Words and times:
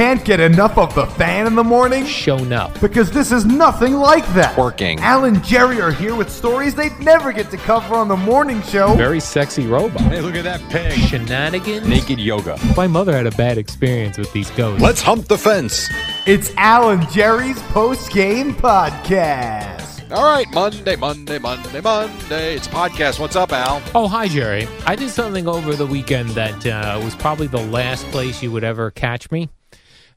Can't 0.00 0.24
get 0.24 0.40
enough 0.40 0.78
of 0.78 0.94
the 0.94 1.04
fan 1.04 1.46
in 1.46 1.54
the 1.54 1.62
morning? 1.62 2.06
shown 2.06 2.54
up. 2.54 2.80
Because 2.80 3.10
this 3.10 3.30
is 3.30 3.44
nothing 3.44 3.92
like 3.92 4.26
that. 4.32 4.56
Working. 4.56 4.98
Al 5.00 5.26
and 5.26 5.44
Jerry 5.44 5.78
are 5.78 5.92
here 5.92 6.14
with 6.14 6.30
stories 6.30 6.74
they'd 6.74 6.98
never 7.00 7.34
get 7.34 7.50
to 7.50 7.58
cover 7.58 7.96
on 7.96 8.08
the 8.08 8.16
morning 8.16 8.62
show. 8.62 8.94
Very 8.94 9.20
sexy 9.20 9.66
robot. 9.66 10.00
Hey, 10.00 10.22
look 10.22 10.36
at 10.36 10.44
that 10.44 10.62
pig. 10.70 10.98
Shenanigans. 10.98 11.86
Naked 11.86 12.18
yoga. 12.18 12.58
My 12.78 12.86
mother 12.86 13.12
had 13.12 13.26
a 13.26 13.30
bad 13.32 13.58
experience 13.58 14.16
with 14.16 14.32
these 14.32 14.50
ghosts. 14.52 14.82
Let's 14.82 15.02
hump 15.02 15.28
the 15.28 15.36
fence. 15.36 15.90
It's 16.26 16.50
Al 16.56 16.88
and 16.88 17.06
Jerry's 17.10 17.60
post 17.64 18.10
game 18.10 18.54
podcast. 18.54 20.10
All 20.12 20.34
right, 20.34 20.50
Monday, 20.54 20.96
Monday, 20.96 21.38
Monday, 21.38 21.80
Monday. 21.82 22.56
It's 22.56 22.68
a 22.68 22.70
podcast. 22.70 23.20
What's 23.20 23.36
up, 23.36 23.52
Al? 23.52 23.82
Oh, 23.94 24.08
hi, 24.08 24.28
Jerry. 24.28 24.66
I 24.86 24.96
did 24.96 25.10
something 25.10 25.46
over 25.46 25.74
the 25.74 25.86
weekend 25.86 26.30
that 26.30 26.66
uh, 26.66 26.98
was 27.04 27.14
probably 27.14 27.48
the 27.48 27.66
last 27.66 28.06
place 28.06 28.42
you 28.42 28.50
would 28.50 28.64
ever 28.64 28.90
catch 28.90 29.30
me. 29.30 29.50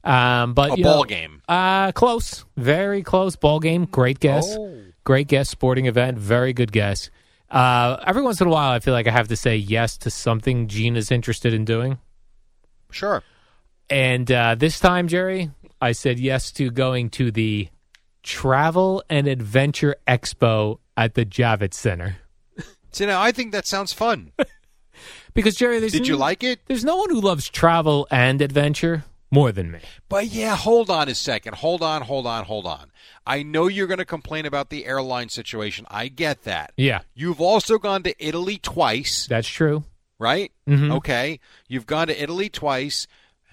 Um, 0.04 0.52
but 0.54 0.78
A 0.78 0.82
ball 0.82 0.98
know, 0.98 1.04
game. 1.04 1.42
Uh, 1.48 1.90
close, 1.92 2.44
very 2.56 3.02
close 3.02 3.36
ball 3.36 3.58
game. 3.60 3.86
Great 3.86 4.20
guess, 4.20 4.54
Oh. 4.58 4.78
great 5.04 5.28
guess. 5.28 5.48
Sporting 5.48 5.86
event, 5.86 6.18
very 6.18 6.52
good 6.52 6.72
guess. 6.72 7.10
Uh, 7.50 7.96
every 8.06 8.22
once 8.22 8.40
in 8.40 8.46
a 8.46 8.50
while, 8.50 8.70
I 8.70 8.80
feel 8.80 8.92
like 8.94 9.06
I 9.06 9.10
have 9.12 9.28
to 9.28 9.36
say 9.36 9.56
yes 9.56 9.96
to 9.98 10.10
something 10.10 10.68
Gina's 10.68 11.10
interested 11.10 11.54
in 11.54 11.64
doing. 11.64 11.98
Sure. 12.90 13.22
And 13.90 14.30
uh, 14.30 14.54
this 14.56 14.78
time, 14.80 15.08
Jerry, 15.08 15.50
I 15.80 15.92
said 15.92 16.18
yes 16.18 16.50
to 16.52 16.70
going 16.70 17.10
to 17.10 17.30
the 17.30 17.68
Travel 18.22 19.02
and 19.10 19.26
Adventure 19.26 19.96
Expo 20.08 20.78
at 20.96 21.14
the 21.14 21.24
Javits 21.26 21.74
Center. 21.74 22.16
So 22.92 23.06
now 23.06 23.20
I 23.20 23.32
think 23.32 23.50
that 23.52 23.66
sounds 23.66 23.92
fun. 23.92 24.30
Because 25.34 25.56
Jerry, 25.56 25.80
there's 25.80 25.90
Did 25.90 26.06
you 26.06 26.14
n- 26.14 26.20
like 26.20 26.44
it? 26.44 26.60
There's 26.66 26.84
no 26.84 26.96
one 26.96 27.10
who 27.10 27.20
loves 27.20 27.48
travel 27.48 28.06
and 28.08 28.40
adventure 28.40 29.02
more 29.34 29.52
than 29.52 29.70
me. 29.70 29.80
But 30.08 30.26
yeah, 30.26 30.56
hold 30.56 30.88
on 30.88 31.08
a 31.08 31.14
second. 31.14 31.56
Hold 31.56 31.82
on, 31.82 32.02
hold 32.02 32.26
on, 32.26 32.44
hold 32.44 32.66
on. 32.66 32.90
I 33.26 33.42
know 33.42 33.66
you're 33.68 33.86
going 33.86 33.98
to 33.98 34.04
complain 34.04 34.46
about 34.46 34.70
the 34.70 34.86
airline 34.86 35.28
situation. 35.28 35.84
I 35.90 36.08
get 36.08 36.44
that. 36.44 36.72
Yeah, 36.76 37.00
You've 37.14 37.40
also 37.40 37.78
gone 37.78 38.02
to 38.04 38.14
Italy 38.24 38.58
twice, 38.58 39.26
that's 39.28 39.48
true. 39.48 39.84
right? 40.18 40.52
Mhm. 40.68 40.94
Okay. 40.96 41.40
You've 41.68 41.86
gone 41.86 42.06
to 42.06 42.22
Italy 42.22 42.48
twice. 42.48 43.06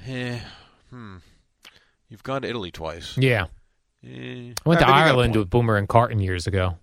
Eh, 0.08 0.40
hmm. 0.90 1.18
You've 2.10 2.24
gone 2.24 2.42
to 2.44 2.48
Italy 2.50 2.72
twice. 2.72 3.18
Yeah, 3.18 3.46
Eh, 4.04 4.08
I 4.10 4.10
went 4.10 4.56
to 4.56 4.66
maybe 4.66 4.72
you 4.72 4.80
got 4.80 4.90
a 4.90 4.94
Ireland 4.94 5.36
with 5.36 5.50
Boomer 5.50 5.78
and 5.78 5.88
Carton 5.88 6.20
years 6.20 6.48
ago. 6.48 6.78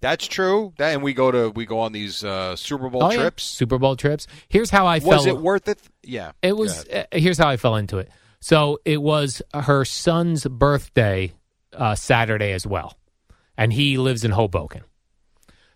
That's 0.00 0.26
true. 0.26 0.72
That, 0.78 0.94
and 0.94 1.02
we 1.02 1.12
go 1.12 1.30
to 1.32 1.50
we 1.50 1.66
go 1.66 1.80
on 1.80 1.92
these 1.92 2.22
uh, 2.22 2.54
Super 2.56 2.88
Bowl 2.88 3.02
Oh, 3.04 3.10
yeah. 3.10 3.16
trips. 3.18 3.42
Super 3.42 3.78
Bowl 3.78 3.96
trips. 3.96 4.26
Here's 4.48 4.70
how 4.70 4.86
I 4.86 4.98
Was 4.98 5.02
felt. 5.24 5.26
it 5.26 5.38
worth 5.38 5.66
it? 5.68 5.80
Yeah. 6.04 6.32
It 6.42 6.56
was. 6.56 6.86
Uh, 6.88 7.04
here's 7.12 7.38
how 7.38 7.48
I 7.48 7.56
fell 7.56 7.74
into 7.76 7.98
it. 7.98 8.08
So 8.40 8.78
it 8.84 9.02
was 9.02 9.42
her 9.52 9.84
son's 9.84 10.46
birthday 10.46 11.32
uh, 11.76 11.96
Saturday 11.96 12.52
as 12.52 12.64
well, 12.66 12.96
and 13.56 13.72
he 13.72 13.98
lives 13.98 14.24
in 14.24 14.30
Hoboken. 14.30 14.82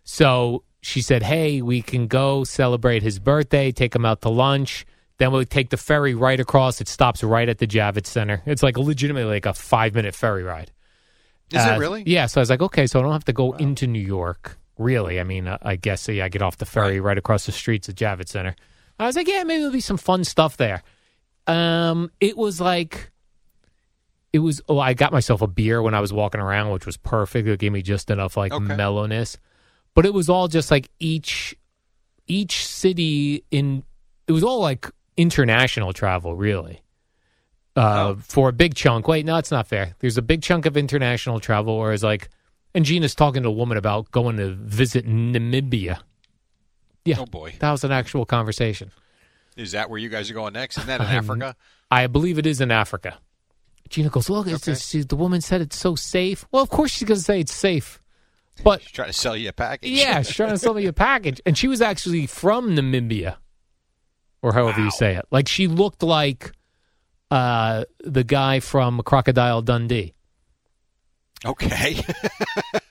So 0.04 0.64
she 0.80 1.02
said, 1.02 1.22
"Hey, 1.22 1.62
we 1.62 1.82
can 1.82 2.06
go 2.06 2.44
celebrate 2.44 3.02
his 3.02 3.18
birthday. 3.18 3.72
Take 3.72 3.94
him 3.94 4.04
out 4.04 4.20
to 4.22 4.28
lunch. 4.28 4.86
Then 5.18 5.30
we'll 5.32 5.44
take 5.44 5.70
the 5.70 5.76
ferry 5.76 6.14
right 6.14 6.40
across. 6.40 6.80
It 6.80 6.88
stops 6.88 7.22
right 7.22 7.48
at 7.48 7.58
the 7.58 7.66
Javits 7.66 8.06
Center. 8.06 8.42
It's 8.46 8.62
like 8.62 8.76
legitimately 8.78 9.30
like 9.34 9.46
a 9.46 9.54
five 9.54 9.94
minute 9.94 10.14
ferry 10.14 10.42
ride. 10.42 10.72
Is 11.52 11.64
Uh, 11.66 11.72
it 11.74 11.78
really? 11.78 12.02
Yeah. 12.06 12.26
So 12.26 12.40
I 12.40 12.42
was 12.42 12.50
like, 12.50 12.62
okay, 12.62 12.86
so 12.86 12.98
I 12.98 13.02
don't 13.02 13.12
have 13.12 13.24
to 13.26 13.32
go 13.32 13.52
into 13.54 13.86
New 13.86 14.00
York. 14.00 14.58
Really? 14.78 15.20
I 15.20 15.24
mean, 15.24 15.46
uh, 15.46 15.58
I 15.62 15.76
guess 15.76 16.08
yeah, 16.08 16.24
I 16.24 16.28
get 16.28 16.42
off 16.42 16.56
the 16.56 16.64
ferry 16.66 16.98
right. 17.00 17.18
across 17.18 17.46
the 17.46 17.52
streets 17.52 17.88
at 17.88 17.94
Javits 17.94 18.28
Center. 18.28 18.54
I 18.98 19.06
was 19.06 19.16
like, 19.16 19.28
yeah, 19.28 19.42
maybe 19.44 19.58
there'll 19.58 19.72
be 19.72 19.80
some 19.80 19.96
fun 19.96 20.24
stuff 20.24 20.56
there. 20.56 20.82
Um, 21.46 22.10
it 22.20 22.36
was 22.36 22.60
like, 22.60 23.10
it 24.32 24.38
was. 24.38 24.60
Oh, 24.68 24.78
I 24.78 24.94
got 24.94 25.12
myself 25.12 25.42
a 25.42 25.46
beer 25.46 25.82
when 25.82 25.94
I 25.94 26.00
was 26.00 26.12
walking 26.12 26.40
around, 26.40 26.70
which 26.72 26.86
was 26.86 26.96
perfect. 26.96 27.46
It 27.48 27.58
gave 27.58 27.72
me 27.72 27.82
just 27.82 28.10
enough 28.10 28.36
like 28.36 28.52
Okay. 28.52 28.76
mellowness, 28.76 29.36
but 29.94 30.06
it 30.06 30.14
was 30.14 30.28
all 30.28 30.48
just 30.48 30.70
like 30.70 30.88
each 31.00 31.54
each 32.26 32.66
city 32.66 33.44
in. 33.50 33.82
It 34.28 34.32
was 34.32 34.44
all 34.44 34.60
like 34.60 34.88
international 35.16 35.92
travel, 35.92 36.34
really 36.36 36.80
uh, 37.76 38.14
Oh. 38.14 38.16
for 38.22 38.48
a 38.48 38.52
big 38.52 38.74
chunk. 38.74 39.08
Wait, 39.08 39.24
no, 39.24 39.36
it's 39.36 39.50
not 39.50 39.66
fair. 39.66 39.94
There's 40.00 40.18
a 40.18 40.22
big 40.22 40.42
chunk 40.42 40.66
of 40.66 40.76
international 40.76 41.40
travel, 41.40 41.78
whereas 41.78 42.02
like, 42.02 42.28
and 42.74 42.84
Gina's 42.84 43.14
talking 43.14 43.42
to 43.42 43.48
a 43.48 43.52
woman 43.52 43.76
about 43.78 44.10
going 44.10 44.36
to 44.38 44.50
visit 44.54 45.06
Namibia. 45.06 45.98
Yeah, 47.04 47.16
Oh 47.18 47.26
boy. 47.26 47.54
that 47.58 47.70
was 47.70 47.82
an 47.84 47.92
actual 47.92 48.24
conversation. 48.24 48.90
Is 49.56 49.72
that 49.72 49.90
where 49.90 49.98
you 49.98 50.08
guys 50.08 50.30
are 50.30 50.34
going 50.34 50.52
next? 50.54 50.78
Isn't 50.78 50.86
that 50.88 51.00
in 51.00 51.06
Africa? 51.06 51.56
I 51.90 52.06
believe 52.06 52.38
it 52.38 52.46
is 52.46 52.60
in 52.60 52.70
Africa. 52.70 53.18
Gina 53.90 54.08
goes, 54.08 54.30
look, 54.30 54.46
it's 54.46 54.66
Okay. 54.66 54.78
she, 54.78 55.00
the 55.02 55.16
woman 55.16 55.40
said 55.42 55.60
it's 55.60 55.76
so 55.76 55.94
safe. 55.94 56.46
Well, 56.50 56.62
of 56.62 56.70
course 56.70 56.90
she's 56.92 57.06
going 57.06 57.18
to 57.18 57.24
say 57.24 57.40
it's 57.40 57.52
safe, 57.52 58.00
but 58.64 58.80
She's 58.80 58.92
trying 58.92 59.08
to 59.08 59.12
sell 59.12 59.36
you 59.36 59.50
a 59.50 59.52
package. 59.52 59.90
yeah, 59.90 60.22
she's 60.22 60.34
trying 60.36 60.50
to 60.50 60.58
sell 60.58 60.72
me 60.72 60.86
a 60.86 60.92
package, 60.94 61.40
and 61.44 61.58
she 61.58 61.68
was 61.68 61.82
actually 61.82 62.26
from 62.26 62.74
Namibia, 62.74 63.36
or 64.40 64.54
however 64.54 64.80
you 64.82 64.90
say 64.90 65.16
it. 65.16 65.26
Like 65.30 65.48
she 65.48 65.66
looked 65.66 66.02
like 66.02 66.52
uh, 67.32 67.84
the 68.04 68.24
guy 68.24 68.60
from 68.60 69.00
Crocodile 69.04 69.62
Dundee. 69.62 70.12
okay. 71.44 71.96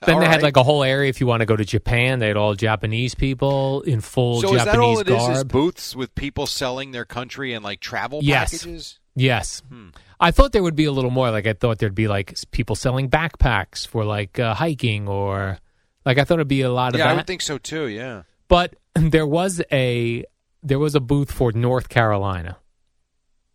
Then 0.04 0.16
All 0.16 0.20
they 0.20 0.26
had 0.26 0.32
right. 0.36 0.42
like 0.42 0.56
a 0.56 0.64
whole 0.64 0.82
area. 0.82 1.08
If 1.08 1.20
you 1.20 1.28
want 1.28 1.42
to 1.42 1.46
go 1.46 1.54
to 1.54 1.64
Japan, 1.64 2.18
they 2.18 2.26
had 2.26 2.36
all 2.36 2.54
Japanese 2.56 3.14
people 3.14 3.82
in 3.82 4.00
full 4.00 4.40
so 4.40 4.52
is 4.56 4.64
that 4.64 4.76
all 4.76 4.96
Japanese 4.96 5.20
garb. 5.26 5.36
Is 5.36 5.44
booths 5.44 5.94
with 5.94 6.12
people 6.16 6.46
selling 6.48 6.90
their 6.90 7.04
country 7.04 7.52
and 7.54 7.62
like 7.64 7.78
travel 7.78 8.18
Yes. 8.20 8.50
packages? 8.50 8.98
yes, 9.14 9.62
Hmm. 9.68 9.90
I 10.18 10.32
thought 10.32 10.50
there 10.50 10.62
would 10.64 10.74
be 10.74 10.86
a 10.86 10.92
little 10.92 11.12
more. 11.12 11.30
Like 11.30 11.46
I 11.46 11.52
thought 11.52 11.78
there'd 11.78 11.94
be 11.94 12.08
like 12.08 12.34
people 12.50 12.74
selling 12.74 13.10
backpacks 13.10 13.86
for 13.86 14.04
like 14.04 14.40
uh, 14.40 14.54
hiking 14.54 15.06
or 15.06 15.58
like 16.04 16.18
I 16.18 16.24
thought 16.24 16.34
it'd 16.40 16.48
be 16.48 16.62
a 16.62 16.70
lot 16.72 16.94
of 16.94 16.98
Yeah, 16.98 17.04
I 17.06 17.08
that. 17.10 17.16
would 17.18 17.26
think 17.28 17.42
so 17.42 17.58
too. 17.58 17.86
Yeah. 17.86 18.22
but 18.48 18.74
there 18.96 19.26
was 19.26 19.62
a 19.70 20.24
there 20.64 20.80
was 20.80 20.96
a 20.96 21.00
booth 21.00 21.30
for 21.30 21.52
North 21.52 21.88
Carolina, 21.88 22.56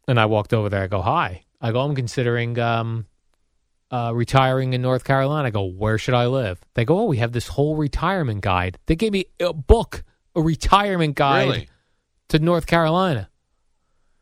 and 0.07 0.19
I 0.19 0.25
walked 0.25 0.53
over 0.53 0.69
there. 0.69 0.83
I 0.83 0.87
go, 0.87 1.01
"Hi." 1.01 1.43
I 1.61 1.71
go, 1.71 1.81
"I'm 1.81 1.95
considering 1.95 2.57
um, 2.59 3.05
uh, 3.91 4.11
retiring 4.13 4.73
in 4.73 4.81
North 4.81 5.03
Carolina." 5.03 5.47
I 5.47 5.51
go, 5.51 5.63
"Where 5.65 5.97
should 5.97 6.13
I 6.13 6.27
live?" 6.27 6.59
They 6.75 6.85
go, 6.85 6.99
"Oh, 6.99 7.05
we 7.05 7.17
have 7.17 7.31
this 7.31 7.47
whole 7.47 7.75
retirement 7.75 8.41
guide." 8.41 8.77
They 8.85 8.95
gave 8.95 9.11
me 9.11 9.25
a 9.39 9.53
book, 9.53 10.03
a 10.35 10.41
retirement 10.41 11.15
guide 11.15 11.47
Really? 11.47 11.69
to 12.29 12.39
North 12.39 12.67
Carolina. 12.67 13.29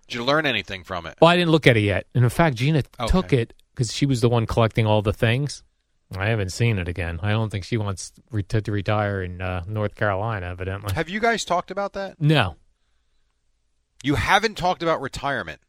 Did 0.07 0.15
you 0.15 0.23
learn 0.23 0.45
anything 0.45 0.83
from 0.83 1.05
it? 1.07 1.17
Well, 1.21 1.29
I 1.31 1.35
didn't 1.35 1.51
look 1.51 1.65
at 1.67 1.77
it 1.77 1.81
yet, 1.81 2.05
and 2.13 2.23
in 2.23 2.29
fact, 2.29 2.55
Gina 2.57 2.83
Okay. 2.99 3.07
took 3.11 3.33
it 3.33 3.53
because 3.73 3.91
she 3.93 4.05
was 4.05 4.21
the 4.21 4.29
one 4.29 4.45
collecting 4.45 4.85
all 4.85 5.01
the 5.01 5.11
things. 5.13 5.63
I 6.15 6.27
haven't 6.27 6.51
seen 6.51 6.77
it 6.77 6.87
again. 6.87 7.19
I 7.23 7.31
don't 7.31 7.49
think 7.49 7.65
she 7.65 7.77
wants 7.77 8.13
re- 8.29 8.43
to, 8.43 8.61
to 8.61 8.71
retire 8.71 9.23
in 9.23 9.41
uh, 9.41 9.63
North 9.67 9.95
Carolina. 9.95 10.45
Evidently, 10.45 10.93
Have 10.93 11.09
you 11.09 11.19
guys 11.19 11.43
talked 11.43 11.71
about 11.71 11.93
that? 11.93 12.21
no. 12.21 12.55
You 14.03 14.13
haven't 14.15 14.55
talked 14.55 14.83
about 14.83 15.01
retirement. 15.01 15.59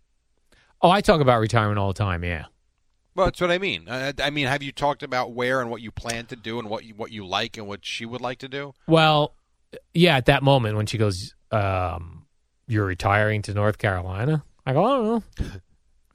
Oh, 0.83 0.91
I 0.91 1.01
talk 1.01 1.21
about 1.21 1.41
retirement 1.41 1.79
all 1.79 1.89
the 1.89 1.95
time. 1.95 2.23
Yeah. 2.25 2.47
Well, 3.15 3.27
that's 3.27 3.41
what 3.41 3.51
I 3.51 3.59
mean. 3.59 3.87
I 3.89 4.31
mean, 4.31 4.47
have 4.47 4.63
you 4.63 4.73
talked 4.73 5.03
about 5.03 5.33
where 5.33 5.61
and 5.63 5.71
what 5.71 5.81
you 5.81 5.91
plan 5.91 6.27
to 6.27 6.37
do 6.37 6.59
and 6.59 6.69
what 6.69 6.85
you 6.85 6.95
what 6.95 7.11
you 7.13 7.27
like 7.27 7.57
and 7.57 7.67
what 7.67 7.85
she 7.85 8.05
would 8.05 8.21
like 8.21 8.39
to 8.41 8.49
do? 8.49 8.75
Well, 8.87 9.35
yeah, 9.95 10.17
at 10.17 10.27
that 10.27 10.43
moment 10.43 10.77
when 10.77 10.85
she 10.87 10.99
goes, 10.99 11.35
um, 11.51 12.27
"You're 12.69 12.85
retiring 12.85 13.41
to 13.43 13.55
North 13.55 13.79
Carolina," 13.79 14.45
I 14.67 14.75
go, 14.75 14.85
"I 14.85 14.97
don't 14.97 15.05
know." 15.41 15.51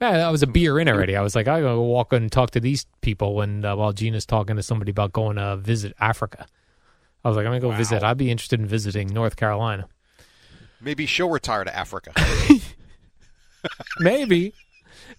Yeah, 0.00 0.26
I 0.26 0.30
was 0.32 0.42
a 0.42 0.48
beer 0.48 0.80
in 0.80 0.88
already. 0.88 1.14
I 1.14 1.20
was 1.20 1.36
like, 1.36 1.46
I 1.46 1.60
go 1.60 1.80
walk 1.80 2.12
and 2.12 2.30
talk 2.32 2.50
to 2.52 2.58
these 2.60 2.86
people 3.02 3.36
when 3.36 3.64
uh, 3.64 3.76
while 3.76 3.92
Gina's 3.92 4.26
talking 4.26 4.56
to 4.56 4.62
somebody 4.62 4.90
about 4.90 5.12
going 5.12 5.36
to 5.36 5.56
visit 5.58 5.92
Africa. 6.00 6.44
I 7.24 7.28
was 7.28 7.36
like, 7.36 7.46
I'm 7.46 7.50
gonna 7.52 7.60
go 7.60 7.68
Wow. 7.68 7.76
visit. 7.76 8.02
I'd 8.02 8.16
be 8.18 8.28
interested 8.28 8.58
in 8.58 8.66
visiting 8.66 9.06
North 9.14 9.36
Carolina. 9.36 9.86
Maybe 10.80 11.06
she'll 11.06 11.30
retire 11.30 11.62
to 11.62 11.76
Africa. 11.76 12.12
Maybe. 13.98 14.54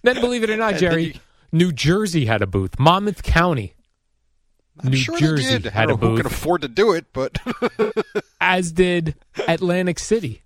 Then, 0.02 0.20
believe 0.20 0.42
it 0.44 0.50
or 0.50 0.56
not, 0.56 0.74
Jerry, 0.76 1.04
you- 1.04 1.14
New 1.52 1.72
Jersey 1.72 2.26
had 2.26 2.42
a 2.42 2.46
booth. 2.46 2.78
Monmouth 2.78 3.22
County, 3.22 3.74
I'm 4.82 4.90
New 4.90 4.96
sure 4.96 5.18
Jersey 5.18 5.68
had 5.68 5.76
I 5.76 5.84
a 5.84 5.86
know 5.88 5.96
who 5.96 6.08
booth. 6.08 6.16
can 6.18 6.26
afford 6.26 6.62
to 6.62 6.68
do 6.68 6.92
it, 6.92 7.06
but 7.12 7.38
as 8.40 8.72
did 8.72 9.14
Atlantic 9.48 9.98
City. 9.98 10.42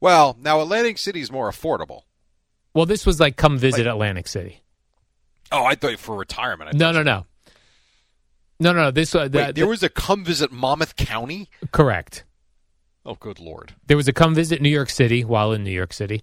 well, 0.00 0.36
now 0.40 0.60
Atlantic 0.60 0.98
City 0.98 1.20
is 1.20 1.30
more 1.30 1.50
affordable. 1.50 2.02
Well, 2.74 2.86
this 2.86 3.06
was 3.06 3.18
like 3.20 3.36
come 3.36 3.58
visit 3.58 3.86
Atlantic 3.86 4.28
City. 4.28 4.62
Oh, 5.50 5.64
I 5.64 5.74
thought 5.74 5.98
for 5.98 6.16
retirement. 6.16 6.70
I 6.74 6.76
No, 6.76 6.92
thought 6.92 7.04
no, 7.04 7.24
no, 8.60 8.72
no, 8.72 8.72
no. 8.72 8.90
This 8.90 9.14
uh, 9.14 9.20
Wait, 9.20 9.32
that, 9.32 9.54
there 9.54 9.66
was 9.66 9.82
a 9.82 9.88
come 9.88 10.24
visit 10.24 10.52
Monmouth 10.52 10.96
County. 10.96 11.48
correct. 11.72 12.24
Oh, 13.08 13.16
good 13.18 13.40
lord! 13.40 13.72
There 13.86 13.96
was 13.96 14.06
a 14.06 14.12
come 14.12 14.34
visit 14.34 14.60
New 14.60 14.68
York 14.68 14.90
City 14.90 15.24
while 15.24 15.52
in 15.52 15.64
New 15.64 15.70
York 15.72 15.92
City. 15.94 16.20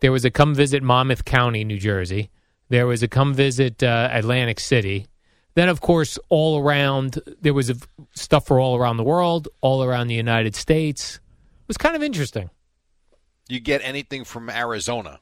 There 0.00 0.12
was 0.12 0.24
a 0.26 0.30
come 0.30 0.54
visit 0.54 0.82
Monmouth 0.82 1.24
County, 1.24 1.64
New 1.64 1.78
Jersey. 1.78 2.28
There 2.68 2.86
was 2.86 3.02
a 3.02 3.08
come 3.08 3.32
visit 3.32 3.82
uh, 3.82 4.10
Atlantic 4.12 4.60
City. 4.60 5.06
Then, 5.54 5.70
of 5.70 5.80
course, 5.80 6.18
all 6.28 6.60
around 6.60 7.18
there 7.40 7.54
was 7.54 7.70
a, 7.70 7.76
stuff 8.14 8.46
for 8.46 8.60
all 8.60 8.76
around 8.76 8.98
the 8.98 9.04
world, 9.04 9.48
all 9.62 9.82
around 9.82 10.08
the 10.08 10.14
United 10.14 10.54
States. 10.54 11.16
It 11.16 11.68
was 11.68 11.78
kind 11.78 11.96
of 11.96 12.02
interesting. 12.02 12.50
You 13.48 13.60
get 13.60 13.80
anything 13.82 14.24
from 14.24 14.50
Arizona? 14.50 15.20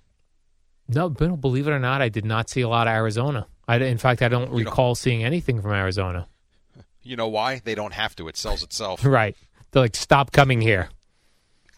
No, 0.88 1.08
but 1.08 1.36
believe 1.40 1.68
it 1.68 1.70
or 1.70 1.78
not, 1.78 2.02
I 2.02 2.08
did 2.08 2.24
not 2.24 2.50
see 2.50 2.62
a 2.62 2.68
lot 2.68 2.88
of 2.88 2.92
Arizona. 2.92 3.46
I, 3.68 3.76
in 3.76 3.98
fact, 3.98 4.20
I 4.22 4.28
don't 4.28 4.52
You 4.52 4.64
don't- 4.64 4.64
recall 4.64 4.94
seeing 4.96 5.22
anything 5.22 5.62
from 5.62 5.72
Arizona. 5.72 6.26
You 7.02 7.16
know 7.16 7.28
why? 7.28 7.60
They 7.62 7.74
don't 7.76 7.92
have 7.92 8.16
to. 8.16 8.26
It 8.26 8.36
sells 8.36 8.64
itself. 8.64 9.04
Right? 9.04 9.36
They're 9.70 9.82
like, 9.82 9.96
stop 9.96 10.30
coming 10.32 10.60
here, 10.60 10.88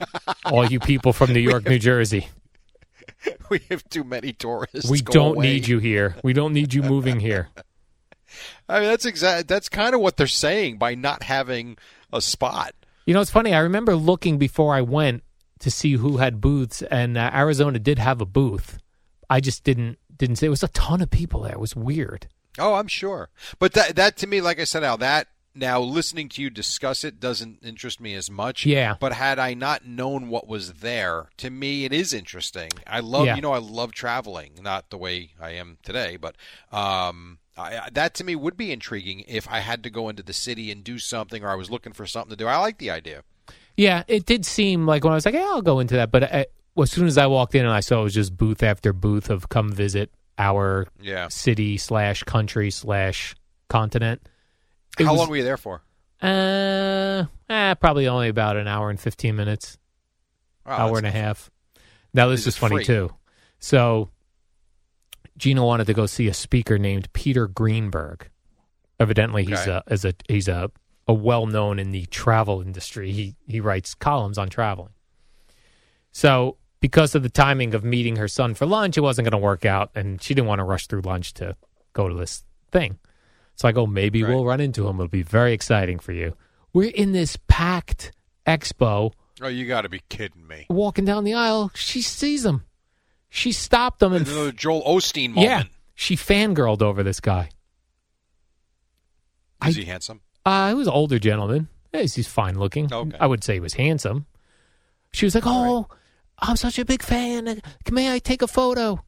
all 0.45 0.67
you 0.67 0.81
people 0.81 1.13
from 1.13 1.33
New 1.33 1.41
York, 1.41 1.67
New 1.69 1.79
Jersey. 1.79 2.29
we 3.51 3.61
have 3.71 3.89
too 3.89 4.05
many 4.05 4.33
tourists. 4.33 4.91
We 4.91 5.01
Go 5.01 5.13
don't 5.13 5.37
away. 5.37 5.47
need 5.53 5.69
you 5.69 5.79
here. 5.79 6.17
We 6.23 6.33
don't 6.33 6.53
need 6.53 6.75
you 6.75 6.83
moving 6.83 7.21
here. 7.21 7.49
I 8.69 8.81
mean, 8.81 8.89
that's 8.89 9.07
exact. 9.07 9.49
That's 9.49 9.69
kind 9.69 9.95
of 9.95 10.01
what 10.01 10.17
they're 10.17 10.27
saying 10.27 10.79
by 10.79 10.95
not 10.95 11.23
having 11.23 11.79
a 12.13 12.21
spot. 12.21 12.75
You 13.07 13.15
know, 13.15 13.21
it's 13.21 13.31
funny. 13.31 13.55
I 13.55 13.61
remember 13.61 13.95
looking 13.95 14.39
before 14.39 14.75
I 14.75 14.81
went 14.83 15.23
to 15.61 15.71
see 15.71 15.93
who 15.93 16.19
had 16.19 16.41
booths, 16.41 16.83
and 16.83 17.17
uh, 17.17 17.31
Arizona 17.33 17.79
did 17.79 17.99
have 17.99 18.21
a 18.21 18.27
booth. 18.27 18.79
I 19.31 19.41
just 19.41 19.65
didn't 19.65 19.99
didn't 20.15 20.37
say 20.37 20.47
it 20.47 20.51
was 20.51 20.63
a 20.63 20.69
ton 20.69 21.01
of 21.01 21.11
people 21.11 21.43
there. 21.43 21.53
It 21.53 21.61
was 21.61 21.77
weird. 21.77 22.27
Oh, 22.59 22.75
I'm 22.75 22.89
sure. 22.89 23.31
But 23.59 23.73
that 23.75 23.97
that 23.97 24.17
to 24.19 24.27
me, 24.27 24.41
like 24.41 24.61
I 24.61 24.65
said, 24.65 24.81
now 24.81 24.97
that 24.97 25.29
now 25.57 25.81
listening 25.81 26.29
to 26.31 26.43
you 26.43 26.51
discuss 26.51 27.03
it 27.05 27.19
doesn't 27.19 27.59
interest 27.65 28.01
me 28.01 28.15
as 28.15 28.31
much. 28.31 28.67
Yeah. 28.67 28.95
But 29.01 29.13
had 29.15 29.39
I 29.39 29.55
not 29.55 29.87
known 29.87 30.29
what 30.29 30.47
was 30.47 30.75
there, 30.75 31.29
to 31.39 31.51
me 31.51 31.85
it 31.85 31.93
is 31.93 32.13
interesting. 32.13 32.71
I 32.87 33.01
love 33.01 33.27
Yeah. 33.27 33.37
you 33.37 33.43
know 33.43 33.53
I 33.53 33.59
love 33.59 33.93
traveling, 33.93 34.53
not 34.63 34.91
the 34.91 34.99
way 34.99 35.31
I 35.41 35.51
am 35.53 35.79
today, 35.83 36.17
but 36.17 36.37
um. 36.73 37.39
I, 37.59 37.89
that 37.93 38.13
to 38.17 38.25
me 38.25 38.37
would 38.37 38.59
be 38.59 38.71
intriguing 38.71 39.25
if 39.27 39.49
I 39.49 39.61
had 39.61 39.83
to 39.85 39.89
go 39.89 40.11
into 40.11 40.23
the 40.23 40.35
city 40.35 40.71
and 40.71 40.85
do 40.85 40.99
something, 40.99 41.43
or 41.43 41.49
I 41.49 41.55
was 41.55 41.71
looking 41.71 41.95
for 41.95 42.05
something 42.05 42.29
to 42.29 42.37
do. 42.37 42.47
I 42.47 42.59
like 42.59 42.77
the 42.77 42.91
idea. 42.91 43.23
Yeah, 43.79 44.03
it 44.09 44.27
did 44.27 44.45
seem 44.45 44.85
like 44.85 45.05
when 45.05 45.13
I 45.15 45.17
was 45.17 45.25
like, 45.25 45.35
yeah, 45.35 45.41
I'll 45.55 45.63
go 45.63 45.79
into 45.81 45.95
that. 45.95 46.11
But 46.11 46.23
uh 46.35 46.45
as 46.79 46.91
soon 46.91 47.07
as 47.07 47.17
I 47.17 47.27
walked 47.29 47.55
in 47.55 47.65
and 47.65 47.73
I 47.73 47.81
saw 47.81 48.01
it 48.01 48.03
was 48.03 48.13
just 48.13 48.37
booth 48.37 48.63
after 48.63 48.93
booth 48.93 49.31
of 49.31 49.49
come 49.49 49.73
visit 49.73 50.11
our 50.37 50.87
Yeah. 51.01 51.29
city 51.29 51.79
slash 51.79 52.25
country 52.25 52.71
slash 52.71 53.35
continent. 53.71 54.21
How 54.99 55.13
was- 55.13 55.19
long 55.21 55.29
were 55.31 55.37
you 55.37 55.45
there 55.45 55.57
for? 55.57 55.83
Uh, 56.23 57.25
eh, 57.49 57.75
probably 57.75 58.09
only 58.09 58.29
about 58.29 58.57
an 58.57 58.67
hour 58.67 58.89
and 58.91 58.99
fifteen 58.99 59.37
minutes. 59.37 59.77
Oh, 60.65 60.73
hour 60.73 60.99
and 60.99 61.07
a 61.07 61.11
half. 61.11 61.51
Now 62.15 62.29
this 62.29 62.47
Is 62.47 62.57
funny 62.57 62.77
free? 62.77 62.85
too. 62.85 63.15
So 63.59 64.11
Gina 65.37 65.65
wanted 65.65 65.87
to 65.89 65.95
go 65.95 66.07
see 66.07 66.27
a 66.29 66.35
speaker 66.35 66.79
named 66.79 67.13
Peter 67.13 67.47
Greenberg. 67.47 68.31
Evidently, 68.99 69.45
he's 69.45 69.59
Okay. 69.61 69.71
a 69.73 69.83
as 69.87 70.05
a 70.07 70.15
he's 70.29 70.49
a, 70.49 70.71
a 71.07 71.13
well 71.13 71.45
known 71.47 71.79
in 71.79 71.93
the 71.93 72.07
travel 72.07 72.63
industry. 72.63 73.13
He 73.13 73.37
he 73.47 73.61
writes 73.61 73.95
columns 73.95 74.39
on 74.39 74.49
traveling. 74.49 74.95
So 76.13 76.57
because 76.81 77.15
of 77.15 77.23
the 77.23 77.29
timing 77.29 77.75
of 77.75 77.85
meeting 77.85 78.17
her 78.17 78.29
son 78.29 78.55
for 78.55 78.65
lunch, 78.65 78.97
it 78.97 79.03
wasn't 79.03 79.27
going 79.27 79.39
to 79.39 79.45
work 79.45 79.65
out, 79.67 79.91
and 79.95 80.21
she 80.23 80.33
didn't 80.35 80.49
want 80.49 80.61
to 80.61 80.65
rush 80.65 80.87
through 80.87 81.03
lunch 81.03 81.35
to 81.35 81.57
go 81.93 82.09
to 82.09 82.15
this 82.15 82.43
thing. 82.71 82.99
So 83.57 83.67
I 83.69 83.73
go, 83.73 83.87
maybe 83.87 84.23
Right. 84.23 84.35
we'll 84.35 84.45
run 84.45 84.61
into 84.61 84.87
him. 84.87 84.97
It'll 84.97 85.09
be 85.09 85.23
very 85.23 85.53
exciting 85.53 85.99
for 85.99 86.13
you. 86.13 86.37
We're 86.73 86.91
in 86.91 87.13
this 87.13 87.37
packed 87.49 88.13
expo 88.47 89.13
Oh, 89.43 89.49
you 89.49 89.67
got 89.67 89.83
to 89.83 89.89
be 89.91 90.01
kidding 90.09 90.47
me! 90.47 90.67
walking 90.71 91.05
down 91.05 91.25
the 91.25 91.35
aisle. 91.35 91.71
She 91.75 92.01
sees 92.03 92.45
him. 92.47 92.65
She 93.29 93.53
stopped 93.53 94.01
him 94.03 94.13
and 94.15 94.27
Another 94.27 94.53
Joel 94.53 94.83
Osteen 94.83 95.31
moment. 95.31 95.47
yeah, 95.47 95.63
she 95.95 96.17
fangirled 96.17 96.81
over 96.81 97.03
this 97.03 97.21
guy. 97.21 97.51
Is 99.67 99.77
I- 99.77 99.81
he 99.81 99.85
handsome? 99.87 100.21
Uh, 100.45 100.69
he 100.69 100.75
was 100.75 100.87
an 100.87 100.93
older 100.93 101.19
gentleman. 101.19 101.69
Yes, 101.93 102.15
he's 102.15 102.29
fine 102.29 102.59
looking. 102.59 102.93
Okay. 102.93 103.17
I 103.19 103.27
would 103.27 103.43
say 103.43 103.55
he 103.55 103.61
was 103.61 103.75
handsome. 103.75 104.27
She 105.13 105.25
was 105.27 105.35
like, 105.35 105.45
"Oh, 105.47 105.89
I'm 106.39 106.57
such 106.57 106.79
a 106.79 106.85
big 106.85 107.03
fan. 107.03 107.61
May 107.91 108.13
I 108.13 108.19
take 108.19 108.43
a 108.43 108.47
photo?" 108.47 109.03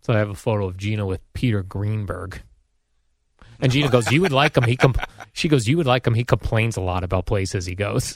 So 0.00 0.12
I 0.14 0.18
have 0.18 0.30
a 0.30 0.34
photo 0.34 0.66
of 0.66 0.76
Gina 0.76 1.06
with 1.06 1.20
Peter 1.34 1.62
Greenberg. 1.62 2.42
And 3.64 3.72
Gina 3.72 3.88
goes, 3.88 4.12
"You 4.12 4.20
would 4.20 4.30
like 4.32 4.56
him." 4.56 4.64
He 4.64 4.76
com-, 4.76 4.94
she 5.32 5.48
goes, 5.48 5.66
"You 5.66 5.76
would 5.78 5.86
like 5.86 6.06
him." 6.06 6.14
He 6.14 6.22
complains 6.24 6.76
a 6.76 6.80
lot 6.80 7.02
about 7.02 7.26
places 7.26 7.64
he 7.66 7.74
goes. 7.74 8.14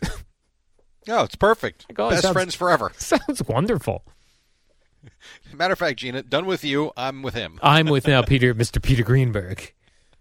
No, 1.07 1.23
it's 1.25 1.35
perfect. 1.37 1.87
Like, 1.89 1.99
oh, 1.99 2.11
Best 2.11 2.23
sounds- 2.23 2.33
friends 2.35 2.55
forever. 2.55 2.93
Sounds 2.99 3.43
wonderful. 3.49 4.05
Matter 5.55 5.73
of 5.73 5.79
fact, 5.79 5.99
Gina, 6.01 6.23
done 6.23 6.45
with 6.47 6.65
you. 6.65 6.93
I'm 6.97 7.23
with 7.23 7.35
him. 7.35 7.59
I'm 7.63 7.87
with 7.87 8.07
now 8.07 8.23
Peter, 8.23 8.55
Mr. 8.55 8.83
Peter 8.83 9.03
Greenberg. 9.03 9.73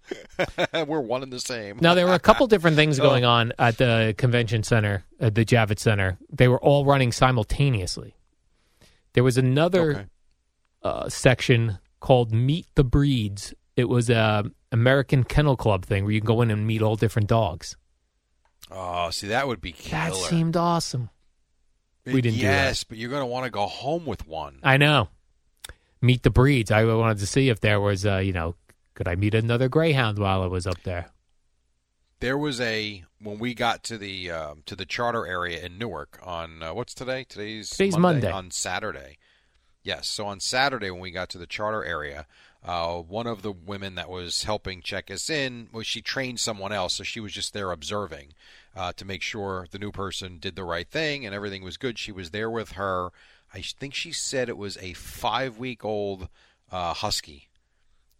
We're 0.73 1.01
one 1.01 1.23
and 1.23 1.33
the 1.33 1.39
same. 1.39 1.77
Now 1.81 1.93
there 1.93 2.05
were 2.07 2.13
a 2.13 2.19
couple 2.19 2.47
different 2.47 2.77
things 2.77 2.97
going 2.99 3.25
on 3.25 3.51
at 3.59 3.77
the 3.77 4.15
convention 4.17 4.63
center, 4.63 5.03
at 5.19 5.35
the 5.35 5.43
Javits 5.43 5.79
Center. 5.79 6.17
They 6.31 6.47
were 6.47 6.59
all 6.61 6.85
running 6.85 7.11
simultaneously. 7.11 8.15
There 9.13 9.23
was 9.23 9.37
another 9.37 9.91
Okay. 9.91 10.05
uh, 10.83 11.09
section 11.09 11.79
called 11.99 12.31
Meet 12.31 12.67
the 12.75 12.85
Breeds. 12.85 13.53
It 13.75 13.89
was 13.89 14.09
a 14.09 14.45
American 14.71 15.23
Kennel 15.23 15.57
Club 15.57 15.85
thing 15.85 16.03
where 16.03 16.13
you 16.13 16.21
can 16.21 16.27
go 16.27 16.41
in 16.41 16.51
and 16.51 16.65
meet 16.67 16.81
all 16.81 16.95
different 16.95 17.27
dogs. 17.27 17.75
Oh, 18.69 19.09
see, 19.11 19.27
that 19.27 19.47
would 19.47 19.61
be 19.61 19.71
killer. 19.71 20.09
That 20.09 20.15
seemed 20.15 20.57
awesome. 20.57 21.09
we 22.05 22.21
didn't. 22.21 22.39
Yes, 22.39 22.83
but 22.83 22.97
you're 22.97 23.09
going 23.09 23.21
to 23.21 23.27
want 23.27 23.45
to 23.45 23.51
go 23.51 23.65
home 23.65 24.05
with 24.05 24.27
one. 24.27 24.59
I 24.63 24.77
know. 24.77 25.09
Meet 26.01 26.23
the 26.23 26.29
Breeds. 26.29 26.69
I 26.69 26.83
wanted 26.83 27.19
to 27.19 27.27
see 27.27 27.49
if 27.49 27.59
there 27.59 27.79
was, 27.79 28.05
uh, 28.05 28.17
you 28.17 28.33
know, 28.33 28.55
could 28.93 29.07
I 29.07 29.15
meet 29.15 29.33
another 29.33 29.69
Greyhound 29.69 30.19
while 30.19 30.41
I 30.41 30.47
was 30.47 30.67
up 30.67 30.81
there? 30.83 31.11
There 32.19 32.37
was 32.37 32.59
a 32.59 33.03
when 33.21 33.37
we 33.37 33.53
got 33.53 33.83
to 33.85 33.97
the 33.97 34.31
um, 34.31 34.63
to 34.65 34.75
the 34.75 34.85
charter 34.85 35.27
area 35.27 35.63
in 35.63 35.77
Newark 35.77 36.19
on 36.23 36.63
uh, 36.63 36.73
what's 36.73 36.95
today? 36.95 37.23
Today's 37.23 37.69
Today's 37.69 37.95
Monday. 37.95 38.31
On 38.31 38.49
Saturday, 38.49 39.19
yes. 39.83 40.07
So 40.07 40.25
on 40.25 40.39
Saturday 40.39 40.89
when 40.89 40.99
we 40.99 41.11
got 41.11 41.29
to 41.29 41.37
the 41.37 41.45
charter 41.45 41.85
area, 41.85 42.25
uh, 42.63 42.97
one 42.97 43.27
of 43.27 43.41
the 43.41 43.51
women 43.51 43.95
that 43.95 44.09
was 44.09 44.43
helping 44.43 44.81
check 44.81 45.09
us 45.09 45.29
in 45.29 45.69
was 45.71 45.87
she 45.87 46.01
trained 46.01 46.39
someone 46.39 46.71
else, 46.71 46.95
so 46.95 47.03
she 47.03 47.19
was 47.19 47.31
just 47.31 47.53
there 47.53 47.71
observing 47.71 48.33
uh, 48.75 48.93
to 48.93 49.05
make 49.05 49.21
sure 49.21 49.67
the 49.71 49.79
new 49.79 49.91
person 49.91 50.37
did 50.37 50.55
the 50.55 50.63
right 50.63 50.89
thing 50.89 51.25
and 51.25 51.33
everything 51.33 51.63
was 51.63 51.77
good. 51.77 51.97
She 51.97 52.11
was 52.11 52.31
there 52.31 52.49
with 52.49 52.73
her. 52.73 53.09
I 53.53 53.61
think 53.61 53.93
she 53.93 54.11
said 54.11 54.49
it 54.49 54.57
was 54.57 54.77
a 54.77 54.93
five 54.93 55.57
week 55.57 55.85
old 55.85 56.29
uh, 56.71 56.93
husky. 56.93 57.47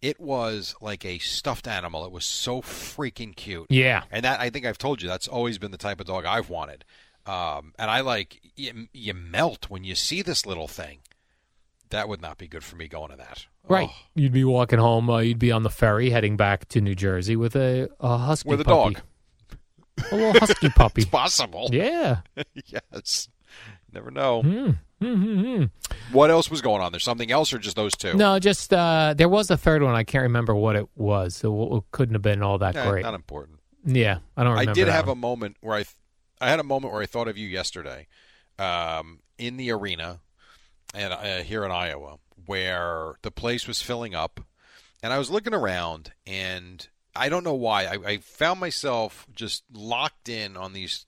It 0.00 0.20
was 0.20 0.76
like 0.80 1.04
a 1.04 1.18
stuffed 1.18 1.66
animal. 1.66 2.04
It 2.04 2.12
was 2.12 2.24
so 2.24 2.62
freaking 2.62 3.34
cute. 3.34 3.66
Yeah. 3.68 4.04
And 4.10 4.24
that 4.24 4.40
I 4.40 4.50
think 4.50 4.64
I've 4.64 4.78
told 4.78 5.02
you 5.02 5.08
that's 5.08 5.28
always 5.28 5.58
been 5.58 5.72
the 5.72 5.76
type 5.76 6.00
of 6.00 6.06
dog 6.06 6.24
I've 6.24 6.48
wanted. 6.48 6.84
Um, 7.26 7.74
and 7.78 7.90
I 7.90 8.00
like 8.00 8.40
you, 8.56 8.88
you 8.92 9.12
melt 9.12 9.68
when 9.68 9.84
you 9.84 9.94
see 9.94 10.22
this 10.22 10.46
little 10.46 10.68
thing. 10.68 11.00
That 11.90 12.08
would 12.08 12.20
not 12.20 12.36
be 12.38 12.48
good 12.48 12.62
for 12.64 12.76
me 12.76 12.86
going 12.88 13.10
to 13.10 13.16
that. 13.16 13.46
Right. 13.68 13.88
Oh, 13.90 13.96
You'd 14.14 14.32
be 14.32 14.44
walking 14.44 14.78
home. 14.78 15.08
Uh, 15.08 15.18
you'd 15.18 15.38
be 15.38 15.52
on 15.52 15.62
the 15.62 15.70
ferry 15.70 16.10
heading 16.10 16.36
back 16.36 16.68
to 16.68 16.80
New 16.80 16.94
Jersey 16.94 17.36
with 17.36 17.56
a, 17.56 17.88
a 18.00 18.16
husky 18.18 18.48
With 18.48 18.60
a 18.60 18.64
puppy. 18.64 18.94
dog. 18.94 19.02
A 20.12 20.14
little 20.16 20.40
husky 20.40 20.68
puppy. 20.76 21.02
it's 21.02 21.10
possible. 21.10 21.68
Yeah. 21.72 22.20
yes. 22.66 23.28
Never 23.92 24.10
know. 24.10 24.42
Mm-hmm. 25.02 25.64
What 26.12 26.30
else 26.30 26.50
was 26.50 26.60
going 26.60 26.82
on? 26.82 26.92
There's 26.92 27.04
something 27.04 27.30
else, 27.30 27.52
or 27.52 27.58
just 27.58 27.76
those 27.76 27.94
two? 27.96 28.14
No, 28.14 28.38
just 28.38 28.72
uh, 28.72 29.14
there 29.16 29.28
was 29.28 29.50
a 29.50 29.56
third 29.56 29.82
one. 29.82 29.94
I 29.94 30.04
can't 30.04 30.22
remember 30.22 30.54
what 30.54 30.76
it 30.76 30.86
was. 30.96 31.36
So 31.36 31.76
it 31.76 31.84
couldn't 31.92 32.14
have 32.14 32.22
been 32.22 32.42
all 32.42 32.58
that 32.58 32.76
Eh, 32.76 32.88
great. 32.88 33.02
not 33.04 33.14
important. 33.14 33.58
Yeah, 33.84 34.18
I 34.36 34.44
don't 34.44 34.58
I 34.58 34.66
did 34.72 34.88
have 34.88 35.06
one. 35.06 35.16
a 35.16 35.20
moment 35.20 35.56
where 35.60 35.74
I, 35.76 35.78
th- 35.84 35.94
I 36.40 36.50
had 36.50 36.60
a 36.60 36.64
moment 36.64 36.92
where 36.92 37.00
I 37.02 37.06
thought 37.06 37.28
of 37.28 37.38
you 37.38 37.48
yesterday, 37.48 38.06
um, 38.58 39.20
in 39.38 39.56
the 39.56 39.70
arena, 39.70 40.20
and 40.98 41.12
uh, 41.12 41.42
here 41.42 41.64
in 41.64 41.70
Iowa, 41.70 42.18
where 42.46 43.14
the 43.22 43.30
place 43.30 43.66
was 43.66 43.80
filling 43.80 44.14
up, 44.14 44.40
and 45.02 45.12
I 45.12 45.18
was 45.18 45.30
looking 45.30 45.54
around, 45.54 46.12
and 46.26 46.86
I 47.14 47.28
don't 47.28 47.44
know 47.44 47.54
why. 47.54 47.84
I, 47.84 47.98
I 48.06 48.18
found 48.18 48.60
myself 48.60 49.26
just 49.34 49.64
locked 49.72 50.28
in 50.28 50.56
on 50.56 50.72
these 50.72 51.06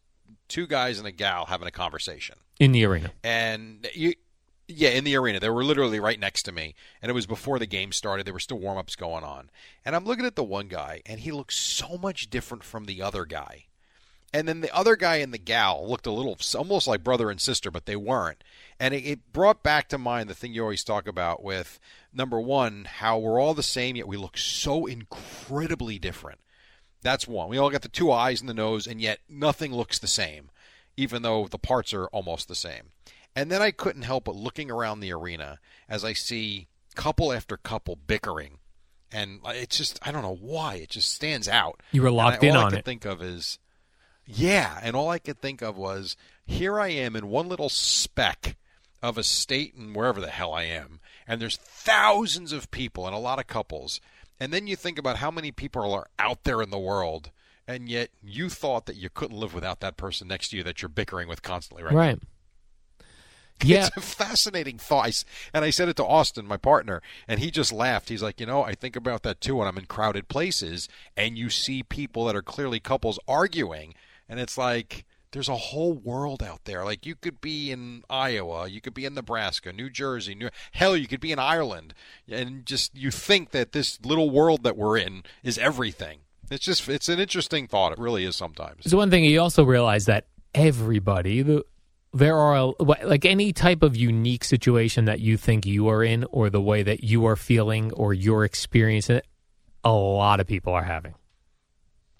two 0.48 0.66
guys 0.66 0.98
and 0.98 1.06
a 1.06 1.12
gal 1.12 1.46
having 1.46 1.68
a 1.68 1.72
conversation. 1.72 2.36
In 2.58 2.72
the 2.72 2.84
arena. 2.84 3.12
and 3.24 3.88
you 3.94 4.14
yeah 4.68 4.90
in 4.90 5.04
the 5.04 5.16
arena. 5.16 5.40
They 5.40 5.48
were 5.48 5.64
literally 5.64 5.98
right 5.98 6.20
next 6.20 6.42
to 6.44 6.52
me 6.52 6.74
and 7.00 7.10
it 7.10 7.14
was 7.14 7.26
before 7.26 7.58
the 7.58 7.66
game 7.66 7.90
started. 7.90 8.26
There 8.26 8.34
were 8.34 8.38
still 8.38 8.58
warm-ups 8.58 8.96
going 8.96 9.24
on. 9.24 9.50
And 9.84 9.96
i'm 9.96 10.04
looking 10.04 10.26
at 10.26 10.36
the 10.36 10.44
one 10.44 10.68
guy 10.68 11.00
and 11.06 11.20
he 11.20 11.32
looks 11.32 11.56
so 11.56 11.96
much 11.96 12.30
different 12.30 12.62
from 12.62 12.84
the 12.84 13.02
other 13.02 13.24
guy 13.24 13.64
and 14.32 14.46
then 14.46 14.60
the 14.60 14.74
other 14.74 14.96
guy 14.96 15.16
and 15.16 15.34
the 15.34 15.38
gal 15.38 15.88
looked 15.88 16.06
a 16.06 16.12
little 16.12 16.38
almost 16.56 16.86
like 16.86 17.04
brother 17.04 17.30
and 17.30 17.40
sister 17.40 17.70
but 17.70 17.86
they 17.86 17.96
weren't 17.96 18.42
and 18.78 18.94
it, 18.94 19.04
it 19.04 19.32
brought 19.32 19.62
back 19.62 19.88
to 19.88 19.98
mind 19.98 20.28
the 20.30 20.34
thing 20.34 20.52
you 20.52 20.62
always 20.62 20.84
talk 20.84 21.06
about 21.06 21.42
with 21.42 21.78
number 22.12 22.40
one 22.40 22.86
how 22.86 23.18
we're 23.18 23.40
all 23.40 23.54
the 23.54 23.62
same 23.62 23.96
yet 23.96 24.08
we 24.08 24.16
look 24.16 24.38
so 24.38 24.86
incredibly 24.86 25.98
different 25.98 26.40
that's 27.02 27.26
one 27.26 27.48
we 27.48 27.58
all 27.58 27.70
got 27.70 27.82
the 27.82 27.88
two 27.88 28.12
eyes 28.12 28.40
and 28.40 28.48
the 28.48 28.54
nose 28.54 28.86
and 28.86 29.00
yet 29.00 29.20
nothing 29.28 29.74
looks 29.74 29.98
the 29.98 30.06
same 30.06 30.50
even 31.00 31.22
though 31.22 31.48
the 31.48 31.58
parts 31.58 31.94
are 31.94 32.06
almost 32.08 32.46
the 32.46 32.54
same. 32.54 32.90
And 33.34 33.50
then 33.50 33.62
I 33.62 33.70
couldn't 33.70 34.02
help 34.02 34.24
but 34.24 34.36
looking 34.36 34.70
around 34.70 35.00
the 35.00 35.12
arena 35.12 35.58
as 35.88 36.04
I 36.04 36.12
see 36.12 36.68
couple 36.94 37.32
after 37.32 37.56
couple 37.56 37.96
bickering. 37.96 38.58
And 39.10 39.40
it's 39.46 39.78
just, 39.78 39.98
I 40.02 40.12
don't 40.12 40.22
know 40.22 40.36
why, 40.38 40.74
it 40.74 40.90
just 40.90 41.12
stands 41.12 41.48
out. 41.48 41.82
You 41.92 42.02
were 42.02 42.10
locked 42.10 42.44
I, 42.44 42.48
in 42.48 42.56
all 42.56 42.64
on 42.64 42.66
I 42.66 42.70
could 42.70 42.78
it. 42.80 42.84
think 42.84 43.06
of 43.06 43.22
is, 43.22 43.58
yeah, 44.26 44.78
and 44.82 44.94
all 44.94 45.08
I 45.08 45.18
could 45.18 45.40
think 45.40 45.62
of 45.62 45.76
was, 45.76 46.16
here 46.46 46.80
I 46.80 46.88
am 46.88 47.16
in 47.16 47.28
one 47.28 47.48
little 47.48 47.68
speck 47.68 48.56
of 49.02 49.16
a 49.16 49.22
state 49.22 49.74
and 49.74 49.94
wherever 49.94 50.20
the 50.20 50.30
hell 50.30 50.52
I 50.52 50.64
am, 50.64 51.00
and 51.26 51.40
there's 51.40 51.56
thousands 51.56 52.52
of 52.52 52.70
people 52.70 53.06
and 53.06 53.14
a 53.14 53.18
lot 53.18 53.38
of 53.38 53.46
couples. 53.46 54.00
And 54.38 54.52
then 54.52 54.66
you 54.66 54.76
think 54.76 54.98
about 54.98 55.18
how 55.18 55.30
many 55.30 55.52
people 55.52 55.92
are 55.92 56.08
out 56.18 56.44
there 56.44 56.62
in 56.62 56.70
the 56.70 56.78
world, 56.78 57.30
and 57.68 57.88
yet 57.88 58.10
you 58.22 58.48
thought 58.48 58.86
that 58.86 58.96
you 58.96 59.10
couldn't 59.10 59.36
live 59.38 59.54
without 59.54 59.80
that 59.80 59.96
person 59.96 60.28
next 60.28 60.48
to 60.48 60.56
you 60.56 60.62
that 60.64 60.80
you're 60.82 60.88
bickering 60.88 61.28
with 61.28 61.42
constantly, 61.42 61.84
right? 61.84 61.94
Right. 61.94 62.18
Yeah. 63.62 63.86
It's 63.86 63.96
a 63.96 64.00
fascinating 64.00 64.78
thought. 64.78 65.22
And 65.52 65.64
I 65.64 65.70
said 65.70 65.88
it 65.90 65.96
to 65.96 66.04
Austin, 66.04 66.46
my 66.46 66.56
partner, 66.56 67.02
and 67.28 67.40
he 67.40 67.50
just 67.50 67.72
laughed. 67.72 68.08
He's 68.08 68.22
like, 68.22 68.40
you 68.40 68.46
know, 68.46 68.62
I 68.64 68.74
think 68.74 68.96
about 68.96 69.22
that 69.24 69.42
too 69.42 69.56
when 69.56 69.68
I'm 69.68 69.76
in 69.76 69.84
crowded 69.84 70.28
places 70.28 70.88
and 71.16 71.36
you 71.36 71.50
see 71.50 71.82
people 71.82 72.24
that 72.24 72.36
are 72.36 72.42
clearly 72.42 72.80
couples 72.80 73.18
arguing, 73.28 73.94
and 74.30 74.38
it's 74.38 74.56
like 74.56 75.04
there's 75.32 75.48
a 75.48 75.56
whole 75.56 75.92
world 75.92 76.42
out 76.42 76.64
there. 76.64 76.84
Like 76.84 77.04
you 77.04 77.14
could 77.14 77.40
be 77.40 77.70
in 77.70 78.04
Iowa, 78.08 78.68
you 78.68 78.80
could 78.80 78.94
be 78.94 79.04
in 79.04 79.14
Nebraska, 79.14 79.72
New 79.72 79.90
Jersey, 79.90 80.34
New 80.34 80.48
hell, 80.72 80.96
you 80.96 81.06
could 81.06 81.20
be 81.20 81.32
in 81.32 81.38
Ireland, 81.38 81.92
and 82.28 82.64
just 82.64 82.96
you 82.96 83.10
think 83.10 83.50
that 83.50 83.72
this 83.72 83.98
little 84.02 84.30
world 84.30 84.62
that 84.62 84.76
we're 84.76 84.96
in 84.96 85.24
is 85.42 85.58
everything. 85.58 86.20
It's 86.50 86.64
just 86.64 86.88
it's 86.88 87.08
an 87.08 87.18
interesting 87.18 87.66
thought. 87.66 87.92
It 87.92 87.98
really 87.98 88.24
is 88.24 88.36
sometimes. 88.36 88.90
So 88.90 88.96
one 88.96 89.10
thing 89.10 89.24
you 89.24 89.40
also 89.40 89.64
realize 89.64 90.06
that 90.06 90.26
everybody, 90.54 91.42
the, 91.42 91.64
there 92.12 92.36
are 92.36 92.72
like 93.04 93.24
any 93.24 93.52
type 93.52 93.82
of 93.82 93.96
unique 93.96 94.44
situation 94.44 95.04
that 95.04 95.20
you 95.20 95.36
think 95.36 95.66
you 95.66 95.88
are 95.88 96.02
in, 96.02 96.24
or 96.30 96.50
the 96.50 96.60
way 96.60 96.82
that 96.82 97.04
you 97.04 97.26
are 97.26 97.36
feeling, 97.36 97.92
or 97.92 98.14
you're 98.14 98.44
experiencing 98.44 99.16
it. 99.16 99.26
A 99.82 99.92
lot 99.92 100.40
of 100.40 100.46
people 100.46 100.72
are 100.72 100.84
having. 100.84 101.14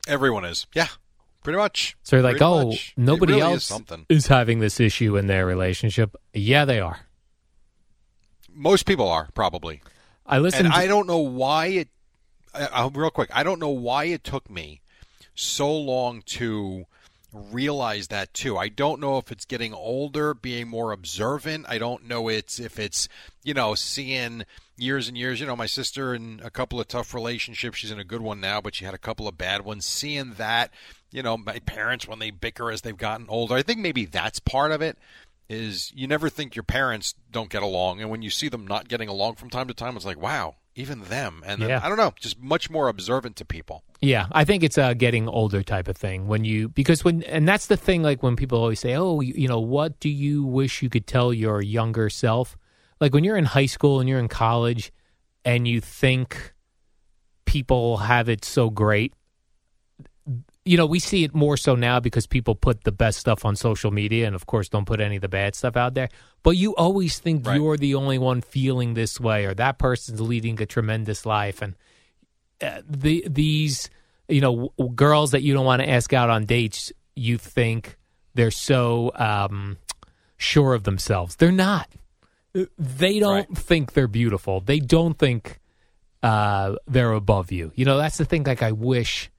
Everyone 0.09 0.47
is, 0.47 0.67
yeah, 0.75 0.87
pretty 1.43 1.59
much. 1.59 1.97
So 2.03 2.17
you're 2.17 2.23
like, 2.23 2.39
Pretty 2.39 2.45
oh, 2.45 2.67
much. 2.69 2.95
Nobody 2.97 3.35
really 3.35 3.47
is 3.47 3.53
else 3.53 3.65
something. 3.65 4.07
is 4.09 4.27
having 4.27 4.61
this 4.61 4.81
issue 4.81 5.17
in 5.17 5.27
their 5.27 5.47
relationship. 5.47 6.17
Yeah, 6.33 6.65
they 6.65 6.81
are. 6.81 7.01
Most 8.53 8.87
people 8.87 9.09
are 9.09 9.29
probably. 9.35 9.83
I 10.27 10.39
listened. 10.39 10.67
and 10.67 10.75
to- 10.75 10.81
I 10.81 10.87
don't 10.87 11.07
know 11.07 11.19
why 11.19 11.67
it. 11.67 11.89
I, 12.55 12.67
I'll, 12.73 12.91
real 12.91 13.11
quick, 13.11 13.31
I 13.33 13.43
don't 13.43 13.61
know 13.61 13.69
why 13.71 14.05
it 14.05 14.25
took 14.25 14.51
me 14.51 14.81
so 15.35 15.73
long 15.73 16.23
to 16.27 16.87
realize 17.33 18.09
that 18.09 18.35
too. 18.35 18.59
I 18.59 18.69
don't 18.69 19.01
know 19.01 19.19
if 19.19 19.31
it's 19.31 19.45
getting 19.45 19.73
older, 19.73 20.35
being 20.35 20.69
more 20.69 20.93
observant. 20.93 21.67
I 21.69 21.79
don't 21.79 22.07
know 22.07 22.29
it's 22.29 22.59
if 22.59 22.79
it's 22.79 23.09
you 23.45 23.55
know 23.55 23.75
seeing 23.75 24.45
years 24.77 25.09
and 25.09 25.17
years. 25.17 25.41
You 25.41 25.47
know, 25.47 25.57
my 25.57 25.67
sister 25.67 26.15
in 26.15 26.41
a 26.43 26.51
couple 26.51 26.81
of 26.81 26.89
tough 26.89 27.15
relationships. 27.15 27.79
She's 27.79 27.91
in 27.91 28.01
a 28.01 28.05
good 28.05 28.23
one 28.23 28.41
now, 28.41 28.61
but 28.61 28.75
she 28.75 28.85
had 28.85 28.95
a 28.95 28.99
couple 28.99 29.29
of 29.29 29.39
bad 29.39 29.65
ones. 29.65 29.85
Seeing 29.87 30.35
that, 30.35 30.71
you 31.11 31.23
know, 31.23 31.37
my 31.37 31.59
parents 31.61 32.07
when 32.07 32.19
they 32.19 32.31
bicker 32.31 32.71
as 32.71 32.83
they've 32.83 32.97
gotten 32.97 33.27
older. 33.29 33.55
I 33.55 33.63
think 33.63 33.81
maybe 33.81 34.05
that's 34.05 34.39
part 34.41 34.73
of 34.73 34.83
it. 34.83 34.99
Is 35.49 35.91
you 35.97 36.07
never 36.07 36.29
think 36.29 36.55
your 36.55 36.63
parents 36.63 37.15
don't 37.33 37.51
get 37.51 37.63
along, 37.63 38.01
and 38.01 38.09
when 38.09 38.23
you 38.23 38.31
see 38.31 38.49
them 38.49 38.67
not 38.69 38.87
getting 38.87 39.09
along 39.09 39.35
from 39.35 39.51
time 39.51 39.67
to 39.67 39.75
time, 39.75 39.97
it's 39.97 40.05
like, 40.05 40.21
wow, 40.21 40.55
even 40.77 41.01
them. 41.03 41.43
And 41.45 41.61
then, 41.61 41.71
Yeah. 41.71 41.81
I 41.83 41.89
don't 41.89 41.99
know, 41.99 42.15
just 42.21 42.39
much 42.41 42.71
more 42.71 42.87
observant 42.89 43.35
to 43.37 43.45
people. 43.45 43.83
Yeah, 44.01 44.29
I 44.31 44.45
think 44.45 44.63
it's 44.63 44.79
a 44.79 44.95
getting 44.95 45.29
older 45.29 45.65
type 45.65 45.89
of 45.89 45.97
thing 45.97 46.29
when 46.29 46.45
you 46.45 46.69
because 46.69 47.03
when 47.05 47.25
and 47.25 47.49
that's 47.49 47.67
the 47.67 47.77
thing 47.77 48.03
like 48.03 48.23
when 48.23 48.37
people 48.37 48.61
always 48.61 48.79
say, 48.79 48.95
"Oh, 48.95 49.21
you, 49.21 49.35
you 49.37 49.49
know, 49.49 49.59
what 49.59 49.99
do 49.99 50.09
you 50.09 50.45
wish 50.45 50.83
you 50.83 50.89
could 50.89 51.09
tell 51.09 51.35
your 51.35 51.61
younger 51.61 52.09
self?" 52.11 52.57
Like 53.01 53.13
when 53.13 53.25
you're 53.25 53.37
in 53.37 53.47
high 53.47 53.67
school 53.67 53.99
and 53.99 54.09
you're 54.09 54.21
in 54.21 54.29
college 54.29 54.93
and 55.45 55.67
you 55.67 55.81
think 55.81 56.55
people 57.45 57.97
have 57.97 58.29
it 58.29 58.45
so 58.45 58.71
great. 58.71 59.15
You 60.65 60.77
know, 60.77 60.85
we 60.87 60.99
see 60.99 61.25
it 61.25 61.35
more 61.35 61.57
so 61.57 61.75
now 61.75 62.01
because 62.01 62.27
people 62.27 62.55
put 62.55 62.85
the 62.85 62.93
best 62.93 63.19
stuff 63.19 63.45
on 63.47 63.57
social 63.57 63.91
media 63.91 64.27
and 64.27 64.35
of 64.37 64.45
course 64.47 64.69
don't 64.69 64.85
put 64.85 65.01
any 65.01 65.17
of 65.17 65.23
the 65.23 65.29
bad 65.29 65.55
stuff 65.55 65.75
out 65.77 65.95
there. 65.95 66.11
But 66.43 66.51
you 66.59 66.77
always 66.77 67.19
think 67.19 67.47
Right. 67.47 67.57
you're 67.57 67.79
the 67.79 67.95
only 67.95 68.19
one 68.19 68.43
feeling 68.43 68.93
this 68.95 69.19
way 69.19 69.47
or 69.47 69.55
that 69.55 69.79
person's 69.79 70.21
leading 70.21 70.61
a 70.61 70.67
tremendous 70.67 71.25
life 71.25 71.63
and 71.63 71.75
uh, 72.63 72.83
the 72.87 73.25
these 73.27 73.89
you 74.29 74.43
know 74.43 74.71
w- 74.77 74.95
girls 74.95 75.31
that 75.31 75.43
you 75.43 75.55
don't 75.55 75.65
want 75.65 75.81
to 75.81 75.89
ask 75.89 76.13
out 76.13 76.29
on 76.29 76.45
dates 76.45 76.93
you 77.17 77.39
think 77.39 77.97
they're 78.35 78.51
so 78.51 79.11
um, 79.17 79.79
sure 80.37 80.75
of 80.75 80.85
themselves 80.85 81.37
they're 81.37 81.51
not 81.51 81.89
Uh, 82.55 82.65
they 82.79 83.19
don't 83.19 83.49
Right. 83.49 83.57
think 83.57 83.95
they're 83.95 84.09
beautiful 84.09 84.61
they 84.61 84.79
don't 84.79 85.19
think 85.19 85.59
uh, 86.23 86.75
they're 86.87 87.13
above 87.13 87.51
you 87.51 87.73
you 87.75 87.87
know 87.87 87.97
that's 87.97 88.19
the 88.19 88.27
thing 88.27 88.45
like 88.45 88.63
i 88.63 88.73
wish 88.73 89.31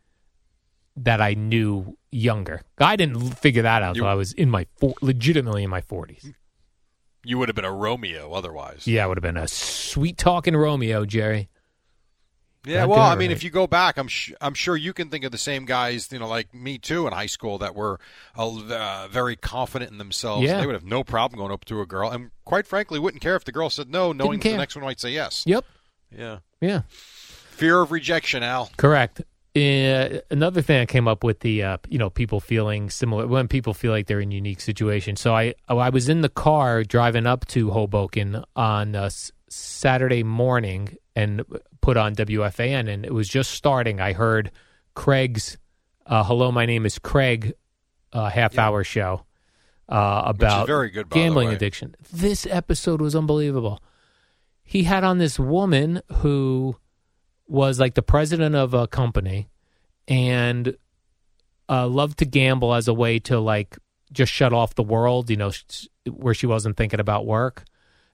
that 0.98 1.21
i 1.21 1.33
knew 1.33 1.98
younger 2.12 2.62
i 2.79 2.95
didn't 2.95 3.19
figure 3.38 3.62
that 3.63 3.81
out 3.83 3.95
You- 3.95 4.01
until 4.03 4.07
i 4.12 4.13
was 4.15 4.33
in 4.33 4.50
my 4.50 4.65
four, 4.79 4.93
legitimately 5.01 5.63
in 5.63 5.69
my 5.69 5.81
40s 5.81 6.33
You 7.24 7.38
would 7.38 7.50
have 7.50 7.55
been 7.55 7.65
a 7.65 7.71
Romeo 7.74 8.31
otherwise. 8.33 8.88
yeah 8.88 9.03
i 9.03 9.07
would 9.07 9.17
have 9.17 9.21
been 9.24 9.38
a 9.38 9.48
sweet 9.48 10.17
talking 10.17 10.55
romeo 10.55 11.05
jerry 11.05 11.50
Yeah, 12.65 12.81
Not 12.81 12.89
well, 12.89 13.00
I 13.00 13.15
mean, 13.15 13.29
right. 13.29 13.38
if 13.38 13.43
you 13.43 13.50
go 13.50 13.65
back, 13.65 13.98
I'm 13.98 14.07
sh- 14.07 14.33
I'm 14.39 14.53
sure 14.53 14.77
you 14.77 14.93
can 14.93 15.10
think 15.10 15.24
of 15.25 15.31
the 15.31 15.38
same 15.39 15.65
guys, 15.65 16.10
you 16.12 16.19
know, 16.19 16.27
like 16.27 16.53
me 16.53 16.77
too 16.77 17.07
in 17.07 17.13
high 17.13 17.25
school 17.25 17.57
that 17.57 17.74
were 17.74 18.00
uh, 18.36 19.07
very 19.10 19.36
confident 19.36 19.89
in 19.91 19.98
themselves. 19.98 20.43
Yeah. 20.45 20.60
They 20.60 20.67
would 20.67 20.75
have 20.75 20.86
no 20.86 21.03
problem 21.03 21.39
going 21.39 21.51
up 21.51 21.65
to 21.65 21.81
a 21.81 21.88
girl, 21.88 22.12
and 22.12 22.29
quite 22.45 22.67
frankly, 22.67 23.00
wouldn't 23.00 23.24
care 23.24 23.36
if 23.36 23.45
the 23.45 23.51
girl 23.51 23.71
said 23.71 23.89
no, 23.89 24.12
knowing 24.12 24.38
that 24.41 24.50
the 24.51 24.57
next 24.57 24.75
one 24.75 24.86
might 24.86 25.00
say 25.00 25.10
yes. 25.10 25.43
yep 25.48 25.65
Yeah, 26.15 26.39
yeah 26.62 26.81
fear 26.89 27.81
of 27.81 27.91
rejection, 27.91 28.43
Al. 28.43 28.69
Correct. 28.77 29.24
Uh, 29.53 30.20
another 30.29 30.62
thing 30.62 30.79
I 30.79 30.86
came 30.86 31.10
up 31.10 31.25
with 31.25 31.41
the 31.41 31.63
uh, 31.63 31.77
you 31.89 31.98
know 31.98 32.10
people 32.10 32.39
feeling 32.39 32.89
similar 32.89 33.27
when 33.27 33.50
people 33.50 33.74
feel 33.74 33.91
like 33.91 34.08
they're 34.08 34.22
in 34.22 34.31
unique 34.31 34.62
situations. 34.62 35.20
So 35.20 35.36
I 35.36 35.55
oh, 35.67 35.77
I 35.77 35.89
was 35.89 36.08
in 36.08 36.22
the 36.22 36.29
car 36.29 36.86
driving 36.86 37.27
up 37.27 37.46
to 37.48 37.70
Hoboken 37.70 38.46
on 38.55 38.96
uh, 38.96 39.10
Saturday 39.50 40.24
morning 40.24 40.96
and 41.17 41.43
put 41.81 41.98
on 41.98 42.15
WFAN 42.15 42.88
and 42.89 43.05
it 43.05 43.13
was 43.13 43.27
just 43.27 43.51
starting. 43.51 44.00
I 44.00 44.13
heard 44.13 44.51
Craig's 44.96 45.58
uh, 46.05 46.24
"Hello, 46.24 46.53
my 46.53 46.65
name 46.65 46.86
is 46.86 46.98
Craig" 46.98 47.53
uh, 48.13 48.29
half 48.29 48.58
hour 48.58 48.86
show 48.86 49.25
uh, 49.89 50.24
about 50.25 50.67
very 50.67 50.89
good, 50.89 51.10
gambling 51.10 51.50
addiction. 51.50 51.96
This 52.12 52.48
episode 52.50 53.01
was 53.01 53.17
unbelievable. 53.17 53.81
He 54.63 54.84
had 54.84 55.03
on 55.03 55.17
this 55.17 55.38
woman 55.38 56.01
who 56.20 56.77
was 57.48 57.79
like 57.79 57.95
the 57.95 58.01
president 58.01 58.55
of 58.55 58.74
a 58.74 58.88
company 58.88 59.50
and 60.07 60.75
uh, 61.69 61.88
loved 61.88 62.19
to 62.19 62.25
gamble 62.25 62.74
as 62.74 62.88
a 62.88 62.93
way 62.93 63.19
to 63.19 63.39
like 63.39 63.77
just 64.12 64.31
shut 64.31 64.53
off 64.53 64.75
the 64.75 64.83
world, 64.83 65.29
you 65.29 65.38
know, 65.38 65.51
sh- 65.51 65.88
where 66.10 66.33
she 66.33 66.45
wasn't 66.45 66.75
thinking 66.77 67.00
about 67.00 67.25
work. 67.25 67.63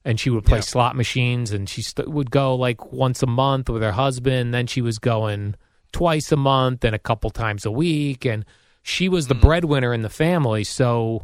And 0.06 0.20
she 0.20 0.30
would 0.30 0.46
play 0.46 0.60
Yeah. 0.60 0.62
slot 0.64 0.96
machines, 0.96 1.52
and 1.52 1.68
she 1.68 1.82
st- 1.82 2.08
would 2.08 2.32
go 2.32 2.56
like 2.56 2.94
once 2.94 3.22
a 3.24 3.28
month 3.28 3.70
with 3.70 3.82
her 3.82 3.92
husband. 3.92 4.54
Then 4.54 4.66
she 4.66 4.82
was 4.82 5.00
going 5.00 5.56
twice 5.92 6.32
a 6.32 6.38
month 6.38 6.86
and 6.86 6.96
a 6.96 7.00
couple 7.00 7.30
times 7.30 7.66
a 7.66 7.72
week. 7.72 8.24
And 8.26 8.46
she 8.84 9.10
was 9.10 9.28
the 9.28 9.36
breadwinner 9.36 9.94
in 9.94 10.04
the 10.04 10.10
family. 10.10 10.64
So 10.64 11.24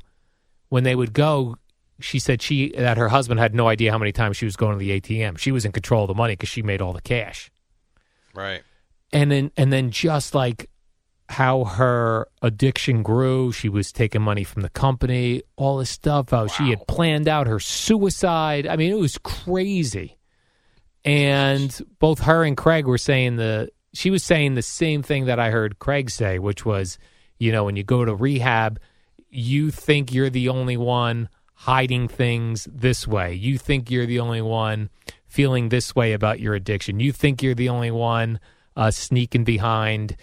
when 0.68 0.84
they 0.84 0.96
would 0.96 1.14
go, 1.14 1.56
she 2.02 2.20
said 2.20 2.42
she 2.42 2.74
that 2.76 2.98
her 2.98 3.08
husband 3.10 3.40
had 3.40 3.56
no 3.56 3.70
idea 3.70 3.92
how 3.92 3.98
many 4.00 4.12
times 4.12 4.36
she 4.36 4.46
was 4.46 4.58
going 4.58 4.78
to 4.78 4.84
the 4.84 5.00
ATM. 5.00 5.38
She 5.38 5.52
was 5.54 5.64
in 5.64 5.72
control 5.72 6.04
of 6.04 6.08
the 6.10 6.14
money 6.16 6.34
because 6.34 6.50
she 6.50 6.62
made 6.62 6.82
all 6.82 6.92
the 6.92 7.02
cash 7.02 7.52
Right. 8.34 8.64
and 9.12 9.32
then 9.32 9.52
and 9.58 9.72
then 9.72 9.92
just 9.92 10.34
like 10.34 10.70
how 11.30 11.64
her 11.64 12.28
addiction 12.42 13.02
grew 13.02 13.52
she 13.52 13.70
was 13.70 13.92
taking 13.92 14.22
money 14.22 14.44
from 14.44 14.62
the 14.62 14.70
company 14.70 15.42
all 15.56 15.78
this 15.78 15.90
stuff 15.90 16.30
how 16.32 16.48
she 16.48 16.70
had 16.70 16.86
planned 16.88 17.28
out 17.28 17.48
her 17.48 17.60
suicide. 17.60 18.68
I 18.68 18.76
mean 18.76 18.92
it 18.92 19.00
was 19.00 19.18
crazy. 19.20 20.18
And 21.06 21.80
both 22.00 22.20
her 22.20 22.44
and 22.44 22.56
craig 22.58 22.86
were 22.88 22.98
saying 22.98 23.36
the 23.38 23.70
she 23.94 24.10
was 24.10 24.24
saying 24.24 24.56
the 24.56 24.62
same 24.62 25.04
thing 25.04 25.26
that 25.26 25.40
i 25.40 25.52
heard 25.52 25.80
craig 25.80 26.10
say 26.10 26.40
which 26.40 26.66
was 26.66 26.98
you 27.40 27.52
know 27.52 27.64
when 27.66 27.76
you 27.76 27.84
go 27.84 28.04
to 28.06 28.16
rehab 28.16 28.80
you 29.30 29.70
think 29.72 30.14
you're 30.14 30.30
the 30.30 30.50
only 30.50 30.78
one 30.78 31.30
hiding 31.64 32.10
things 32.10 32.68
this 32.70 33.08
way. 33.08 33.34
You 33.34 33.58
think 33.58 33.90
you're 33.90 34.06
the 34.06 34.20
only 34.20 34.42
one 34.42 34.90
feeling 35.26 35.70
this 35.70 35.96
way 35.96 36.12
about 36.12 36.42
your 36.42 36.56
addiction. 36.56 37.00
You 37.00 37.14
think 37.14 37.42
you're 37.42 37.56
the 37.56 37.70
only 37.70 37.90
one 37.90 38.42
uh, 38.76 38.92
sneaking 38.92 39.46
behind 39.46 40.18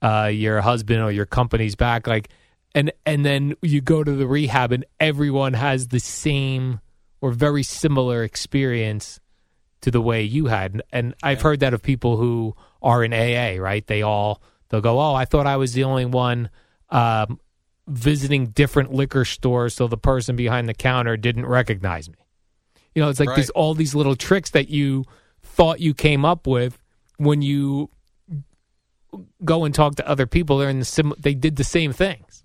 uh, 0.00 0.30
your 0.32 0.60
husband 0.60 1.02
or 1.02 1.10
your 1.10 1.26
company's 1.26 1.74
back. 1.74 2.06
Like, 2.06 2.28
and 2.76 2.92
and 3.04 3.26
then 3.26 3.54
you 3.60 3.80
go 3.80 4.04
to 4.04 4.12
the 4.12 4.26
rehab, 4.28 4.70
and 4.70 4.84
everyone 5.00 5.54
has 5.54 5.88
the 5.88 5.98
same 5.98 6.78
or 7.20 7.32
very 7.32 7.64
similar 7.64 8.22
experience 8.22 9.18
to 9.80 9.90
the 9.90 10.00
way 10.00 10.22
you 10.22 10.46
had. 10.46 10.74
And, 10.74 10.82
and 10.92 11.14
I've 11.24 11.42
heard 11.42 11.58
that 11.60 11.74
of 11.74 11.82
people 11.82 12.18
who 12.18 12.54
are 12.80 13.02
in 13.02 13.12
AA. 13.12 13.60
Right? 13.60 13.84
They 13.84 14.02
all 14.02 14.40
they'll 14.68 14.80
go, 14.80 15.00
"Oh, 15.00 15.14
I 15.14 15.24
thought 15.24 15.48
I 15.48 15.56
was 15.56 15.72
the 15.72 15.82
only 15.82 16.04
one." 16.06 16.50
Um, 16.88 17.40
visiting 17.86 18.46
different 18.46 18.92
liquor 18.92 19.24
stores 19.24 19.74
so 19.74 19.86
the 19.86 19.96
person 19.98 20.36
behind 20.36 20.68
the 20.68 20.74
counter 20.74 21.16
didn't 21.16 21.46
recognize 21.46 22.08
me. 22.08 22.16
You 22.94 23.02
know, 23.02 23.08
it's 23.10 23.20
like 23.20 23.28
Right. 23.30 23.36
there's 23.36 23.50
all 23.50 23.74
these 23.74 23.94
little 23.94 24.16
tricks 24.16 24.50
that 24.50 24.68
you 24.70 25.04
thought 25.42 25.80
you 25.80 25.92
came 25.94 26.24
up 26.24 26.46
with 26.46 26.78
when 27.18 27.42
you 27.42 27.90
go 29.44 29.64
and 29.64 29.74
talk 29.74 29.96
to 29.96 30.08
other 30.08 30.26
people. 30.26 30.58
They're 30.58 30.70
in 30.70 30.78
the 30.80 30.84
sim- 30.84 31.14
they 31.18 31.34
did 31.34 31.56
the 31.56 31.64
same 31.64 31.92
things. 31.92 32.44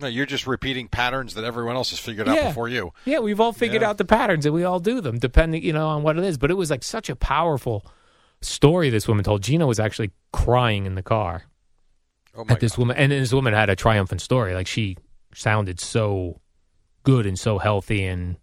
No, 0.00 0.06
you're 0.08 0.26
just 0.26 0.46
repeating 0.46 0.88
patterns 0.88 1.34
that 1.34 1.44
everyone 1.44 1.76
else 1.76 1.90
has 1.90 1.98
figured 1.98 2.28
out 2.28 2.42
before 2.48 2.68
you. 2.68 2.92
Yeah, 3.04 3.18
we've 3.18 3.40
all 3.40 3.52
figured 3.52 3.82
Yeah. 3.82 3.90
out 3.90 3.98
the 3.98 4.04
patterns 4.06 4.46
and 4.46 4.54
we 4.54 4.64
all 4.64 4.80
do 4.80 5.00
them 5.00 5.18
depending, 5.18 5.62
you 5.62 5.72
know, 5.74 5.88
on 5.88 6.02
what 6.02 6.16
it 6.18 6.24
is. 6.24 6.38
But 6.38 6.50
it 6.50 6.54
was 6.54 6.70
like 6.70 6.82
such 6.82 7.10
a 7.10 7.16
powerful 7.16 7.84
story 8.40 8.88
this 8.88 9.06
woman 9.06 9.24
told. 9.24 9.42
Gina 9.42 9.66
was 9.66 9.78
actually 9.78 10.10
crying 10.32 10.86
in 10.86 10.94
the 10.94 11.02
car. 11.02 11.44
Oh 12.34 12.44
my 12.44 12.54
at 12.54 12.60
this 12.60 12.72
God. 12.72 12.78
woman 12.78 12.96
and 12.96 13.12
this 13.12 13.32
woman 13.32 13.54
had 13.54 13.70
a 13.70 13.76
triumphant 13.76 14.20
story 14.20 14.54
like 14.54 14.66
she 14.66 14.96
sounded 15.34 15.80
so 15.80 16.40
good 17.02 17.26
and 17.26 17.38
so 17.38 17.58
healthy 17.58 18.04
and 18.04 18.36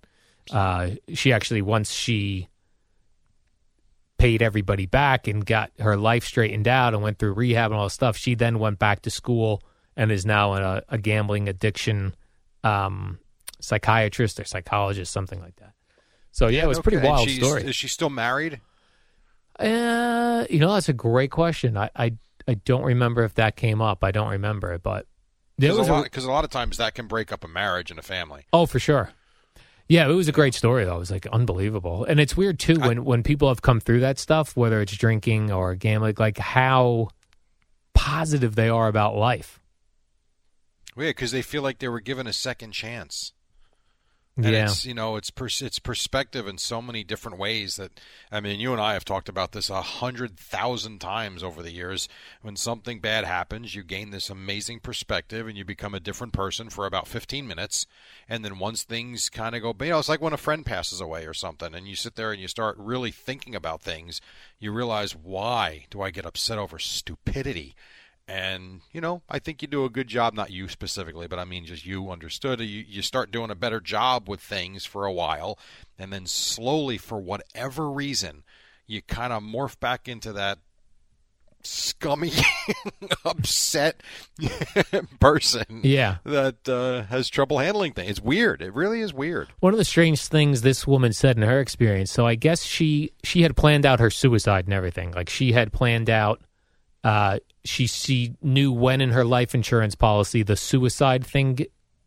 uh, 0.51 0.91
she 1.13 1.31
actually 1.33 1.61
once 1.61 1.91
she 1.91 2.47
paid 4.17 4.41
everybody 4.41 4.85
back 4.85 5.27
and 5.27 5.45
got 5.45 5.71
her 5.79 5.95
life 5.95 6.25
straightened 6.25 6.67
out 6.67 6.93
and 6.93 7.03
went 7.03 7.19
through 7.19 7.33
rehab 7.33 7.71
and 7.71 7.79
all 7.79 7.85
this 7.85 7.93
stuff 7.93 8.17
she 8.17 8.35
then 8.35 8.59
went 8.59 8.79
back 8.79 9.01
to 9.03 9.09
school 9.09 9.61
and 9.95 10.11
is 10.11 10.25
now 10.25 10.53
a, 10.53 10.83
a 10.89 10.97
gambling 10.97 11.47
addiction 11.47 12.15
um, 12.63 13.19
psychiatrist 13.61 14.39
or 14.39 14.43
psychologist 14.43 15.11
something 15.13 15.39
like 15.39 15.55
that 15.57 15.73
so 16.31 16.49
yeah, 16.49 16.63
it 16.63 16.67
was 16.67 16.77
a 16.77 16.83
pretty 16.83 16.99
wild 16.99 17.27
story 17.29 17.63
Is 17.63 17.75
she 17.75 17.87
still 17.87 18.11
married? 18.11 18.61
uh, 19.59 20.45
you 20.49 20.59
know, 20.59 20.71
that's 20.73 20.87
a 20.87 20.93
great 20.93 21.31
question. 21.31 21.75
I, 21.77 21.89
I, 21.95 22.13
I 22.47 22.53
don't 22.55 22.83
remember 22.83 23.23
if 23.23 23.35
that 23.35 23.55
came 23.55 23.81
up. 23.81 24.03
I 24.03 24.11
don't 24.11 24.29
remember 24.29 24.71
it, 24.73 24.83
but 24.83 25.05
there 25.57 25.71
Because 25.71 25.79
was 25.79 25.87
a, 25.89 25.91
a, 25.91 25.95
lot- 25.95 26.17
a 26.17 26.31
lot 26.31 26.43
of 26.45 26.49
times 26.49 26.77
that 26.77 26.93
can 26.95 27.07
break 27.07 27.31
up 27.31 27.43
a 27.43 27.47
marriage 27.47 27.89
and 27.91 27.99
a 27.99 28.03
family. 28.03 28.45
oh 28.53 28.65
for 28.65 28.79
sure. 28.79 29.11
Yeah, 29.89 30.09
it 30.09 30.13
was 30.13 30.27
a 30.27 30.33
great 30.33 30.53
story 30.53 30.83
though. 30.85 30.97
It 30.97 30.99
was 30.99 31.11
like 31.11 31.25
unbelievable, 31.27 32.03
and 32.03 32.19
it's 32.19 32.35
weird 32.35 32.59
too 32.59 32.75
when 32.79 33.05
when 33.05 33.23
people 33.23 33.47
have 33.47 33.61
come 33.61 33.79
through 33.79 34.01
that 34.01 34.19
stuff, 34.19 34.55
whether 34.57 34.81
it's 34.81 34.95
drinking 34.97 35.49
or 35.51 35.75
gambling, 35.75 36.15
like 36.17 36.37
how 36.37 37.07
positive 37.93 38.55
they 38.55 38.67
are 38.69 38.87
about 38.87 39.15
life. 39.15 39.61
Yeah, 40.97 41.09
because 41.09 41.31
they 41.31 41.41
feel 41.41 41.61
like 41.61 41.79
they 41.79 41.87
were 41.87 42.01
given 42.01 42.27
a 42.27 42.33
second 42.33 42.71
chance. 42.73 43.31
And 44.37 44.53
yeah, 44.53 44.65
it's 44.65 44.85
you 44.85 44.93
know 44.93 45.15
it's 45.15 45.31
pers- 45.31 45.63
it's 45.63 45.79
perspective 45.79 46.47
in 46.47 46.59
so 46.59 46.79
many 46.79 47.03
different 47.03 47.39
ways 47.39 47.75
that 47.77 47.99
I 48.31 48.39
mean 48.39 48.59
you 48.59 48.71
and 48.71 48.79
I 48.79 48.93
have 48.93 49.03
talked 49.03 49.29
about 49.29 49.51
this 49.51 49.69
a 49.69 49.81
hundred 49.81 50.37
thousand 50.37 50.99
times 50.99 51.41
over 51.41 51.63
the 51.63 51.71
years. 51.71 52.07
When 52.43 52.55
something 52.55 52.99
bad 52.99 53.25
happens, 53.25 53.73
you 53.73 53.83
gain 53.83 54.11
this 54.11 54.29
amazing 54.29 54.81
perspective 54.81 55.47
and 55.47 55.57
you 55.57 55.65
become 55.65 55.95
a 55.95 55.99
different 55.99 56.33
person 56.33 56.69
for 56.69 56.85
about 56.85 57.07
fifteen 57.07 57.47
minutes. 57.47 57.87
And 58.29 58.45
then 58.45 58.59
once 58.59 58.83
things 58.83 59.27
kind 59.29 59.55
of 59.55 59.63
go, 59.63 59.75
you 59.83 59.89
know, 59.89 59.99
it's 59.99 60.09
like 60.09 60.21
when 60.21 60.33
a 60.33 60.37
friend 60.37 60.63
passes 60.63 61.01
away 61.01 61.25
or 61.25 61.33
something, 61.33 61.73
and 61.73 61.87
you 61.87 61.95
sit 61.95 62.15
there 62.15 62.31
and 62.31 62.39
you 62.39 62.47
start 62.47 62.77
really 62.77 63.11
thinking 63.11 63.55
about 63.55 63.81
things. 63.81 64.21
You 64.59 64.71
realize 64.71 65.15
why 65.15 65.85
do 65.89 66.01
I 66.01 66.11
get 66.11 66.25
upset 66.27 66.59
over 66.59 66.77
stupidity? 66.77 67.75
And 68.27 68.81
you 68.91 68.99
know, 68.99 69.21
I 69.29 69.39
think 69.39 69.61
you 69.61 69.67
do 69.67 69.85
a 69.85 69.89
good 69.89 70.07
job. 70.07 70.33
Not 70.33 70.51
you 70.51 70.67
specifically, 70.67 71.27
but 71.27 71.39
I 71.39 71.45
mean, 71.45 71.65
just 71.65 71.85
you 71.85 72.11
understood. 72.11 72.59
You 72.59 72.83
you 72.87 73.01
start 73.01 73.31
doing 73.31 73.51
a 73.51 73.55
better 73.55 73.79
job 73.79 74.27
with 74.27 74.41
things 74.41 74.85
for 74.85 75.05
a 75.05 75.13
while, 75.13 75.57
and 75.97 76.11
then 76.11 76.25
slowly, 76.25 76.97
for 76.97 77.19
whatever 77.19 77.89
reason, 77.89 78.43
you 78.85 79.01
kind 79.01 79.31
of 79.31 79.43
morph 79.43 79.79
back 79.79 80.09
into 80.09 80.33
that 80.33 80.59
scummy, 81.63 82.31
upset 83.25 84.01
person 85.19 85.81
yeah. 85.83 86.17
that 86.23 86.67
uh, 86.67 87.03
has 87.03 87.29
trouble 87.29 87.59
handling 87.59 87.93
things. 87.93 88.09
It's 88.11 88.21
weird. 88.21 88.61
It 88.61 88.73
really 88.73 89.01
is 89.01 89.13
weird. 89.13 89.49
One 89.59 89.73
of 89.73 89.77
the 89.79 89.85
strange 89.85 90.25
things 90.25 90.61
this 90.61 90.87
woman 90.87 91.13
said 91.13 91.37
in 91.37 91.43
her 91.43 91.59
experience. 91.59 92.11
So 92.11 92.25
I 92.25 92.35
guess 92.35 92.63
she 92.63 93.11
she 93.23 93.41
had 93.41 93.55
planned 93.55 93.85
out 93.85 93.99
her 93.99 94.09
suicide 94.09 94.65
and 94.65 94.73
everything. 94.73 95.11
Like 95.11 95.29
she 95.29 95.51
had 95.51 95.71
planned 95.71 96.09
out. 96.09 96.41
Uh, 97.03 97.39
she 97.63 97.87
she 97.87 98.33
knew 98.41 98.71
when 98.71 99.01
in 99.01 99.11
her 99.11 99.23
life 99.25 99.53
insurance 99.55 99.95
policy 99.95 100.43
the 100.43 100.55
suicide 100.55 101.25
thing 101.25 101.59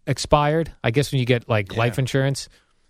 expired. 0.07 0.73
I 0.83 0.91
guess 0.91 1.13
when 1.13 1.19
you 1.21 1.27
get 1.27 1.49
like 1.49 1.73
Yeah. 1.73 1.79
life 1.79 1.99
insurance, 1.99 2.49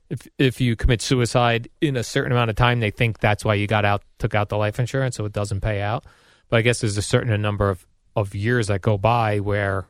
if 0.08 0.26
if 0.38 0.60
you 0.60 0.76
commit 0.76 1.02
suicide 1.02 1.68
in 1.80 1.96
a 1.96 2.02
certain 2.04 2.32
amount 2.32 2.50
of 2.50 2.56
time, 2.56 2.80
they 2.80 2.90
think 2.90 3.20
that's 3.20 3.44
why 3.44 3.54
you 3.54 3.66
got 3.66 3.84
out 3.84 4.02
took 4.18 4.34
out 4.34 4.48
the 4.48 4.56
life 4.56 4.80
insurance, 4.80 5.16
so 5.16 5.24
it 5.24 5.32
doesn't 5.32 5.60
pay 5.60 5.80
out. 5.82 6.04
But 6.48 6.58
I 6.58 6.62
guess 6.62 6.80
there's 6.80 6.96
a 6.96 7.02
certain 7.02 7.40
number 7.42 7.68
of 7.68 7.86
of 8.16 8.34
years 8.34 8.66
that 8.68 8.80
go 8.80 8.98
by 8.98 9.38
where 9.38 9.86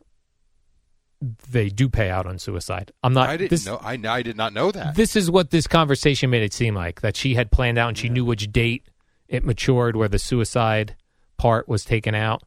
they 1.51 1.69
do 1.69 1.89
pay 1.89 2.09
out 2.11 2.27
on 2.27 2.39
suicide. 2.39 2.93
I'm 3.03 3.13
not. 3.13 3.29
I 3.29 3.37
didn't 3.37 3.51
this, 3.51 3.67
know. 3.67 3.77
I, 3.83 3.99
I 4.09 4.23
did 4.23 4.37
not 4.37 4.53
know 4.55 4.71
that. 4.73 4.95
this 4.95 5.17
is 5.17 5.31
what 5.31 5.51
this 5.51 5.67
conversation 5.67 6.31
made 6.31 6.43
it 6.43 6.53
seem 6.55 6.75
like 6.75 7.03
that 7.03 7.17
she 7.17 7.35
had 7.35 7.51
planned 7.51 7.77
out 7.79 7.89
and 7.89 7.99
she 7.99 8.09
knew 8.09 8.25
which 8.25 8.51
date 8.51 8.85
it 9.29 9.45
matured 9.45 9.97
where 9.97 10.09
the 10.09 10.19
suicide 10.19 10.97
part 11.41 11.69
was 11.69 11.85
taken 11.85 12.15
out 12.15 12.43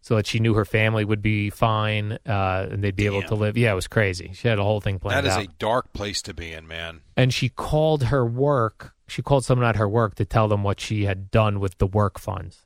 so 0.00 0.16
that 0.16 0.26
she 0.26 0.38
knew 0.38 0.54
her 0.54 0.64
family 0.64 1.04
would 1.04 1.20
be 1.22 1.50
fine 1.50 2.18
uh, 2.26 2.66
and 2.70 2.82
they'd 2.82 2.96
be 2.96 3.06
able 3.06 3.22
to 3.22 3.34
live. 3.34 3.56
Yeah, 3.58 3.72
it 3.72 3.74
was 3.74 3.88
crazy. 3.88 4.30
She 4.34 4.48
had 4.48 4.58
a 4.58 4.62
whole 4.62 4.80
thing 4.80 4.98
planned 4.98 5.26
that 5.26 5.30
is 5.30 5.36
out. 5.36 5.44
a 5.44 5.48
dark 5.58 5.92
place 5.92 6.22
to 6.22 6.32
be 6.34 6.52
in, 6.52 6.66
man. 6.66 7.00
and 7.16 7.34
she 7.34 7.48
called 7.48 8.04
her 8.04 8.24
work. 8.24 8.94
She 9.08 9.22
called 9.22 9.44
someone 9.44 9.66
at 9.68 9.76
her 9.76 9.88
work 9.88 10.14
to 10.16 10.24
tell 10.24 10.48
them 10.48 10.62
what 10.62 10.80
she 10.80 11.04
had 11.04 11.30
done 11.30 11.60
with 11.60 11.78
the 11.78 11.86
work 11.86 12.18
funds 12.18 12.64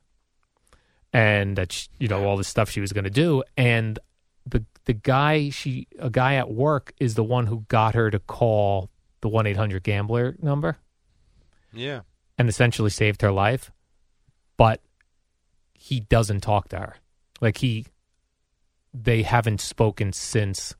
and 1.11 1.55
that 1.57 1.71
she, 1.71 1.87
you 1.99 2.07
know 2.07 2.25
all 2.25 2.37
the 2.37 2.43
stuff 2.43 2.69
she 2.69 2.81
was 2.81 2.91
going 2.93 3.03
to 3.03 3.09
do. 3.09 3.43
And 3.57 3.99
the 4.45 4.63
the 4.85 4.93
guy 4.93 5.49
she 5.49 5.87
a 5.99 6.09
guy 6.09 6.35
at 6.35 6.51
work 6.51 6.93
is 6.99 7.15
the 7.15 7.23
one 7.23 7.47
who 7.47 7.65
got 7.67 7.95
her 7.95 8.11
to 8.11 8.19
call 8.19 8.89
the 9.21 9.29
one 9.29 9.47
eight 9.47 9.57
hundred 9.57 9.83
gambler 9.83 10.35
number 10.41 10.77
Yeah. 11.73 12.01
and 12.37 12.49
essentially 12.49 12.89
saved 12.89 13.21
her 13.21 13.31
life, 13.31 13.71
but 14.57 14.81
he 15.83 15.99
doesn't 15.99 16.39
talk 16.39 16.69
to 16.69 16.77
her. 16.77 16.95
Like 17.41 17.57
he, 17.57 17.87
they 18.93 19.21
haven't 19.23 19.59
spoken 19.59 20.13
since 20.13 20.75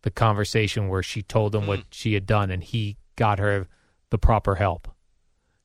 the 0.00 0.10
conversation 0.10 0.88
where 0.88 1.02
she 1.02 1.20
told 1.20 1.54
him 1.54 1.66
what 1.66 1.82
she 1.90 2.14
had 2.14 2.24
done, 2.24 2.50
and 2.50 2.64
he 2.64 2.96
got 3.14 3.38
her 3.38 3.68
the 4.08 4.16
proper 4.16 4.54
help. 4.54 4.88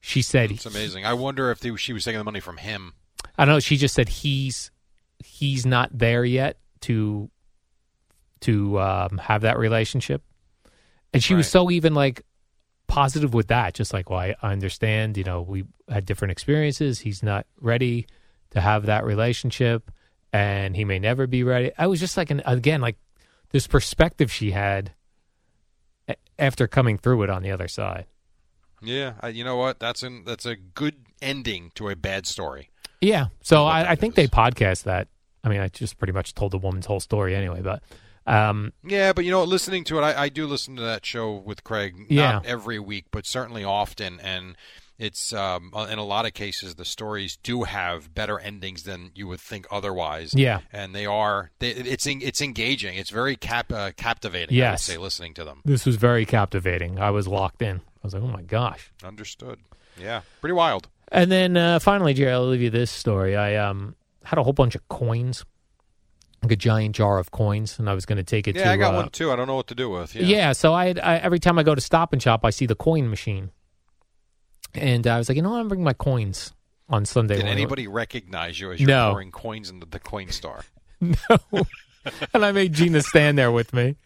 She 0.02 0.22
said, 0.22 0.52
It's 0.52 0.66
amazing. 0.66 1.06
I 1.06 1.14
wonder 1.14 1.50
if 1.50 1.62
they, 1.62 1.74
she 1.78 1.94
was 1.94 2.04
taking 2.04 2.18
the 2.18 2.26
money 2.26 2.42
from 2.42 2.58
him. 2.58 2.92
I 3.38 3.46
don't 3.46 3.56
know. 3.56 3.60
She 3.62 3.78
just 3.78 3.96
said 3.96 4.10
he's 4.10 4.70
he's 5.24 5.66
not 5.66 5.98
there 5.98 6.26
yet 6.26 6.58
to 6.82 7.30
to 8.42 8.82
um, 8.82 9.18
have 9.18 9.44
that 9.44 9.58
relationship, 9.58 10.24
and 11.14 11.24
she 11.24 11.36
was 11.36 11.48
so 11.48 11.72
even 11.72 11.94
like 11.94 12.24
positive 12.88 13.34
with 13.34 13.48
that. 13.48 13.76
Just 13.76 13.94
like, 13.94 14.10
well, 14.10 14.20
I, 14.20 14.36
I 14.42 14.52
understand. 14.52 15.16
You 15.16 15.24
know, 15.24 15.42
we 15.42 15.64
had 15.88 16.06
different 16.06 16.34
experiences. 16.34 17.00
He's 17.00 17.24
not 17.24 17.48
ready 17.62 18.08
to 18.52 18.62
have 18.62 18.86
that 18.86 19.06
relationship, 19.06 19.92
and 20.34 20.76
he 20.76 20.86
may 20.86 21.00
never 21.00 21.28
be 21.28 21.44
ready. 21.44 21.72
I 21.78 21.88
was 21.88 22.00
just 22.00 22.18
like, 22.18 22.32
an, 22.32 22.42
again, 22.46 22.82
like 22.82 22.98
this 23.52 23.68
perspective 23.68 24.32
she 24.32 24.52
had 24.52 24.94
after 26.40 26.68
coming 26.68 26.98
through 26.98 27.24
it 27.24 27.30
on 27.30 27.42
the 27.42 27.52
other 27.52 27.68
side. 27.68 28.06
Yeah. 28.82 29.14
I, 29.22 29.30
you 29.30 29.44
know 29.44 29.58
what? 29.58 29.80
That's 29.80 30.04
an 30.04 30.24
that's 30.26 30.46
a 30.46 30.56
good 30.56 30.96
ending 31.22 31.72
to 31.76 31.90
a 31.90 31.96
bad 31.96 32.28
story. 32.28 32.70
Yeah. 33.02 33.28
So 33.42 33.66
I, 33.66 33.92
I 33.92 33.96
think 33.96 34.16
they 34.16 34.28
podcast 34.28 34.84
that. 34.84 35.08
I 35.44 35.50
mean, 35.50 35.62
I 35.62 35.68
just 35.70 35.98
pretty 35.98 36.14
much 36.14 36.34
told 36.34 36.52
the 36.52 36.58
woman's 36.58 36.86
whole 36.86 37.00
story 37.00 37.36
anyway, 37.36 37.62
but 37.62 37.82
um, 38.26 38.74
Yeah, 38.84 39.14
but 39.14 39.24
you 39.24 39.32
know, 39.32 39.44
listening 39.44 39.84
to 39.86 40.00
it, 40.00 40.02
I, 40.02 40.24
I 40.24 40.30
do 40.30 40.46
listen 40.46 40.76
to 40.76 40.82
that 40.82 41.06
show 41.06 41.34
with 41.34 41.64
Craig. 41.64 41.96
Yeah. 42.10 42.42
Every 42.44 42.80
week, 42.80 43.06
but 43.12 43.26
certainly 43.26 43.64
often, 43.64 44.20
and 44.20 44.56
it's 45.00 45.32
um, 45.34 45.72
in 45.90 46.00
a 46.00 46.04
lot 46.04 46.26
of 46.26 46.34
cases 46.34 46.76
the 46.76 46.86
stories 46.86 47.38
do 47.44 47.64
have 47.64 48.14
better 48.16 48.40
endings 48.40 48.84
than 48.84 49.12
you 49.14 49.28
would 49.28 49.40
think 49.40 49.68
otherwise. 49.72 50.34
Yeah. 50.34 50.62
and 50.74 50.96
they 50.96 51.06
are. 51.06 51.52
They, 51.60 51.70
it's 51.70 52.06
it's 52.08 52.42
engaging. 52.42 52.96
It's 52.98 53.10
very 53.12 53.36
cap 53.36 53.72
uh, 53.72 53.92
captivating. 53.96 54.56
I 54.62 54.70
would 54.70 54.72
Yes. 54.74 54.84
say 54.84 54.98
listening 54.98 55.34
to 55.36 55.44
them. 55.44 55.62
this 55.66 55.86
was 55.86 55.96
very 55.98 56.26
captivating. 56.26 57.00
I 57.00 57.12
was 57.12 57.28
locked 57.28 57.62
in. 57.62 57.78
I 57.78 57.82
was 58.04 58.14
like, 58.14 58.24
oh 58.24 58.28
my 58.28 58.42
gosh. 58.42 58.92
Understood. 59.04 59.60
Yeah, 60.00 60.22
pretty 60.42 60.54
wild. 60.54 60.88
And 61.12 61.32
then 61.32 61.56
uh, 61.58 61.80
finally, 61.80 62.14
Jerry, 62.14 62.32
I'll 62.34 62.48
leave 62.48 62.62
you 62.62 62.70
this 62.70 62.92
story. 62.92 63.36
I 63.36 63.56
um, 63.56 63.96
had 64.24 64.38
a 64.40 64.44
whole 64.44 64.54
bunch 64.54 64.76
of 64.76 64.88
coins 64.90 65.46
like 66.44 66.52
a 66.52 66.56
giant 66.56 66.96
jar 66.96 67.18
of 67.18 67.32
coins, 67.32 67.80
and 67.80 67.90
I 67.90 67.94
was 67.96 68.06
going 68.06 68.18
to 68.18 68.24
take 68.24 68.48
it 68.48 68.56
Yeah, 68.56 68.66
to. 68.66 68.70
I 68.72 68.78
got 68.78 68.94
uh, 68.94 68.98
one 68.98 69.10
too. 69.10 69.32
I 69.32 69.36
don't 69.36 69.48
know 69.48 69.56
what 69.56 69.68
to 69.68 69.76
do 69.76 69.90
with. 69.90 70.16
Yeah. 70.16 70.24
Yeah. 70.26 70.52
so 70.54 70.74
I, 70.74 70.94
I 71.02 71.18
every 71.18 71.40
time 71.40 71.58
I 71.58 71.64
go 71.64 71.74
to 71.74 71.82
Stop 71.82 72.14
and 72.14 72.22
Shop, 72.22 72.46
I 72.46 72.52
see 72.52 72.66
the 72.68 72.76
coin 72.76 73.10
machine, 73.10 73.50
and 74.78 75.06
I 75.08 75.18
was 75.18 75.30
like, 75.30 75.36
you 75.36 75.42
know, 75.42 75.52
what? 75.52 75.60
I'm 75.60 75.68
bringing 75.68 75.84
my 75.86 75.94
coins 75.94 76.54
on 76.90 77.06
Sunday. 77.06 77.36
Did 77.36 77.44
morning. 77.46 77.58
anybody 77.62 77.88
recognize 77.88 78.60
you 78.60 78.72
as 78.72 78.80
you're 78.80 78.88
No. 78.88 79.12
pouring 79.12 79.32
coins 79.32 79.70
into 79.70 79.86
the 79.86 80.00
Coinstar? 80.00 80.64
No. 81.00 81.18
and 82.34 82.44
I 82.46 82.52
made 82.52 82.74
Gina 82.74 83.02
stand 83.02 83.38
there 83.38 83.52
with 83.52 83.72
me. 83.74 83.98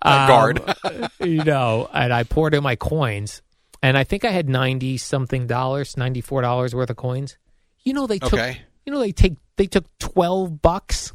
A 0.00 0.26
guard. 0.28 0.62
Um, 0.84 1.08
you 1.20 1.42
know, 1.42 1.88
and 1.92 2.12
I 2.12 2.22
poured 2.22 2.54
in 2.54 2.62
my 2.62 2.76
coins, 2.76 3.42
and 3.82 3.96
I 3.98 4.04
think 4.04 4.24
I 4.24 4.30
had 4.30 4.48
ninety 4.48 4.96
something 4.98 5.46
dollars, 5.48 5.96
ninety 5.96 6.20
four 6.20 6.42
dollars 6.42 6.74
worth 6.74 6.90
of 6.90 6.96
coins. 6.96 7.36
You 7.82 7.94
know 7.94 8.06
they 8.06 8.18
took. 8.20 8.34
Okay. 8.34 8.60
You 8.86 8.92
know 8.92 9.00
they 9.00 9.10
take 9.12 9.38
they 9.56 9.66
took 9.66 9.86
twelve 9.98 10.60
bucks. 10.62 11.12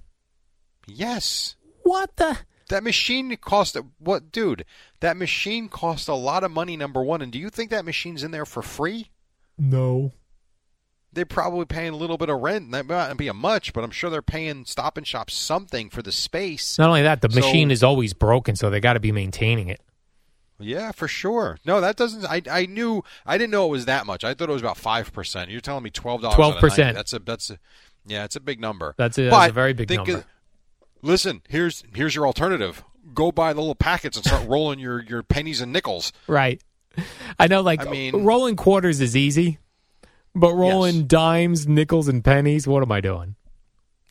Yes. 0.87 1.55
What 1.83 2.15
the? 2.17 2.37
That 2.69 2.83
machine 2.83 3.35
cost 3.37 3.75
what, 3.97 4.31
dude? 4.31 4.63
That 5.01 5.17
machine 5.17 5.69
cost 5.69 6.07
a 6.07 6.13
lot 6.15 6.43
of 6.43 6.51
money. 6.51 6.77
Number 6.77 7.03
one, 7.03 7.21
and 7.21 7.31
do 7.31 7.37
you 7.39 7.49
think 7.49 7.69
that 7.71 7.83
machine's 7.85 8.23
in 8.23 8.31
there 8.31 8.45
for 8.45 8.61
free? 8.61 9.09
No. 9.57 10.13
They're 11.11 11.25
probably 11.25 11.65
paying 11.65 11.91
a 11.93 11.97
little 11.97 12.17
bit 12.17 12.29
of 12.29 12.39
rent. 12.39 12.71
That 12.71 12.85
might 12.85 13.07
not 13.07 13.17
be 13.17 13.27
a 13.27 13.33
much, 13.33 13.73
but 13.73 13.83
I'm 13.83 13.89
sure 13.89 14.11
they're 14.11 14.21
paying 14.21 14.65
Stop 14.65 14.95
and 14.97 15.05
Shop 15.07 15.31
something 15.31 15.89
for 15.89 16.03
the 16.03 16.11
space. 16.11 16.77
Not 16.77 16.87
only 16.89 17.01
that, 17.01 17.21
the 17.21 17.31
So- 17.31 17.39
machine 17.39 17.71
is 17.71 17.81
always 17.83 18.13
broken, 18.13 18.55
so 18.55 18.69
they 18.69 18.79
got 18.79 18.93
to 18.93 18.99
be 18.99 19.11
maintaining 19.11 19.67
it. 19.69 19.81
Yeah, 20.59 20.91
for 20.91 21.07
sure. 21.07 21.57
No, 21.65 21.79
that 21.81 21.95
doesn't. 21.95 22.25
I 22.25 22.41
I 22.51 22.65
knew. 22.65 23.01
I 23.25 23.37
didn't 23.37 23.51
know 23.51 23.65
it 23.67 23.69
was 23.71 23.85
that 23.85 24.05
much. 24.05 24.23
I 24.25 24.33
thought 24.33 24.49
it 24.49 24.53
was 24.53 24.61
about 24.61 24.77
five 24.77 25.11
percent. 25.13 25.49
You're 25.49 25.61
telling 25.61 25.83
me 25.83 25.89
twelve 25.89 26.21
dollars. 26.21 26.35
12%. 26.37 26.93
That's 26.93 27.13
a 27.13 27.19
that's 27.19 27.49
a 27.49 27.57
yeah. 28.05 28.25
It's 28.25 28.35
a 28.35 28.41
big 28.41 28.59
number. 28.59 28.93
That's 28.97 29.17
a- 29.17 29.29
that's 29.29 29.49
a 29.51 29.53
very 29.53 29.71
big 29.73 29.87
think 29.87 29.99
number. 30.05 30.17
of- 30.19 30.25
listen, 31.01 31.41
here's 31.47 31.83
here's 31.93 32.15
your 32.15 32.25
alternative. 32.27 32.83
Go 33.13 33.31
buy 33.31 33.53
the 33.53 33.59
little 33.61 33.75
packets 33.75 34.17
and 34.17 34.25
start 34.25 34.47
rolling 34.47 34.79
your 34.79 35.01
your 35.03 35.23
pennies 35.23 35.61
and 35.61 35.71
nickels. 35.73 36.11
Right. 36.27 36.61
I 37.39 37.47
know, 37.47 37.61
like 37.61 37.85
I 37.85 37.89
mean- 37.89 38.23
rolling 38.25 38.55
quarters 38.55 38.99
is 38.99 39.15
easy, 39.15 39.59
but 40.35 40.53
rolling 40.53 40.95
Yes. 40.95 41.03
dimes, 41.05 41.67
nickels, 41.67 42.07
and 42.07 42.23
pennies, 42.23 42.67
what 42.67 42.83
am 42.83 42.91
I 42.91 42.99
doing? 43.01 43.35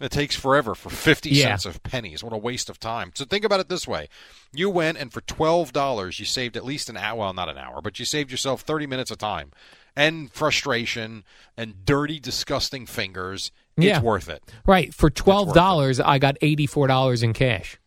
It 0.00 0.12
takes 0.12 0.36
forever 0.36 0.76
for 0.76 0.90
50 0.90 1.28
Yeah. 1.30 1.56
cents 1.56 1.66
of 1.66 1.82
pennies. 1.82 2.22
What 2.22 2.32
a 2.32 2.36
waste 2.36 2.70
of 2.70 2.78
time. 2.78 3.10
So 3.16 3.24
think 3.24 3.44
about 3.44 3.58
it 3.58 3.68
this 3.68 3.86
way. 3.88 4.08
You 4.52 4.70
went 4.70 4.96
and 4.96 5.12
for 5.12 5.20
$12, 5.20 6.20
you 6.20 6.24
saved 6.24 6.56
at 6.56 6.64
least 6.64 6.88
an 6.88 6.96
hour, 6.96 7.18
well, 7.18 7.32
not 7.34 7.48
an 7.48 7.58
hour, 7.58 7.82
but 7.82 7.98
you 7.98 8.04
saved 8.04 8.30
yourself 8.30 8.60
30 8.60 8.86
minutes 8.86 9.10
of 9.10 9.18
time 9.18 9.50
and 9.96 10.32
frustration 10.32 11.24
and 11.56 11.84
dirty, 11.84 12.20
disgusting 12.20 12.86
fingers. 12.86 13.50
Yeah. 13.78 13.96
It's 13.96 14.04
worth 14.04 14.28
it. 14.28 14.42
Right. 14.66 14.92
For 14.92 15.08
twelve 15.10 15.54
dollars, 15.54 16.00
I 16.00 16.18
got 16.18 16.36
eighty 16.42 16.66
four 16.66 16.86
dollars 16.86 17.22
in 17.22 17.32
cash, 17.32 17.78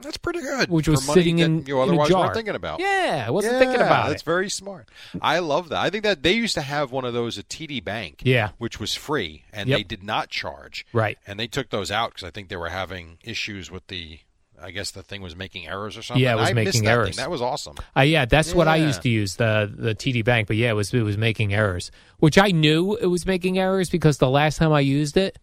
That's 0.00 0.16
pretty 0.18 0.40
good. 0.40 0.68
which 0.68 0.88
was 0.88 1.04
sitting 1.04 1.38
in, 1.38 1.64
you 1.66 1.76
in 1.80 1.88
otherwise 1.88 2.08
a 2.08 2.12
jar. 2.12 2.22
weren't 2.24 2.34
thinking 2.34 2.54
about. 2.54 2.80
Yeah, 2.80 3.24
I 3.26 3.30
wasn't 3.30 3.54
Yeah, 3.54 3.58
thinking 3.60 3.80
about 3.80 4.08
That's 4.10 4.22
it. 4.22 4.26
very 4.26 4.50
smart. 4.50 4.88
I 5.22 5.38
love 5.38 5.70
that. 5.70 5.78
I 5.80 5.88
think 5.90 6.04
that 6.04 6.22
they 6.22 6.32
used 6.32 6.54
to 6.54 6.60
have 6.62 6.92
one 6.92 7.04
of 7.04 7.14
those 7.14 7.38
at 7.38 7.48
TD 7.48 7.82
Bank. 7.82 8.20
Yeah. 8.24 8.50
Which 8.58 8.78
was 8.78 8.94
free, 8.94 9.44
and 9.52 9.68
Yep. 9.68 9.78
they 9.78 9.82
did 9.84 10.02
not 10.02 10.28
charge. 10.28 10.84
Right. 10.92 11.18
And 11.26 11.40
they 11.40 11.46
took 11.46 11.70
those 11.70 11.90
out 11.90 12.10
because 12.10 12.24
I 12.26 12.30
think 12.30 12.48
they 12.48 12.56
were 12.56 12.68
having 12.68 13.18
issues 13.24 13.70
with 13.70 13.86
the. 13.86 14.18
I 14.60 14.70
guess 14.70 14.90
the 14.92 15.02
thing 15.02 15.22
was 15.22 15.36
making 15.36 15.66
errors 15.66 15.96
or 15.96 16.02
something. 16.02 16.22
Yeah, 16.22 16.32
it 16.32 16.36
was 16.36 16.50
I 16.50 16.52
making 16.52 16.84
that 16.84 16.90
errors. 16.90 17.08
Thing. 17.16 17.22
That 17.22 17.30
was 17.30 17.42
awesome. 17.42 17.76
Uh, 17.96 18.00
yeah, 18.02 18.24
that's 18.24 18.54
what 18.54 18.68
I 18.68 18.76
used 18.76 19.02
to 19.02 19.08
use 19.08 19.36
the 19.36 19.72
the 19.72 19.94
TD 19.94 20.24
Bank, 20.24 20.48
but 20.48 20.56
yeah, 20.56 20.70
it 20.70 20.74
was 20.74 20.92
it 20.92 21.02
was 21.02 21.18
making 21.18 21.54
errors, 21.54 21.90
which 22.18 22.38
I 22.38 22.48
knew 22.48 22.94
it 22.96 23.06
was 23.06 23.26
making 23.26 23.58
errors 23.58 23.90
because 23.90 24.18
the 24.18 24.30
last 24.30 24.58
time 24.58 24.72
I 24.72 24.80
used 24.80 25.16
it, 25.16 25.38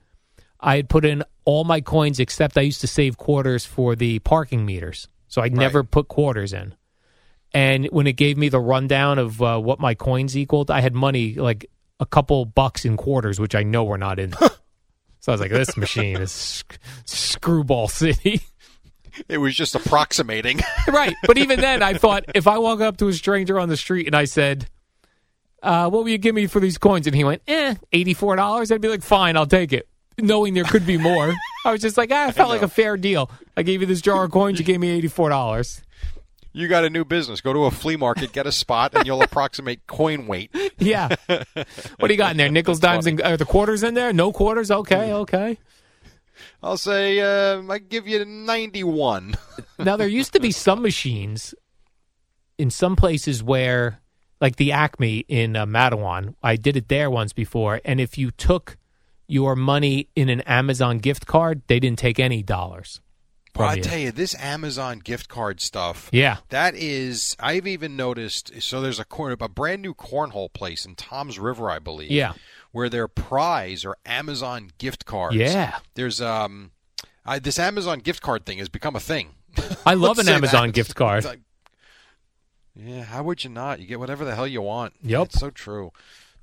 I 0.59 0.77
had 0.77 0.89
put 0.89 1.05
in 1.05 1.23
all 1.45 1.63
my 1.63 1.81
coins 1.81 2.19
except 2.19 2.57
I 2.57 2.61
used 2.61 2.81
to 2.81 2.87
save 2.87 3.17
quarters 3.17 3.65
for 3.65 3.95
the 3.95 4.19
parking 4.19 4.65
meters, 4.65 5.07
so 5.27 5.41
I 5.41 5.49
never 5.49 5.83
put 5.83 6.07
quarters 6.07 6.53
in. 6.53 6.75
And 7.53 7.85
when 7.87 8.07
it 8.07 8.13
gave 8.13 8.37
me 8.37 8.49
the 8.49 8.59
rundown 8.59 9.19
of 9.19 9.41
uh, 9.41 9.59
what 9.59 9.79
my 9.79 9.93
coins 9.93 10.35
equaled, 10.35 10.71
I 10.71 10.81
had 10.81 10.95
money 10.95 11.35
like 11.35 11.69
a 11.99 12.05
couple 12.05 12.45
bucks 12.45 12.83
in 12.83 12.97
quarters, 12.97 13.39
which 13.39 13.53
I 13.53 13.61
know 13.63 13.83
were 13.83 13.97
not 13.97 14.17
in. 14.17 14.31
so 15.19 15.27
I 15.27 15.31
was 15.31 15.41
like, 15.41 15.51
"This 15.51 15.77
machine 15.77 16.17
is 16.17 16.31
sc- 16.31 16.79
screwball 17.05 17.87
city." 17.87 18.41
It 19.27 19.37
was 19.37 19.55
just 19.55 19.75
approximating. 19.75 20.59
right. 20.87 21.15
But 21.25 21.37
even 21.37 21.59
then, 21.59 21.83
I 21.83 21.93
thought 21.93 22.25
if 22.35 22.47
I 22.47 22.57
walk 22.57 22.81
up 22.81 22.97
to 22.97 23.07
a 23.07 23.13
stranger 23.13 23.59
on 23.59 23.69
the 23.69 23.77
street 23.77 24.07
and 24.07 24.15
I 24.15 24.25
said, 24.25 24.67
uh, 25.61 25.89
"What 25.89 26.03
will 26.03 26.09
you 26.09 26.17
give 26.17 26.35
me 26.35 26.47
for 26.47 26.59
these 26.59 26.77
coins?" 26.77 27.07
and 27.07 27.15
he 27.15 27.23
went, 27.23 27.41
"Eh, 27.47 27.75
eighty 27.91 28.13
four 28.13 28.35
dollars," 28.35 28.71
I'd 28.71 28.81
be 28.81 28.89
like, 28.89 29.03
"Fine, 29.03 29.37
I'll 29.37 29.45
take 29.47 29.73
it," 29.73 29.87
knowing 30.17 30.53
there 30.53 30.63
could 30.63 30.85
be 30.85 30.97
more. 30.97 31.33
I 31.65 31.71
was 31.71 31.81
just 31.81 31.97
like, 31.97 32.11
ah, 32.11 32.27
"I 32.27 32.31
felt 32.31 32.49
like 32.49 32.61
a 32.61 32.67
fair 32.67 32.97
deal. 32.97 33.29
I 33.55 33.63
gave 33.63 33.81
you 33.81 33.87
this 33.87 34.01
jar 34.01 34.25
of 34.25 34.31
coins, 34.31 34.59
you 34.59 34.65
gave 34.65 34.79
me 34.79 34.89
eighty 34.89 35.07
four 35.07 35.29
dollars." 35.29 35.81
you 36.53 36.67
got 36.67 36.85
a 36.85 36.89
new 36.89 37.03
business. 37.03 37.41
Go 37.41 37.51
to 37.51 37.65
a 37.65 37.71
flea 37.71 37.97
market, 37.97 38.31
get 38.31 38.45
a 38.45 38.51
spot, 38.51 38.93
and 38.93 39.05
you'll 39.05 39.21
approximate 39.21 39.85
coin 39.87 40.27
weight. 40.27 40.55
Yeah. 40.77 41.09
what 41.27 42.07
do 42.07 42.13
you 42.13 42.17
got 42.17 42.31
in 42.31 42.37
there? 42.37 42.49
Nickels, 42.51 42.79
dimes, 42.79 43.07
and 43.07 43.21
are 43.21 43.37
the 43.37 43.45
quarters 43.45 43.83
in 43.83 43.95
there? 43.95 44.13
No 44.13 44.31
quarters. 44.31 44.71
Okay, 44.71 45.11
okay. 45.11 45.57
I'll 46.61 46.77
say 46.77 47.19
uh, 47.19 47.61
I 47.69 47.77
give 47.79 48.07
you 48.07 48.23
ninety-one. 48.25 49.35
Now 49.79 49.97
there 49.97 50.07
used 50.07 50.33
to 50.33 50.39
be 50.39 50.51
some 50.51 50.81
machines 50.81 51.53
in 52.57 52.69
some 52.69 52.95
places 52.95 53.43
where, 53.43 53.99
like 54.39 54.55
the 54.55 54.71
Acme 54.71 55.25
in 55.27 55.55
uh, 55.55 55.65
Matawan, 55.65 56.35
I 56.41 56.55
did 56.55 56.77
it 56.77 56.87
there 56.87 57.09
once 57.09 57.33
before, 57.33 57.81
and 57.83 57.99
if 57.99 58.17
you 58.17 58.31
took 58.31 58.77
your 59.27 59.55
money 59.55 60.09
in 60.15 60.29
an 60.29 60.41
Amazon 60.41 60.99
gift 60.99 61.25
card, 61.25 61.63
they 61.67 61.79
didn't 61.79 61.99
take 61.99 62.19
any 62.19 62.43
dollars. 62.43 63.01
Well, 63.55 63.69
I 63.69 63.79
tell 63.79 63.99
you, 63.99 64.11
this 64.11 64.35
Amazon 64.39 64.99
gift 64.99 65.29
card 65.29 65.61
stuff. 65.61 66.09
Yeah. 66.11 66.37
That 66.49 66.73
is, 66.75 67.35
I've 67.39 67.67
even 67.67 67.95
noticed. 67.95 68.61
So 68.61 68.81
there's 68.81 68.99
a 68.99 69.05
corn, 69.05 69.35
a 69.39 69.47
brand 69.47 69.83
new 69.83 69.93
cornhole 69.93 70.51
place 70.51 70.85
in 70.85 70.95
Toms 70.95 71.37
River, 71.37 71.69
I 71.69 71.77
believe. 71.77 72.09
Yeah. 72.09 72.33
Where 72.73 72.89
their 72.89 73.07
prize 73.07 73.85
are 73.85 73.95
Amazon 74.05 74.69
gift 74.77 75.05
cards. 75.05 75.35
Yeah. 75.37 75.77
There's 75.93 76.19
um, 76.19 76.71
I, 77.25 77.39
this 77.39 77.57
Amazon 77.57 77.99
gift 77.99 78.21
card 78.21 78.45
thing 78.45 78.57
has 78.57 78.67
become 78.67 78.95
a 78.95 78.99
thing. 78.99 79.35
I 79.85 79.93
love 79.93 80.19
an 80.19 80.27
Amazon 80.27 80.67
that. 80.67 80.73
gift 80.75 80.95
card. 80.95 81.23
Like- 81.23 81.39
yeah, 82.75 83.03
how 83.03 83.23
would 83.23 83.43
you 83.43 83.49
not? 83.49 83.79
You 83.79 83.85
get 83.85 83.99
whatever 83.99 84.25
the 84.25 84.35
hell 84.35 84.47
you 84.47 84.61
want. 84.61 84.93
Yep. 85.03 85.27
It's 85.27 85.39
so 85.39 85.49
true, 85.51 85.91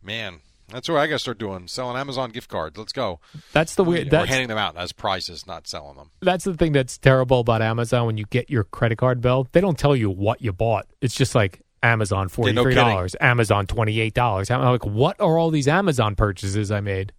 man. 0.02 0.38
That's 0.68 0.88
what 0.88 0.98
I 0.98 1.08
gotta 1.08 1.18
start 1.18 1.38
doing. 1.38 1.66
Selling 1.66 1.96
Amazon 1.96 2.30
gift 2.30 2.48
cards. 2.48 2.78
Let's 2.78 2.92
go. 2.92 3.18
That's 3.52 3.74
the 3.74 3.82
weird. 3.82 4.12
We're 4.12 4.26
handing 4.26 4.46
them 4.46 4.58
out 4.58 4.76
as 4.76 4.92
prizes, 4.92 5.44
not 5.44 5.66
selling 5.66 5.96
them. 5.96 6.10
that's 6.22 6.44
the 6.44 6.54
thing 6.54 6.70
that's 6.70 6.96
terrible 6.96 7.40
about 7.40 7.60
Amazon 7.60 8.06
when 8.06 8.16
you 8.16 8.24
get 8.30 8.48
your 8.48 8.62
credit 8.62 8.96
card 8.98 9.20
bill. 9.20 9.48
They 9.50 9.60
don't 9.60 9.76
tell 9.76 9.96
you 9.96 10.08
what 10.10 10.40
you 10.40 10.52
bought. 10.52 10.86
It's 11.00 11.16
just 11.16 11.34
like 11.34 11.62
Amazon 11.82 12.28
forty 12.28 12.50
Yeah, 12.50 12.54
no 12.56 12.62
three 12.62 12.74
dollars, 12.74 13.16
Amazon 13.20 13.66
twenty 13.66 14.00
eight 14.00 14.14
dollars. 14.14 14.50
I'm 14.50 14.62
like, 14.62 14.84
what 14.84 15.20
are 15.20 15.38
all 15.38 15.50
these 15.50 15.68
Amazon 15.68 16.14
purchases 16.14 16.70
I 16.70 16.80
made? 16.80 17.12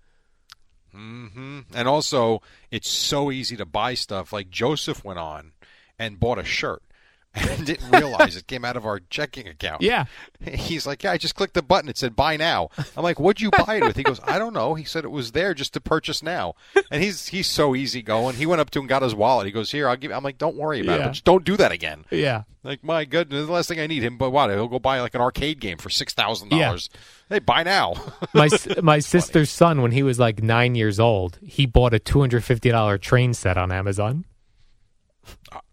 hmm 0.92 1.62
And 1.74 1.88
also, 1.88 2.42
it's 2.70 2.90
so 2.90 3.32
easy 3.32 3.58
to 3.58 3.66
buy 3.66 3.94
stuff. 3.94 4.34
Like 4.34 4.50
Joseph 4.50 5.04
went 5.04 5.20
on 5.20 5.54
and 5.98 6.20
bought 6.20 6.38
a 6.40 6.44
shirt 6.44 6.84
and 7.36 7.66
didn't 7.66 7.90
realize 7.92 8.36
it 8.36 8.48
came 8.48 8.66
out 8.66 8.76
of 8.76 8.86
our 8.86 9.00
checking 9.10 9.48
account. 9.48 9.82
Yeah. 9.82 10.06
He's 10.42 10.86
like, 10.86 11.04
yeah, 11.04 11.12
I 11.12 11.18
just 11.18 11.36
clicked 11.36 11.54
the 11.54 11.62
button. 11.62 11.90
It 11.90 11.98
said 11.98 12.14
buy 12.14 12.36
now. 12.36 12.70
I'm 12.98 13.04
like, 13.04 13.22
what'd 13.22 13.40
you 13.40 13.52
buy 13.52 13.76
it 13.76 13.84
with? 13.84 13.96
He 13.96 14.04
goes, 14.04 14.20
I 14.26 14.38
don't 14.38 14.54
know. 14.54 14.74
He 14.74 14.84
said 14.84 15.06
it 15.06 15.12
was 15.12 15.32
there 15.32 15.54
just 15.54 15.74
to 15.74 15.82
purchase 15.82 16.22
now. 16.22 16.56
And 16.92 17.02
he's 17.02 17.28
he's 17.28 17.48
so 17.48 17.74
easy 17.74 18.02
going. 18.02 18.36
He 18.36 18.46
went 18.46 18.60
up 18.60 18.70
to 18.72 18.80
him, 18.80 18.84
and 18.84 18.90
got 18.90 19.02
his 19.02 19.16
wallet. 19.16 19.46
He 19.46 19.52
goes, 19.52 19.72
here, 19.72 19.88
I'll 19.88 19.96
give. 19.96 20.12
I'm 20.12 20.24
like, 20.24 20.38
don't 20.38 20.58
worry 20.58 20.82
about 20.82 21.00
it, 21.00 21.04
but 21.04 21.12
just 21.12 21.26
don't 21.26 21.46
do 21.46 21.56
that 21.58 21.72
again. 21.72 22.06
Yeah. 22.10 22.44
Like, 22.64 22.84
my 22.84 23.06
goodness, 23.06 23.48
the 23.48 23.52
last 23.52 23.70
thing 23.70 23.80
I 23.80 23.88
need 23.88 24.04
him, 24.04 24.18
but 24.18 24.30
what? 24.30 24.50
He'll 24.50 24.68
go 24.68 24.78
buy 24.78 25.00
like 25.00 25.16
an 25.16 25.22
arcade 25.22 25.60
game 25.60 25.78
for 25.78 25.90
six 25.90 26.14
thousand 26.14 26.50
dollars. 26.50 26.90
Hey, 27.30 27.40
buy 27.40 27.64
now. 27.64 27.94
my 28.34 28.50
my 28.84 29.00
sister's 29.00 29.50
son 29.50 29.82
when 29.82 29.92
he 29.92 30.04
was 30.04 30.20
like 30.20 30.44
nine 30.44 30.76
years 30.76 31.00
old 31.00 31.40
he 31.42 31.66
bought 31.66 31.94
a 31.94 32.00
$250 32.00 33.02
train 33.02 33.34
set 33.34 33.58
on 33.58 33.72
amazon 33.72 34.26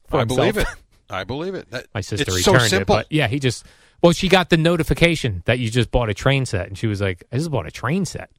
for 0.09 0.21
I 0.21 0.25
believe 0.25 0.57
it. 0.57 0.67
I 1.11 1.25
believe 1.25 1.55
it. 1.55 1.71
That- 1.71 1.87
my 1.95 2.01
sister 2.01 2.25
it's 2.33 2.45
so 2.45 2.53
returned 2.53 2.71
simple. 2.71 2.97
it 2.97 2.99
but 3.01 3.07
yeah 3.13 3.29
he 3.29 3.39
just 3.39 3.65
well 4.03 4.13
she 4.13 4.29
got 4.29 4.51
the 4.51 4.57
notification 4.57 5.43
that 5.47 5.59
you 5.59 5.71
just 5.71 5.91
bought 5.91 6.09
a 6.09 6.15
train 6.15 6.47
set 6.47 6.67
and 6.69 6.77
she 6.79 6.87
was 6.87 7.01
like 7.01 7.25
i 7.33 7.37
just 7.37 7.51
bought 7.51 7.67
a 7.67 7.71
train 7.71 8.05
set 8.05 8.31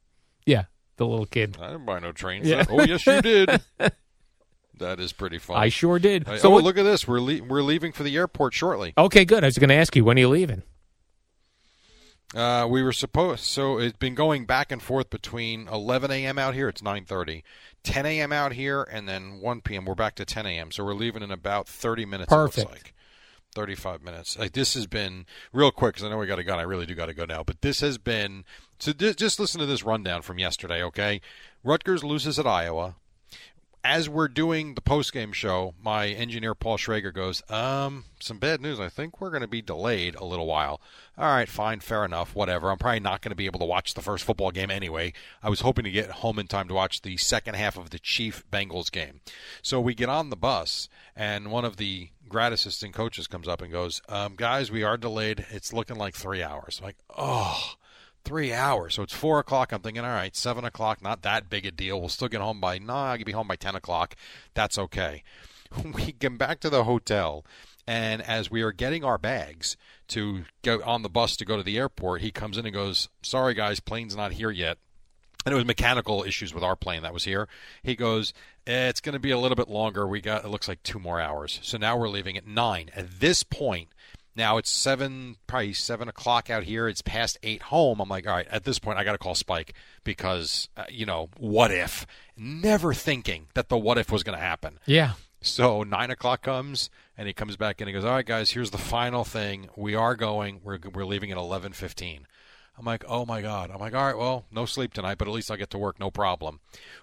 yeah 0.46 0.64
the 0.96 1.06
little 1.06 1.26
kid 1.26 1.56
I 1.60 1.68
didn't 1.72 1.86
buy 1.86 1.98
no 1.98 2.12
train 2.12 2.44
Yeah. 2.44 2.62
set. 2.64 2.70
Oh, 2.70 2.82
yes, 2.82 3.06
you 3.06 3.22
did. 3.22 3.60
that 4.78 5.00
is 5.00 5.12
pretty 5.12 5.38
fun. 5.38 5.56
i 5.56 5.68
sure 5.68 5.98
did 5.98 6.28
I- 6.28 6.38
so 6.38 6.48
oh, 6.48 6.52
what- 6.52 6.64
look 6.64 6.78
at 6.78 6.84
this. 6.84 7.06
We're 7.08 7.20
le- 7.20 7.42
we're 7.42 7.62
leaving 7.62 7.92
for 7.92 8.02
the 8.02 8.16
airport 8.16 8.54
shortly. 8.54 8.92
okay 8.96 9.24
good 9.24 9.44
i 9.44 9.46
was 9.46 9.58
going 9.58 9.68
to 9.70 9.74
ask 9.74 9.94
you 9.96 10.04
when 10.04 10.16
are 10.16 10.20
you 10.20 10.28
leaving 10.28 10.62
Uh, 12.34 12.64
we 12.70 12.80
were 12.80 12.92
supposed 12.92 13.42
so 13.42 13.78
it's 13.78 13.96
been 13.96 14.14
going 14.14 14.44
back 14.44 14.70
and 14.70 14.80
forth 14.80 15.10
between 15.10 15.66
11 15.66 16.10
a.m. 16.12 16.38
out 16.38 16.54
here. 16.54 16.68
It's 16.68 16.80
9:30, 16.80 17.42
10 17.82 18.06
a.m. 18.06 18.32
out 18.32 18.52
here, 18.52 18.82
and 18.84 19.08
then 19.08 19.40
1 19.40 19.60
p.m. 19.62 19.84
We're 19.84 19.96
back 19.96 20.14
to 20.16 20.24
10 20.24 20.46
a.m. 20.46 20.70
So 20.70 20.84
we're 20.84 20.94
leaving 20.94 21.22
in 21.22 21.32
about 21.32 21.66
30 21.66 22.04
minutes. 22.04 22.32
It 22.32 22.34
Perfect. 22.36 22.68
looks 22.70 22.82
like 22.84 22.94
35 23.54 24.02
minutes. 24.02 24.38
Like 24.38 24.52
this 24.52 24.74
has 24.74 24.86
been 24.86 25.26
real 25.52 25.72
quick 25.72 25.94
because 25.94 26.06
I 26.06 26.10
know 26.10 26.18
we 26.18 26.26
got 26.26 26.36
to 26.36 26.44
go. 26.44 26.52
and 26.52 26.60
I 26.60 26.64
really 26.64 26.86
do 26.86 26.94
got 26.94 27.06
to 27.06 27.14
go 27.14 27.24
now. 27.24 27.42
But 27.42 27.62
this 27.62 27.80
has 27.80 27.98
been 27.98 28.44
so. 28.78 28.92
Just, 28.92 29.18
just 29.18 29.40
listen 29.40 29.58
to 29.60 29.66
this 29.66 29.82
rundown 29.82 30.22
from 30.22 30.38
yesterday. 30.38 30.82
Okay, 30.84 31.20
Rutgers 31.64 32.04
loses 32.04 32.38
at 32.38 32.46
Iowa. 32.46 32.94
As 33.82 34.08
we're 34.08 34.28
doing 34.28 34.74
the 34.74 34.80
post 34.80 35.12
game 35.12 35.32
show, 35.32 35.74
my 35.82 36.08
engineer 36.08 36.54
Paul 36.54 36.76
Schrager 36.76 37.12
goes, 37.12 37.42
"Um, 37.50 38.04
some 38.20 38.38
bad 38.38 38.60
news. 38.60 38.78
I 38.78 38.88
think 38.88 39.20
we're 39.20 39.30
going 39.30 39.42
to 39.42 39.48
be 39.48 39.62
delayed 39.62 40.14
a 40.16 40.24
little 40.24 40.46
while." 40.46 40.80
All 41.16 41.26
right, 41.26 41.48
fine, 41.48 41.80
fair 41.80 42.04
enough, 42.04 42.34
whatever. 42.34 42.70
I'm 42.70 42.78
probably 42.78 43.00
not 43.00 43.22
going 43.22 43.30
to 43.30 43.36
be 43.36 43.46
able 43.46 43.60
to 43.60 43.66
watch 43.66 43.94
the 43.94 44.02
first 44.02 44.24
football 44.24 44.50
game 44.50 44.70
anyway. 44.70 45.12
I 45.42 45.48
was 45.48 45.60
hoping 45.60 45.84
to 45.84 45.90
get 45.90 46.10
home 46.10 46.38
in 46.38 46.46
time 46.46 46.68
to 46.68 46.74
watch 46.74 47.02
the 47.02 47.16
second 47.16 47.54
half 47.54 47.76
of 47.76 47.90
the 47.90 47.98
Chief 47.98 48.44
Bengals 48.50 48.90
game. 48.90 49.20
So 49.62 49.80
we 49.80 49.94
get 49.94 50.08
on 50.08 50.30
the 50.30 50.36
bus, 50.36 50.88
and 51.16 51.50
one 51.50 51.64
of 51.64 51.76
the 51.76 52.10
grad 52.28 52.52
assistant 52.52 52.94
coaches 52.94 53.26
comes 53.26 53.48
up 53.48 53.62
and 53.62 53.72
goes, 53.72 54.02
um, 54.08 54.34
"Guys, 54.36 54.70
we 54.70 54.82
are 54.82 54.96
delayed. 54.96 55.46
It's 55.50 55.72
looking 55.72 55.96
like 55.96 56.14
three 56.14 56.42
hours." 56.42 56.78
I'm 56.80 56.86
like, 56.86 56.98
"Oh." 57.16 57.74
Three 58.24 58.52
hours. 58.52 58.94
So 58.94 59.02
it's 59.02 59.14
four 59.14 59.38
o'clock. 59.38 59.72
I'm 59.72 59.80
thinking, 59.80 60.04
all 60.04 60.10
right, 60.10 60.34
seven 60.34 60.64
o'clock, 60.64 61.02
not 61.02 61.22
that 61.22 61.50
big 61.50 61.66
a 61.66 61.70
deal. 61.70 62.00
We'll 62.00 62.08
still 62.08 62.28
get 62.28 62.40
home 62.40 62.60
by, 62.60 62.78
nah, 62.78 63.12
I 63.12 63.16
can 63.16 63.24
be 63.24 63.32
home 63.32 63.48
by 63.48 63.56
10 63.56 63.74
o'clock. 63.74 64.16
That's 64.54 64.78
okay. 64.78 65.22
We 65.84 66.10
get 66.10 66.36
back 66.36 66.58
to 66.60 66.70
the 66.70 66.82
hotel, 66.82 67.44
and 67.86 68.22
as 68.22 68.50
we 68.50 68.62
are 68.62 68.72
getting 68.72 69.04
our 69.04 69.18
bags 69.18 69.76
to 70.08 70.44
go 70.62 70.82
on 70.84 71.02
the 71.02 71.08
bus 71.08 71.36
to 71.36 71.44
go 71.44 71.56
to 71.56 71.62
the 71.62 71.78
airport, 71.78 72.22
he 72.22 72.32
comes 72.32 72.58
in 72.58 72.66
and 72.66 72.74
goes, 72.74 73.08
sorry, 73.22 73.54
guys, 73.54 73.78
plane's 73.78 74.16
not 74.16 74.32
here 74.32 74.50
yet. 74.50 74.78
And 75.46 75.52
it 75.52 75.56
was 75.56 75.64
mechanical 75.64 76.22
issues 76.24 76.52
with 76.52 76.62
our 76.62 76.76
plane 76.76 77.02
that 77.02 77.14
was 77.14 77.24
here. 77.24 77.48
He 77.82 77.96
goes, 77.96 78.34
eh, 78.66 78.88
it's 78.88 79.00
going 79.00 79.14
to 79.14 79.20
be 79.20 79.30
a 79.30 79.38
little 79.38 79.56
bit 79.56 79.68
longer. 79.68 80.06
We 80.06 80.20
got, 80.20 80.44
it 80.44 80.48
looks 80.48 80.68
like 80.68 80.82
two 80.82 80.98
more 80.98 81.20
hours. 81.20 81.60
So 81.62 81.78
now 81.78 81.96
we're 81.96 82.08
leaving 82.08 82.36
at 82.36 82.46
nine. 82.46 82.90
At 82.94 83.20
this 83.20 83.42
point, 83.42 83.88
now 84.40 84.56
it's 84.56 84.70
seven, 84.70 85.36
probably 85.46 85.74
seven 85.74 86.08
o'clock 86.08 86.50
out 86.50 86.64
here. 86.64 86.88
It's 86.88 87.02
past 87.02 87.38
eight 87.42 87.62
home. 87.62 88.00
I'm 88.00 88.08
like, 88.08 88.26
all 88.26 88.34
right, 88.34 88.48
at 88.48 88.64
this 88.64 88.78
point, 88.78 88.98
I 88.98 89.04
got 89.04 89.12
to 89.12 89.18
call 89.18 89.34
Spike 89.34 89.74
because, 90.02 90.68
uh, 90.76 90.84
you 90.88 91.06
know, 91.06 91.28
what 91.38 91.70
if? 91.70 92.06
Never 92.36 92.94
thinking 92.94 93.48
that 93.54 93.68
the 93.68 93.76
what 93.76 93.98
if 93.98 94.10
was 94.10 94.22
going 94.22 94.36
to 94.36 94.44
happen. 94.44 94.80
Yeah. 94.86 95.12
So 95.42 95.82
nine 95.82 96.10
o'clock 96.10 96.42
comes, 96.42 96.90
and 97.16 97.28
he 97.28 97.34
comes 97.34 97.56
back 97.56 97.80
and 97.80 97.88
he 97.88 97.92
goes, 97.94 98.04
"All 98.04 98.12
right, 98.12 98.26
guys, 98.26 98.50
here's 98.50 98.70
the 98.70 98.78
final 98.78 99.24
thing. 99.24 99.68
We 99.76 99.94
are 99.94 100.14
going. 100.14 100.60
We're 100.62 100.78
we're 100.92 101.06
leaving 101.06 101.30
at 101.30 101.38
eleven 101.38 101.72
fifteen. 101.72 102.26
I'm 102.76 102.84
like, 102.84 103.04
"Oh 103.08 103.24
my 103.24 103.40
god!" 103.40 103.70
I'm 103.70 103.80
like, 103.80 103.94
"All 103.94 104.04
right, 104.04 104.18
well, 104.18 104.44
no 104.50 104.66
sleep 104.66 104.92
tonight, 104.92 105.16
but 105.16 105.28
at 105.28 105.34
least 105.34 105.50
I 105.50 105.56
get 105.56 105.70
to 105.70 105.78
work, 105.78 105.98
no 105.98 106.10
problem." 106.10 106.60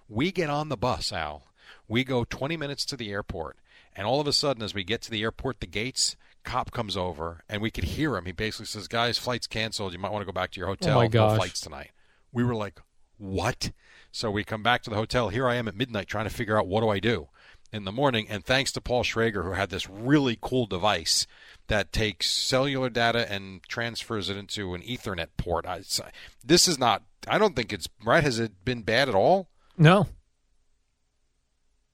We 0.08 0.32
get 0.32 0.52
on 0.52 0.70
the 0.70 0.78
bus, 0.78 1.12
Al. 1.12 1.48
We 1.88 2.04
go 2.04 2.24
20 2.26 2.58
minutes 2.58 2.86
to 2.86 2.98
the 2.98 3.12
airport, 3.12 3.58
and 3.96 4.06
all 4.06 4.20
of 4.20 4.28
a 4.28 4.34
sudden, 4.34 4.62
as 4.62 4.74
we 4.74 4.84
get 4.84 5.02
to 5.04 5.12
the 5.12 5.24
airport, 5.24 5.60
the 5.60 5.68
gates, 5.68 6.16
cop 6.48 6.72
comes 6.72 6.96
over, 6.96 7.44
and 7.50 7.62
we 7.62 7.70
could 7.70 7.84
hear 7.84 8.16
him. 8.16 8.26
He 8.26 8.32
basically 8.32 8.66
says, 8.66 8.88
"Guys, 8.88 9.18
flight's 9.18 9.48
canceled. 9.48 9.94
You 9.94 10.00
might 10.00 10.12
want 10.12 10.22
to 10.22 10.26
go 10.26 10.32
back 10.32 10.52
to 10.52 10.60
your 10.60 10.68
hotel. 10.68 10.98
Oh 10.98 11.02
my 11.02 11.08
no 11.08 11.36
flights 11.36 11.60
tonight." 11.60 11.92
We 12.32 12.44
were 12.44 12.56
like, 12.56 12.80
"What?" 13.18 13.72
So 14.12 14.32
we 14.32 14.44
come 14.44 14.64
back 14.64 14.82
to 14.84 14.90
the 14.90 14.96
hotel. 14.96 15.30
Here 15.30 15.48
I 15.48 15.56
am 15.56 15.68
at 15.68 15.76
midnight 15.76 16.08
trying 16.08 16.24
to 16.24 16.34
figure 16.34 16.58
out 16.58 16.68
what 16.68 16.82
do 16.82 16.90
I 16.90 17.00
do 17.00 17.28
in 17.72 17.84
the 17.84 17.92
morning. 17.92 18.28
And 18.30 18.46
thanks 18.46 18.72
to 18.72 18.82
Paul 18.82 19.04
Schrager, 19.04 19.44
who 19.44 19.52
had 19.52 19.70
this 19.70 19.90
really 19.90 20.38
cool 20.42 20.66
device 20.66 21.28
that 21.68 21.92
takes 21.92 22.32
cellular 22.32 22.90
data 22.90 23.32
and 23.32 23.62
transfers 23.68 24.30
it 24.30 24.38
into 24.38 24.74
an 24.74 24.82
Ethernet 24.82 25.28
port. 25.38 25.66
I, 25.66 25.82
this 26.44 26.68
is 26.68 26.80
not. 26.80 27.04
I 27.28 27.38
don't 27.38 27.56
think 27.56 27.74
it's 27.74 27.90
right. 28.04 28.24
Has 28.24 28.40
it 28.40 28.64
been 28.64 28.84
bad 28.84 29.10
at 29.10 29.16
all? 29.16 29.50
No. 29.78 30.08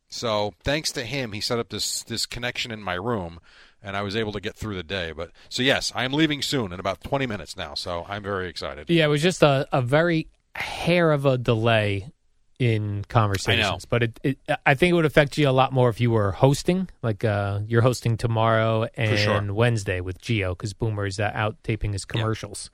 So 0.08 0.54
thanks 0.64 0.92
to 0.92 1.04
him, 1.04 1.32
he 1.32 1.42
set 1.42 1.58
up 1.58 1.70
this 1.70 2.04
this 2.04 2.28
connection 2.28 2.72
in 2.72 2.84
my 2.84 2.94
room, 2.94 3.40
and 3.84 3.98
I 3.98 4.02
was 4.02 4.16
able 4.16 4.32
to 4.32 4.40
get 4.40 4.56
through 4.56 4.76
the 4.76 4.84
day. 4.84 5.12
But 5.12 5.32
so 5.50 5.62
yes, 5.62 5.92
I 5.94 6.06
am 6.06 6.14
leaving 6.14 6.42
soon 6.42 6.72
in 6.72 6.80
about 6.80 7.02
20 7.02 7.28
minutes 7.28 7.58
now. 7.58 7.74
So 7.76 8.06
I'm 8.08 8.24
very 8.24 8.48
excited. 8.48 8.90
Yeah, 8.90 9.06
it 9.06 9.10
was 9.10 9.22
just 9.22 9.44
a, 9.44 9.68
a 9.72 9.82
very 9.82 10.28
hair 10.56 11.12
of 11.12 11.26
a 11.26 11.38
delay 11.38 12.12
in 12.60 13.04
conversations. 13.10 13.86
But 13.86 14.04
it, 14.04 14.20
it, 14.24 14.40
I 14.66 14.74
think 14.76 14.92
it 14.92 14.94
would 14.94 15.06
affect 15.06 15.38
you 15.38 15.50
a 15.50 15.52
lot 15.52 15.74
more 15.74 15.90
if 15.90 16.00
you 16.00 16.12
were 16.12 16.32
hosting, 16.32 16.90
like 17.02 17.26
uh, 17.26 17.60
you're 17.68 17.82
hosting 17.82 18.18
tomorrow 18.18 18.88
and 18.96 19.20
sure. 19.20 19.54
Wednesday 19.54 20.00
with 20.02 20.22
Gio, 20.22 20.52
because 20.52 20.74
Boomer's 20.74 21.20
uh, 21.20 21.32
out 21.34 21.58
taping 21.64 21.94
his 21.94 22.06
commercials, 22.06 22.70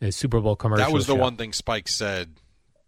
his 0.00 0.16
Super 0.16 0.40
Bowl 0.40 0.56
commercials. 0.56 0.88
That 0.88 0.94
was 0.94 1.06
the 1.06 1.14
show. 1.14 1.20
one 1.20 1.36
thing 1.36 1.52
Spike 1.52 1.88
said. 1.88 2.40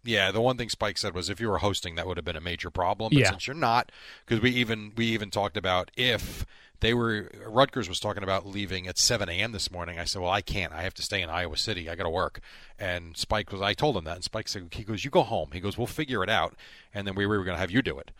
Yeah, 0.03 0.31
the 0.31 0.39
one 0.39 0.55
thing 0.55 0.69
Spike 0.69 0.97
said 0.97 1.13
was 1.13 1.29
if 1.29 1.41
you 1.41 1.49
were 1.49 1.57
hosting, 1.57 1.95
that 1.95 2.07
would 2.07 2.15
have 2.15 2.23
been 2.23 2.37
a 2.37 2.41
major 2.41 2.69
problem. 2.69 3.09
But 3.11 3.19
Yeah. 3.19 3.29
since 3.31 3.45
you're 3.45 3.55
not, 3.55 3.91
because 4.25 4.41
we 4.41 4.51
even 4.51 4.93
we 4.95 5.07
even 5.07 5.29
talked 5.29 5.57
about 5.57 5.91
if 5.97 6.45
they 6.79 6.93
were 6.93 7.29
Rutgers 7.45 7.89
was 7.89 7.99
talking 7.99 8.23
about 8.23 8.45
leaving 8.45 8.87
at 8.87 8.97
7 8.97 9.27
a.m. 9.29 9.51
this 9.51 9.71
morning. 9.71 9.99
I 9.99 10.03
said, 10.05 10.21
well, 10.21 10.31
I 10.31 10.41
can't. 10.41 10.73
I 10.73 10.81
have 10.83 10.93
to 10.95 11.01
stay 11.01 11.21
in 11.21 11.29
Iowa 11.29 11.57
City. 11.57 11.89
I 11.89 11.95
got 11.95 12.03
to 12.03 12.09
work. 12.09 12.39
And 12.79 13.15
Spike 13.17 13.51
was. 13.51 13.61
I 13.61 13.73
told 13.73 13.97
him 13.97 14.03
that, 14.05 14.15
and 14.15 14.23
Spike 14.23 14.47
said, 14.47 14.67
he 14.71 14.83
goes, 14.83 15.03
you 15.03 15.11
go 15.11 15.23
home. 15.23 15.49
He 15.53 15.59
goes, 15.59 15.77
we'll 15.77 15.87
figure 15.87 16.23
it 16.23 16.29
out. 16.29 16.55
And 16.93 17.07
then 17.07 17.15
we 17.15 17.25
were 17.25 17.37
going 17.43 17.55
to 17.55 17.59
have 17.61 17.71
you 17.71 17.81
do 17.81 17.97
it. 17.99 18.11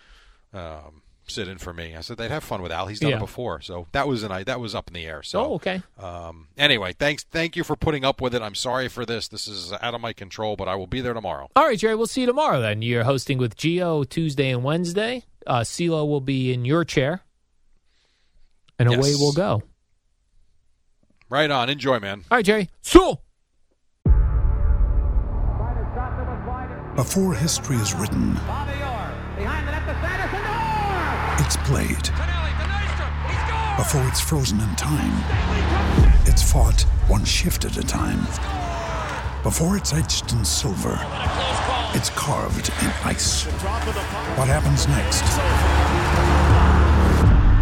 Um, 0.54 1.02
sit 1.28 1.48
in 1.50 1.58
for 1.58 1.74
me. 1.74 1.93
I 1.96 2.00
said 2.02 2.17
they'd 2.17 2.32
have 2.32 2.43
fun 2.43 2.62
with 2.62 2.72
Al. 2.72 2.88
He's 2.88 3.02
done 3.02 3.10
Yeah. 3.10 3.17
it 3.17 3.20
before, 3.20 3.60
so 3.60 3.88
that 3.91 4.08
was 4.08 4.24
an 4.24 4.43
that 4.46 4.60
was 4.62 4.74
up 4.74 4.88
in 4.88 4.93
the 4.93 5.06
air. 5.06 5.22
So 5.24 5.39
Oh, 5.43 5.54
okay. 5.56 5.82
um, 6.00 6.48
anyway, 6.58 6.93
thanks. 6.93 7.24
Thank 7.24 7.58
you 7.58 7.65
for 7.65 7.76
putting 7.76 8.06
up 8.06 8.22
with 8.22 8.34
it. 8.34 8.41
I'm 8.41 8.56
sorry 8.56 8.88
for 8.88 9.06
this. 9.06 9.28
This 9.28 9.46
is 9.46 9.74
out 9.74 9.93
of 9.93 10.00
my 10.00 10.13
control, 10.13 10.56
but 10.56 10.70
I 10.70 10.76
will 10.76 10.88
be 10.88 11.02
there 11.02 11.13
tomorrow. 11.13 11.50
All 11.56 11.65
right, 11.65 11.78
Jerry, 11.78 11.96
we'll 11.96 12.08
see 12.08 12.22
you 12.22 12.28
tomorrow 12.28 12.62
then. 12.62 12.82
You're 12.82 13.04
hosting 13.04 13.38
with 13.39 13.58
Gio 13.58 14.08
Tuesday 14.08 14.50
and 14.52 14.63
Wednesday. 14.63 15.26
Uh, 15.46 15.62
CeeLo 15.62 16.08
will 16.08 16.22
be 16.22 16.54
in 16.54 16.63
your 16.63 16.86
chair. 16.86 17.22
And 18.80 18.90
away 18.90 19.16
we'll 19.16 19.34
go. 19.34 19.63
Right 21.30 21.50
on. 21.52 21.70
Enjoy, 21.70 22.00
man. 22.00 22.24
All 22.32 22.38
right, 22.38 22.46
Jerry. 22.46 22.70
So. 22.82 23.22
Before 26.96 27.34
history 27.36 27.76
is 27.78 27.94
written, 27.94 28.32
it's 31.38 31.56
played. 31.58 32.10
Before 33.78 34.08
it's 34.08 34.20
frozen 34.20 34.60
in 34.60 34.76
time, 34.76 35.13
it's 36.26 36.42
fought 36.42 36.82
one 37.08 37.24
shift 37.24 37.66
at 37.66 37.78
a 37.78 37.84
time. 37.84 38.22
Before 39.44 39.78
it's 39.78 39.94
etched 39.94 40.32
in 40.32 40.44
silver, 40.44 40.98
it's 41.94 42.10
carved 42.16 42.70
in 42.82 42.92
ice. 43.06 43.44
What 44.36 44.48
happens 44.48 44.88
next 44.88 46.57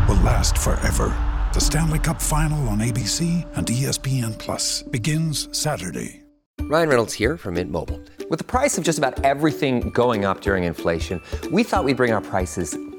will 0.08 0.16
last 0.18 0.58
forever. 0.58 1.14
The 1.54 1.62
Stanley 1.62 2.00
Cup 2.00 2.22
Final 2.22 2.68
on 2.70 2.80
ABC 2.80 3.46
and 3.58 3.68
ESPN 3.68 4.38
Plus 4.38 4.84
begins 4.84 5.48
Saturday. 5.52 6.22
Ryan 6.62 6.90
Reynolds 6.90 7.14
here 7.14 7.38
from 7.38 7.54
Mint 7.56 7.72
Mobile. 7.72 8.02
With 8.30 8.40
the 8.40 8.46
price 8.46 8.78
of 8.78 8.84
just 8.84 8.98
about 8.98 9.24
everything 9.24 9.92
going 9.92 10.26
up 10.26 10.42
during 10.42 10.64
inflation, 10.64 11.22
we 11.52 11.62
thought 11.62 11.84
we'd 11.84 11.96
bring 11.96 12.12
our 12.12 12.22
prices 12.22 12.78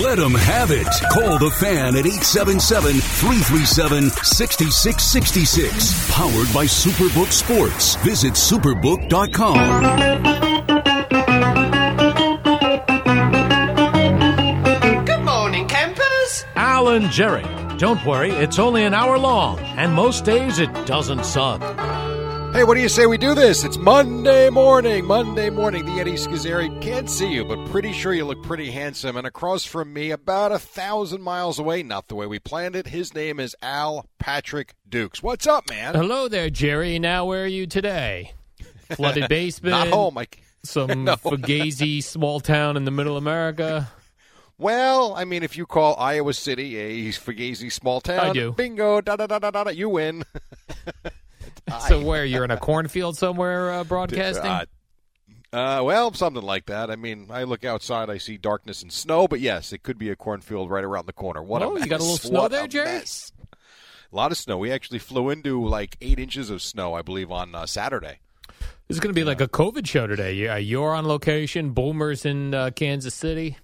Let 0.00 0.16
them 0.16 0.34
have 0.34 0.70
it. 0.70 0.86
Call 1.12 1.38
the 1.38 1.50
fan 1.50 1.94
at 1.96 2.06
877 2.06 2.94
337 2.94 4.08
6666. 4.08 6.10
Powered 6.10 6.50
by 6.54 6.64
Superbook 6.64 7.30
Sports. 7.30 7.96
Visit 7.96 8.32
superbook.com. 8.32 10.62
Good 15.04 15.24
morning, 15.24 15.68
campers. 15.68 16.44
Al 16.56 16.88
and 16.88 17.10
Jerry. 17.10 17.44
Don't 17.76 18.02
worry, 18.06 18.30
it's 18.30 18.58
only 18.58 18.84
an 18.84 18.94
hour 18.94 19.18
long, 19.18 19.58
and 19.58 19.92
most 19.92 20.24
days 20.24 20.58
it 20.58 20.72
doesn't 20.86 21.26
suck. 21.26 21.60
Hey, 22.52 22.64
what 22.64 22.74
do 22.74 22.82
you 22.82 22.88
say 22.90 23.06
we 23.06 23.16
do 23.16 23.34
this? 23.34 23.64
It's 23.64 23.78
Monday 23.78 24.50
morning. 24.50 25.06
Monday 25.06 25.48
morning. 25.48 25.86
The 25.86 25.92
Eddie 25.92 26.12
Schizzeri 26.12 26.82
can't 26.82 27.08
see 27.08 27.32
you, 27.32 27.46
but 27.46 27.64
pretty 27.70 27.92
sure 27.94 28.12
you 28.12 28.26
look 28.26 28.42
pretty 28.42 28.70
handsome. 28.70 29.16
And 29.16 29.26
across 29.26 29.64
from 29.64 29.90
me, 29.94 30.10
about 30.10 30.52
a 30.52 30.58
thousand 30.58 31.22
miles 31.22 31.58
away, 31.58 31.82
not 31.82 32.08
the 32.08 32.14
way 32.14 32.26
we 32.26 32.38
planned 32.38 32.76
it, 32.76 32.88
his 32.88 33.14
name 33.14 33.40
is 33.40 33.56
Al 33.62 34.04
Patrick 34.18 34.74
Dukes. 34.86 35.22
What's 35.22 35.46
up, 35.46 35.70
man? 35.70 35.94
Hello 35.94 36.28
there, 36.28 36.50
Jerry. 36.50 36.98
Now, 36.98 37.24
where 37.24 37.44
are 37.44 37.48
you 37.48 37.66
today? 37.66 38.32
Flooded 38.90 39.28
basement. 39.30 39.70
Not 39.70 39.88
home. 39.88 40.18
I, 40.18 40.26
some 40.62 41.04
No. 41.04 41.16
fugazi 41.16 42.02
small 42.02 42.38
town 42.38 42.76
in 42.76 42.84
the 42.84 42.90
middle 42.90 43.16
of 43.16 43.22
America. 43.22 43.90
well, 44.58 45.14
I 45.14 45.24
mean, 45.24 45.42
if 45.42 45.56
you 45.56 45.64
call 45.64 45.96
Iowa 45.96 46.34
City 46.34 46.76
a 46.76 47.12
fugazi 47.12 47.72
small 47.72 48.02
town, 48.02 48.18
I 48.20 48.32
do. 48.34 48.52
bingo, 48.52 49.00
da 49.00 49.16
da 49.16 49.26
da 49.26 49.38
da 49.38 49.50
da, 49.50 49.64
da 49.64 49.70
you 49.70 49.88
win. 49.88 50.24
So, 51.88 52.00
where 52.02 52.24
you're 52.24 52.44
in 52.44 52.50
a 52.50 52.56
cornfield 52.56 53.16
somewhere 53.16 53.72
uh, 53.72 53.84
broadcasting? 53.84 54.44
Uh, 54.50 54.64
uh, 55.52 55.82
well, 55.84 56.12
something 56.14 56.42
like 56.42 56.66
that. 56.66 56.90
I 56.90 56.96
mean, 56.96 57.26
I 57.30 57.44
look 57.44 57.64
outside, 57.64 58.08
I 58.10 58.18
see 58.18 58.36
darkness 58.36 58.82
and 58.82 58.92
snow, 58.92 59.28
but 59.28 59.40
yes, 59.40 59.72
it 59.72 59.82
could 59.82 59.98
be 59.98 60.10
a 60.10 60.16
cornfield 60.16 60.70
right 60.70 60.84
around 60.84 61.06
the 61.06 61.12
corner. 61.12 61.42
What 61.42 61.62
Oh, 61.62 61.76
a 61.76 61.80
you 61.80 61.86
got 61.86 62.00
a 62.00 62.02
little 62.02 62.16
snow 62.18 62.40
What 62.42 62.50
there, 62.50 62.66
Jerry? 62.66 62.86
mess. 62.86 63.32
A 64.12 64.16
lot 64.16 64.32
of 64.32 64.38
snow. 64.38 64.58
We 64.58 64.70
actually 64.72 64.98
flew 64.98 65.30
into 65.30 65.62
like 65.66 65.96
eight 66.00 66.18
inches 66.18 66.50
of 66.50 66.60
snow, 66.62 66.94
I 66.94 67.02
believe, 67.02 67.30
on 67.30 67.54
uh, 67.54 67.66
Saturday. 67.66 68.18
This 68.88 68.96
is 68.96 69.00
going 69.00 69.14
to 69.14 69.18
be 69.18 69.24
like 69.24 69.40
a 69.40 69.48
COVID 69.48 69.86
show 69.86 70.06
today. 70.06 70.34
Yeah, 70.34 70.56
you're 70.56 70.94
on 70.94 71.06
location. 71.06 71.70
Boomer's 71.70 72.26
in 72.26 72.52
uh, 72.54 72.70
Kansas 72.74 73.14
City. 73.14 73.56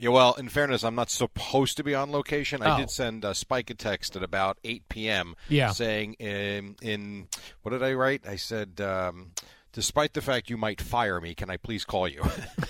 Yeah, 0.00 0.08
well, 0.10 0.32
in 0.34 0.48
fairness, 0.48 0.82
I'm 0.82 0.94
not 0.94 1.10
supposed 1.10 1.76
to 1.76 1.84
be 1.84 1.94
on 1.94 2.10
location. 2.10 2.62
I 2.62 2.74
Oh. 2.74 2.78
did 2.78 2.90
send 2.90 3.24
uh, 3.24 3.34
Spike 3.34 3.68
a 3.70 3.74
text 3.74 4.16
at 4.16 4.22
about 4.22 4.58
8 4.64 4.88
p.m. 4.88 5.34
Yeah. 5.48 5.70
saying 5.72 6.14
in, 6.14 6.76
in 6.80 7.28
what 7.62 7.72
did 7.72 7.82
I 7.82 7.92
write? 7.92 8.22
I 8.26 8.36
said, 8.36 8.80
um, 8.80 9.32
despite 9.72 10.14
the 10.14 10.22
fact 10.22 10.48
you 10.48 10.56
might 10.56 10.80
fire 10.80 11.20
me, 11.20 11.34
can 11.34 11.50
I 11.50 11.58
please 11.58 11.84
call 11.84 12.08
you? 12.08 12.22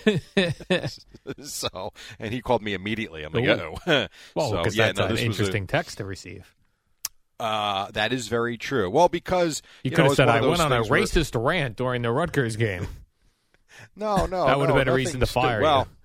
so, 1.43 1.93
and 2.19 2.33
he 2.33 2.41
called 2.41 2.63
me 2.63 2.75
immediately. 2.75 3.23
I'm 3.23 3.33
like, 3.33 3.49
oh, 3.49 3.79
Well, 4.35 4.51
so, 4.51 4.57
because 4.59 4.77
yeah, 4.77 4.87
that's 4.87 4.99
no, 4.99 5.05
an 5.07 5.11
was 5.13 5.21
a- 5.21 5.25
interesting 5.25 5.67
text 5.67 5.99
to 5.99 6.05
receive. 6.05 6.55
Uh, 7.39 7.91
that 7.93 8.13
is 8.13 8.29
very 8.29 8.59
true. 8.59 8.91
Well, 8.91 9.09
because 9.09 9.63
You, 9.83 9.91
you, 9.91 9.97
could 9.97 10.03
know, 10.03 10.09
have 10.11 10.17
said 10.17 10.29
I 10.29 10.41
went 10.43 10.61
on 10.61 10.73
a 10.73 10.77
things 10.79 10.91
where- 10.91 11.01
racist 11.03 11.43
rant 11.43 11.77
during 11.77 12.03
the 12.03 12.11
Rutgers 12.11 12.57
game. 12.57 12.87
No, 13.97 14.27
no, 14.27 14.47
That 14.47 14.59
would 14.59 14.69
have 14.69 14.77
been 14.77 14.89
a 14.89 14.93
reason 14.95 15.21
to 15.21 15.27
fire 15.27 15.61
stu- 15.63 15.67
you. 15.91 15.97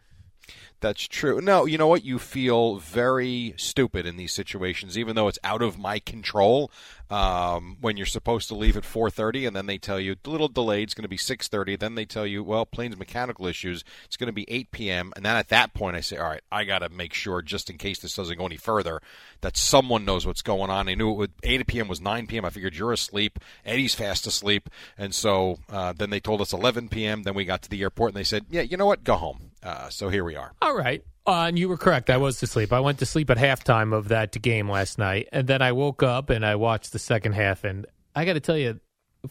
That's 0.82 1.08
true. 1.08 1.40
No, 1.42 1.66
you 1.66 1.78
know 1.78 1.88
what? 1.88 2.04
You 2.04 2.20
feel 2.20 2.76
very 2.76 3.54
stupid 3.58 4.06
in 4.06 4.18
these 4.18 4.34
situations, 4.34 4.98
even 4.98 5.16
though 5.16 5.28
it's 5.28 5.40
out 5.44 5.62
of 5.62 5.80
my 5.80 6.00
control. 6.00 6.70
Um, 7.10 7.78
when 7.82 7.98
you're 7.98 8.06
supposed 8.06 8.48
to 8.50 8.56
leave 8.56 8.76
at 8.76 8.84
4:30, 8.84 9.48
and 9.48 9.56
then 9.56 9.68
they 9.68 9.78
tell 9.78 10.00
you 10.00 10.16
a 10.26 10.30
little 10.30 10.48
delayed, 10.48 10.84
it's 10.84 10.94
going 10.94 11.04
to 11.04 11.08
be 11.08 11.18
6:30. 11.18 11.80
Then 11.80 11.96
they 11.96 12.06
tell 12.06 12.26
you, 12.26 12.44
well, 12.44 12.66
plane's 12.66 12.98
mechanical 12.98 13.48
issues, 13.48 13.84
it's 14.06 14.18
going 14.18 14.28
to 14.28 14.34
be 14.34 14.46
8 14.50 14.72
p.m. 14.72 15.14
And 15.16 15.24
then 15.24 15.36
at 15.36 15.50
that 15.50 15.74
point, 15.74 15.96
I 15.96 16.02
say, 16.02 16.18
all 16.18 16.30
right, 16.30 16.42
I 16.52 16.64
got 16.66 16.80
to 16.80 16.90
make 16.90 17.14
sure, 17.14 17.42
just 17.42 17.70
in 17.70 17.78
case 17.78 18.00
this 18.00 18.16
doesn't 18.16 18.38
go 18.38 18.46
any 18.46 18.58
further, 18.58 19.02
that 19.42 19.56
someone 19.56 20.04
knows 20.04 20.26
what's 20.28 20.42
going 20.42 20.70
on. 20.70 20.90
I 20.90 20.96
knew 20.96 21.12
it 21.12 21.18
would 21.18 21.32
8 21.44 21.68
p.m. 21.68 21.88
was 21.88 22.02
9 22.02 22.28
p.m. 22.28 22.44
I 22.44 22.50
figured 22.50 22.76
you're 22.76 22.94
asleep. 22.94 23.40
Eddie's 23.66 23.96
fast 23.96 24.28
asleep, 24.28 24.70
and 24.98 25.16
so 25.16 25.60
uh, 25.70 25.94
then 25.94 26.10
they 26.10 26.20
told 26.20 26.42
us 26.42 26.54
11 26.54 26.90
p.m. 26.90 27.24
Then 27.24 27.36
we 27.36 27.46
got 27.46 27.62
to 27.64 27.70
the 27.70 27.82
airport, 27.82 28.10
and 28.12 28.18
they 28.18 28.24
said, 28.24 28.46
yeah, 28.50 28.62
you 28.62 28.78
know 28.78 28.86
what, 28.86 29.04
go 29.04 29.16
home. 29.16 29.45
Uh, 29.66 29.90
so 29.90 30.10
here 30.10 30.24
we 30.24 30.36
are. 30.36 30.54
All 30.62 30.78
right. 30.78 31.04
Uh, 31.28 31.46
and 31.48 31.58
you 31.58 31.68
were 31.68 31.78
correct. 31.78 32.12
I 32.12 32.18
was 32.18 32.40
to 32.40 32.48
sleep. 32.48 32.72
I 32.72 32.80
went 32.80 33.00
to 33.00 33.06
sleep 33.06 33.32
at 33.32 33.38
halftime 33.38 33.94
of 33.94 34.10
that 34.10 34.40
game 34.40 34.70
last 34.70 35.00
night, 35.00 35.28
and 35.32 35.48
then 35.48 35.62
I 35.64 35.72
woke 35.72 36.04
up 36.04 36.30
and 36.30 36.46
I 36.46 36.56
watched 36.56 36.94
the 36.94 37.00
second 37.00 37.34
half. 37.34 37.64
And 37.64 37.88
I 38.16 38.26
got 38.26 38.34
to 38.34 38.40
tell 38.40 38.58
you, 38.58 38.80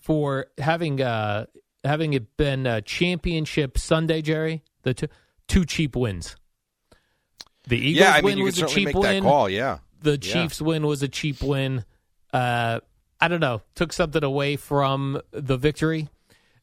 for 0.01 0.47
having 0.59 1.01
uh, 1.01 1.47
having 1.85 2.14
it 2.14 2.37
been 2.37 2.66
a 2.66 2.83
championship 2.83 3.79
Sunday, 3.79 4.23
Jerry, 4.23 4.64
the 4.83 4.92
two, 4.94 5.07
two 5.47 5.64
cheap 5.64 5.94
wins. 5.94 6.35
The 7.68 7.79
Eagles 7.79 8.01
yeah, 8.09 8.12
I 8.12 8.16
mean, 8.16 8.25
win 8.25 8.38
you 8.38 8.44
was 8.44 8.59
a 8.61 8.66
cheap 8.66 8.87
make 8.87 8.97
win. 8.97 9.23
that 9.23 9.29
call. 9.29 9.49
Yeah, 9.49 9.79
The 10.03 10.12
Yeah. 10.12 10.16
Chiefs 10.18 10.61
win 10.61 10.85
was 10.87 11.03
a 11.05 11.09
cheap 11.09 11.42
win. 11.42 11.85
Uh, 12.33 12.81
I 13.20 13.29
don't 13.29 13.40
know. 13.40 13.62
Took 13.77 13.92
something 13.92 14.23
away 14.25 14.57
from 14.57 15.20
the 15.31 15.57
victory, 15.57 16.09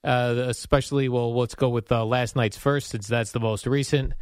uh, 0.03 0.35
especially, 0.47 1.09
well, 1.09 1.33
let's 1.35 1.55
go 1.55 1.69
with 1.69 1.91
uh, 1.91 2.03
last 2.05 2.35
night's 2.35 2.57
first, 2.57 2.89
since 2.89 3.07
that's 3.07 3.31
the 3.31 3.39
most 3.39 3.65
recent. 3.67 4.13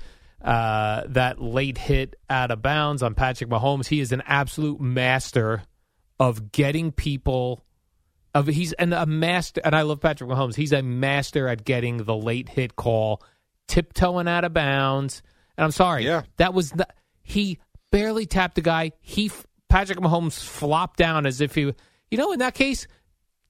Uh, 0.41 1.03
that 1.07 1.41
late 1.41 1.77
hit 1.77 2.15
out 2.29 2.49
of 2.51 2.61
bounds 2.61 3.03
on 3.03 3.13
Patrick 3.13 3.49
Mahomes. 3.49 3.87
He 3.87 3.99
is 3.99 4.11
an 4.13 4.23
absolute 4.25 4.79
master 4.79 5.63
of 6.19 6.51
getting 6.51 6.91
people. 6.91 7.63
Of 8.33 8.45
he's 8.47 8.73
and 8.73 8.93
a 8.93 9.05
master, 9.05 9.59
and 9.63 9.75
I 9.75 9.81
love 9.81 9.99
Patrick 10.01 10.29
Mahomes. 10.29 10.55
He's 10.55 10.71
a 10.71 10.81
master 10.83 11.47
at 11.47 11.65
getting 11.65 11.97
the 11.97 12.15
late 12.15 12.47
hit 12.47 12.75
call, 12.75 13.23
tiptoeing 13.67 14.27
out 14.27 14.43
of 14.45 14.53
bounds. 14.53 15.23
And 15.57 15.65
I'm 15.65 15.71
sorry, 15.71 16.05
Yeah. 16.05 16.21
that 16.37 16.53
was 16.53 16.69
the, 16.71 16.87
he 17.23 17.59
barely 17.91 18.25
tapped 18.27 18.55
the 18.55 18.61
guy. 18.61 18.91
He 19.01 19.31
Patrick 19.67 19.97
Mahomes 19.99 20.39
flopped 20.41 20.97
down 20.97 21.25
as 21.25 21.41
if 21.41 21.55
he, 21.55 21.73
you 22.11 22.17
know, 22.17 22.31
in 22.31 22.39
that 22.39 22.53
case, 22.53 22.87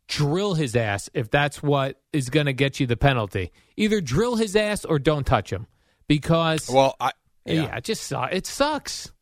drill 0.09 0.55
his 0.55 0.75
ass 0.75 1.09
if 1.13 1.29
that's 1.31 1.63
what 1.63 2.01
is 2.11 2.29
going 2.29 2.47
to 2.47 2.53
get 2.53 2.79
you 2.79 2.87
the 2.87 2.97
penalty. 2.97 3.51
Either 3.77 4.01
drill 4.01 4.35
his 4.35 4.55
ass 4.55 4.83
or 4.83 4.99
don't 4.99 5.25
touch 5.25 5.53
him 5.53 5.67
because 6.07 6.69
Well, 6.69 6.95
I 6.99 7.11
yeah, 7.45 7.53
yeah. 7.53 7.77
it 7.77 7.85
just 7.85 8.11
it 8.11 8.45
sucks. 8.45 9.13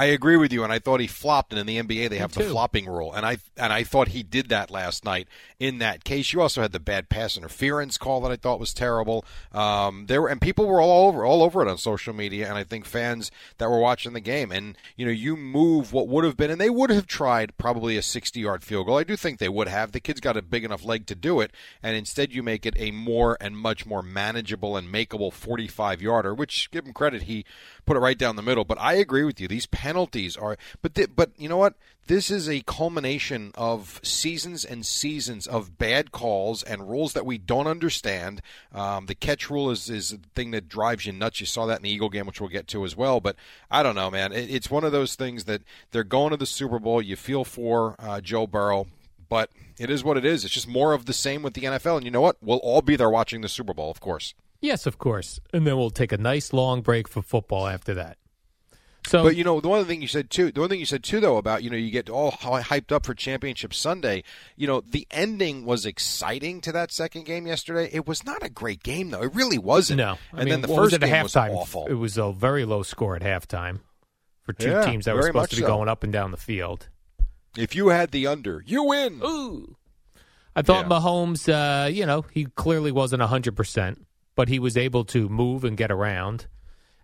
I 0.00 0.06
agree 0.06 0.38
with 0.38 0.50
you, 0.50 0.64
and 0.64 0.72
I 0.72 0.78
thought 0.78 1.00
he 1.00 1.06
flopped. 1.06 1.52
And 1.52 1.60
in 1.60 1.66
the 1.66 1.76
NBA, 1.76 2.08
they 2.08 2.16
have 2.16 2.32
the 2.32 2.44
flopping 2.44 2.86
rule, 2.86 3.12
and 3.12 3.26
I 3.26 3.36
and 3.58 3.70
I 3.70 3.84
thought 3.84 4.08
he 4.08 4.22
did 4.22 4.48
that 4.48 4.70
last 4.70 5.04
night. 5.04 5.28
In 5.58 5.76
that 5.80 6.04
case, 6.04 6.32
you 6.32 6.40
also 6.40 6.62
had 6.62 6.72
the 6.72 6.80
bad 6.80 7.10
pass 7.10 7.36
interference 7.36 7.98
call 7.98 8.22
that 8.22 8.32
I 8.32 8.36
thought 8.36 8.58
was 8.58 8.72
terrible. 8.72 9.26
Um, 9.52 10.06
there 10.06 10.22
were, 10.22 10.28
and 10.28 10.40
people 10.40 10.64
were 10.66 10.80
all 10.80 11.08
over 11.08 11.26
all 11.26 11.42
over 11.42 11.60
it 11.60 11.68
on 11.68 11.76
social 11.76 12.14
media, 12.14 12.48
and 12.48 12.56
I 12.56 12.64
think 12.64 12.86
fans 12.86 13.30
that 13.58 13.68
were 13.68 13.78
watching 13.78 14.14
the 14.14 14.20
game. 14.20 14.50
And 14.50 14.74
you 14.96 15.04
know, 15.04 15.12
you 15.12 15.36
move 15.36 15.92
what 15.92 16.08
would 16.08 16.24
have 16.24 16.38
been, 16.38 16.50
and 16.50 16.58
they 16.58 16.70
would 16.70 16.88
have 16.88 17.06
tried 17.06 17.58
probably 17.58 17.98
a 17.98 18.02
sixty-yard 18.02 18.64
field 18.64 18.86
goal. 18.86 18.96
I 18.96 19.04
do 19.04 19.16
think 19.16 19.38
they 19.38 19.50
would 19.50 19.68
have. 19.68 19.92
The 19.92 20.00
kid's 20.00 20.20
got 20.20 20.34
a 20.34 20.40
big 20.40 20.64
enough 20.64 20.82
leg 20.82 21.04
to 21.08 21.14
do 21.14 21.40
it, 21.40 21.50
and 21.82 21.94
instead 21.94 22.32
you 22.32 22.42
make 22.42 22.64
it 22.64 22.74
a 22.78 22.90
more 22.90 23.36
and 23.38 23.54
much 23.54 23.84
more 23.84 24.02
manageable 24.02 24.78
and 24.78 24.88
makeable 24.88 25.30
forty-five-yarder. 25.30 26.34
Which, 26.34 26.70
give 26.70 26.86
him 26.86 26.94
credit, 26.94 27.24
he 27.24 27.44
put 27.90 27.96
it 27.96 28.00
right 28.00 28.18
down 28.18 28.36
the 28.36 28.42
middle. 28.42 28.64
But 28.64 28.80
I 28.80 28.94
agree 28.94 29.24
with 29.24 29.40
you; 29.40 29.48
these 29.48 29.66
penalties 29.66 30.36
are. 30.36 30.56
But 30.80 30.96
but 31.16 31.32
you 31.36 31.48
know 31.48 31.56
what? 31.56 31.74
This 32.06 32.30
is 32.30 32.48
a 32.48 32.60
culmination 32.60 33.50
of 33.56 33.98
seasons 34.04 34.64
and 34.64 34.86
seasons 34.86 35.48
of 35.48 35.76
bad 35.76 36.12
calls 36.12 36.62
and 36.62 36.88
rules 36.88 37.14
that 37.14 37.26
we 37.26 37.36
don't 37.36 37.66
understand. 37.66 38.42
Um, 38.72 39.06
the 39.06 39.16
catch 39.16 39.50
rule 39.50 39.72
is 39.72 39.90
is 39.90 40.10
the 40.10 40.20
thing 40.36 40.52
that 40.52 40.68
drives 40.68 41.04
you 41.04 41.12
nuts. 41.12 41.40
You 41.40 41.46
saw 41.46 41.66
that 41.66 41.78
in 41.78 41.82
the 41.82 41.90
Eagle 41.90 42.10
game, 42.10 42.26
which 42.26 42.40
we'll 42.40 42.48
get 42.48 42.68
to 42.68 42.84
as 42.84 42.96
well. 42.96 43.20
But 43.20 43.34
I 43.72 43.82
don't 43.82 43.96
know, 43.96 44.08
man. 44.08 44.32
It, 44.32 44.48
it's 44.48 44.70
one 44.70 44.84
of 44.84 44.92
those 44.92 45.16
things 45.16 45.46
that 45.46 45.62
they're 45.90 46.04
going 46.04 46.30
to 46.30 46.36
the 46.36 46.46
Super 46.46 46.78
Bowl. 46.78 47.02
You 47.02 47.16
feel 47.16 47.44
for 47.44 47.96
uh, 47.98 48.20
Joe 48.20 48.46
Burrow. 48.46 48.86
But 49.28 49.50
it 49.78 49.90
is 49.90 50.04
what 50.04 50.16
it 50.16 50.24
is. 50.24 50.44
It's 50.44 50.54
just 50.54 50.68
more 50.68 50.92
of 50.92 51.06
the 51.06 51.12
same 51.12 51.42
with 51.42 51.54
the 51.54 51.62
NFL. 51.62 51.96
And 51.96 52.04
you 52.04 52.10
know 52.12 52.20
what? 52.20 52.36
We'll 52.40 52.58
all 52.58 52.82
be 52.82 52.94
there 52.94 53.10
watching 53.10 53.40
the 53.40 53.48
Super 53.48 53.74
Bowl, 53.74 53.90
of 53.90 53.98
course. 54.00 54.34
Yes, 54.60 54.86
of 54.86 54.98
course, 54.98 55.40
and 55.52 55.66
then 55.66 55.76
we'll 55.76 55.90
take 55.90 56.12
a 56.12 56.18
nice 56.18 56.52
long 56.52 56.82
break 56.82 57.08
for 57.08 57.22
football 57.22 57.66
after 57.66 57.94
that. 57.94 58.16
So, 59.06 59.22
But 59.22 59.34
you 59.34 59.44
know, 59.44 59.60
the 59.60 59.68
one 59.68 59.82
thing 59.86 60.02
you 60.02 60.08
said 60.08 60.28
too, 60.28 60.52
the 60.52 60.60
one 60.60 60.68
thing 60.68 60.78
you 60.78 60.84
said 60.84 61.02
too, 61.02 61.20
though, 61.20 61.38
about 61.38 61.62
you 61.62 61.70
know, 61.70 61.76
you 61.76 61.90
get 61.90 62.10
all 62.10 62.32
hyped 62.32 62.92
up 62.92 63.06
for 63.06 63.14
Championship 63.14 63.72
Sunday. 63.72 64.22
You 64.56 64.66
know, 64.66 64.82
the 64.86 65.06
ending 65.10 65.64
was 65.64 65.86
exciting 65.86 66.60
to 66.60 66.72
that 66.72 66.92
second 66.92 67.24
game 67.24 67.46
yesterday. 67.46 67.88
It 67.90 68.06
was 68.06 68.24
not 68.26 68.42
a 68.44 68.50
great 68.50 68.82
game, 68.82 69.08
though. 69.10 69.22
It 69.22 69.34
really 69.34 69.56
wasn't. 69.56 69.98
no, 69.98 70.12
I 70.12 70.16
and 70.32 70.38
mean, 70.40 70.48
then 70.50 70.60
the 70.60 70.68
was 70.68 70.76
first 70.76 70.94
at 70.94 71.00
game 71.00 71.22
was 71.22 71.34
awful. 71.34 71.86
It 71.86 71.94
was 71.94 72.18
a 72.18 72.30
very 72.30 72.66
low 72.66 72.82
score 72.82 73.16
at 73.16 73.22
halftime 73.22 73.80
for 74.42 74.52
two 74.52 74.68
Yeah, 74.68 74.82
teams 74.84 75.06
that 75.06 75.14
were 75.14 75.22
supposed 75.22 75.50
to 75.50 75.56
be 75.56 75.62
so. 75.62 75.68
going 75.68 75.88
up 75.88 76.04
and 76.04 76.12
down 76.12 76.30
the 76.30 76.36
field. 76.36 76.88
If 77.56 77.74
you 77.74 77.88
had 77.88 78.10
the 78.10 78.26
under, 78.26 78.62
you 78.66 78.82
win. 78.84 79.22
Ooh. 79.24 79.76
I 80.54 80.60
thought 80.62 80.88
Yeah. 80.90 80.98
Mahomes, 80.98 81.48
uh, 81.48 81.86
you 81.88 82.04
know, 82.04 82.26
he 82.32 82.44
clearly 82.44 82.92
wasn't 82.92 83.22
100%, 83.22 83.96
but 84.40 84.48
he 84.48 84.58
was 84.58 84.74
able 84.78 85.04
to 85.04 85.28
move 85.28 85.64
and 85.64 85.76
get 85.76 85.90
around. 85.90 86.46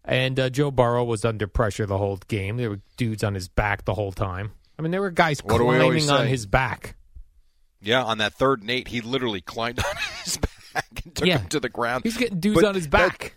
And 0.03 0.40
uh, 0.40 0.49
Joe 0.49 0.70
Burrow 0.70 1.05
was 1.05 1.22
under 1.22 1.46
pressure 1.46 1.85
the 1.85 1.99
whole 1.99 2.16
game. 2.29 2.57
There 2.57 2.70
were 2.70 2.81
dudes 2.96 3.22
on 3.22 3.35
his 3.35 3.46
back 3.46 3.85
the 3.85 3.92
whole 3.92 4.11
time. 4.11 4.53
I 4.79 4.83
mean, 4.83 4.90
there 4.90 5.03
were 5.03 5.11
guys 5.11 5.45
What 5.45 5.61
climbing 5.61 6.09
on 6.09 6.26
his 6.28 6.47
back. 6.47 6.97
Yeah, 7.82 8.03
on 8.03 8.16
that 8.18 8.32
third 8.32 8.62
and 8.62 8.70
eight, 8.70 8.89
he 8.89 9.03
literally 9.03 9.43
climbed 9.43 9.80
on 9.87 9.97
his 10.24 10.39
back 10.39 11.03
and 11.05 11.14
took 11.14 11.26
Yeah. 11.28 11.41
him 11.41 11.49
to 11.49 11.61
the 11.61 11.68
ground. 11.68 12.05
He's 12.05 12.16
getting 12.16 12.41
dudes 12.41 12.55
But 12.55 12.64
on 12.68 12.74
his 12.74 12.89
that- 12.89 13.11
back. 13.11 13.37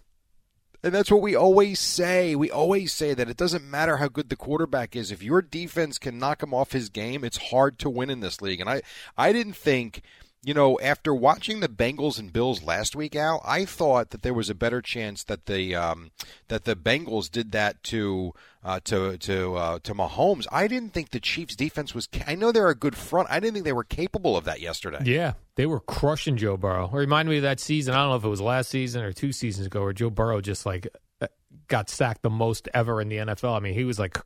And 0.82 0.96
that's 0.96 1.12
what 1.12 1.22
we 1.22 1.36
always 1.36 1.78
say. 1.78 2.38
We 2.38 2.50
always 2.50 2.94
say 2.94 3.14
that 3.14 3.30
it 3.30 3.36
doesn't 3.36 3.66
matter 3.66 3.98
how 3.98 4.08
good 4.08 4.30
the 4.30 4.38
quarterback 4.38 4.96
is. 4.96 5.12
If 5.12 5.22
your 5.22 5.42
defense 5.42 5.98
can 5.98 6.18
knock 6.20 6.42
him 6.42 6.54
off 6.54 6.72
his 6.72 6.88
game, 6.88 7.26
it's 7.26 7.50
hard 7.52 7.78
to 7.80 7.90
win 7.90 8.10
in 8.10 8.22
this 8.22 8.42
league. 8.42 8.62
And 8.62 8.70
I, 8.70 8.82
I 9.18 9.34
didn't 9.34 9.58
think 9.58 10.04
you 10.44 10.54
know, 10.54 10.80
after 10.80 11.14
watching 11.14 11.60
the 11.60 11.68
Bengals 11.68 12.18
and 12.18 12.32
Bills 12.32 12.64
last 12.64 12.96
week, 12.96 13.16
Al, 13.16 13.42
I 13.46 13.66
thought 13.66 14.12
that 14.12 14.22
there 14.22 14.34
was 14.34 14.50
a 14.50 14.56
better 14.56 14.82
chance 14.82 15.24
that 15.26 15.48
the 15.48 15.76
um, 15.76 16.12
that 16.48 16.64
the 16.64 16.76
Bengals 16.76 17.30
did 17.30 17.52
that 17.52 17.84
to 17.84 18.34
uh, 18.64 18.80
to 18.86 19.18
to 19.18 19.56
uh, 19.56 19.80
to 19.84 19.94
Mahomes. 19.94 20.48
I 20.52 20.68
didn't 20.68 20.94
think 20.94 21.10
the 21.10 21.20
Chiefs' 21.20 21.56
defense 21.58 21.94
was. 21.94 22.08
I 22.26 22.36
know 22.36 22.52
they're 22.54 22.70
a 22.70 22.76
good 22.76 22.96
front. 22.96 23.30
I 23.30 23.40
didn't 23.42 23.54
think 23.56 23.66
they 23.66 23.74
were 23.74 23.84
capable 23.84 24.38
of 24.38 24.46
that 24.46 24.62
yesterday. 24.62 25.00
Yeah, 25.04 25.34
they 25.56 25.66
were 25.66 25.82
crushing 25.82 26.38
Joe 26.38 26.56
Burrow. 26.56 26.86
It 26.86 26.94
reminded 26.98 27.32
me 27.32 27.38
of 27.38 27.44
that 27.44 27.60
season. 27.60 27.94
I 27.94 27.98
don't 27.98 28.10
know 28.12 28.16
if 28.16 28.24
it 28.24 28.30
was 28.30 28.40
last 28.42 28.70
season 28.70 29.04
or 29.04 29.12
two 29.12 29.34
seasons 29.34 29.68
ago, 29.68 29.82
where 29.82 29.94
Joe 29.94 30.10
Burrow 30.10 30.40
just 30.40 30.66
like 30.66 30.88
uh, 31.22 31.28
got 31.68 31.90
sacked 31.90 32.22
the 32.22 32.30
most 32.30 32.70
ever 32.74 33.02
in 33.02 33.10
the 33.10 33.18
NFL. 33.18 33.58
I 33.58 33.60
mean, 33.60 33.74
he 33.74 33.84
was 33.84 34.00
like 34.00 34.18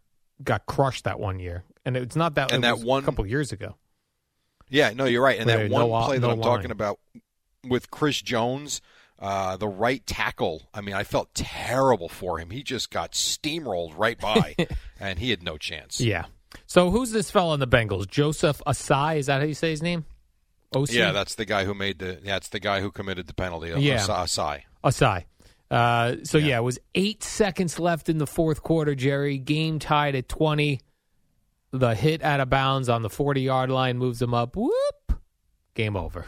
got 0.43 0.65
crushed 0.67 1.05
that 1.05 1.19
one 1.19 1.39
year, 1.39 1.63
and 1.85 1.97
it's 1.97 2.15
not 2.15 2.35
that. 2.35 2.51
And 2.51 2.63
that 2.63 2.79
one- 2.79 3.01
a 3.01 3.05
couple 3.05 3.25
years 3.25 3.51
ago. 3.51 3.75
Yeah, 4.69 4.91
no, 4.95 5.05
you're 5.05 5.23
right. 5.23 5.39
And 5.39 5.49
that 5.49 5.69
one 5.69 5.89
wa- 5.89 6.05
play 6.05 6.17
that 6.17 6.27
no 6.27 6.33
I'm 6.33 6.39
line. 6.39 6.55
talking 6.55 6.71
about 6.71 6.99
with 7.67 7.91
Chris 7.91 8.21
Jones, 8.21 8.81
uh, 9.19 9.57
the 9.57 9.67
right 9.67 10.05
tackle. 10.05 10.63
I 10.73 10.81
mean, 10.81 10.95
I 10.95 11.03
felt 11.03 11.33
terrible 11.33 12.09
for 12.09 12.39
him. 12.39 12.49
He 12.49 12.63
just 12.63 12.89
got 12.91 13.13
steamrolled 13.13 13.93
right 13.97 14.19
by, 14.19 14.55
and 14.99 15.19
he 15.19 15.29
had 15.29 15.43
no 15.43 15.57
chance. 15.57 16.01
Yeah. 16.01 16.25
So 16.65 16.91
who's 16.91 17.11
this 17.11 17.31
fellow 17.31 17.53
in 17.53 17.59
the 17.59 17.67
Bengals? 17.67 18.07
Joseph 18.07 18.61
Ossai? 18.67 19.17
Is 19.17 19.27
that 19.27 19.41
how 19.41 19.47
you 19.47 19.53
say 19.53 19.71
his 19.71 19.81
name? 19.81 20.05
OC? 20.75 20.91
Yeah, 20.91 21.11
that's 21.11 21.35
the 21.35 21.45
guy 21.45 21.65
who 21.65 21.73
made 21.73 21.99
the. 21.99 22.19
Yeah, 22.23 22.37
it's 22.37 22.49
the 22.49 22.59
guy 22.59 22.81
who 22.81 22.91
committed 22.91 23.27
the 23.27 23.33
penalty. 23.33 23.69
Yeah. 23.77 23.99
Ossai. 23.99 24.63
Ossai. 24.83 25.25
Uh, 25.69 26.17
so 26.23 26.37
yeah. 26.37 26.57
it 26.57 26.61
was 26.61 26.77
eight 26.93 27.23
seconds 27.23 27.79
left 27.79 28.09
in 28.09 28.17
the 28.17 28.27
fourth 28.27 28.61
quarter. 28.61 28.93
Jerry 28.95 29.37
game 29.37 29.79
tied 29.79 30.15
at 30.15 30.29
twenty. 30.29 30.81
The 31.73 31.95
hit 31.95 32.21
out 32.23 32.39
of 32.39 32.49
bounds 32.49 32.87
on 32.87 33.01
the 33.01 33.09
forty 33.09 33.41
yard 33.41 33.69
line 33.69 33.97
moves 33.97 34.19
them 34.19 34.33
up. 34.33 34.55
Whoop! 34.55 35.19
Game 35.73 35.95
over. 35.97 36.27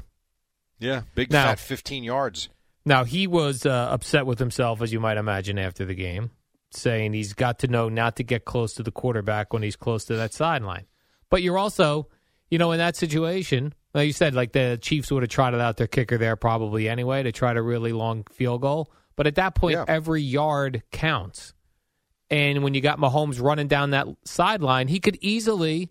Yeah, 0.79 1.03
big 1.13 1.31
Now- 1.31 1.45
fat 1.45 1.59
15 1.59 2.03
yards. 2.03 2.49
Now 2.83 3.03
he 3.05 3.25
was 3.27 3.65
uh, 3.65 3.69
upset 3.91 4.25
with 4.25 4.39
himself, 4.39 4.81
as 4.81 4.91
you 4.91 4.99
might 4.99 5.17
imagine, 5.17 5.57
after 5.57 5.85
the 5.85 5.95
game, 5.95 6.29
saying 6.71 7.13
he's 7.13 7.33
got 7.33 7.59
to 7.59 7.67
know 7.67 7.89
not 7.89 8.17
to 8.17 8.23
get 8.23 8.45
close 8.45 8.73
to 8.75 8.83
the 8.83 8.91
quarterback 8.91 9.53
when 9.53 9.63
he's 9.63 9.75
close 9.75 10.05
to 10.05 10.15
that 10.17 10.33
sideline. 10.33 10.85
But 11.31 11.41
you're 11.41 11.57
also, 11.57 12.09
you 12.51 12.59
know, 12.59 12.71
in 12.73 12.77
that 12.77 12.95
situation, 12.95 13.73
like 13.95 14.05
you 14.05 14.13
said, 14.13 14.35
like 14.35 14.51
the 14.51 14.77
Chiefs 14.79 15.11
would 15.11 15.23
have 15.23 15.29
trotted 15.31 15.61
out 15.61 15.77
their 15.77 15.87
kicker 15.87 16.17
there 16.19 16.35
probably 16.35 16.87
anyway 16.87 17.23
to 17.23 17.31
try 17.31 17.53
to 17.53 17.61
really 17.61 17.91
long 17.93 18.23
field 18.31 18.61
goal. 18.61 18.91
But 19.15 19.25
at 19.25 19.35
that 19.35 19.55
point, 19.55 19.73
Yeah. 19.77 19.85
every 19.87 20.21
yard 20.21 20.83
counts. 20.91 21.54
And 22.29 22.63
when 22.63 22.73
you 22.73 22.81
got 22.81 22.97
Mahomes 22.99 23.41
running 23.41 23.67
down 23.67 23.91
that 23.91 24.07
sideline, 24.25 24.87
he 24.87 24.99
could 24.99 25.17
easily 25.21 25.89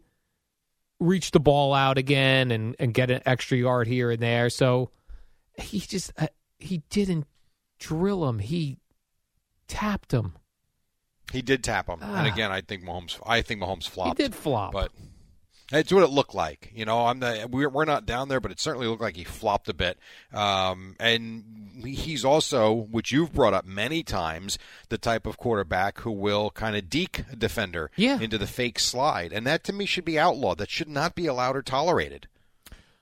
reach 1.00 1.30
the 1.30 1.40
ball 1.40 1.72
out 1.74 1.98
again 1.98 2.50
and, 2.50 2.74
and 2.78 2.92
get 2.94 3.10
an 3.10 3.20
extra 3.26 3.56
yard 3.58 3.86
here 3.86 4.10
and 4.10 4.20
there. 4.22 4.50
So 4.50 4.90
he 5.56 5.78
just 5.80 6.12
uh, 6.18 6.26
he 6.58 6.78
didn't 6.90 7.26
drill 7.78 8.28
him. 8.28 8.38
He 8.40 8.78
tapped 9.68 10.12
him. 10.12 10.34
He 11.32 11.40
did 11.42 11.64
tap 11.64 11.88
him, 11.88 12.00
and 12.02 12.28
Ah. 12.28 12.32
again, 12.32 12.52
I 12.52 12.60
think 12.60 12.84
Mahomes. 12.84 13.18
I 13.26 13.40
think 13.42 13.60
Mahomes 13.60 13.88
flopped. 13.88 14.18
He 14.18 14.24
did 14.24 14.34
flop. 14.34 14.72
but 14.72 14.92
it's 15.72 15.92
what 15.92 16.02
it 16.02 16.10
looked 16.10 16.34
like. 16.34 16.70
You 16.74 16.84
know, 16.84 17.06
I'm 17.06 17.20
the 17.20 17.48
we're 17.50 17.68
we're 17.68 17.84
not 17.84 18.06
down 18.06 18.28
there, 18.28 18.40
but 18.40 18.50
it 18.50 18.60
certainly 18.60 18.86
looked 18.86 19.02
like 19.02 19.16
he 19.16 19.24
flopped 19.24 19.68
a 19.68 19.74
bit. 19.74 19.98
Um, 20.32 20.96
and 21.00 21.82
he's 21.84 22.24
also, 22.24 22.72
which 22.72 23.12
you've 23.12 23.32
brought 23.32 23.54
up 23.54 23.64
many 23.64 24.02
times, 24.02 24.58
the 24.88 24.98
type 24.98 25.26
of 25.26 25.36
quarterback 25.38 26.00
who 26.00 26.10
will 26.12 26.50
kind 26.50 26.76
of 26.76 26.88
deke 26.90 27.20
a 27.32 27.36
defender 27.36 27.90
Yeah. 27.96 28.18
into 28.20 28.38
the 28.38 28.46
fake 28.46 28.78
slide, 28.78 29.32
and 29.32 29.46
that 29.46 29.64
to 29.64 29.72
me 29.72 29.86
should 29.86 30.04
be 30.04 30.18
outlawed. 30.18 30.58
That 30.58 30.70
should 30.70 30.88
not 30.88 31.14
be 31.14 31.26
allowed 31.26 31.56
or 31.56 31.62
tolerated. 31.62 32.28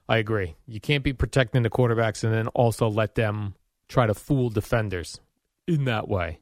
I 0.09 0.19
agree. 0.19 0.57
You 0.67 0.81
can't 0.81 1.05
be 1.05 1.13
protecting 1.13 1.63
the 1.63 1.71
quarterbacks 1.71 2.23
and 2.25 2.35
then 2.35 2.49
also 2.49 2.89
let 2.89 3.15
them 3.15 3.55
try 3.89 4.07
to 4.07 4.15
fool 4.15 4.51
defenders 4.51 5.21
in 5.67 5.85
that 5.85 6.09
way. 6.09 6.41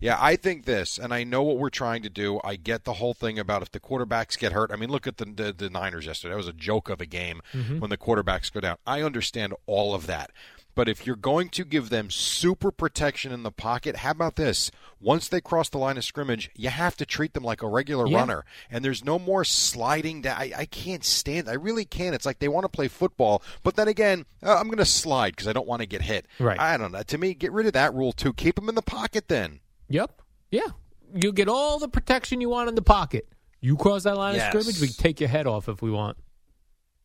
Yeah, 0.00 0.16
I 0.20 0.36
think 0.36 0.64
this, 0.64 0.98
and 0.98 1.12
I 1.12 1.24
know 1.24 1.42
what 1.42 1.58
we're 1.58 1.70
trying 1.70 2.02
to 2.02 2.10
do. 2.10 2.40
I 2.44 2.56
get 2.56 2.84
the 2.84 2.94
whole 2.94 3.14
thing 3.14 3.38
about 3.38 3.62
if 3.62 3.70
the 3.72 3.80
quarterbacks 3.80 4.38
get 4.38 4.52
hurt. 4.52 4.70
I 4.72 4.76
mean, 4.76 4.90
look 4.90 5.06
at 5.06 5.16
the 5.18 5.24
the, 5.24 5.52
the 5.52 5.70
Niners 5.70 6.06
yesterday. 6.06 6.32
That 6.32 6.38
was 6.38 6.48
a 6.48 6.52
joke 6.52 6.88
of 6.88 7.00
a 7.00 7.06
game 7.06 7.40
when 7.52 7.90
the 7.90 7.98
quarterbacks 7.98 8.52
go 8.52 8.60
down. 8.60 8.76
I 8.86 9.02
understand 9.02 9.54
all 9.66 9.94
of 9.94 10.06
that. 10.06 10.30
But 10.76 10.88
if 10.88 11.06
you're 11.06 11.14
going 11.14 11.50
to 11.50 11.64
give 11.64 11.88
them 11.88 12.10
super 12.10 12.72
protection 12.72 13.30
in 13.30 13.44
the 13.44 13.52
pocket, 13.52 13.98
how 13.98 14.10
about 14.10 14.34
this? 14.34 14.72
Once 15.00 15.28
they 15.28 15.40
cross 15.40 15.68
the 15.68 15.78
line 15.78 15.96
of 15.96 16.02
scrimmage, 16.02 16.50
you 16.56 16.68
have 16.68 16.96
to 16.96 17.06
treat 17.06 17.32
them 17.32 17.44
like 17.44 17.62
a 17.62 17.68
regular 17.68 18.08
Yeah. 18.08 18.18
runner. 18.18 18.44
And 18.72 18.84
there's 18.84 19.04
no 19.04 19.16
more 19.20 19.44
sliding 19.44 20.22
down. 20.22 20.36
I, 20.36 20.52
I 20.56 20.66
can't 20.66 21.04
stand 21.04 21.48
I 21.48 21.52
really 21.52 21.84
can't. 21.84 22.12
It's 22.12 22.26
like 22.26 22.40
they 22.40 22.48
want 22.48 22.64
to 22.64 22.68
play 22.68 22.88
football, 22.88 23.40
but 23.62 23.76
then 23.76 23.86
again, 23.86 24.26
uh, 24.42 24.56
I'm 24.56 24.66
going 24.66 24.78
to 24.78 24.84
slide 24.84 25.36
because 25.36 25.46
I 25.46 25.52
don't 25.52 25.68
want 25.68 25.82
to 25.82 25.86
get 25.86 26.02
hit. 26.02 26.26
Right. 26.40 26.58
I 26.58 26.76
don't 26.76 26.90
know. 26.90 27.04
To 27.04 27.18
me, 27.18 27.34
get 27.34 27.52
rid 27.52 27.66
of 27.68 27.72
that 27.74 27.94
rule 27.94 28.10
too. 28.12 28.32
Keep 28.32 28.56
them 28.56 28.68
in 28.68 28.74
the 28.74 28.82
pocket 28.82 29.28
then. 29.28 29.60
Yep. 29.94 30.22
Yeah. 30.50 30.66
You 31.14 31.32
get 31.32 31.48
all 31.48 31.78
the 31.78 31.88
protection 31.88 32.40
you 32.40 32.48
want 32.48 32.68
in 32.68 32.74
the 32.74 32.82
pocket. 32.82 33.28
You 33.60 33.76
cross 33.76 34.02
that 34.02 34.16
line 34.16 34.34
Yes. 34.34 34.52
of 34.52 34.60
scrimmage, 34.62 34.80
we 34.80 34.88
take 34.88 35.20
your 35.20 35.28
head 35.28 35.46
off 35.46 35.68
if 35.68 35.80
we 35.82 35.90
want. 35.90 36.16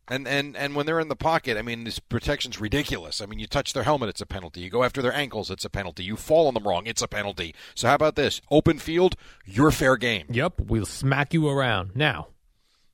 And 0.07 0.27
and 0.27 0.57
and 0.57 0.75
when 0.75 0.87
they're 0.87 0.99
in 0.99 1.07
the 1.07 1.15
pocket, 1.15 1.55
I 1.55 1.61
mean, 1.61 1.83
this 1.83 1.99
protection's 1.99 2.59
ridiculous. 2.59 3.21
I 3.21 3.27
mean, 3.27 3.37
you 3.37 3.45
touch 3.45 3.73
their 3.73 3.83
helmet, 3.83 4.09
it's 4.09 4.21
a 4.21 4.25
penalty. 4.25 4.61
You 4.61 4.71
go 4.71 4.83
after 4.83 5.03
their 5.03 5.13
ankles, 5.13 5.51
it's 5.51 5.63
a 5.65 5.69
penalty. 5.69 6.03
You 6.03 6.15
fall 6.15 6.47
on 6.47 6.55
them 6.55 6.67
wrong, 6.67 6.87
it's 6.87 7.03
a 7.03 7.07
penalty. 7.07 7.53
So 7.75 7.87
how 7.87 7.93
about 7.93 8.15
this? 8.15 8.41
Open 8.49 8.79
field, 8.79 9.15
you're 9.45 9.69
fair 9.69 9.95
game. 9.97 10.25
Yep, 10.31 10.61
we'll 10.61 10.87
smack 10.87 11.31
you 11.35 11.47
around. 11.47 11.91
Now, 11.95 12.29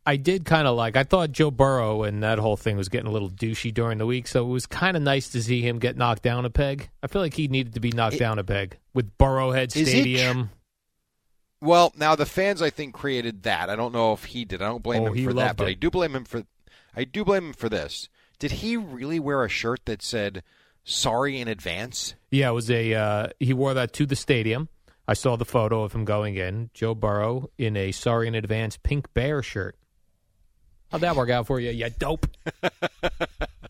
I 0.05 0.17
did 0.17 0.45
kind 0.45 0.67
of 0.67 0.75
like, 0.75 0.95
I 0.95 1.03
thought 1.03 1.31
Joe 1.31 1.49
Burrow 1.49 2.03
and 2.03 2.21
that 2.21 2.37
whole 2.37 2.57
thing 2.57 2.77
was 2.77 2.89
getting 2.89 3.07
a 3.07 3.11
little 3.11 3.29
douchey 3.29 3.73
during 3.73 3.97
the 3.97 4.05
week, 4.05 4.27
so 4.27 4.45
it 4.45 4.49
was 4.49 4.67
kind 4.67 4.95
of 4.95 5.01
nice 5.01 5.29
to 5.29 5.41
see 5.41 5.61
him 5.61 5.79
get 5.79 5.97
knocked 5.97 6.21
down 6.21 6.45
a 6.45 6.49
peg. 6.51 6.89
I 7.01 7.07
feel 7.07 7.21
like 7.23 7.33
he 7.33 7.47
needed 7.47 7.73
to 7.73 7.79
be 7.79 7.89
knocked 7.91 8.19
down 8.19 8.37
a 8.37 8.43
peg 8.43 8.77
with 8.93 9.17
Burrowhead 9.17 9.75
Is 9.75 9.87
it 9.87 9.87
Stadium. 9.87 10.51
Well, 11.61 11.91
now 11.97 12.15
the 12.15 12.25
fans, 12.27 12.61
I 12.61 12.69
think, 12.69 12.93
created 12.93 13.43
that. 13.43 13.69
I 13.69 13.75
don't 13.75 13.93
know 13.93 14.13
if 14.13 14.25
he 14.25 14.45
did. 14.45 14.61
I 14.61 14.67
don't 14.67 14.83
blame 14.83 15.03
Oh, 15.03 15.13
him 15.13 15.25
for 15.25 15.33
that, 15.33 15.45
loved 15.47 15.57
but 15.57 15.67
it. 15.67 15.71
I 15.71 15.73
do 15.73 15.89
blame 15.89 16.15
him 16.15 16.25
for. 16.25 16.43
I 16.95 17.03
do 17.05 17.25
blame 17.25 17.47
him 17.47 17.53
for 17.53 17.69
this. 17.69 18.07
Did 18.37 18.51
he 18.51 18.77
really 18.77 19.19
wear 19.19 19.43
a 19.43 19.49
shirt 19.49 19.85
that 19.85 20.03
said 20.03 20.43
"Sorry 20.83 21.39
in 21.39 21.47
advance"? 21.47 22.13
Yeah, 22.29 22.49
it 22.49 22.53
was 22.53 22.69
a, 22.69 22.93
uh, 22.93 23.27
he 23.39 23.53
wore 23.53 23.73
that 23.73 23.93
to 23.93 24.05
the 24.05 24.15
stadium. 24.15 24.69
I 25.07 25.13
saw 25.13 25.37
the 25.37 25.45
photo 25.45 25.83
of 25.83 25.93
him 25.93 26.05
going 26.05 26.35
in. 26.35 26.69
Joe 26.73 26.93
Burrow 26.93 27.49
in 27.57 27.75
a 27.77 27.91
sorry 27.91 28.27
in 28.27 28.35
advance 28.35 28.77
pink 28.77 29.11
bear 29.13 29.41
shirt. 29.41 29.75
How'd 30.95 31.01
that 31.01 31.17
work 31.17 31.29
out 31.29 31.45
for 31.45 31.59
you, 31.59 31.71
you 31.71 31.89
dope? 31.89 32.25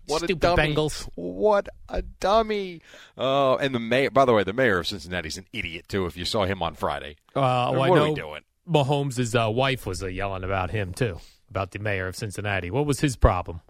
What 0.07 0.19
Stupid 0.21 0.37
a 0.43 0.55
dummy! 0.55 0.75
Bengals. 0.75 1.09
What 1.15 1.67
a 1.89 2.03
dummy! 2.03 2.83
Oh, 3.17 3.57
and 3.57 3.73
the 3.73 3.79
mayor. 3.79 4.11
By 4.11 4.25
the 4.25 4.33
way, 4.33 4.43
the 4.43 4.53
mayor 4.53 4.77
of 4.77 4.85
Cincinnati's 4.85 5.39
an 5.39 5.47
idiot 5.51 5.85
too. 5.87 6.05
If 6.05 6.15
you 6.15 6.25
saw 6.25 6.45
him 6.45 6.61
on 6.61 6.75
Friday, 6.75 7.15
Uh, 7.35 7.41
well, 7.73 7.81
I 7.81 7.89
what 7.89 7.97
are 7.97 8.09
we 8.09 8.13
doing? 8.13 8.41
Mahomes' 8.69 9.33
uh, 9.33 9.49
wife 9.49 9.87
was 9.87 10.03
uh, 10.03 10.05
yelling 10.05 10.43
about 10.43 10.69
him, 10.69 10.93
too, 10.93 11.19
about 11.49 11.71
the 11.71 11.79
mayor 11.79 12.05
of 12.05 12.15
Cincinnati. 12.15 12.69
What 12.69 12.85
was 12.85 12.99
his 12.99 13.15
problem? 13.15 13.61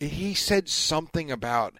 he 0.00 0.34
said 0.34 0.68
something 0.68 1.30
about 1.30 1.74
uh, 1.74 1.78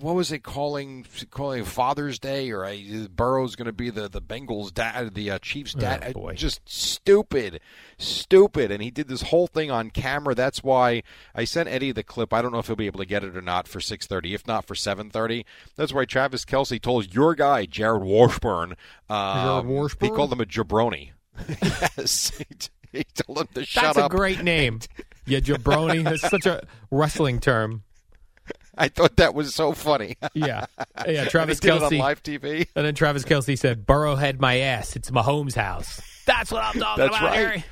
what 0.00 0.14
was 0.14 0.32
it 0.32 0.42
calling 0.42 1.06
calling 1.30 1.64
Father's 1.64 2.18
Day 2.18 2.50
or 2.50 2.64
uh, 2.64 2.76
Burrow's 3.14 3.56
going 3.56 3.66
to 3.66 3.72
be 3.72 3.90
the 3.90 4.08
the 4.08 4.20
Bengals 4.20 4.72
dad, 4.72 5.14
the 5.14 5.30
uh, 5.30 5.38
Chiefs 5.38 5.74
dad. 5.74 6.12
Oh. 6.16 6.32
Just 6.32 6.60
stupid, 6.64 7.60
stupid. 7.98 8.70
And 8.70 8.82
he 8.82 8.90
did 8.90 9.08
this 9.08 9.22
whole 9.22 9.46
thing 9.46 9.70
on 9.70 9.90
camera. 9.90 10.34
That's 10.34 10.62
why 10.62 11.02
I 11.34 11.44
sent 11.44 11.68
Eddie 11.68 11.92
the 11.92 12.02
clip. 12.02 12.32
I 12.32 12.42
don't 12.42 12.52
know 12.52 12.58
if 12.58 12.66
he'll 12.66 12.76
be 12.76 12.86
able 12.86 13.00
to 13.00 13.06
get 13.06 13.24
it 13.24 13.36
or 13.36 13.42
not 13.42 13.68
for 13.68 13.80
six 13.80 14.06
thirty. 14.06 14.34
If 14.34 14.46
not 14.46 14.66
for 14.66 14.74
seven 14.74 15.10
thirty, 15.10 15.44
that's 15.76 15.92
why 15.92 16.04
Travis 16.04 16.44
Kelce 16.44 16.80
told 16.80 17.14
your 17.14 17.34
guy 17.34 17.66
Jared 17.66 18.02
Washburn. 18.02 18.76
Um, 19.08 19.44
Jared 19.44 19.66
Washburn? 19.66 20.08
He 20.08 20.14
called 20.14 20.32
him 20.32 20.40
a 20.40 20.46
jabroni. 20.46 21.10
yes, 21.96 22.32
he, 22.92 23.04
told 23.14 23.38
him 23.38 23.48
to 23.54 23.64
shut 23.64 23.84
That's 23.84 23.98
up. 23.98 24.12
a 24.12 24.16
great 24.16 24.42
name. 24.44 24.80
Yeah, 25.26 25.40
jabroni. 25.40 26.04
That's 26.04 26.28
such 26.28 26.46
a 26.46 26.66
wrestling 26.90 27.40
term. 27.40 27.84
I 28.76 28.88
thought 28.88 29.16
that 29.16 29.34
was 29.34 29.54
so 29.54 29.72
funny. 29.72 30.16
Yeah. 30.34 30.66
Yeah, 31.06 31.24
Travis 31.24 31.58
he 31.58 31.68
did 31.68 31.76
it 31.76 31.82
Kelce. 31.82 31.92
on 31.92 31.98
live 31.98 32.22
TV. 32.22 32.68
And 32.76 32.86
then 32.86 32.94
Travis 32.94 33.24
Kelce 33.24 33.58
said, 33.58 33.86
Burrow 33.86 34.14
had 34.14 34.40
my 34.40 34.58
ass. 34.60 34.94
It's 34.94 35.10
Mahomes' 35.10 35.54
house. 35.54 36.00
That's 36.26 36.52
what 36.52 36.62
I'm 36.62 36.74
talking 36.80 37.02
That's 37.04 37.16
about, 37.16 37.30
right. 37.30 37.34
Harry. 37.38 37.64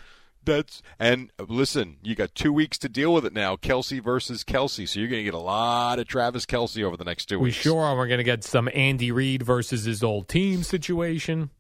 That's 0.45 0.83
and 0.99 1.31
uh, 1.39 1.45
listen, 1.49 1.99
you 2.03 2.15
got 2.17 2.35
two 2.35 2.53
weeks 2.53 2.77
to 2.79 2.89
deal 2.89 3.15
with 3.15 3.25
it 3.25 3.33
now. 3.33 3.55
Kelce 3.57 4.03
versus 4.03 4.43
Kelce, 4.43 4.89
so 4.89 4.99
you're 4.99 5.09
going 5.09 5.21
to 5.21 5.25
get 5.25 5.35
a 5.35 5.39
lot 5.39 5.99
of 6.01 6.09
Travis 6.09 6.45
Kelce 6.47 6.83
over 6.83 6.97
the 6.97 7.05
next 7.05 7.27
two 7.27 7.39
We 7.39 7.45
weeks. 7.45 7.59
We 7.59 7.63
sure 7.71 7.81
are. 7.83 7.97
We're 7.97 8.09
going 8.09 8.19
to 8.19 8.25
get 8.25 8.43
some 8.43 8.69
Andy 8.75 9.13
Reid 9.13 9.43
versus 9.45 9.85
his 9.85 10.03
old 10.03 10.29
team 10.29 10.63
situation. 10.65 11.51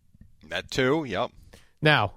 That 0.48 0.70
too. 0.70 1.04
Yep. 1.06 1.30
Now, 1.82 2.14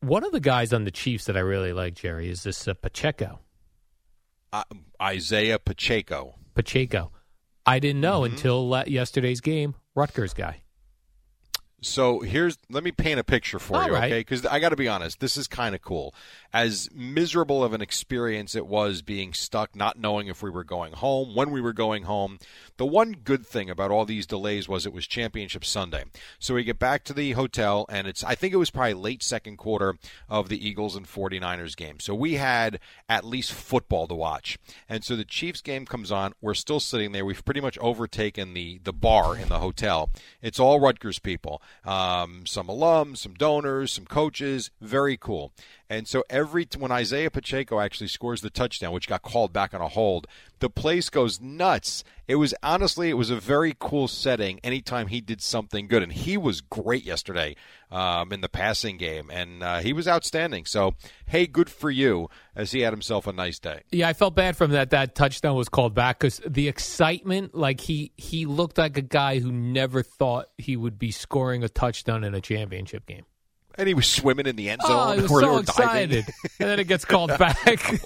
one 0.00 0.24
of 0.24 0.30
the 0.32 0.40
guys 0.40 0.72
on 0.72 0.84
the 0.84 0.90
Chiefs 0.92 1.24
that 1.24 1.36
I 1.36 1.40
really 1.40 1.72
like, 1.72 1.94
Jerry, 1.94 2.28
is 2.30 2.44
this 2.44 2.68
uh, 2.68 2.74
Pacheco. 2.74 3.40
Uh, 4.52 4.62
Isaiah 5.00 5.58
Pacheco. 5.58 6.36
Pacheco. 6.54 7.12
I 7.64 7.78
didn't 7.78 8.00
know 8.00 8.20
Mm-hmm. 8.20 8.34
until 8.36 8.84
yesterday's 8.86 9.40
game, 9.40 9.74
Rutgers 9.94 10.32
guy. 10.34 10.62
So 11.82 12.20
here's 12.20 12.56
let 12.70 12.82
me 12.82 12.90
paint 12.90 13.20
a 13.20 13.24
picture 13.24 13.58
for 13.58 13.76
All 13.76 13.86
you, 13.86 13.92
right. 13.92 14.04
okay? 14.04 14.20
Because 14.20 14.46
I 14.46 14.58
got 14.60 14.70
to 14.70 14.76
be 14.76 14.88
honest, 14.88 15.20
this 15.20 15.36
is 15.36 15.46
kind 15.46 15.74
of 15.74 15.82
cool. 15.82 16.14
As 16.56 16.88
miserable 16.94 17.62
of 17.62 17.74
an 17.74 17.82
experience 17.82 18.54
it 18.54 18.66
was 18.66 19.02
being 19.02 19.34
stuck, 19.34 19.76
not 19.76 19.98
knowing 19.98 20.28
if 20.28 20.42
we 20.42 20.48
were 20.48 20.64
going 20.64 20.94
home, 20.94 21.34
when 21.34 21.50
we 21.50 21.60
were 21.60 21.74
going 21.74 22.04
home. 22.04 22.38
The 22.78 22.86
one 22.86 23.12
good 23.12 23.46
thing 23.46 23.68
about 23.68 23.90
all 23.90 24.06
these 24.06 24.26
delays 24.26 24.66
was 24.66 24.86
it 24.86 24.92
was 24.94 25.06
Championship 25.06 25.66
Sunday. 25.66 26.04
So 26.38 26.54
we 26.54 26.64
get 26.64 26.78
back 26.78 27.04
to 27.04 27.12
the 27.12 27.32
hotel, 27.32 27.84
and 27.90 28.06
it's 28.06 28.24
I 28.24 28.34
think 28.36 28.54
it 28.54 28.56
was 28.56 28.70
probably 28.70 28.94
late 28.94 29.22
second 29.22 29.58
quarter 29.58 29.96
of 30.30 30.48
the 30.48 30.66
Eagles 30.66 30.96
and 30.96 31.06
49ers 31.06 31.76
game. 31.76 32.00
So 32.00 32.14
we 32.14 32.36
had 32.36 32.80
at 33.06 33.26
least 33.26 33.52
football 33.52 34.06
to 34.06 34.14
watch, 34.14 34.58
and 34.88 35.04
so 35.04 35.14
the 35.14 35.26
Chiefs 35.26 35.60
game 35.60 35.84
comes 35.84 36.10
on. 36.10 36.32
We're 36.40 36.54
still 36.54 36.80
sitting 36.80 37.12
there. 37.12 37.26
We've 37.26 37.44
pretty 37.44 37.60
much 37.60 37.76
overtaken 37.80 38.54
the 38.54 38.80
the 38.82 38.94
bar 38.94 39.36
in 39.36 39.50
the 39.50 39.58
hotel. 39.58 40.10
It's 40.40 40.58
all 40.58 40.80
Rutgers 40.80 41.18
people, 41.18 41.60
um, 41.84 42.46
some 42.46 42.68
alums, 42.68 43.18
some 43.18 43.34
donors, 43.34 43.92
some 43.92 44.06
coaches. 44.06 44.70
Very 44.80 45.18
cool. 45.18 45.52
And 45.88 46.08
so 46.08 46.24
every 46.28 46.45
when 46.46 46.90
Isaiah 46.90 47.30
Pacheco 47.30 47.80
actually 47.80 48.08
scores 48.08 48.40
the 48.40 48.50
touchdown, 48.50 48.92
which 48.92 49.08
got 49.08 49.22
called 49.22 49.52
back 49.52 49.74
on 49.74 49.80
a 49.80 49.88
hold, 49.88 50.26
the 50.58 50.70
place 50.70 51.10
goes 51.10 51.40
nuts. 51.40 52.04
It 52.26 52.36
was 52.36 52.54
honestly, 52.62 53.10
it 53.10 53.14
was 53.14 53.30
a 53.30 53.36
very 53.36 53.74
cool 53.78 54.08
setting. 54.08 54.58
Anytime 54.64 55.08
he 55.08 55.20
did 55.20 55.42
something 55.42 55.86
good, 55.86 56.02
and 56.02 56.12
he 56.12 56.36
was 56.36 56.60
great 56.60 57.04
yesterday 57.04 57.56
um, 57.90 58.32
in 58.32 58.40
the 58.40 58.48
passing 58.48 58.96
game, 58.96 59.30
and 59.30 59.62
uh, 59.62 59.78
he 59.78 59.92
was 59.92 60.08
outstanding. 60.08 60.64
So 60.64 60.94
hey, 61.26 61.46
good 61.46 61.68
for 61.68 61.90
you, 61.90 62.28
as 62.54 62.72
he 62.72 62.80
had 62.80 62.92
himself 62.92 63.26
a 63.26 63.32
nice 63.32 63.58
day. 63.58 63.82
Yeah, 63.90 64.08
I 64.08 64.12
felt 64.12 64.34
bad 64.34 64.56
from 64.56 64.70
that 64.72 64.90
that 64.90 65.14
touchdown 65.14 65.56
was 65.56 65.68
called 65.68 65.94
back 65.94 66.18
because 66.18 66.40
the 66.46 66.68
excitement, 66.68 67.54
like 67.54 67.80
he 67.80 68.12
he 68.16 68.46
looked 68.46 68.78
like 68.78 68.96
a 68.96 69.02
guy 69.02 69.38
who 69.38 69.52
never 69.52 70.02
thought 70.02 70.46
he 70.58 70.76
would 70.76 70.98
be 70.98 71.10
scoring 71.10 71.62
a 71.62 71.68
touchdown 71.68 72.24
in 72.24 72.34
a 72.34 72.40
championship 72.40 73.06
game. 73.06 73.24
And 73.78 73.88
he 73.88 73.94
was 73.94 74.06
swimming 74.06 74.46
in 74.46 74.56
the 74.56 74.70
end 74.70 74.80
oh, 74.84 74.88
zone. 74.88 75.08
Oh, 75.08 75.12
he 75.12 75.22
was 75.22 75.30
or- 75.32 75.40
so 75.40 75.54
or 75.54 75.60
excited, 75.60 76.24
and 76.60 76.70
then 76.70 76.80
it 76.80 76.88
gets 76.88 77.04
called 77.04 77.30
back. 77.38 78.00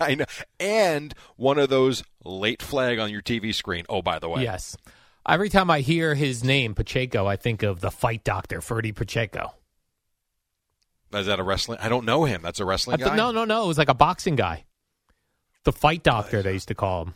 I 0.00 0.14
know. 0.14 0.24
And 0.58 1.14
one 1.36 1.58
of 1.58 1.68
those 1.68 2.02
late 2.24 2.62
flag 2.62 2.98
on 2.98 3.10
your 3.10 3.22
TV 3.22 3.54
screen. 3.54 3.84
Oh, 3.88 4.02
by 4.02 4.18
the 4.18 4.28
way. 4.28 4.42
yes, 4.42 4.76
every 5.28 5.48
time 5.48 5.70
I 5.70 5.80
hear 5.80 6.14
his 6.14 6.44
name 6.44 6.74
Pacheco, 6.74 7.26
I 7.26 7.36
think 7.36 7.62
of 7.62 7.80
the 7.80 7.90
fight 7.90 8.24
doctor 8.24 8.60
Ferdie 8.60 8.94
Pacheco. 8.94 9.54
Is 11.12 11.26
that 11.26 11.38
a 11.38 11.42
wrestling? 11.42 11.78
I 11.80 11.88
don't 11.88 12.04
know 12.04 12.24
him. 12.24 12.42
That's 12.42 12.60
a 12.60 12.64
wrestling 12.64 12.98
th- 12.98 13.08
guy. 13.08 13.16
no, 13.16 13.30
no, 13.30 13.44
no. 13.44 13.64
It 13.64 13.68
was 13.68 13.78
like 13.78 13.88
a 13.88 13.94
boxing 13.94 14.36
guy. 14.36 14.64
The 15.64 15.72
fight 15.72 16.02
doctor, 16.02 16.42
they 16.42 16.52
used 16.52 16.68
to 16.68 16.74
call 16.74 17.06
him. 17.06 17.14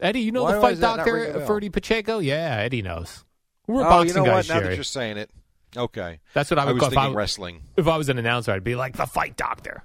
Eddie, 0.00 0.20
you 0.20 0.32
know 0.32 0.44
Why 0.44 0.54
the 0.54 0.60
fight 0.60 0.80
that 0.80 0.96
not 0.96 1.06
ringing 1.06 1.30
a 1.30 1.38
doctor. 1.38 1.46
Ferdie 1.46 1.72
Pacheco? 1.72 2.18
Yeah, 2.18 2.56
Eddie 2.58 2.82
knows. 2.82 3.24
We're 3.66 3.82
oh, 3.82 3.84
boxing 3.84 4.08
you 4.08 4.14
know 4.14 4.24
guys, 4.24 4.48
what? 4.48 4.54
Now 4.54 4.68
that 4.68 4.74
you're 4.74 4.84
saying 4.84 5.16
it, 5.16 5.30
okay. 5.76 6.20
That's 6.34 6.50
what 6.50 6.58
I 6.58 6.64
would 6.66 6.74
was 6.74 6.82
call 6.82 6.92
if 6.92 6.98
I, 6.98 7.10
wrestling. 7.12 7.62
If 7.76 7.86
I 7.86 7.96
was 7.96 8.08
an 8.08 8.18
announcer, 8.18 8.52
I'd 8.52 8.64
be 8.64 8.74
like 8.74 8.96
the 8.96 9.06
fight 9.06 9.36
doctor. 9.36 9.84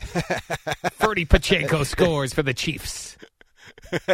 Ferdie 0.00 1.28
Pacheco 1.28 1.84
scores 1.84 2.32
for 2.32 2.42
the 2.42 2.54
Chiefs. 2.54 3.16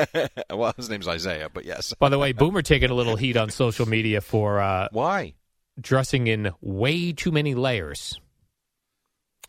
well, 0.51 0.72
his 0.77 0.91
name's 0.91 1.07
Isaiah, 1.09 1.49
but 1.53 1.64
yes. 1.64 1.95
By 1.99 2.09
the 2.09 2.18
way, 2.18 2.33
Boomer 2.33 2.62
taking 2.62 2.91
a 2.91 2.95
little 2.95 3.16
heat 3.16 3.37
on 3.37 3.51
social 3.51 3.87
media 3.87 4.20
for 4.20 4.61
uh, 4.61 4.89
Why, 4.91 5.35
dressing 5.81 6.27
in 6.27 6.51
way 6.61 7.12
too 7.12 7.31
many 7.31 7.55
layers. 7.55 8.20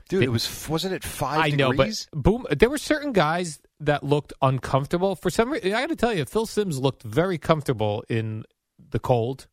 dude? 0.10 0.24
It 0.24 0.30
was 0.30 0.68
wasn't 0.70 0.94
it 0.94 1.04
five 1.04 1.40
I 1.40 1.50
know, 1.50 1.72
degrees? 1.72 2.08
but 2.12 2.24
boom, 2.24 2.46
there 2.56 2.70
were 2.70 2.78
certain 2.78 3.14
guys 3.14 3.60
that 3.80 4.04
looked 4.04 4.34
uncomfortable. 4.42 5.16
For 5.16 5.30
some 5.30 5.52
reason, 5.52 5.74
I 5.74 5.82
got 5.82 5.90
to 5.90 5.96
tell 5.96 6.14
you, 6.14 6.26
Phil 6.26 6.46
Simms 6.46 6.80
looked 6.80 7.04
very 7.04 7.38
comfortable 7.38 8.04
in 8.10 8.44
the 8.78 9.00
cold. 9.00 9.48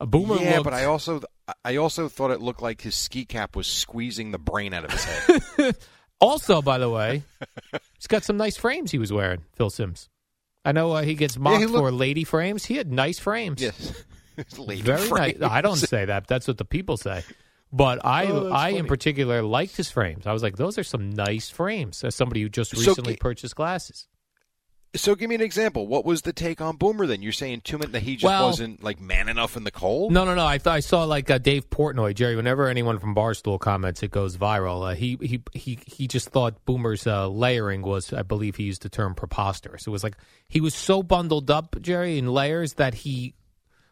A 0.00 0.06
Boomer 0.06 0.36
yeah, 0.36 0.52
looked, 0.56 0.64
but 0.64 0.74
I 0.74 0.84
also 0.84 1.22
I 1.64 1.76
also 1.76 2.08
thought 2.08 2.30
it 2.30 2.40
looked 2.40 2.60
like 2.62 2.80
his 2.82 2.94
ski 2.94 3.24
cap 3.24 3.56
was 3.56 3.66
squeezing 3.66 4.30
the 4.30 4.38
brain 4.38 4.74
out 4.74 4.84
of 4.84 4.90
his 4.92 5.04
head. 5.04 5.76
also, 6.20 6.60
by 6.60 6.78
the 6.78 6.90
way, 6.90 7.22
he's 7.94 8.06
got 8.06 8.22
some 8.24 8.36
nice 8.36 8.56
frames 8.56 8.90
he 8.90 8.98
was 8.98 9.12
wearing. 9.12 9.42
Phil 9.54 9.70
Simms. 9.70 10.08
I 10.64 10.72
know 10.72 10.92
uh, 10.92 11.02
he 11.02 11.14
gets 11.14 11.38
mocked 11.38 11.60
he 11.60 11.66
looked- 11.66 11.78
for 11.78 11.92
lady 11.92 12.24
frames. 12.24 12.64
He 12.64 12.76
had 12.76 12.92
nice 12.92 13.18
frames. 13.18 13.62
yes, 13.62 14.04
Lady 14.58 14.82
very 14.82 14.98
frames. 15.00 15.38
nice. 15.40 15.50
I 15.50 15.60
don't 15.62 15.76
say 15.76 16.04
that. 16.04 16.26
That's 16.26 16.46
what 16.48 16.58
the 16.58 16.64
people 16.64 16.96
say. 16.96 17.22
But 17.72 18.04
I, 18.04 18.26
Oh, 18.26 18.50
I 18.50 18.70
in 18.70 18.86
particular 18.86 19.42
liked 19.42 19.76
his 19.76 19.90
frames. 19.90 20.26
I 20.26 20.32
was 20.32 20.42
like, 20.42 20.56
those 20.56 20.76
are 20.78 20.84
some 20.84 21.10
nice 21.10 21.50
frames. 21.50 22.04
As 22.04 22.14
somebody 22.14 22.42
who 22.42 22.48
just 22.48 22.72
recently 22.72 23.14
gi- 23.14 23.18
purchased 23.18 23.56
glasses. 23.56 24.06
So 24.96 25.14
give 25.14 25.28
me 25.28 25.34
an 25.34 25.40
example. 25.40 25.86
What 25.86 26.04
was 26.04 26.22
the 26.22 26.32
take 26.32 26.60
on 26.60 26.76
Boomer 26.76 27.06
then? 27.06 27.22
You're 27.22 27.32
saying 27.32 27.62
two 27.62 27.78
minutes 27.78 27.92
that 27.92 28.02
he 28.02 28.14
just 28.16 28.24
Well- 28.24 28.46
wasn't 28.46 28.82
like 28.82 29.00
man 29.00 29.28
enough 29.28 29.56
in 29.56 29.64
the 29.64 29.70
cold. 29.70 30.12
No, 30.12 30.24
no, 30.24 30.34
no. 30.34 30.46
I 30.46 30.58
thought 30.58 30.74
I 30.74 30.80
saw 30.80 31.04
like 31.04 31.30
uh, 31.30 31.38
Dave 31.38 31.70
Portnoy, 31.70 32.14
Jerry. 32.14 32.36
Whenever 32.36 32.68
anyone 32.68 32.98
from 32.98 33.14
Barstool 33.14 33.58
comments, 33.60 34.02
it 34.02 34.10
goes 34.10 34.36
viral. 34.36 34.90
Uh, 34.90 34.94
he 34.94 35.18
he 35.20 35.42
he 35.52 35.78
he 35.86 36.06
just 36.08 36.30
thought 36.30 36.64
Boomer's 36.64 37.06
uh, 37.06 37.28
layering 37.28 37.82
was, 37.82 38.12
I 38.12 38.22
believe, 38.22 38.56
he 38.56 38.64
used 38.64 38.82
the 38.82 38.88
term 38.88 39.14
preposterous. 39.14 39.86
It 39.86 39.90
was 39.90 40.02
like 40.02 40.16
he 40.48 40.60
was 40.60 40.74
so 40.74 41.02
bundled 41.02 41.50
up, 41.50 41.76
Jerry, 41.80 42.18
in 42.18 42.26
layers 42.28 42.74
that 42.74 42.94
he, 42.94 43.34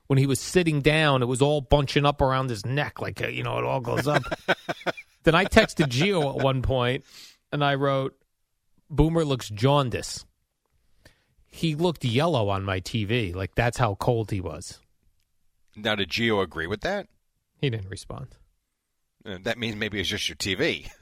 when 0.07 0.19
he 0.19 0.27
was 0.27 0.41
sitting 0.41 0.81
down, 0.81 1.23
it 1.23 1.27
was 1.27 1.43
all 1.43 1.61
bunching 1.61 2.05
up 2.07 2.21
around 2.21 2.51
his 2.51 2.65
neck, 2.67 3.01
like 3.01 3.23
uh, 3.23 3.29
you 3.29 3.43
know, 3.43 3.59
it 3.59 3.65
all 3.65 3.81
goes 3.81 4.07
up. 4.07 4.23
then 5.25 5.35
I 5.35 5.45
texted 5.45 5.89
Gio 5.89 6.37
at 6.37 6.43
one 6.43 6.63
point, 6.63 7.05
and 7.53 7.65
I 7.65 7.75
wrote, 7.75 8.15
"Boomer 8.91 9.25
looks 9.25 9.49
jaundice." 9.49 10.25
He 11.55 11.77
looked 11.77 12.05
yellow 12.05 12.49
on 12.49 12.65
my 12.65 12.81
TV, 12.81 13.33
like 13.33 13.55
that's 13.55 13.79
how 13.79 13.95
cold 13.95 14.33
he 14.33 14.41
was. 14.41 14.81
Now, 15.77 15.95
did 15.95 16.09
Gio 16.09 16.43
agree 16.43 16.67
with 16.67 16.81
that? 16.81 17.07
He 17.61 17.71
didn't 17.71 17.91
respond. 17.91 18.35
Uh, 19.25 19.39
that 19.45 19.57
means 19.57 19.77
maybe 19.77 20.01
it's 20.01 20.09
just 20.09 20.29
your 20.29 20.35
TV. 20.37 20.91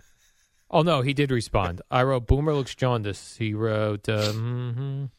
Oh 0.74 0.80
no, 0.80 1.02
he 1.02 1.12
did 1.12 1.30
respond. 1.30 1.82
I 1.90 2.02
wrote 2.02 2.26
Boomer 2.26 2.54
looks 2.54 2.74
jaundiced. 2.74 3.36
He 3.36 3.52
wrote 3.52 4.08
um, 4.08 5.10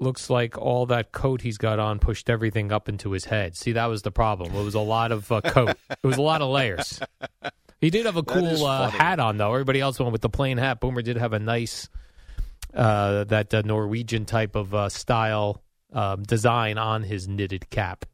looks 0.00 0.28
like 0.28 0.58
all 0.58 0.84
that 0.86 1.12
coat 1.12 1.42
he's 1.42 1.56
got 1.56 1.78
on 1.78 2.00
pushed 2.00 2.28
everything 2.28 2.72
up 2.72 2.88
into 2.88 3.12
his 3.12 3.26
head. 3.26 3.56
See, 3.56 3.70
that 3.70 3.86
was 3.86 4.02
the 4.02 4.10
problem. 4.10 4.52
It 4.52 4.64
was 4.64 4.74
a 4.74 4.80
lot 4.80 5.12
of 5.12 5.30
uh, 5.30 5.42
coat. 5.42 5.76
it 5.90 6.04
was 6.04 6.16
a 6.16 6.22
lot 6.22 6.42
of 6.42 6.50
layers. 6.50 6.98
He 7.80 7.90
did 7.90 8.04
have 8.06 8.16
a 8.16 8.24
cool 8.24 8.66
uh, 8.66 8.90
hat 8.90 9.20
on 9.20 9.36
though. 9.36 9.52
Everybody 9.52 9.80
else 9.80 10.00
went 10.00 10.10
with 10.10 10.22
the 10.22 10.28
plain 10.28 10.58
hat. 10.58 10.80
Boomer 10.80 11.02
did 11.02 11.16
have 11.16 11.32
a 11.32 11.38
nice 11.38 11.88
uh, 12.74 13.24
that 13.24 13.52
uh, 13.52 13.62
Norwegian 13.64 14.24
type 14.24 14.54
of 14.54 14.74
uh, 14.74 14.88
style 14.88 15.62
um, 15.92 16.22
design 16.22 16.78
on 16.78 17.02
his 17.02 17.26
knitted 17.28 17.70
cap. 17.70 18.04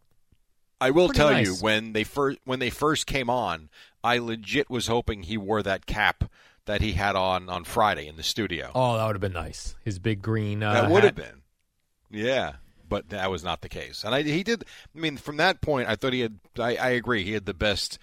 I 0.80 0.90
will 0.90 1.09
Pretty 1.09 1.18
tell 1.18 1.30
nice. 1.30 1.46
you 1.46 1.54
when 1.54 1.92
they 1.92 2.04
first 2.04 2.38
when 2.44 2.59
they 2.59 2.70
first 2.70 3.07
came 3.07 3.30
on, 3.30 3.70
I 4.04 4.18
legit 4.18 4.68
was 4.68 4.86
hoping 4.86 5.22
he 5.22 5.38
wore 5.38 5.62
that 5.62 5.86
cap 5.86 6.24
that 6.66 6.80
he 6.80 6.92
had 6.92 7.16
on 7.16 7.48
on 7.48 7.64
Friday 7.64 8.07
in 8.07 8.16
the 8.16 8.22
studio. 8.22 8.70
Oh, 8.74 8.96
that 8.96 9.07
would 9.07 9.16
have 9.16 9.20
been 9.20 9.32
nice. 9.32 9.74
His 9.84 9.98
big 9.98 10.20
green. 10.20 10.62
Uh, 10.62 10.74
that 10.74 10.90
would 10.90 11.04
have 11.04 11.14
been, 11.14 11.42
yeah. 12.11 12.54
But 12.88 13.09
that 13.09 13.30
was 13.30 13.42
not 13.42 13.62
the 13.62 13.68
case, 13.68 14.04
and 14.04 14.14
I, 14.14 14.22
he 14.22 14.44
did. 14.44 14.64
I 14.94 15.00
mean, 15.00 15.16
from 15.16 15.38
that 15.38 15.61
point, 15.61 15.88
I 15.88 15.96
thought 15.96 16.12
he 16.12 16.20
had. 16.20 16.38
I, 16.57 16.76
I 16.76 16.88
agree, 16.90 17.24
he 17.24 17.32
had 17.32 17.44
the 17.44 17.54
best 17.54 17.98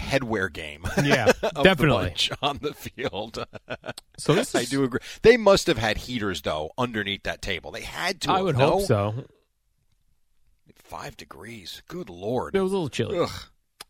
headwear 0.00 0.52
game. 0.52 0.84
Yeah, 1.04 1.26
the 1.40 1.50
definitely. 1.62 2.04
bunch 2.08 2.30
on 2.42 2.58
the 2.62 2.74
field. 2.74 3.44
So 4.18 4.34
this 4.34 4.54
I 4.54 4.64
do 4.64 4.84
agree. 4.84 5.00
They 5.22 5.38
must 5.38 5.66
have 5.66 5.78
had 5.78 5.96
heaters 5.96 6.42
though 6.42 6.72
underneath 6.76 7.22
that 7.22 7.40
table. 7.40 7.70
They 7.70 7.80
had 7.80 8.20
to. 8.22 8.32
I 8.32 8.42
would 8.42 8.58
no? 8.58 8.72
hope 8.72 8.82
so. 8.82 9.24
Five 10.74 11.16
degrees. 11.16 11.82
Good 11.88 12.10
lord. 12.10 12.54
It 12.54 12.60
was 12.60 12.72
a 12.72 12.74
little 12.74 12.88
chilly. 12.90 13.18
Ugh. 13.18 13.30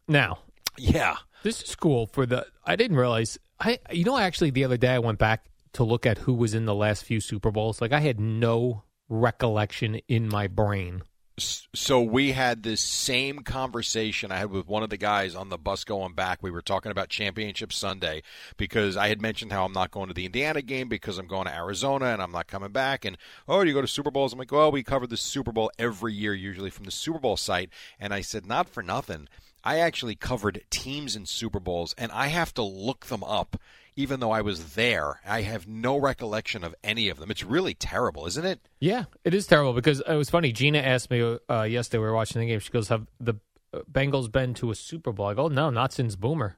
Now, 0.07 0.39
Yeah. 0.77 1.17
this 1.43 1.63
is 1.63 1.75
cool 1.75 2.07
for 2.07 2.27
the. 2.27 2.47
I 2.65 2.77
didn't 2.77 2.97
realize. 2.97 3.39
I 3.59 3.79
you 3.91 4.05
know 4.05 4.17
actually 4.19 4.51
the 4.51 4.65
other 4.65 4.77
day 4.77 4.91
I 4.95 4.99
went 5.01 5.19
back 5.19 5.47
to 5.73 5.85
look 5.85 6.07
at 6.07 6.19
who 6.19 6.35
was 6.35 6.55
in 6.55 6.65
the 6.67 6.75
last 6.75 7.05
few 7.05 7.21
Super 7.21 7.51
Bowls. 7.51 7.81
Like 7.81 7.93
I 7.93 8.01
had 8.01 8.21
no 8.21 8.85
recollection 9.09 9.97
in 10.09 10.29
my 10.29 10.47
brain. 10.47 11.03
So 11.41 12.03
we 12.03 12.33
had 12.33 12.63
this 12.63 12.81
same 12.81 13.41
conversation 13.41 14.31
I 14.31 14.39
had 14.39 14.51
with 14.51 14.69
one 14.69 14.83
of 14.83 14.91
the 14.91 14.97
guys 14.97 15.35
on 15.35 15.49
the 15.49 15.59
bus 15.59 15.85
going 15.85 16.15
back. 16.15 16.43
We 16.43 16.51
were 16.51 16.63
talking 16.63 16.93
about 16.93 17.09
Championship 17.09 17.73
Sunday 17.73 18.23
because 18.57 18.97
I 18.97 19.09
had 19.09 19.21
mentioned 19.21 19.53
how 19.53 19.65
I'm 19.65 19.73
not 19.73 19.91
going 19.91 20.09
to 20.09 20.15
the 20.15 20.27
Indiana 20.27 20.63
game 20.63 20.89
because 20.89 21.19
I'm 21.19 21.27
going 21.27 21.47
to 21.47 21.55
Arizona 21.55 22.07
and 22.07 22.23
I'm 22.23 22.33
not 22.33 22.47
coming 22.47 22.73
back. 22.73 23.05
And 23.05 23.17
oh, 23.49 23.63
you 23.63 23.73
go 23.73 23.81
to 23.81 23.89
Super 23.89 24.11
Bowls? 24.11 24.33
I'm 24.33 24.39
like, 24.39 24.53
well, 24.53 24.71
we 24.71 24.83
cover 24.83 25.07
the 25.07 25.17
Super 25.17 25.53
Bowl 25.53 25.71
every 25.79 26.15
year, 26.15 26.35
usually 26.35 26.71
from 26.71 26.85
the 26.85 26.91
Super 26.91 27.19
Bowl 27.19 27.37
site. 27.37 27.71
And 27.99 28.13
I 28.13 28.21
said, 28.21 28.47
not 28.47 28.69
for 28.69 28.83
nothing. 28.83 29.29
I 29.63 29.79
actually 29.79 30.15
covered 30.15 30.65
teams 30.71 31.17
in 31.17 31.27
Super 31.27 31.61
Bowls, 31.61 31.95
and 31.99 32.11
I 32.13 32.29
have 32.29 32.55
to 32.55 32.63
look 32.63 33.07
them 33.07 33.23
up. 33.23 33.61
Even 34.01 34.21
though 34.21 34.31
I 34.31 34.41
was 34.41 34.73
there, 34.75 35.21
I 35.27 35.43
have 35.43 35.69
no 35.69 35.99
recollection 35.99 36.65
of 36.65 36.75
any 36.83 37.11
of 37.11 37.19
them. 37.19 37.31
It's 37.31 37.45
really 37.45 37.75
terrible, 37.75 38.27
isn't 38.27 38.47
it? 38.47 38.67
Yeah, 38.81 39.05
it 39.25 39.35
is 39.35 39.47
terrible 39.47 39.75
because 39.75 40.01
it 40.01 40.15
was 40.15 40.31
funny. 40.31 40.53
Gina 40.53 40.79
asked 40.79 41.11
me 41.11 41.37
uh, 41.51 41.63
yesterday 41.65 41.99
we 41.99 42.07
were 42.07 42.15
watching 42.15 42.41
the 42.41 42.47
game. 42.47 42.61
She 42.61 42.71
goes, 42.71 42.89
"Have 42.89 43.07
the 43.21 43.35
uh, 43.75 43.81
Bengals 43.93 44.33
been 44.33 44.55
to 44.55 44.71
a 44.71 44.75
Super 44.75 45.13
Bowl?" 45.13 45.27
I 45.27 45.35
go, 45.35 45.49
"No, 45.49 45.69
not 45.69 45.93
since 45.93 46.17
Boomer. 46.17 46.57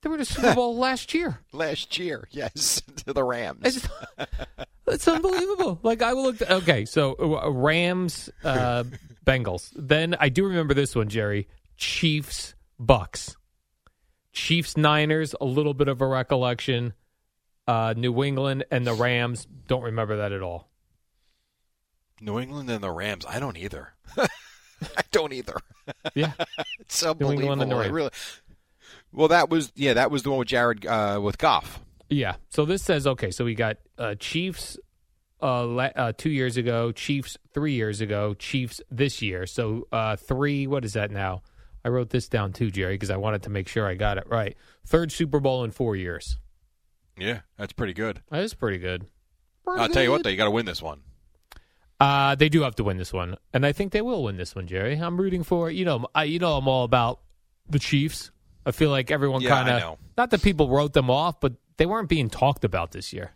They 0.00 0.08
were 0.08 0.16
to 0.16 0.24
Super 0.24 0.54
Bowl 0.54 0.74
last 0.76 1.12
year. 1.12 1.40
Last 1.52 1.98
year, 1.98 2.28
yes, 2.30 2.80
to 3.04 3.12
the 3.12 3.22
Rams. 3.22 3.60
It's, 3.64 3.88
it's 4.86 5.06
unbelievable. 5.06 5.80
Like 5.82 6.00
I 6.00 6.12
looked. 6.12 6.40
Okay, 6.42 6.86
so 6.86 7.14
uh, 7.18 7.50
Rams, 7.50 8.30
uh, 8.42 8.84
Bengals. 9.26 9.70
Then 9.76 10.16
I 10.18 10.30
do 10.30 10.46
remember 10.46 10.72
this 10.72 10.96
one, 10.96 11.08
Jerry. 11.10 11.46
Chiefs, 11.76 12.54
Bucks. 12.78 13.36
Chiefs, 14.34 14.76
Niners, 14.76 15.34
a 15.40 15.44
little 15.44 15.72
bit 15.74 15.88
of 15.88 16.00
a 16.02 16.06
recollection. 16.06 16.92
Uh, 17.66 17.94
New 17.96 18.22
England 18.22 18.64
and 18.70 18.86
the 18.86 18.92
Rams, 18.92 19.46
don't 19.66 19.82
remember 19.82 20.18
that 20.18 20.32
at 20.32 20.42
all. 20.42 20.68
New 22.20 22.38
England 22.38 22.68
and 22.70 22.82
the 22.82 22.90
Rams. 22.90 23.24
I 23.26 23.38
don't 23.40 23.56
either. 23.56 23.94
I 24.18 24.28
don't 25.10 25.32
either. 25.32 25.56
Yeah. 26.14 26.32
it's 26.80 27.02
New 27.02 27.10
unbelievable. 27.10 27.42
England 27.42 27.62
and 27.62 27.70
the 27.70 27.76
Rams. 27.76 27.92
really. 27.92 28.10
Well, 29.12 29.28
that 29.28 29.50
was 29.50 29.70
yeah, 29.76 29.92
that 29.94 30.10
was 30.10 30.22
the 30.22 30.30
one 30.30 30.38
with 30.38 30.48
Jared 30.48 30.86
uh, 30.86 31.20
with 31.22 31.36
Goff. 31.36 31.80
Yeah. 32.08 32.36
So 32.48 32.64
this 32.64 32.82
says 32.82 33.06
okay. 33.06 33.30
So 33.30 33.44
we 33.44 33.54
got 33.54 33.76
uh, 33.98 34.14
Chiefs 34.18 34.78
uh, 35.42 35.76
uh, 35.76 36.12
two 36.16 36.30
years 36.30 36.56
ago, 36.56 36.90
Chiefs 36.92 37.36
three 37.52 37.74
years 37.74 38.00
ago, 38.00 38.32
Chiefs 38.32 38.80
this 38.90 39.20
year. 39.20 39.46
So 39.46 39.86
uh, 39.92 40.16
three. 40.16 40.66
What 40.66 40.86
is 40.86 40.94
that 40.94 41.10
now? 41.10 41.42
I 41.84 41.88
wrote 41.88 42.10
this 42.10 42.28
down 42.28 42.52
too, 42.52 42.70
Jerry, 42.70 42.94
because 42.94 43.10
I 43.10 43.16
wanted 43.16 43.42
to 43.42 43.50
make 43.50 43.68
sure 43.68 43.86
I 43.86 43.94
got 43.94 44.18
it 44.18 44.24
right. 44.28 44.56
Third 44.86 45.12
Super 45.12 45.40
Bowl 45.40 45.64
in 45.64 45.70
four 45.70 45.96
years. 45.96 46.38
Yeah, 47.18 47.40
that's 47.58 47.72
pretty 47.72 47.92
good. 47.92 48.22
That 48.30 48.42
is 48.42 48.54
pretty 48.54 48.78
good. 48.78 49.06
I'll 49.66 49.88
tell 49.88 50.02
you 50.02 50.10
what, 50.10 50.22
though, 50.24 50.30
you 50.30 50.36
got 50.36 50.44
to 50.44 50.50
win 50.50 50.66
this 50.66 50.82
one. 50.82 51.00
Uh, 52.00 52.34
they 52.34 52.48
do 52.48 52.62
have 52.62 52.74
to 52.76 52.84
win 52.84 52.96
this 52.96 53.12
one, 53.12 53.36
and 53.52 53.64
I 53.64 53.72
think 53.72 53.92
they 53.92 54.02
will 54.02 54.24
win 54.24 54.36
this 54.36 54.54
one, 54.54 54.66
Jerry. 54.66 54.96
I'm 54.96 55.16
rooting 55.18 55.42
for 55.44 55.70
you 55.70 55.84
know, 55.84 56.06
I, 56.14 56.24
you 56.24 56.38
know, 56.38 56.56
I'm 56.56 56.66
all 56.68 56.84
about 56.84 57.20
the 57.68 57.78
Chiefs. 57.78 58.30
I 58.66 58.72
feel 58.72 58.90
like 58.90 59.10
everyone 59.10 59.42
Yeah, 59.42 59.50
kind 59.50 59.68
of 59.70 59.98
not 60.16 60.30
that 60.30 60.42
people 60.42 60.68
wrote 60.68 60.92
them 60.92 61.08
off, 61.10 61.38
but 61.40 61.54
they 61.76 61.86
weren't 61.86 62.08
being 62.08 62.30
talked 62.30 62.64
about 62.64 62.92
this 62.92 63.12
year. 63.12 63.32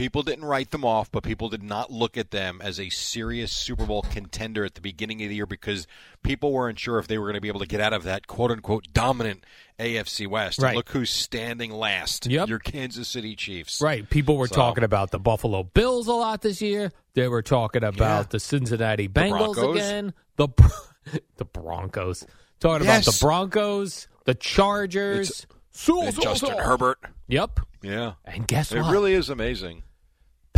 People 0.00 0.22
didn't 0.22 0.46
write 0.46 0.70
them 0.70 0.82
off, 0.82 1.12
but 1.12 1.22
people 1.22 1.50
did 1.50 1.62
not 1.62 1.92
look 1.92 2.16
at 2.16 2.30
them 2.30 2.62
as 2.64 2.80
a 2.80 2.88
serious 2.88 3.52
Super 3.52 3.84
Bowl 3.84 4.00
contender 4.00 4.64
at 4.64 4.74
the 4.74 4.80
beginning 4.80 5.22
of 5.22 5.28
the 5.28 5.34
year 5.34 5.44
because 5.44 5.86
people 6.22 6.52
weren't 6.52 6.78
sure 6.78 6.98
if 6.98 7.06
they 7.06 7.18
were 7.18 7.26
going 7.26 7.34
to 7.34 7.40
be 7.42 7.48
able 7.48 7.60
to 7.60 7.66
get 7.66 7.82
out 7.82 7.92
of 7.92 8.04
that 8.04 8.26
quote 8.26 8.50
unquote 8.50 8.86
dominant 8.94 9.44
AFC 9.78 10.26
West. 10.26 10.56
And 10.58 10.64
Right. 10.64 10.76
look 10.76 10.88
who's 10.88 11.10
standing 11.10 11.70
last. 11.70 12.24
Yep. 12.26 12.48
Your 12.48 12.58
Kansas 12.60 13.08
City 13.08 13.36
Chiefs. 13.36 13.82
Right. 13.82 14.08
People 14.08 14.38
were 14.38 14.46
So- 14.46 14.54
talking 14.54 14.84
about 14.84 15.10
the 15.10 15.18
Buffalo 15.18 15.64
Bills 15.64 16.06
a 16.06 16.14
lot 16.14 16.40
this 16.40 16.62
year. 16.62 16.92
They 17.12 17.28
were 17.28 17.42
talking 17.42 17.84
about 17.84 18.00
Yeah. 18.00 18.22
the 18.30 18.40
Cincinnati 18.40 19.06
Bengals 19.06 19.54
Broncos. 19.54 19.76
again. 19.76 20.14
The 20.36 20.48
the 21.36 21.44
Broncos. 21.44 22.24
Talking 22.58 22.86
about 22.86 23.04
the 23.04 23.18
Broncos, 23.20 24.08
the 24.24 24.34
Chargers. 24.34 25.46
So, 25.72 26.02
And 26.04 26.14
so, 26.14 26.22
Justin 26.22 26.48
so. 26.56 26.56
Herbert. 26.56 26.98
Yep. 27.28 27.60
Yeah. 27.82 28.12
And 28.24 28.46
guess 28.48 28.72
It 28.72 28.80
what? 28.80 28.88
It 28.88 28.92
really 28.92 29.12
is 29.12 29.28
amazing. 29.28 29.82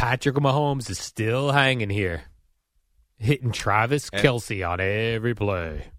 Patrick 0.03 0.35
Mahomes 0.35 0.91
is 0.91 0.99
still 0.99 1.53
hanging 1.53 1.89
here, 1.89 2.23
hitting 3.19 3.53
Travis 3.53 4.11
And- 4.13 4.21
Kelce 4.21 4.69
on 4.69 4.81
every 4.81 5.33
play. 5.33 5.93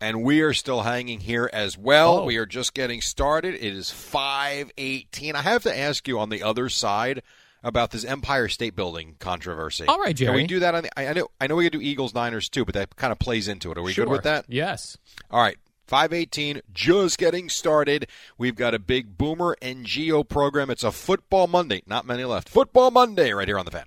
And 0.00 0.22
we 0.22 0.40
are 0.42 0.52
still 0.54 0.82
hanging 0.82 1.18
here 1.18 1.50
as 1.52 1.76
well. 1.76 2.18
Oh. 2.20 2.24
We 2.26 2.36
are 2.36 2.46
just 2.46 2.74
getting 2.74 3.00
started. 3.00 3.54
It 3.54 3.62
is 3.74 3.90
518. 3.90 5.34
I 5.34 5.42
have 5.42 5.64
to 5.64 5.76
ask 5.76 6.06
you 6.06 6.20
on 6.20 6.28
the 6.28 6.44
other 6.44 6.68
side 6.68 7.22
about 7.64 7.90
this 7.90 8.04
Empire 8.04 8.46
State 8.48 8.76
Building 8.76 9.16
controversy. 9.18 9.86
All 9.88 9.98
right, 9.98 10.16
Can 10.16 10.32
we 10.32 10.46
do 10.46 10.60
that 10.60 10.76
on 10.76 10.84
the 10.84 10.96
I 10.96 11.08
I 11.08 11.12
know 11.14 11.28
I 11.40 11.48
know 11.48 11.56
we 11.56 11.64
could 11.64 11.72
do 11.72 11.80
Eagles 11.80 12.14
Niners 12.14 12.48
too, 12.48 12.64
but 12.64 12.74
that 12.74 12.94
kind 12.94 13.10
of 13.10 13.18
plays 13.18 13.48
into 13.48 13.72
it. 13.72 13.78
Are 13.78 13.82
we 13.82 13.94
Sure. 13.94 14.04
good 14.04 14.12
with 14.12 14.22
that? 14.22 14.44
Yes. 14.46 14.96
All 15.28 15.40
right. 15.40 15.56
518, 15.86 16.60
just 16.72 17.18
getting 17.18 17.48
started. 17.48 18.08
We've 18.38 18.56
got 18.56 18.74
a 18.74 18.78
big 18.78 19.16
Boomer 19.18 19.56
and 19.60 19.84
Gio 19.86 20.28
program. 20.28 20.70
It's 20.70 20.84
a 20.84 20.92
Football 20.92 21.46
Monday. 21.46 21.82
Not 21.86 22.06
many 22.06 22.24
left. 22.24 22.48
Football 22.48 22.90
Monday 22.90 23.32
right 23.32 23.48
here 23.48 23.58
on 23.58 23.64
the 23.64 23.70
fan. 23.70 23.86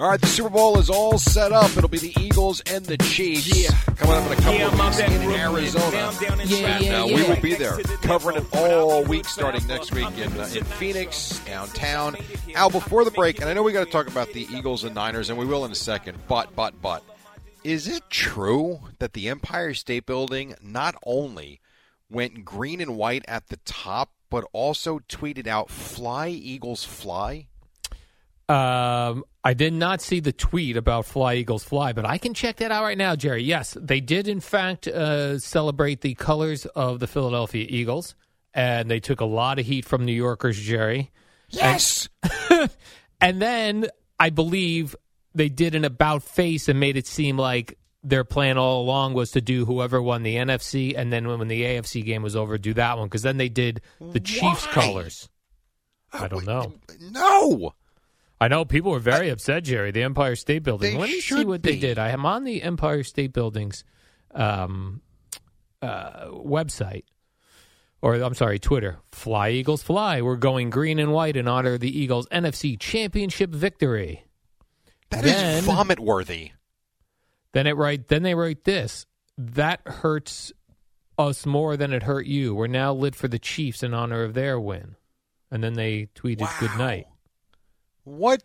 All 0.00 0.08
right, 0.08 0.18
the 0.18 0.28
Super 0.28 0.48
Bowl 0.48 0.78
is 0.78 0.88
all 0.88 1.18
set 1.18 1.52
up. 1.52 1.76
It'll 1.76 1.86
be 1.86 1.98
the 1.98 2.14
Eagles 2.18 2.62
and 2.62 2.82
the 2.86 2.96
Chiefs. 2.96 3.54
Yeah. 3.54 3.68
Coming 3.96 4.16
up 4.16 4.26
in 4.28 4.32
a 4.32 4.36
couple 4.36 4.54
Yeah, 4.54 4.66
of 4.68 4.80
I'm 4.80 4.86
weeks 4.86 5.00
out 5.00 5.10
there 5.10 5.20
in 5.20 5.30
Arizona. 5.38 5.90
down, 5.90 6.14
down 6.22 6.40
in 6.40 6.64
and 6.64 6.94
uh, 6.94 7.06
we 7.06 7.22
will 7.22 7.40
be 7.42 7.54
there 7.54 7.76
covering 8.00 8.38
it 8.38 8.46
all 8.54 9.04
week 9.04 9.26
starting 9.26 9.66
next 9.66 9.92
week 9.92 10.06
in, 10.16 10.32
uh, 10.40 10.48
in 10.54 10.64
Phoenix, 10.64 11.40
downtown. 11.40 12.16
Al, 12.54 12.70
before 12.70 13.04
the 13.04 13.10
break, 13.10 13.42
and 13.42 13.50
I 13.50 13.52
know 13.52 13.62
we 13.62 13.72
got 13.72 13.84
to 13.84 13.90
talk 13.90 14.08
about 14.08 14.32
the 14.32 14.46
Eagles 14.50 14.84
and 14.84 14.94
Niners, 14.94 15.28
and 15.28 15.38
we 15.38 15.44
will 15.44 15.66
in 15.66 15.70
a 15.70 15.74
second, 15.74 16.16
but, 16.28 16.56
but, 16.56 16.80
but, 16.80 17.02
is 17.62 17.86
it 17.86 18.02
true 18.08 18.80
that 19.00 19.12
the 19.12 19.28
Empire 19.28 19.74
State 19.74 20.06
Building 20.06 20.54
not 20.62 20.94
only 21.04 21.60
went 22.08 22.42
green 22.42 22.80
and 22.80 22.96
white 22.96 23.26
at 23.28 23.48
the 23.48 23.58
top, 23.66 24.12
but 24.30 24.46
also 24.54 25.00
tweeted 25.00 25.46
out 25.46 25.68
"Fly 25.70 26.28
Eagles 26.28 26.84
Fly"? 26.84 27.48
Um, 28.48 29.24
I 29.42 29.54
did 29.54 29.72
not 29.72 30.02
see 30.02 30.20
the 30.20 30.32
tweet 30.32 30.76
about 30.76 31.06
Fly 31.06 31.34
Eagles 31.36 31.64
Fly, 31.64 31.92
but 31.92 32.04
I 32.04 32.18
can 32.18 32.34
check 32.34 32.56
that 32.56 32.70
out 32.70 32.82
right 32.82 32.98
now, 32.98 33.16
Jerry. 33.16 33.42
Yes, 33.42 33.76
they 33.80 34.00
did 34.00 34.28
in 34.28 34.40
fact 34.40 34.86
uh, 34.86 35.38
celebrate 35.38 36.02
the 36.02 36.14
colors 36.14 36.66
of 36.66 37.00
the 37.00 37.06
Philadelphia 37.06 37.66
Eagles, 37.68 38.14
and 38.52 38.90
they 38.90 39.00
took 39.00 39.20
a 39.20 39.26
lot 39.26 39.58
of 39.58 39.64
heat 39.64 39.86
from 39.86 40.04
New 40.04 40.12
Yorkers, 40.12 40.58
Jerry. 40.60 41.10
Yes. 41.48 42.08
And, 42.50 42.70
and 43.20 43.42
then 43.42 43.86
I 44.18 44.28
believe 44.28 44.94
they 45.34 45.48
did 45.48 45.74
an 45.74 45.86
about 45.86 46.22
face 46.22 46.68
and 46.68 46.78
made 46.78 46.98
it 46.98 47.06
seem 47.06 47.38
like 47.38 47.78
their 48.02 48.24
plan 48.24 48.58
all 48.58 48.82
along 48.82 49.14
was 49.14 49.30
to 49.32 49.40
do 49.40 49.64
whoever 49.64 50.02
won 50.02 50.22
the 50.22 50.36
NFC, 50.36 50.94
and 50.96 51.10
then 51.10 51.26
when 51.28 51.48
the 51.48 51.62
AFC 51.62 52.04
game 52.04 52.22
was 52.22 52.36
over, 52.36 52.58
do 52.58 52.74
that 52.74 52.98
one 52.98 53.08
because 53.08 53.22
then 53.22 53.38
they 53.38 53.48
did 53.48 53.80
the 54.00 54.20
Chiefs 54.20 54.66
Why? 54.66 54.72
colors. 54.72 55.28
I 56.12 56.28
don't 56.28 56.46
know. 56.46 56.74
No. 57.00 57.74
I 58.40 58.48
know 58.48 58.64
people 58.64 58.90
were 58.92 58.98
very 59.00 59.28
upset, 59.28 59.64
Jerry. 59.64 59.90
The 59.90 60.02
Empire 60.02 60.34
State 60.34 60.62
Building. 60.62 60.98
Let 60.98 61.10
me 61.10 61.20
see 61.20 61.44
what 61.44 61.62
they 61.62 61.76
did. 61.76 61.98
I 61.98 62.08
am 62.10 62.24
on 62.24 62.44
the 62.44 62.62
Empire 62.62 63.02
State 63.02 63.34
Building's 63.34 63.84
um, 64.34 65.02
uh, 65.82 66.28
website, 66.28 67.04
or 68.00 68.14
I'm 68.14 68.34
sorry, 68.34 68.58
Twitter. 68.58 68.98
Fly 69.12 69.50
Eagles 69.50 69.82
fly. 69.82 70.22
We're 70.22 70.36
going 70.36 70.70
green 70.70 70.98
and 70.98 71.12
white 71.12 71.36
in 71.36 71.46
honor 71.46 71.74
of 71.74 71.80
the 71.80 71.98
Eagles' 71.98 72.26
NFC 72.28 72.78
Championship 72.80 73.50
victory. 73.50 74.24
That 75.10 75.24
is 75.24 75.32
Then- 75.32 75.64
vomit 75.64 76.00
worthy. 76.00 76.52
Then 77.52 77.66
it 77.66 77.76
write. 77.76 78.08
Then 78.08 78.22
they 78.22 78.34
write 78.34 78.64
this. 78.64 79.06
That 79.36 79.80
hurts 79.84 80.52
us 81.18 81.44
more 81.44 81.76
than 81.76 81.92
it 81.92 82.04
hurt 82.04 82.26
you. 82.26 82.54
We're 82.54 82.68
now 82.68 82.94
lit 82.94 83.14
for 83.14 83.28
the 83.28 83.38
Chiefs 83.38 83.82
in 83.82 83.92
honor 83.92 84.22
of 84.22 84.34
their 84.34 84.58
win. 84.58 84.96
And 85.50 85.62
then 85.62 85.74
they 85.74 86.08
tweeted 86.14 86.48
good 86.60 86.76
night. 86.78 87.06
What 88.16 88.42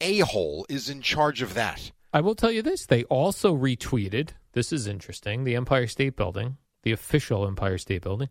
a 0.00 0.18
hole 0.18 0.66
is 0.68 0.88
in 0.88 1.00
charge 1.02 1.42
of 1.42 1.54
that? 1.54 1.90
I 2.12 2.20
will 2.20 2.34
tell 2.34 2.50
you 2.50 2.62
this. 2.62 2.86
They 2.86 3.04
also 3.04 3.56
retweeted. 3.56 4.30
This 4.52 4.72
is 4.72 4.86
interesting. 4.86 5.44
The 5.44 5.56
Empire 5.56 5.86
State 5.86 6.16
Building, 6.16 6.56
the 6.82 6.92
official 6.92 7.46
Empire 7.46 7.78
State 7.78 8.02
Building. 8.02 8.28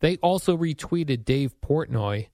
They 0.00 0.16
also 0.18 0.56
retweeted 0.56 1.24
Dave 1.24 1.54
Portnoy 1.60 2.28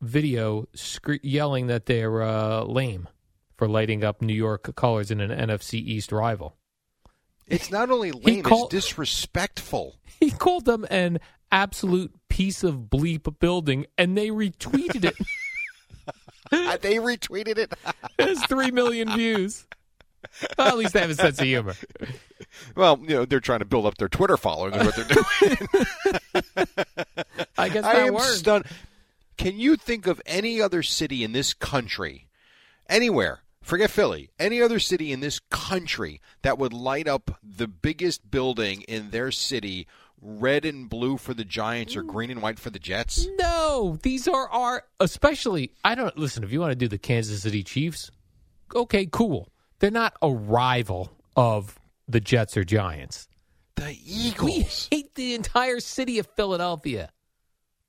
video 0.00 0.66
scre- 0.74 1.14
yelling 1.22 1.66
that 1.66 1.86
they're 1.86 2.22
uh, 2.22 2.62
lame 2.64 3.08
for 3.56 3.68
lighting 3.68 4.04
up 4.04 4.22
New 4.22 4.34
York 4.34 4.74
colors 4.76 5.10
in 5.10 5.20
an 5.20 5.30
NFC 5.30 5.74
East 5.74 6.12
rival. 6.12 6.56
It's 7.46 7.70
not 7.70 7.90
only 7.90 8.12
lame, 8.12 8.42
called- 8.42 8.72
it's 8.74 8.86
disrespectful. 8.86 9.96
He 10.20 10.32
called 10.32 10.64
them 10.64 10.84
an 10.90 11.20
absolute 11.52 12.12
piece 12.28 12.64
of 12.64 12.74
bleep 12.90 13.38
building, 13.38 13.86
and 13.96 14.18
they 14.18 14.30
retweeted 14.30 15.04
it. 15.04 15.14
they 16.50 16.96
retweeted 16.96 17.58
it. 17.58 17.72
it 18.18 18.28
has 18.28 18.44
three 18.46 18.70
million 18.70 19.10
views. 19.12 19.66
Well, 20.56 20.68
at 20.68 20.76
least 20.76 20.92
they 20.92 21.00
have 21.00 21.10
a 21.10 21.14
sense 21.14 21.38
of 21.38 21.46
humor. 21.46 21.74
Well, 22.76 22.98
you 23.02 23.08
know, 23.10 23.24
they're 23.24 23.40
trying 23.40 23.60
to 23.60 23.64
build 23.64 23.86
up 23.86 23.96
their 23.98 24.08
Twitter 24.08 24.36
following. 24.36 24.74
Is 24.74 24.84
what 24.84 24.96
they're 24.96 25.04
doing. 25.04 26.46
I 27.58 27.68
guess 27.68 27.84
I 27.84 27.94
am 28.00 28.14
worked. 28.14 28.26
stunned. 28.26 28.64
Can 29.36 29.58
you 29.58 29.76
think 29.76 30.06
of 30.06 30.20
any 30.26 30.60
other 30.60 30.82
city 30.82 31.22
in 31.22 31.32
this 31.32 31.54
country, 31.54 32.26
anywhere, 32.88 33.40
forget 33.62 33.90
Philly, 33.90 34.30
any 34.38 34.60
other 34.60 34.80
city 34.80 35.12
in 35.12 35.20
this 35.20 35.38
country 35.50 36.20
that 36.42 36.58
would 36.58 36.72
light 36.72 37.06
up 37.06 37.38
the 37.42 37.68
biggest 37.68 38.30
building 38.30 38.82
in 38.82 39.10
their 39.10 39.30
city 39.30 39.86
red 40.20 40.64
and 40.64 40.88
blue 40.88 41.16
for 41.16 41.34
the 41.34 41.44
Giants 41.44 41.96
or 41.96 42.02
mm. 42.02 42.08
green 42.08 42.30
and 42.30 42.42
white 42.42 42.58
for 42.58 42.70
the 42.70 42.78
Jets? 42.78 43.26
No, 43.38 43.98
these 44.02 44.28
are 44.28 44.48
our 44.48 44.84
especially. 45.00 45.72
I 45.84 45.94
don't 45.94 46.16
listen. 46.18 46.44
If 46.44 46.52
you 46.52 46.60
want 46.60 46.72
to 46.72 46.76
do 46.76 46.88
the 46.88 46.98
Kansas 46.98 47.42
City 47.42 47.62
Chiefs, 47.62 48.10
okay, 48.74 49.06
cool. 49.10 49.48
They're 49.78 49.90
not 49.90 50.14
a 50.20 50.30
rival 50.30 51.12
of 51.36 51.78
the 52.08 52.20
Jets 52.20 52.56
or 52.56 52.64
Giants. 52.64 53.28
The 53.76 53.96
Eagles. 54.04 54.88
We 54.90 54.96
hate 54.96 55.14
the 55.14 55.34
entire 55.34 55.78
city 55.80 56.18
of 56.18 56.26
Philadelphia. 56.34 57.10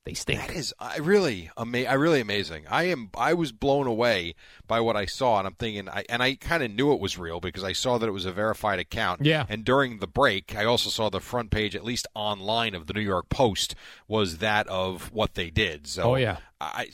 They 0.06 0.14
stink. 0.14 0.39
That 0.47 0.56
is 0.56 0.74
I 0.80 0.97
really 0.97 1.52
ama- 1.58 1.84
I 1.86 1.93
really 1.93 2.22
amazing. 2.22 2.66
I 2.70 2.84
am 2.86 3.10
I 3.16 3.34
was 3.34 3.52
blown 3.52 3.86
away 3.86 4.34
by 4.66 4.80
what 4.80 4.95
I 4.95 5.06
saw 5.06 5.38
and 5.39 5.45
I'm 5.47 5.54
thinking 5.56 5.88
I 5.89 6.04
and 6.10 6.24
I 6.24 6.36
kind 6.36 6.64
of 6.64 6.72
knew 6.72 6.93
it 6.93 7.00
was 7.00 7.18
real 7.18 7.39
because 7.39 7.64
I 7.64 7.74
saw 7.74 7.97
that 7.97 8.08
it 8.08 8.12
was 8.14 8.26
a 8.26 8.32
verified 8.32 8.80
account. 8.80 9.22
Yeah. 9.26 9.45
And 9.50 9.64
during 9.66 10.00
the 10.00 10.08
break, 10.08 10.56
I 10.56 10.66
also 10.66 10.89
saw 10.89 11.10
the 11.10 11.20
front 11.20 11.52
page 11.52 11.76
at 11.76 11.84
least 11.84 12.08
online 12.16 12.74
of 12.76 12.88
the 12.88 12.93
New 12.93 13.02
York 13.02 13.30
Post 13.30 13.76
was 14.08 14.38
that 14.38 14.68
of 14.68 15.12
what 15.14 15.36
they 15.36 15.50
did. 15.50 15.86
So 15.86 16.04
Oh, 16.04 16.16
yeah. 16.16 16.38
I 16.62 16.88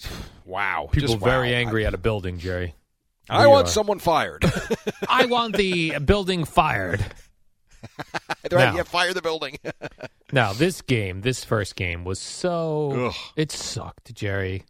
wow. 0.43 0.89
People 0.91 1.09
just 1.09 1.23
very 1.23 1.51
wow. 1.51 1.57
angry 1.57 1.85
at 1.85 1.93
a 1.93 1.97
building, 1.99 2.39
Jerry. 2.39 2.75
I, 3.29 3.45
We 3.45 3.51
want 3.53 3.67
are- 3.67 3.71
someone 3.71 3.99
fired. 3.99 4.43
I 5.09 5.25
want 5.27 5.55
the 5.55 5.99
building 5.99 6.43
fired. 6.43 7.05
Like, 8.43 8.51
Now- 8.51 8.75
yeah, 8.75 8.83
fire 8.83 9.13
the 9.13 9.21
building. 9.21 9.57
Now, 10.31 10.53
this 10.53 10.81
game, 10.81 11.21
this 11.21 11.43
first 11.43 11.75
game 11.75 12.03
was 12.03 12.19
so 12.19 13.07
Ugh. 13.07 13.13
it 13.37 13.51
sucked, 13.51 14.13
Jerry. 14.13 14.63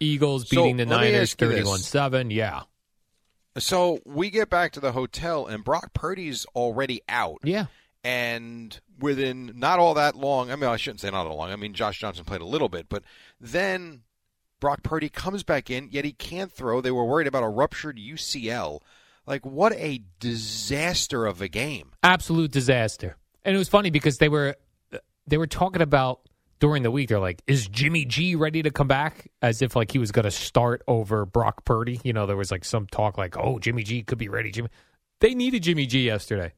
Eagles 0.00 0.48
So, 0.48 0.62
beating 0.62 0.76
the 0.78 0.86
let 0.86 1.00
me 1.00 1.06
Niners 1.12 1.32
ask 1.32 1.40
you 1.40 1.48
this. 1.48 1.68
31-7. 1.92 2.32
Yeah. 2.32 2.62
So 3.58 3.98
we 4.06 4.30
get 4.30 4.48
back 4.48 4.72
to 4.72 4.80
the 4.80 4.92
hotel, 4.92 5.46
and 5.46 5.64
Brock 5.64 5.92
Purdy's 5.94 6.46
already 6.54 7.02
out. 7.08 7.38
Yeah. 7.42 7.66
And 8.04 8.78
within 9.00 9.52
not 9.56 9.78
all 9.80 9.94
that 9.94 10.14
long, 10.14 10.50
I 10.52 10.56
mean, 10.56 10.70
I 10.70 10.76
shouldn't 10.76 11.00
say 11.00 11.10
not 11.10 11.26
all 11.26 11.36
long. 11.36 11.50
I 11.50 11.56
mean, 11.56 11.74
Josh 11.74 11.98
Johnson 11.98 12.24
played 12.24 12.40
a 12.40 12.46
little 12.46 12.68
bit, 12.68 12.88
but 12.88 13.02
then 13.40 14.02
Brock 14.60 14.82
Purdy 14.84 15.08
comes 15.08 15.42
back 15.42 15.68
in, 15.70 15.88
yet 15.90 16.04
he 16.04 16.12
can't 16.12 16.52
throw. 16.52 16.80
They 16.80 16.92
were 16.92 17.04
worried 17.04 17.26
about 17.26 17.42
a 17.42 17.48
ruptured 17.48 17.98
UCL. 17.98 18.80
Like, 19.28 19.44
what 19.44 19.72
a 19.74 20.00
disaster 20.20 21.26
of 21.26 21.40
a 21.42 21.48
game. 21.48 21.92
absolute 22.02 22.50
disaster. 22.50 23.16
And 23.44 23.54
it 23.54 23.58
was 23.58 23.68
funny 23.68 23.90
because 23.90 24.18
they 24.18 24.28
were 24.28 24.56
they 25.26 25.36
were 25.36 25.46
talking 25.46 25.82
about 25.82 26.20
during 26.60 26.82
the 26.82 26.90
week. 26.90 27.10
They're 27.10 27.20
like, 27.20 27.42
"Is 27.46 27.68
Jimmy 27.68 28.04
G 28.04 28.34
ready 28.34 28.62
to 28.62 28.70
come 28.70 28.88
back?" 28.88 29.28
As 29.42 29.62
if 29.62 29.76
like 29.76 29.92
he 29.92 29.98
was 29.98 30.12
going 30.12 30.24
to 30.24 30.30
start 30.30 30.82
over 30.88 31.24
Brock 31.24 31.64
Purdy. 31.64 32.00
You 32.02 32.12
know, 32.12 32.26
there 32.26 32.36
was 32.36 32.50
like 32.50 32.64
some 32.64 32.86
talk 32.86 33.16
like, 33.18 33.36
"Oh, 33.36 33.58
Jimmy 33.58 33.82
G 33.82 34.02
could 34.02 34.18
be 34.18 34.28
ready." 34.28 34.50
Jimmy, 34.50 34.68
they 35.20 35.34
needed 35.34 35.62
Jimmy 35.62 35.86
G 35.86 36.00
yesterday. 36.06 36.52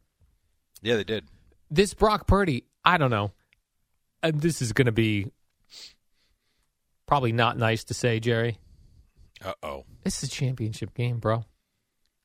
Yeah, 0.80 0.96
they 0.96 1.04
did. 1.04 1.24
This 1.70 1.92
Brock 1.92 2.26
Purdy, 2.26 2.64
I 2.84 2.96
don't 2.98 3.10
know. 3.10 3.32
And 4.22 4.40
this 4.40 4.62
is 4.62 4.72
going 4.72 4.86
to 4.86 4.92
be 4.92 5.30
probably 7.06 7.32
not 7.32 7.58
nice 7.58 7.84
to 7.84 7.94
say, 7.94 8.20
Jerry. 8.20 8.58
Uh 9.44 9.52
oh. 9.62 9.84
This 10.04 10.22
is 10.22 10.28
a 10.28 10.32
championship 10.32 10.94
game, 10.94 11.18
bro. 11.18 11.44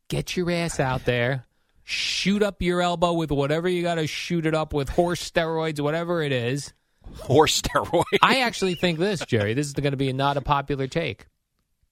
Get 0.07 0.37
your 0.37 0.51
ass 0.51 0.79
out 0.79 1.05
there. 1.05 1.45
Shoot 1.83 2.43
up 2.43 2.61
your 2.61 2.81
elbow 2.81 3.13
with 3.13 3.31
whatever 3.31 3.67
you 3.69 3.83
got 3.83 3.95
to 3.95 4.07
shoot 4.07 4.45
it 4.45 4.55
up 4.55 4.73
with, 4.73 4.89
horse 4.89 5.29
steroids, 5.29 5.79
whatever 5.79 6.21
it 6.21 6.31
is. 6.31 6.73
Horse 7.21 7.61
steroids. 7.61 8.03
I 8.21 8.41
actually 8.41 8.75
think 8.75 8.99
this, 8.99 9.23
Jerry. 9.25 9.53
This 9.53 9.67
is 9.67 9.73
going 9.73 9.91
to 9.91 9.97
be 9.97 10.11
not 10.13 10.37
a 10.37 10.41
popular 10.41 10.87
take. 10.87 11.27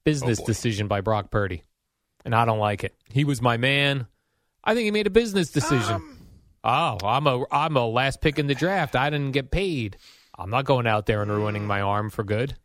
Business 0.04 0.38
oh, 0.38 0.42
boy. 0.42 0.46
decision 0.46 0.88
by 0.88 1.00
Brock 1.00 1.30
Purdy, 1.30 1.62
and 2.24 2.34
I 2.34 2.44
don't 2.44 2.58
like 2.58 2.84
it. 2.84 2.94
He 3.10 3.24
was 3.24 3.40
my 3.40 3.56
man. 3.56 4.06
I 4.62 4.74
think 4.74 4.84
he 4.84 4.90
made 4.90 5.06
a 5.06 5.10
business 5.10 5.50
decision. 5.50 5.94
Um, 5.94 6.18
oh, 6.62 6.98
I'm 7.02 7.26
a 7.26 7.44
I'm 7.50 7.76
a 7.76 7.86
last 7.86 8.20
pick 8.20 8.38
in 8.38 8.46
the 8.46 8.54
draft. 8.54 8.96
I 8.96 9.10
didn't 9.10 9.32
get 9.32 9.50
paid. 9.50 9.96
I'm 10.36 10.50
not 10.50 10.64
going 10.64 10.86
out 10.86 11.06
there 11.06 11.22
and 11.22 11.30
ruining 11.30 11.66
my 11.66 11.80
arm 11.80 12.10
for 12.10 12.24
good. 12.24 12.56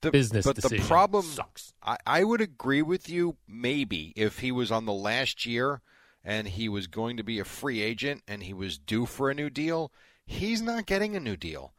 The, 0.00 0.10
Business 0.12 0.46
but 0.46 0.54
decision 0.56 0.78
the 0.78 0.84
problem 0.88 1.24
sucks. 1.24 1.72
I, 1.82 1.96
I 2.06 2.22
would 2.24 2.40
agree 2.40 2.82
with 2.82 3.08
you 3.08 3.36
maybe 3.48 4.12
if 4.16 4.38
he 4.38 4.52
was 4.52 4.70
on 4.70 4.84
the 4.84 4.92
last 4.92 5.44
year 5.44 5.80
and 6.24 6.46
he 6.46 6.68
was 6.68 6.86
going 6.86 7.16
to 7.16 7.24
be 7.24 7.40
a 7.40 7.44
free 7.44 7.80
agent 7.82 8.22
and 8.28 8.44
he 8.44 8.54
was 8.54 8.78
due 8.78 9.06
for 9.06 9.28
a 9.28 9.34
new 9.34 9.50
deal. 9.50 9.90
He's 10.24 10.62
not 10.62 10.86
getting 10.86 11.16
a 11.16 11.20
new 11.20 11.36
deal. 11.36 11.72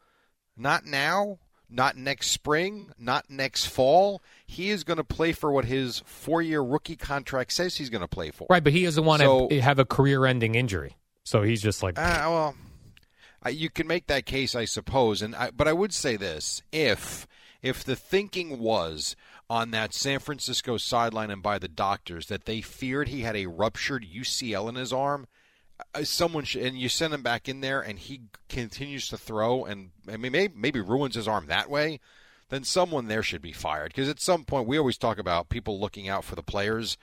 Not 0.58 0.86
now, 0.86 1.40
not 1.70 1.96
next 1.96 2.32
spring, 2.32 2.92
not 3.00 3.30
next 3.30 3.68
fall. 3.68 4.22
He 4.46 4.70
is 4.70 4.84
going 4.84 4.98
to 4.98 5.04
play 5.06 5.32
for 5.32 5.52
what 5.52 5.64
his 5.66 6.02
four-year 6.06 6.62
rookie 6.62 6.98
contract 6.98 7.54
says 7.54 7.78
he's 7.78 7.90
going 7.90 8.02
to 8.02 8.08
play 8.08 8.32
for. 8.32 8.48
Right, 8.50 8.64
but 8.64 8.74
he 8.74 8.84
doesn't 8.84 9.06
want 9.06 9.22
So- 9.22 9.48
to 9.48 9.62
have 9.62 9.80
a 9.80 9.86
career-ending 9.86 10.56
injury, 10.56 10.98
so 11.24 11.44
he's 11.44 11.62
just 11.62 11.82
like, 11.84 11.98
Uh, 11.98 12.26
well, 12.28 12.56
you 13.50 13.70
can 13.70 13.88
make 13.88 14.08
that 14.08 14.26
case, 14.26 14.56
I 14.56 14.66
suppose, 14.66 15.22
and 15.22 15.34
I, 15.36 15.52
but 15.52 15.70
I 15.70 15.74
would 15.74 15.94
say 15.94 16.18
this: 16.18 16.62
if 16.74 17.26
if 17.62 17.84
the 17.84 17.96
thinking 17.96 18.60
was 18.60 19.16
on 19.50 19.72
that 19.72 19.94
San 19.94 20.20
Francisco 20.20 20.78
sideline 20.78 21.32
and 21.32 21.42
by 21.42 21.60
the 21.60 21.68
doctors 21.68 22.28
that 22.28 22.46
they 22.46 22.62
feared 22.62 23.08
he 23.10 23.22
had 23.22 23.36
a 23.36 23.48
ruptured 23.48 24.06
UCL 24.06 24.70
in 24.70 24.76
his 24.76 24.94
arm, 24.94 25.28
uh, 25.96 26.04
someone 26.04 26.44
should, 26.44 26.62
and 26.62 26.78
you 26.78 26.90
send 26.90 27.14
him 27.14 27.24
back 27.24 27.50
in 27.50 27.62
there 27.62 27.82
and 27.82 28.00
he 28.00 28.22
continues 28.48 29.08
to 29.10 29.18
throw 29.18 29.66
and 29.66 29.92
I 30.08 30.18
mean 30.18 30.32
maybe, 30.32 30.54
maybe 30.56 30.82
ruins 30.82 31.16
his 31.16 31.28
arm 31.28 31.48
that 31.48 31.70
way, 31.70 32.00
then 32.50 32.64
someone 32.64 33.08
there 33.08 33.24
should 33.24 33.42
be 33.42 33.54
fired 33.54 33.90
because 33.90 34.10
at 34.10 34.20
some 34.20 34.44
point 34.44 34.68
we 34.68 34.78
always 34.78 34.98
talk 34.98 35.18
about 35.18 35.50
people 35.50 35.80
looking 35.80 36.08
out 36.08 36.24
for 36.24 36.36
the 36.36 36.44
players. 36.44 36.98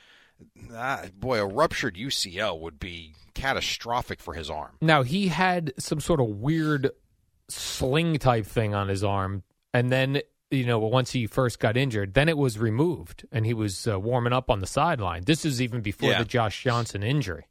Ah, 0.75 1.05
boy, 1.19 1.41
a 1.41 1.47
ruptured 1.47 1.97
UCL 1.97 2.61
would 2.61 2.79
be 2.79 3.15
catastrophic 3.35 4.21
for 4.21 4.35
his 4.35 4.51
arm. 4.51 4.77
Now 4.81 5.03
he 5.03 5.29
had 5.29 5.73
some 5.79 6.01
sort 6.01 6.21
of 6.21 6.27
weird 6.27 6.91
sling 7.49 8.19
type 8.19 8.47
thing 8.47 8.75
on 8.75 8.89
his 8.89 9.03
arm, 9.03 9.45
and 9.73 9.91
then 9.91 10.21
you 10.51 10.65
know 10.65 10.79
once 10.79 11.13
he 11.13 11.27
first 11.27 11.59
got 11.59 11.77
injured, 11.77 12.15
then 12.15 12.29
it 12.29 12.37
was 12.39 12.59
removed, 12.59 13.27
and 13.33 13.45
he 13.47 13.55
was 13.55 13.87
uh, 13.89 13.99
warming 13.99 14.33
up 14.33 14.51
on 14.51 14.61
the 14.61 14.67
sideline. 14.67 15.25
This 15.25 15.45
is 15.45 15.61
even 15.61 15.81
before 15.81 16.11
Yeah. 16.11 16.19
the 16.19 16.25
Josh 16.25 16.63
Johnson 16.63 17.03
injury. 17.03 17.47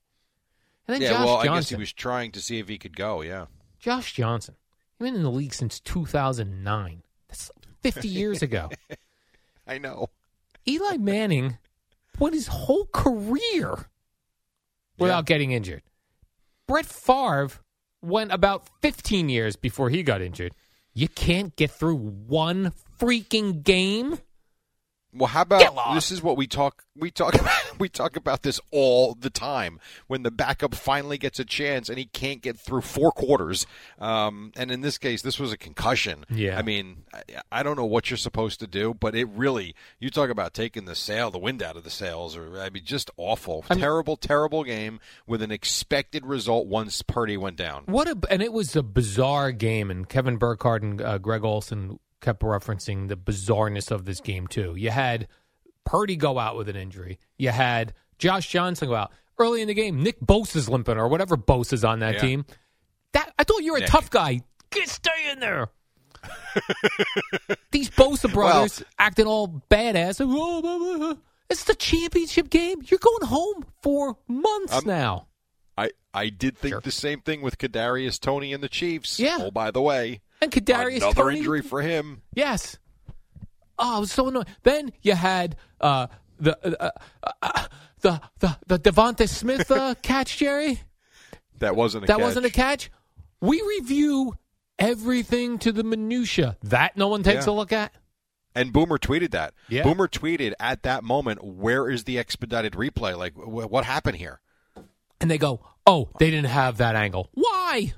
And 0.87 0.95
then 0.95 1.01
yeah, 1.01 1.09
Josh 1.17 1.25
well, 1.25 1.37
I 1.37 1.45
guess 1.47 1.69
he 1.69 1.75
was 1.75 1.91
trying 1.91 2.31
to 2.33 2.41
see 2.41 2.59
if 2.59 2.67
he 2.67 2.77
could 2.77 2.95
go. 2.95 3.21
Yeah, 3.21 3.45
Josh 3.79 4.13
Johnson, 4.13 4.55
he's 4.97 5.05
been 5.05 5.15
in 5.15 5.23
the 5.23 5.31
league 5.31 5.53
since 5.53 5.79
2009. 5.79 7.03
That's 7.27 7.51
50 7.81 8.07
years 8.07 8.41
ago. 8.41 8.69
I 9.67 9.77
know. 9.79 10.09
Eli 10.67 10.97
Manning 10.97 11.57
went 12.19 12.33
his 12.35 12.47
whole 12.47 12.85
career 12.91 13.87
without 14.97 15.25
getting 15.25 15.51
injured. 15.51 15.81
Brett 16.67 16.85
Favre 16.85 17.49
went 18.01 18.31
about 18.31 18.67
15 18.81 19.29
years 19.29 19.55
before 19.55 19.89
he 19.89 20.01
got 20.03 20.21
injured. 20.21 20.53
You 20.97 21.09
can't 21.09 21.53
get 21.57 21.71
through 21.71 21.97
one 21.97 22.71
freaking 22.97 23.63
game. 23.63 24.17
Well, 25.15 25.27
how 25.27 25.43
about 25.43 25.93
this? 25.93 26.11
Is 26.11 26.21
what 26.21 26.35
we 26.35 26.45
talk. 26.45 26.83
We 26.97 27.09
talk. 27.09 27.33
About, 27.45 27.79
we 27.79 27.89
talk 27.89 28.15
about 28.15 28.43
this 28.43 28.59
all 28.71 29.15
the 29.15 29.29
time. 29.29 29.79
When 30.07 30.23
the 30.23 30.31
backup 30.31 30.73
finally 30.73 31.17
gets 31.17 31.39
a 31.39 31.45
chance 31.45 31.89
and 31.89 31.97
he 31.97 32.05
can't 32.05 32.41
get 32.41 32.57
through 32.57 32.81
four 32.81 33.11
quarters, 33.11 33.65
um, 33.99 34.51
and 34.55 34.71
in 34.71 34.81
this 34.81 34.97
case, 34.97 35.21
this 35.21 35.39
was 35.39 35.51
a 35.51 35.57
concussion. 35.57 36.25
Yeah. 36.29 36.57
I 36.57 36.61
mean, 36.61 37.03
I, 37.13 37.21
I 37.51 37.63
don't 37.63 37.75
know 37.75 37.85
what 37.85 38.09
you're 38.09 38.17
supposed 38.17 38.59
to 38.61 38.67
do, 38.67 38.93
but 38.93 39.15
it 39.15 39.27
really. 39.29 39.75
You 39.99 40.09
talk 40.09 40.29
about 40.29 40.53
taking 40.53 40.85
the 40.85 40.95
sail, 40.95 41.31
the 41.31 41.39
wind 41.39 41.61
out 41.61 41.75
of 41.75 41.83
the 41.83 41.89
sails, 41.89 42.35
or 42.37 42.59
I 42.59 42.69
mean, 42.69 42.83
just 42.85 43.11
awful, 43.17 43.65
I 43.69 43.73
mean- 43.75 43.81
terrible, 43.81 44.15
terrible 44.15 44.63
game 44.63 44.99
with 45.27 45.41
an 45.41 45.51
expected 45.51 46.25
result 46.25 46.67
once 46.67 47.01
Purdy 47.01 47.37
went 47.37 47.57
down. 47.57 47.83
What 47.85 48.07
a 48.07 48.17
and 48.29 48.41
it 48.41 48.53
was 48.53 48.75
a 48.75 48.83
bizarre 48.83 49.51
game, 49.51 49.91
and 49.91 50.07
Kevin 50.07 50.37
Burkhardt 50.37 50.81
and 50.83 51.01
uh, 51.01 51.17
Greg 51.17 51.43
Olsen 51.43 51.99
kept 52.25 52.41
referencing 52.41 53.07
the 53.07 53.15
bizarreness 53.15 53.91
of 53.91 54.05
this 54.05 54.19
game 54.19 54.47
too. 54.47 54.75
You 54.75 54.89
had 54.89 55.27
Purdy 55.85 56.15
go 56.15 56.37
out 56.39 56.57
with 56.57 56.67
an 56.67 56.75
injury. 56.75 57.19
You 57.37 57.49
had 57.51 57.93
Josh 58.17 58.49
Johnson 58.49 58.87
go 58.89 58.95
out 58.95 59.11
early 59.37 59.61
in 59.61 59.67
the 59.67 59.73
game. 59.73 60.01
Nick 60.01 60.19
Bosa's 60.19 60.67
limping 60.67 60.97
or 60.97 61.07
whatever 61.07 61.37
Bosa's 61.37 61.85
on 61.85 61.99
that 61.99 62.15
Yeah. 62.15 62.21
team. 62.21 62.45
That 63.13 63.33
I 63.39 63.43
thought 63.43 63.63
you 63.63 63.71
were 63.73 63.77
a 63.77 63.81
Nick. 63.81 63.89
tough 63.89 64.09
guy. 64.09 64.41
Get 64.71 64.89
stay 64.89 65.29
in 65.31 65.39
there. 65.39 65.69
These 67.71 67.89
Bosa 67.91 68.31
brothers 68.33 68.83
acting 68.97 69.27
all 69.27 69.61
badass. 69.69 70.17
Blah, 70.17 70.61
blah, 70.61 70.97
blah. 70.97 71.13
It's 71.49 71.65
the 71.65 71.75
championship 71.75 72.49
game. 72.49 72.81
You're 72.87 72.99
going 72.99 73.27
home 73.27 73.65
for 73.83 74.17
months 74.27 74.73
Um, 74.73 74.83
now. 74.85 75.27
I 75.77 75.91
I 76.13 76.29
did 76.29 76.57
think 76.57 76.71
Sure. 76.73 76.81
the 76.81 76.91
same 76.91 77.21
thing 77.21 77.41
with 77.41 77.57
Kadarius 77.57 78.19
Toney 78.19 78.53
and 78.53 78.63
the 78.63 78.69
Chiefs. 78.69 79.19
Yeah. 79.19 79.37
Oh, 79.41 79.51
by 79.51 79.69
the 79.71 79.81
way, 79.81 80.21
And 80.53 80.65
Kadarius 80.65 80.97
another 80.97 81.23
Toney- 81.23 81.37
injury 81.39 81.61
for 81.61 81.81
him. 81.81 82.21
Yes. 82.33 82.77
Oh, 83.77 83.97
it 83.97 83.99
was 84.01 84.11
so 84.11 84.27
annoying. 84.29 84.45
Then 84.63 84.93
you 85.01 85.15
had 85.15 85.55
uh, 85.81 86.07
the 86.39 86.57
uh, 86.81 86.91
uh, 87.23 87.31
uh, 87.41 87.65
the 88.01 88.21
the 88.39 88.57
the 88.67 88.79
Devonta 88.79 89.27
Smith 89.27 89.69
uh, 89.69 89.95
catch, 90.01 90.37
Jerry. 90.37 90.79
That 91.59 91.75
wasn't 91.75 92.05
a 92.05 92.07
that 92.07 92.17
catch. 92.17 92.23
wasn't 92.23 92.45
a 92.45 92.49
catch. 92.51 92.89
We 93.41 93.61
review 93.79 94.33
everything 94.79 95.57
to 95.59 95.71
the 95.71 95.83
minutia. 95.83 96.57
That 96.63 96.95
no 96.95 97.07
one 97.09 97.23
takes 97.23 97.47
Yeah. 97.47 97.51
a 97.51 97.55
look 97.55 97.73
at. 97.73 97.93
And 98.57 98.71
Boomer 98.71 98.97
tweeted 98.97 99.31
that. 99.31 99.53
Yeah. 99.67 99.83
Boomer 99.83 100.07
tweeted 100.07 100.53
at 100.59 100.83
that 100.83 101.03
moment, 101.03 101.43
"Where 101.43 101.89
is 101.89 102.05
the 102.05 102.17
expedited 102.17 102.73
replay? 102.73 103.17
Like, 103.17 103.33
wh- 103.33 103.69
what 103.69 103.83
happened 103.83 104.15
here?" 104.17 104.39
And 105.19 105.29
they 105.29 105.37
go, 105.37 105.59
"Oh, 105.85 106.09
they 106.19 106.31
didn't 106.31 106.49
have 106.51 106.77
that 106.77 106.95
angle. 106.95 107.29
Why? 107.33 107.93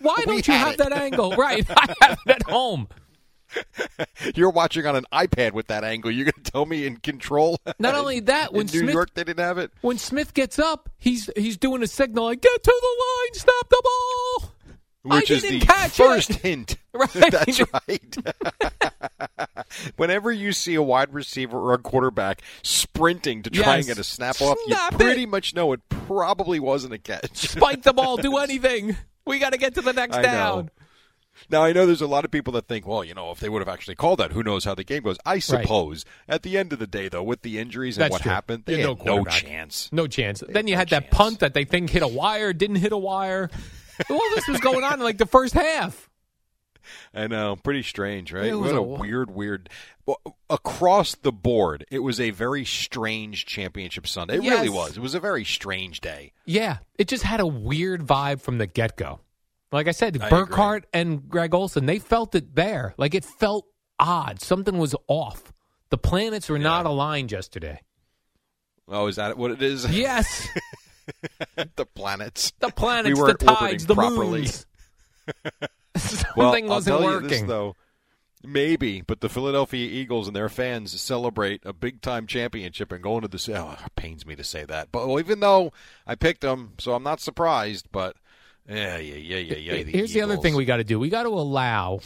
Why 0.00 0.16
don't 0.24 0.46
you 0.46 0.54
have 0.54 0.72
it. 0.74 0.78
that 0.78 0.92
angle? 0.92 1.34
Right. 1.36 1.64
I 1.70 1.94
have 2.02 2.18
it 2.26 2.30
at 2.32 2.42
home. 2.44 2.88
You're 4.36 4.50
watching 4.50 4.86
on 4.86 4.94
an 4.96 5.04
iPad 5.12 5.52
with 5.52 5.66
that 5.68 5.82
angle. 5.82 6.10
You're 6.10 6.26
going 6.26 6.44
to 6.44 6.50
tell 6.52 6.66
me 6.66 6.86
in 6.86 6.98
control? 6.98 7.58
Not 7.80 7.94
only 7.96 8.20
that, 8.20 8.52
when 8.52 8.66
in 8.66 8.72
New 8.72 8.78
Smith 8.80 8.92
York 8.94 9.14
they 9.14 9.24
didn't 9.24 9.44
have 9.44 9.58
it. 9.58 9.72
when 9.80 9.98
Smith 9.98 10.34
gets 10.34 10.58
up, 10.58 10.88
he's 10.98 11.28
he's 11.36 11.56
doing 11.56 11.82
a 11.82 11.86
signal 11.88 12.24
like 12.24 12.40
get 12.42 12.62
to 12.62 12.80
the 12.80 12.96
line, 13.04 13.34
snap 13.34 13.68
the 13.68 13.82
ball. 13.82 14.52
Which 15.02 15.30
I 15.30 15.34
is 15.34 15.42
didn't 15.42 15.60
the 15.60 15.66
catch 15.66 15.90
first 15.96 16.30
it. 16.30 16.36
hint. 16.36 16.76
Right. 16.92 17.10
That's 17.12 17.60
right. 17.72 18.16
Whenever 19.96 20.30
you 20.32 20.52
see 20.52 20.74
a 20.74 20.82
wide 20.82 21.14
receiver 21.14 21.56
or 21.58 21.72
a 21.74 21.78
quarterback 21.78 22.42
sprinting 22.62 23.42
to 23.44 23.50
try 23.50 23.76
and 23.76 23.86
get 23.86 23.98
a 23.98 24.04
snap 24.04 24.40
off, 24.42 24.58
Snap 24.66 24.92
you 24.92 24.96
it. 24.98 25.00
pretty 25.00 25.26
much 25.26 25.54
know 25.54 25.72
it 25.72 25.80
probably 25.88 26.60
wasn't 26.60 26.92
a 26.92 26.98
catch. 26.98 27.36
Spike 27.48 27.82
the 27.82 27.92
ball, 27.92 28.16
do 28.16 28.36
anything. 28.38 28.96
We 29.30 29.38
got 29.38 29.52
to 29.52 29.58
get 29.58 29.74
to 29.76 29.80
the 29.80 29.92
next 29.92 30.16
I 30.16 30.22
know. 30.22 30.28
down. 30.28 30.70
Now 31.48 31.62
I 31.64 31.72
know 31.72 31.86
there's 31.86 32.02
a 32.02 32.06
lot 32.06 32.24
of 32.26 32.30
people 32.30 32.52
that 32.54 32.66
think, 32.66 32.86
well, 32.86 33.02
you 33.04 33.14
know, 33.14 33.30
if 33.30 33.40
they 33.40 33.48
would 33.48 33.60
have 33.60 33.68
actually 33.68 33.94
called 33.94 34.18
that, 34.18 34.32
who 34.32 34.42
knows 34.42 34.64
how 34.64 34.74
the 34.74 34.84
game 34.84 35.02
goes? 35.04 35.16
I 35.24 35.38
suppose. 35.38 36.04
At 36.28 36.42
the 36.42 36.58
end 36.58 36.72
of 36.72 36.78
the 36.80 36.86
day, 36.86 37.08
though, 37.08 37.22
with 37.22 37.42
the 37.42 37.58
injuries 37.58 37.96
and 37.96 38.02
That's 38.02 38.12
what 38.12 38.22
true. 38.22 38.30
happened, 38.32 38.64
they 38.66 38.80
had 38.80 38.98
no 38.98 38.98
no 39.04 39.24
chance. 39.24 39.88
No 39.92 40.06
chance. 40.06 40.42
then 40.46 40.66
you 40.66 40.76
had 40.76 40.90
that 40.90 41.10
punt 41.10 41.38
that 41.40 41.54
they 41.54 41.64
think 41.64 41.88
hit 41.90 42.02
a 42.02 42.08
wire, 42.08 42.52
didn't 42.52 42.76
hit 42.76 42.92
a 42.92 42.98
wire. 42.98 43.48
All 44.10 44.20
this 44.34 44.48
was 44.48 44.60
going 44.60 44.84
on 44.84 44.94
in 44.94 45.00
like 45.00 45.18
the 45.18 45.26
first 45.26 45.54
half. 45.54 46.10
I 47.14 47.26
know, 47.28 47.56
pretty 47.56 47.82
strange, 47.84 48.32
right? 48.32 48.46
It 48.46 48.54
was 48.54 48.72
what 48.72 48.78
a, 48.78 48.82
a- 48.82 48.82
weird, 48.82 49.30
weird. 49.30 49.70
Across 50.48 51.16
the 51.16 51.32
board, 51.32 51.84
it 51.90 52.00
was 52.00 52.18
a 52.20 52.30
very 52.30 52.64
strange 52.64 53.46
championship 53.46 54.06
Sunday. 54.06 54.36
It 54.36 54.40
really 54.42 54.68
was. 54.68 54.96
It 54.96 55.00
was 55.00 55.14
a 55.14 55.20
very 55.20 55.44
strange 55.44 56.00
day. 56.00 56.32
Yeah, 56.44 56.78
it 56.98 57.08
just 57.08 57.22
had 57.22 57.40
a 57.40 57.46
weird 57.46 58.02
vibe 58.06 58.40
from 58.40 58.58
the 58.58 58.66
get 58.66 58.96
go. 58.96 59.20
Like 59.72 59.86
I 59.88 59.92
said, 59.92 60.20
I. 60.20 60.28
Burkhardt 60.28 60.86
and 60.92 61.28
Greg 61.28 61.54
Olsen, 61.54 61.86
they 61.86 61.98
felt 61.98 62.34
it 62.34 62.54
there. 62.56 62.94
Like 62.98 63.14
it 63.14 63.24
felt 63.24 63.66
odd. 63.98 64.40
Something 64.40 64.78
was 64.78 64.94
off. 65.06 65.52
The 65.90 65.98
planets 65.98 66.48
were 66.48 66.58
not 66.58 66.86
aligned 66.86 67.30
yesterday. 67.32 67.80
Oh, 68.88 69.06
is 69.06 69.16
that 69.16 69.36
what 69.38 69.50
it 69.52 69.62
is? 69.62 69.86
Yes, 69.96 70.48
the 71.76 71.86
planets. 71.86 72.52
the 72.60 72.70
planets, 72.70 73.20
we 73.20 73.26
the 73.26 73.34
tides, 73.34 73.86
the 73.86 73.94
properly. 73.94 74.40
moons. 74.42 74.66
Something 75.96 76.26
Well, 76.36 76.74
wasn't 76.76 77.00
working. 77.02 77.28
this 77.28 77.42
though. 77.42 77.76
Maybe, 78.42 79.02
but 79.02 79.20
the 79.20 79.28
Philadelphia 79.28 79.86
Eagles 79.86 80.26
and 80.26 80.34
their 80.34 80.48
fans 80.48 80.98
celebrate 80.98 81.60
a 81.66 81.74
big 81.74 82.00
time 82.00 82.26
championship 82.26 82.90
and 82.90 83.02
going 83.02 83.20
to 83.22 83.28
the. 83.28 83.54
Oh, 83.54 83.76
it 83.84 83.96
pains 83.96 84.24
me 84.24 84.34
to 84.36 84.44
say 84.44 84.64
that, 84.64 84.88
but 84.90 85.06
well, 85.06 85.20
even 85.20 85.40
though 85.40 85.72
I 86.06 86.14
picked 86.14 86.40
them, 86.40 86.72
so 86.78 86.94
I'm 86.94 87.02
not 87.02 87.20
surprised. 87.20 87.88
But 87.92 88.16
yeah, 88.66 88.96
yeah, 88.96 89.16
yeah, 89.16 89.36
yeah, 89.36 89.56
yeah. 89.56 89.82
The 89.82 89.92
Here's 89.92 90.14
the 90.14 90.22
other 90.22 90.38
thing 90.38 90.56
we 90.56 90.64
got 90.64 90.78
to 90.78 90.84
do. 90.84 90.98
We 90.98 91.10
got 91.10 91.24
to 91.24 91.28
allow. 91.30 92.00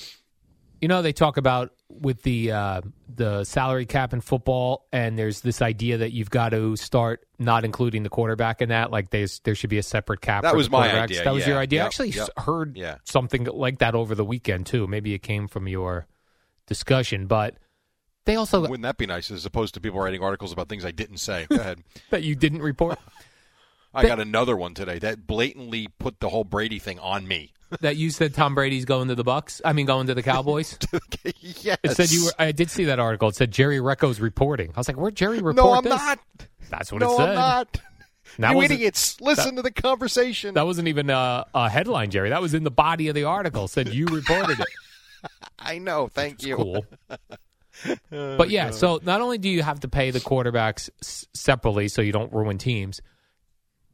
You 0.80 0.88
know, 0.88 1.02
they 1.02 1.12
talk 1.12 1.36
about 1.36 1.70
with 1.88 2.22
the 2.22 2.50
uh, 2.50 2.80
the 3.08 3.44
salary 3.44 3.86
cap 3.86 4.12
in 4.12 4.20
football, 4.20 4.86
and 4.92 5.16
there's 5.16 5.40
this 5.40 5.62
idea 5.62 5.98
that 5.98 6.12
you've 6.12 6.30
got 6.30 6.48
to 6.48 6.74
start 6.74 7.24
not 7.38 7.64
including 7.64 8.02
the 8.02 8.10
quarterback 8.10 8.60
in 8.60 8.70
that. 8.70 8.90
Like 8.90 9.10
there's 9.10 9.38
there 9.44 9.54
should 9.54 9.70
be 9.70 9.78
a 9.78 9.82
separate 9.84 10.20
cap. 10.20 10.42
That 10.42 10.50
for 10.50 10.56
was 10.56 10.66
the 10.66 10.72
my 10.72 11.00
idea, 11.00 11.22
That 11.22 11.32
was 11.32 11.44
yeah. 11.44 11.50
your 11.50 11.58
idea. 11.58 11.82
I 11.82 11.86
actually 11.86 12.10
yep. 12.10 12.28
heard 12.36 12.76
Yeah. 12.76 12.96
something 13.04 13.44
like 13.44 13.78
that 13.78 13.94
over 13.94 14.16
the 14.16 14.24
weekend 14.24 14.66
too. 14.66 14.88
Maybe 14.88 15.14
it 15.14 15.20
came 15.22 15.46
from 15.46 15.68
your 15.68 16.06
discussion, 16.66 17.26
but 17.26 17.56
they 18.24 18.36
also 18.36 18.60
Wouldn't 18.60 18.82
that 18.82 18.96
be 18.96 19.06
nice 19.06 19.30
as 19.30 19.44
opposed 19.44 19.74
to 19.74 19.80
people 19.80 20.00
writing 20.00 20.22
articles 20.22 20.52
about 20.52 20.68
things 20.68 20.84
I 20.84 20.90
didn't 20.92 21.18
say? 21.18 21.46
Go 21.48 21.56
ahead. 21.56 21.82
that 22.10 22.22
you 22.22 22.34
didn't 22.34 22.62
report 22.62 22.98
I 23.94 24.02
That- 24.02 24.08
got 24.08 24.20
another 24.20 24.56
one 24.56 24.74
today 24.74 24.98
that 25.00 25.26
blatantly 25.26 25.88
put 25.98 26.20
the 26.20 26.28
whole 26.28 26.44
Brady 26.44 26.78
thing 26.78 26.98
on 26.98 27.28
me. 27.28 27.52
that 27.80 27.96
you 27.96 28.10
said 28.10 28.34
Tom 28.34 28.54
Brady's 28.54 28.84
going 28.84 29.08
to 29.08 29.14
the 29.14 29.24
Bucks. 29.24 29.60
I 29.64 29.72
mean, 29.72 29.86
going 29.86 30.06
to 30.08 30.14
the 30.14 30.22
Cowboys. 30.22 30.76
yes. 31.40 31.78
It 31.82 31.92
said 31.92 32.10
you 32.10 32.24
were. 32.26 32.32
I 32.38 32.52
did 32.52 32.70
see 32.70 32.84
that 32.84 32.98
article. 32.98 33.28
It 33.28 33.36
said 33.36 33.50
Jerry 33.50 33.78
Recco's 33.78 34.20
reporting. 34.20 34.72
I 34.74 34.80
was 34.80 34.88
like, 34.88 34.96
where'd 34.96 35.14
Jerry 35.14 35.38
report 35.38 35.56
No, 35.56 35.72
I'm 35.72 35.84
this? 35.84 35.92
not. 35.92 36.18
That's 36.70 36.92
what 36.92 37.00
no, 37.02 37.14
it 37.14 37.16
said. 37.16 37.28
I'm 37.30 37.34
not. 37.34 37.80
That 38.38 38.56
you 38.56 38.62
idiots! 38.62 39.20
Listen 39.20 39.54
to 39.56 39.62
the 39.62 39.70
conversation. 39.70 40.54
That 40.54 40.66
wasn't 40.66 40.88
even 40.88 41.08
a, 41.08 41.46
a 41.54 41.68
headline, 41.68 42.10
Jerry. 42.10 42.30
That 42.30 42.42
was 42.42 42.52
in 42.52 42.64
the 42.64 42.70
body 42.70 43.08
of 43.08 43.14
the 43.14 43.24
article. 43.24 43.68
Said 43.68 43.88
you 43.94 44.06
reported 44.06 44.58
it. 44.58 44.66
I 45.58 45.78
know. 45.78 46.08
Thank 46.08 46.42
you. 46.42 46.56
Cool. 46.56 46.86
But 48.08 48.50
yeah, 48.50 48.70
so 48.70 49.00
not 49.02 49.20
only 49.20 49.36
do 49.36 49.48
you 49.48 49.60
have 49.62 49.80
to 49.80 49.88
pay 49.88 50.12
the 50.12 50.20
quarterbacks 50.20 50.90
s- 51.02 51.26
separately 51.34 51.88
so 51.88 52.02
you 52.02 52.12
don't 52.12 52.32
ruin 52.32 52.56
teams, 52.56 53.00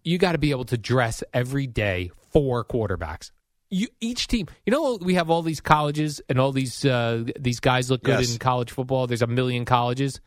you 0.04 0.18
got 0.18 0.32
to 0.32 0.38
be 0.38 0.50
able 0.50 0.66
to 0.66 0.76
dress 0.76 1.24
every 1.32 1.66
day 1.66 2.10
for 2.30 2.62
quarterbacks. 2.62 3.30
You 3.70 3.88
each 4.00 4.26
team, 4.28 4.48
you 4.66 4.70
know, 4.70 4.98
we 5.00 5.14
have 5.14 5.30
all 5.30 5.40
these 5.40 5.62
colleges 5.62 6.20
and 6.28 6.38
all 6.38 6.52
these 6.52 6.84
uh, 6.84 7.24
these 7.38 7.58
guys 7.60 7.90
look 7.90 8.02
good 8.02 8.20
Yes. 8.20 8.32
in 8.32 8.38
college 8.38 8.70
football. 8.70 9.06
There's 9.06 9.22
a 9.22 9.26
million 9.26 9.64
colleges. 9.64 10.20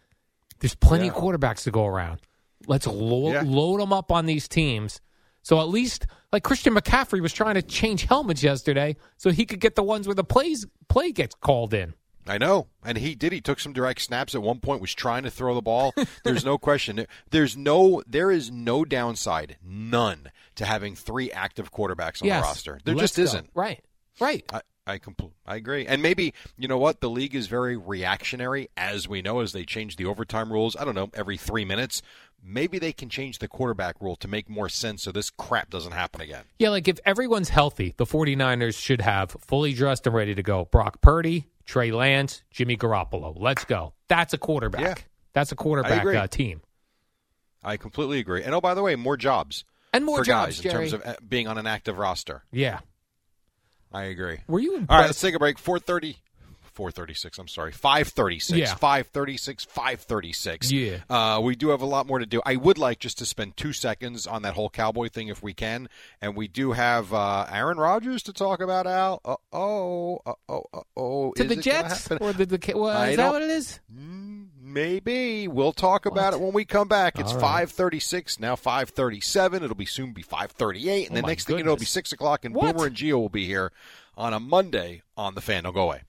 There's 0.59 0.75
plenty 0.75 1.09
of 1.09 1.13
quarterbacks 1.13 1.63
to 1.65 1.71
go 1.71 1.85
around. 1.85 2.21
Let's 2.65 2.87
lo- 2.87 3.33
Yeah. 3.33 3.43
load 3.45 3.79
them 3.81 3.93
up 3.93 4.11
on 4.11 4.25
these 4.25 4.47
teams. 4.47 4.99
So 5.43 5.59
at 5.59 5.69
least, 5.69 6.07
like 6.31 6.43
Christian 6.43 6.73
McCaffrey 6.73 7.21
was 7.21 7.33
trying 7.33 7.55
to 7.55 7.61
change 7.61 8.05
helmets 8.05 8.41
yesterday, 8.41 8.95
so 9.17 9.29
he 9.29 9.45
could 9.45 9.59
get 9.59 9.75
the 9.75 9.83
ones 9.83 10.07
where 10.07 10.15
the 10.15 10.23
plays 10.23 10.65
play 10.87 11.11
gets 11.11 11.35
called 11.35 11.73
in. 11.73 11.93
I 12.25 12.37
know, 12.37 12.67
and 12.85 12.97
he 12.97 13.15
did. 13.15 13.33
He 13.33 13.41
took 13.41 13.59
some 13.59 13.73
direct 13.73 14.01
snaps 14.01 14.33
at 14.33 14.41
one 14.41 14.59
point. 14.59 14.81
Was 14.81 14.93
trying 14.93 15.23
to 15.23 15.31
throw 15.31 15.53
the 15.53 15.61
ball. 15.61 15.93
There's 16.23 16.45
no 16.45 16.57
question. 16.57 17.05
There's 17.31 17.57
no. 17.57 18.01
There 18.07 18.31
is 18.31 18.49
no 18.49 18.85
downside, 18.85 19.57
none, 19.61 20.31
to 20.55 20.65
having 20.65 20.95
three 20.95 21.31
active 21.31 21.71
quarterbacks 21.71 22.21
on 22.21 22.29
yes, 22.29 22.41
the 22.41 22.47
roster. 22.47 22.79
There 22.85 22.95
let's 22.95 23.13
just 23.13 23.17
go. 23.17 23.23
isn't. 23.23 23.49
Right, 23.53 23.83
right. 24.21 24.45
I 24.53 24.61
I, 24.85 24.99
compl- 24.99 25.31
I 25.45 25.55
agree. 25.55 25.85
And 25.85 26.01
maybe 26.01 26.33
you 26.57 26.67
know 26.67 26.77
what 26.77 26.99
the 26.99 27.09
league 27.09 27.35
is 27.35 27.47
very 27.47 27.77
reactionary, 27.77 28.69
as 28.75 29.07
we 29.07 29.21
know, 29.21 29.39
as 29.39 29.53
they 29.53 29.63
change 29.63 29.95
the 29.95 30.05
overtime 30.05 30.51
rules. 30.51 30.75
I 30.75 30.83
don't 30.83 30.95
know 30.95 31.09
every 31.13 31.37
three 31.37 31.65
minutes. 31.65 32.01
Maybe 32.45 32.77
they 32.77 32.91
can 32.91 33.07
change 33.09 33.39
the 33.39 33.47
quarterback 33.47 33.95
rule 34.01 34.17
to 34.17 34.27
make 34.27 34.49
more 34.49 34.67
sense, 34.67 35.03
so 35.03 35.11
this 35.13 35.29
crap 35.29 35.69
doesn't 35.69 35.93
happen 35.93 36.19
again. 36.19 36.43
Yeah, 36.59 36.69
like 36.69 36.87
if 36.89 36.99
everyone's 37.05 37.49
healthy, 37.49 37.93
the 37.97 38.05
49ers 38.05 38.77
should 38.77 38.99
have 39.01 39.31
fully 39.31 39.73
dressed 39.73 40.05
and 40.07 40.15
ready 40.15 40.35
to 40.35 40.43
go. 40.43 40.65
Brock 40.65 40.99
Purdy, 41.01 41.47
Trey 41.65 41.91
Lance, 41.91 42.43
Jimmy 42.51 42.75
Garoppolo. 42.75 43.33
Let's 43.39 43.63
go. 43.63 43.93
That's 44.09 44.33
a 44.33 44.37
quarterback. 44.37 44.81
Yeah. 44.81 44.95
That's 45.31 45.51
a 45.53 45.55
quarterback 45.55 46.05
uh, 46.05 46.27
team. 46.27 46.61
I 47.63 47.77
completely 47.77 48.19
agree. 48.19 48.43
And 48.43 48.53
oh, 48.53 48.59
by 48.61 48.73
the 48.73 48.83
way, 48.83 48.95
more 48.97 49.15
jobs 49.15 49.63
And 49.93 50.03
more 50.03 50.23
jobs, 50.23 50.57
guys 50.57 50.59
Jerry. 50.59 50.73
in 50.85 50.91
terms 50.91 50.93
of 50.93 51.05
uh, 51.05 51.15
being 51.27 51.47
on 51.47 51.57
an 51.57 51.65
active 51.65 51.97
roster. 51.97 52.43
Yeah. 52.51 52.79
I 53.91 54.03
agree. 54.03 54.39
Were 54.47 54.59
you 54.59 54.71
All 54.71 54.75
right, 54.75 54.81
impressed? 54.81 55.07
let's 55.09 55.21
take 55.21 55.35
a 55.35 55.39
break. 55.39 55.57
430. 55.59 56.17
436, 56.73 57.37
I'm 57.39 57.47
sorry. 57.47 57.71
536. 57.71 58.57
Yeah. 58.57 58.75
536, 58.75 59.65
536. 59.65 60.71
Yeah. 60.71 60.97
Uh, 61.09 61.39
we 61.41 61.55
do 61.55 61.69
have 61.69 61.81
a 61.81 61.85
lot 61.85 62.07
more 62.07 62.19
to 62.19 62.25
do. 62.25 62.41
I 62.45 62.55
would 62.55 62.77
like 62.77 62.99
just 62.99 63.17
to 63.19 63.25
spend 63.25 63.57
two 63.57 63.73
seconds 63.73 64.25
on 64.27 64.41
that 64.41 64.53
whole 64.55 64.69
Cowboy 64.69 65.09
thing 65.09 65.27
if 65.27 65.41
we 65.43 65.53
can. 65.53 65.87
And 66.21 66.35
we 66.35 66.47
do 66.47 66.71
have 66.73 67.13
uh, 67.13 67.45
Aaron 67.51 67.77
Rodgers 67.77 68.23
to 68.23 68.33
talk 68.33 68.61
about, 68.61 68.87
Al. 68.87 69.21
Uh 69.23 69.35
oh. 69.51 70.21
Uh 70.25 70.33
oh. 70.49 70.63
Uh 70.73 70.79
oh. 70.97 71.31
to 71.33 71.43
Is 71.43 71.49
the 71.49 71.55
Jets? 71.57 72.11
Or 72.11 72.33
the, 72.33 72.45
the 72.45 72.73
well, 72.75 73.03
is 73.03 73.17
that 73.17 73.31
what 73.31 73.41
it 73.41 73.49
is? 73.49 73.79
Maybe. 74.61 75.47
We'll 75.47 75.73
talk 75.73 76.05
about 76.05 76.33
What? 76.33 76.41
it 76.41 76.43
when 76.43 76.53
we 76.53 76.65
come 76.65 76.87
back. 76.87 77.19
It's 77.19 77.33
right. 77.33 77.41
536, 77.41 78.39
now 78.39 78.55
537. 78.55 79.63
It'll 79.63 79.75
be 79.75 79.85
soon 79.85 80.13
be 80.13 80.21
538. 80.23 81.09
And 81.09 81.17
Oh, 81.17 81.21
the 81.21 81.27
next 81.27 81.45
thing 81.45 81.57
you 81.57 81.63
know, 81.63 81.73
it'll 81.73 81.79
be 81.79 81.85
6 81.85 82.11
o'clock, 82.11 82.45
and 82.45 82.55
What? 82.55 82.75
Boomer 82.75 82.87
and 82.87 82.95
Gio 82.95 83.13
will 83.19 83.29
be 83.29 83.45
here 83.45 83.71
on 84.17 84.33
a 84.33 84.39
Monday 84.39 85.01
on 85.17 85.35
The 85.35 85.41
Fan. 85.41 85.63
Don't 85.63 85.73
go 85.73 85.83
away. 85.83 86.01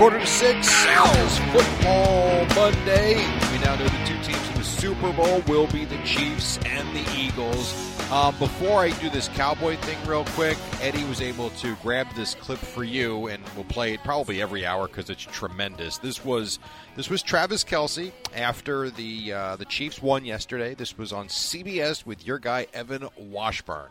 Quarter 0.00 0.20
to 0.20 0.26
six, 0.26 0.66
Sal's 0.66 1.38
Football 1.52 2.46
Monday. 2.54 3.16
We 3.52 3.58
now 3.58 3.76
know 3.76 3.84
the 3.84 4.04
two 4.06 4.18
teams 4.22 4.48
in 4.48 4.54
the 4.54 4.64
Super 4.64 5.12
Bowl 5.12 5.42
will 5.46 5.66
be 5.66 5.84
the 5.84 5.98
Chiefs 6.06 6.58
and 6.64 6.88
the 6.96 7.04
Eagles. 7.14 7.74
Uh, 8.10 8.32
before 8.38 8.80
I 8.80 8.92
do 8.92 9.10
this 9.10 9.28
Cowboy 9.28 9.76
thing 9.76 9.98
real 10.06 10.24
quick, 10.28 10.56
Eddie 10.80 11.04
was 11.04 11.20
able 11.20 11.50
to 11.50 11.74
grab 11.82 12.06
this 12.14 12.34
clip 12.34 12.58
for 12.58 12.82
you, 12.82 13.26
and 13.26 13.42
we'll 13.54 13.66
play 13.66 13.92
it 13.92 14.02
probably 14.02 14.40
every 14.40 14.64
hour 14.64 14.86
because 14.86 15.10
it's 15.10 15.22
tremendous. 15.22 15.98
This 15.98 16.24
was 16.24 16.58
this 16.96 17.10
was 17.10 17.22
Travis 17.22 17.62
Kelce 17.62 18.10
after 18.34 18.88
the 18.88 19.34
uh, 19.34 19.56
the 19.56 19.66
Chiefs 19.66 20.00
won 20.00 20.24
yesterday. 20.24 20.72
This 20.74 20.96
was 20.96 21.12
on 21.12 21.28
CBS 21.28 22.06
with 22.06 22.26
your 22.26 22.38
guy 22.38 22.68
Evan 22.72 23.06
Washburn. 23.18 23.90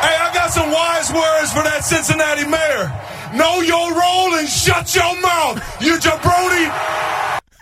Hey, 0.00 0.16
I 0.16 0.30
got 0.32 0.50
some 0.50 0.70
wise 0.70 1.12
words 1.12 1.52
for 1.52 1.62
that 1.62 1.84
Cincinnati 1.84 2.46
mayor. 2.46 2.90
Know 3.36 3.60
your 3.60 3.92
role 3.92 4.34
and 4.34 4.48
shut 4.48 4.94
your 4.94 5.20
mouth, 5.20 5.82
you 5.82 5.98
jabroni. 5.98 6.70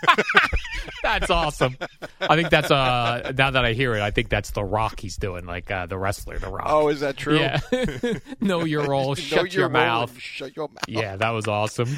That's 1.03 1.29
awesome. 1.29 1.77
I 2.21 2.35
think 2.35 2.49
that's 2.49 2.71
uh 2.71 3.31
now 3.37 3.51
that 3.51 3.65
I 3.65 3.73
hear 3.73 3.95
it, 3.95 4.01
I 4.01 4.11
think 4.11 4.29
that's 4.29 4.51
the 4.51 4.63
Rock 4.63 4.99
he's 4.99 5.17
doing, 5.17 5.45
like 5.45 5.71
uh, 5.71 5.85
the 5.85 5.97
wrestler, 5.97 6.37
the 6.37 6.49
Rock. 6.49 6.67
Oh, 6.69 6.89
is 6.89 6.99
that 6.99 7.17
true? 7.17 7.39
Yeah. 7.39 7.59
know 8.41 8.63
your 8.65 8.83
role, 8.87 9.09
Know 9.09 9.15
shut 9.15 9.53
your 9.53 9.61
your 9.61 9.69
role 9.69 9.71
mouth. 9.71 10.19
Shut 10.19 10.55
your 10.55 10.67
mouth. 10.67 10.83
Yeah, 10.87 11.15
that 11.15 11.29
was 11.29 11.47
awesome. 11.47 11.89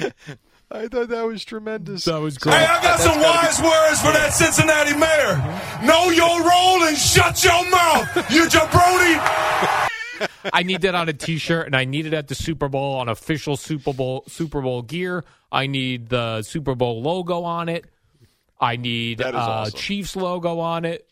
I 0.71 0.87
thought 0.87 1.09
that 1.09 1.25
was 1.25 1.43
tremendous. 1.43 2.05
That 2.05 2.21
was 2.21 2.37
great. 2.37 2.55
Hey, 2.55 2.65
great. 2.65 2.69
I 2.69 2.81
got 2.81 2.99
some 2.99 3.19
wise 3.19 3.61
words 3.61 4.01
for 4.01 4.13
that 4.13 4.29
Cincinnati 4.33 4.95
mayor. 4.95 5.35
Know 5.85 6.11
your 6.11 6.41
role 6.47 6.83
and 6.83 6.97
shut 6.97 7.43
your 7.43 7.69
mouth, 7.69 8.31
you 8.31 8.45
jabroni. 8.45 9.89
I 10.53 10.63
need 10.63 10.81
that 10.81 10.95
on 10.95 11.09
a 11.09 11.13
T-shirt, 11.13 11.65
and 11.65 11.75
I 11.75 11.85
need 11.85 12.05
it 12.05 12.13
at 12.13 12.27
the 12.27 12.35
Super 12.35 12.67
Bowl 12.69 12.95
on 12.95 13.09
official 13.09 13.57
Super 13.57 13.93
Bowl 13.93 14.23
Super 14.27 14.61
Bowl 14.61 14.81
gear. 14.81 15.23
I 15.51 15.67
need 15.67 16.09
the 16.09 16.41
Super 16.43 16.75
Bowl 16.75 17.01
logo 17.01 17.43
on 17.43 17.69
it. 17.69 17.85
I 18.59 18.75
need 18.75 19.17
That 19.19 19.29
is 19.29 19.35
uh, 19.35 19.37
awesome. 19.39 19.79
Chiefs 19.79 20.15
logo 20.15 20.59
on 20.59 20.85
it. 20.85 21.07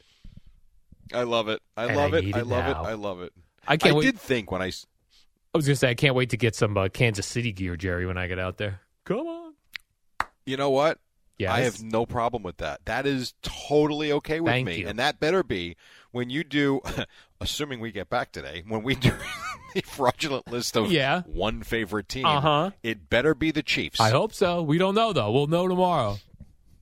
I 1.14 1.24
love 1.24 1.48
it. 1.50 1.62
I 1.76 1.86
And 1.88 1.96
love 1.96 2.14
I 2.14 2.18
it. 2.18 2.26
need 2.26 2.36
I 2.38 2.42
love 2.42 2.66
now. 2.66 2.84
it. 2.84 2.88
I 2.88 2.94
love 2.94 3.22
it. 3.22 3.34
I 3.68 3.78
can't 3.78 3.96
I 3.96 3.98
wait- 3.98 4.06
did 4.06 4.20
think 4.20 4.52
when 4.52 4.62
I. 4.62 4.68
I 4.68 5.58
was 5.58 5.66
gonna 5.66 5.76
say 5.76 5.90
I 5.90 5.96
can't 5.96 6.14
wait 6.14 6.30
to 6.30 6.38
get 6.38 6.56
some 6.56 6.78
uh, 6.78 6.90
Kansas 6.90 7.26
City 7.26 7.52
gear, 7.52 7.76
Jerry, 7.76 8.06
when 8.06 8.18
I 8.20 8.28
get 8.28 8.38
out 8.38 8.58
there. 8.58 8.82
Come 9.06 9.26
on. 9.26 9.54
You 10.46 10.58
know 10.58 10.70
what? 10.70 11.00
Yes. 11.40 11.52
I 11.52 11.60
have 11.62 11.82
no 11.82 12.06
problem 12.06 12.44
with 12.44 12.58
that. 12.58 12.82
That 12.86 13.08
is 13.08 13.34
totally 13.42 14.12
okay 14.12 14.42
with 14.42 14.52
Thank 14.52 14.68
me. 14.68 14.82
you. 14.82 14.88
And 14.88 15.00
that 15.00 15.20
better 15.20 15.42
be 15.42 15.76
when 16.12 16.30
you 16.30 16.44
do, 16.44 16.82
assuming 17.42 17.80
we 17.80 17.92
get 17.92 18.10
back 18.10 18.32
today, 18.32 18.64
when 18.68 18.84
we 18.84 18.96
do 18.96 19.12
the 19.74 19.82
fraudulent 19.82 20.48
list 20.52 20.76
of 20.76 20.92
Yeah. 20.92 21.22
one 21.24 21.64
favorite 21.64 22.10
team, 22.10 22.26
Uh-huh. 22.26 22.72
it 22.84 23.10
better 23.10 23.34
be 23.34 23.52
the 23.52 23.64
Chiefs. 23.64 24.00
I 24.00 24.10
hope 24.10 24.34
so. 24.34 24.62
We 24.62 24.78
don't 24.78 24.96
know 24.96 25.14
though. 25.14 25.32
We'll 25.32 25.48
know 25.48 25.68
tomorrow. 25.68 26.18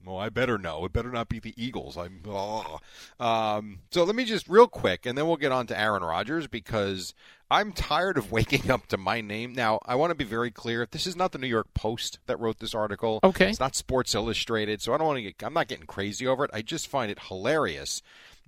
Well, 0.04 0.16
I 0.16 0.30
better 0.30 0.56
know. 0.56 0.86
It 0.86 0.92
better 0.94 1.10
not 1.10 1.28
be 1.28 1.38
the 1.38 1.52
Eagles. 1.62 1.98
I'm. 1.98 2.22
Oh. 2.26 2.78
Um, 3.20 3.80
so 3.90 4.04
let 4.04 4.14
me 4.16 4.24
just 4.24 4.48
real 4.48 4.66
quick, 4.66 5.04
and 5.04 5.18
then 5.18 5.26
we'll 5.26 5.36
get 5.36 5.52
on 5.52 5.66
to 5.66 5.78
Aaron 5.78 6.02
Rodgers 6.02 6.46
because 6.46 7.12
I'm 7.50 7.72
tired 7.72 8.16
of 8.16 8.32
waking 8.32 8.70
up 8.70 8.86
to 8.86 8.96
my 8.96 9.20
name. 9.20 9.52
Now, 9.52 9.80
I 9.84 9.96
want 9.96 10.10
to 10.12 10.14
be 10.14 10.24
very 10.24 10.50
clear. 10.50 10.88
This 10.90 11.06
is 11.06 11.14
not 11.14 11.32
the 11.32 11.38
New 11.38 11.46
York 11.46 11.74
Post 11.74 12.20
that 12.24 12.40
wrote 12.40 12.58
this 12.58 12.74
article. 12.74 13.20
Okay. 13.22 13.50
It's 13.50 13.60
not 13.60 13.76
Sports 13.76 14.14
Illustrated, 14.14 14.80
so 14.80 14.94
I 14.94 14.96
don't 14.96 15.06
want 15.08 15.18
to 15.18 15.22
get. 15.24 15.42
I'm 15.44 15.52
not 15.52 15.68
getting 15.68 15.84
crazy 15.84 16.26
over 16.26 16.42
it. 16.42 16.50
I 16.54 16.62
just 16.62 16.86
find 16.88 17.10
it 17.10 17.18
hilarious 17.28 18.00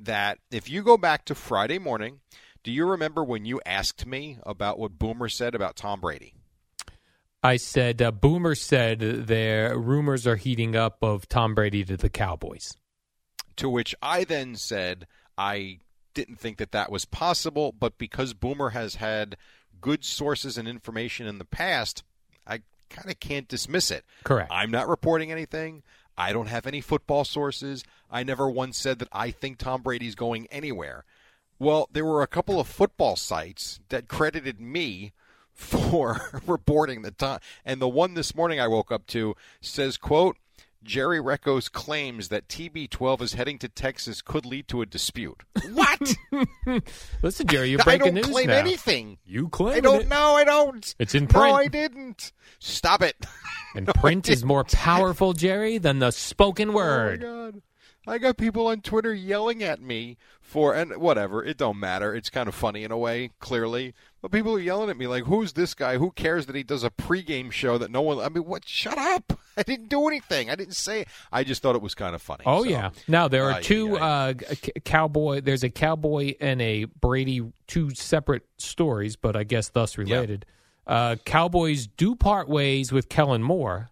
that 0.05 0.39
if 0.51 0.69
you 0.69 0.83
go 0.83 0.97
back 0.97 1.25
to 1.27 1.35
Friday 1.35 1.79
morning, 1.79 2.21
do 2.63 2.71
you 2.71 2.87
remember 2.87 3.25
when 3.25 3.45
you 3.45 3.61
asked 3.65 4.07
me 4.07 4.39
about 4.45 4.79
what 4.79 4.99
Boomer 4.99 5.29
said 5.29 5.55
about 5.55 5.77
Tom 5.77 6.01
Brady? 6.01 6.35
I 7.43 7.57
said 7.57 8.03
uh, 8.03 8.11
Boomer 8.11 8.55
said 8.55 9.01
there 9.01 9.79
rumors 9.79 10.27
are 10.27 10.37
heating 10.37 10.77
up 10.77 10.99
of 11.03 11.29
Tom 11.29 11.55
Brady 11.55 11.85
to 11.85 11.97
the 11.97 12.11
Cowboys. 12.11 12.77
To 13.57 13.69
which 13.69 13.95
I 14.03 14.25
then 14.25 14.57
said 14.57 15.07
I 15.39 15.79
didn't 16.13 16.39
think 16.39 16.59
that 16.59 16.73
that 16.73 16.93
was 16.93 17.05
possible, 17.05 17.73
but 17.73 17.97
because 17.97 18.35
Boomer 18.35 18.71
has 18.71 18.97
had 18.97 19.37
good 19.81 20.05
sources 20.05 20.59
and 20.59 20.69
information 20.69 21.27
in 21.27 21.39
the 21.39 21.45
past, 21.47 22.03
I 22.47 22.61
kind 22.91 23.11
of 23.11 23.19
can't 23.21 23.49
dismiss 23.49 23.91
it. 23.91 24.05
Correct. 24.25 24.51
I'm 24.53 24.71
not 24.71 24.89
reporting 24.89 25.33
anything. 25.33 25.83
I 26.19 26.35
don't 26.35 26.49
have 26.49 26.67
any 26.67 26.83
football 26.83 27.25
sources. 27.25 27.85
I 28.11 28.23
never 28.23 28.51
once 28.51 28.77
said 28.77 28.99
that 28.99 29.09
I 29.13 29.31
think 29.31 29.59
Tom 29.59 29.83
Brady's 29.83 30.15
going 30.15 30.47
anywhere. 30.49 31.05
Well, 31.59 31.89
there 31.93 32.05
were 32.05 32.23
a 32.23 32.27
couple 32.27 32.59
of 32.59 32.67
football 32.67 33.17
sites 33.17 33.81
that 33.91 34.09
credited 34.09 34.61
me 34.61 35.13
for 35.53 36.41
reporting 36.47 37.03
the 37.03 37.11
time. 37.11 37.41
And 37.65 37.81
the 37.81 37.89
one 37.89 38.15
this 38.15 38.35
morning 38.35 38.59
I 38.59 38.67
woke 38.69 38.91
up 38.91 39.07
to 39.09 39.37
says, 39.61 39.97
quote, 39.97 40.37
Jerry 40.83 41.19
Recco's 41.21 41.69
claims 41.69 42.29
that 42.29 42.49
TB12 42.49 43.21
is 43.21 43.33
heading 43.35 43.59
to 43.59 43.69
Texas 43.69 44.23
could 44.23 44.47
lead 44.47 44.67
to 44.69 44.81
a 44.81 44.87
dispute. 44.87 45.43
What? 45.75 46.15
Listen, 47.23 47.47
Jerry, 47.47 47.69
you're 47.69 47.85
breaking 47.85 48.15
news 48.15 48.25
I 48.25 48.29
don't 48.29 48.33
claim 48.33 48.47
now. 48.47 48.57
anything. 48.57 49.19
You 49.27 49.51
claim 49.51 49.77
I 49.77 49.81
don't 49.81 50.03
it. 50.03 50.09
know. 50.09 50.37
I 50.37 50.45
don't. 50.45 50.95
It's 50.99 51.15
in 51.15 51.27
print. 51.27 51.49
No. 51.49 51.55
I 51.55 51.69
didn't. 51.69 52.33
Stop 52.61 53.03
it. 53.03 53.15
And 53.75 53.87
print 53.95 54.31
is 54.31 54.43
more 54.43 54.65
powerful, 54.65 55.35
Jerry, 55.35 55.77
than 55.77 55.99
the 55.99 56.13
spoken 56.13 56.73
word. 56.73 57.23
Oh 57.23 57.29
my 57.29 57.51
god. 57.51 57.63
I 58.11 58.19
got 58.19 58.37
people 58.37 58.67
on 58.67 58.81
Twitter 58.81 59.15
yelling 59.15 59.63
at 59.63 59.81
me 59.81 60.17
for 60.41 60.75
and 60.75 60.97
whatever, 60.97 61.45
it 61.45 61.57
don't 61.57 61.79
matter. 61.79 62.13
It's 62.15 62.29
kind 62.29 62.49
of 62.49 62.55
funny 62.55 62.83
in 62.83 62.91
a 62.91 62.99
way, 62.99 63.31
clearly. 63.39 63.95
But 64.21 64.33
people 64.33 64.55
are 64.57 64.61
yelling 64.61 64.91
at 64.91 64.97
me 64.97 65.07
like, 65.07 65.25
"Who's 65.25 65.53
this 65.53 65.75
guy? 65.75 65.97
Who 65.99 66.11
cares 66.11 66.47
that 66.47 66.57
he 66.57 66.65
does 66.65 66.83
a 66.83 66.91
pregame 66.91 67.53
show 67.53 67.79
that 67.79 67.91
no 67.91 68.01
one 68.03 68.19
I 68.19 68.29
mean, 68.29 68.45
what 68.45 68.67
shut 68.67 68.99
up. 68.99 69.39
I 69.57 69.63
didn't 69.63 69.89
do 69.89 70.09
anything. 70.09 70.51
I 70.51 70.57
didn't 70.57 70.75
say 70.75 71.07
I 71.31 71.45
just 71.45 71.63
thought 71.63 71.77
it 71.77 71.83
was 71.83 71.95
kind 71.95 72.15
of 72.15 72.21
funny. 72.21 72.43
Oh 72.47 72.65
So, 72.65 72.69
yeah. 72.69 72.91
Now 73.07 73.29
there 73.29 73.45
are 73.45 73.53
Ay, 73.53 73.63
two 73.63 73.97
ay, 73.97 74.01
uh, 74.01 74.35
cowboy. 74.85 75.41
There's 75.41 75.63
a 75.63 75.71
cowboy 75.71 76.35
and 76.41 76.61
a 76.61 76.85
Brady. 76.85 77.43
Two 77.69 77.91
separate 77.95 78.43
stories, 78.59 79.15
but 79.15 79.37
I 79.37 79.45
guess 79.45 79.69
thus 79.69 79.97
related. 79.97 80.45
Uh, 80.91 81.15
Cowboys 81.25 81.87
do 81.87 82.17
part 82.17 82.49
ways 82.49 82.91
with 82.91 83.09
Kellen 83.09 83.45
Moore, 83.45 83.91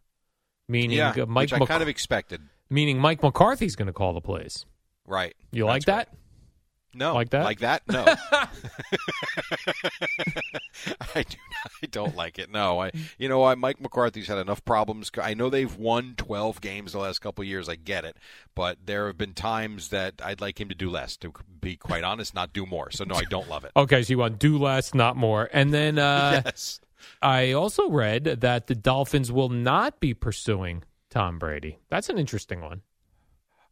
meaning 0.69 0.99
yeah, 0.99 1.11
uh, 1.11 1.27
Mike. 1.27 1.45
which 1.45 1.53
I 1.53 1.59
Mc- 1.61 1.69
kind 1.69 1.83
of 1.83 1.89
expected. 1.89 2.41
Meaning 2.71 2.99
Mike 2.99 3.23
McCarthy's 3.23 3.77
going 3.77 3.87
to 3.87 3.93
call 3.93 4.13
the 4.13 4.21
plays. 4.21 4.67
Right. 5.07 5.35
You 5.53 5.65
like 5.65 5.85
That's 5.85 6.11
that? 6.11 6.19
No. 6.95 7.15
Like 7.15 7.31
that? 7.31 7.45
Like 7.45 7.61
that? 7.61 7.83
No. 7.89 8.05
I 11.15 11.23
do 11.23 11.37
I 11.83 11.87
don't 11.91 12.17
like 12.17 12.39
it. 12.39 12.51
No. 12.51 12.81
I 12.81 12.91
you 13.19 13.29
know, 13.29 13.45
I 13.45 13.55
Mike 13.55 13.81
McCarthy's 13.81 14.27
had 14.27 14.39
enough 14.39 14.65
problems. 14.65 15.11
I 15.23 15.35
know 15.35 15.51
they've 15.51 15.77
won 15.77 16.15
12 16.17 16.61
games 16.61 16.93
the 16.93 16.99
last 16.99 17.21
couple 17.21 17.43
of 17.43 17.49
years. 17.49 17.69
I 17.69 17.77
get 17.77 18.05
it. 18.05 18.17
But 18.55 18.79
there 18.87 19.07
have 19.07 19.19
been 19.19 19.35
times 19.35 19.89
that 19.89 20.15
I'd 20.25 20.41
like 20.41 20.61
him 20.61 20.69
to 20.71 20.75
do 20.75 20.91
less 20.91 21.17
to 21.19 21.33
be 21.61 21.77
quite 21.77 22.05
honest, 22.05 22.35
not 22.35 22.53
do 22.53 22.67
more. 22.67 22.91
So 22.91 23.05
no, 23.05 23.15
I 23.15 23.25
don't 23.25 23.49
love 23.49 23.65
it. 23.65 23.73
Okay, 23.79 24.03
so 24.03 24.11
you 24.11 24.19
want 24.19 24.41
do 24.41 24.59
less, 24.59 24.93
not 24.93 25.17
more. 25.17 25.49
And 25.53 25.73
then 25.73 25.99
uh, 25.99 26.43
yes. 26.47 26.81
I 27.23 27.53
also 27.53 27.89
read 27.89 28.25
that 28.25 28.67
the 28.67 28.75
Dolphins 28.75 29.31
will 29.31 29.51
not 29.51 30.01
be 30.01 30.15
pursuing 30.15 30.83
Tom 31.11 31.39
Brady. 31.39 31.79
That's 31.89 32.09
an 32.09 32.19
interesting 32.19 32.61
one. 32.61 32.83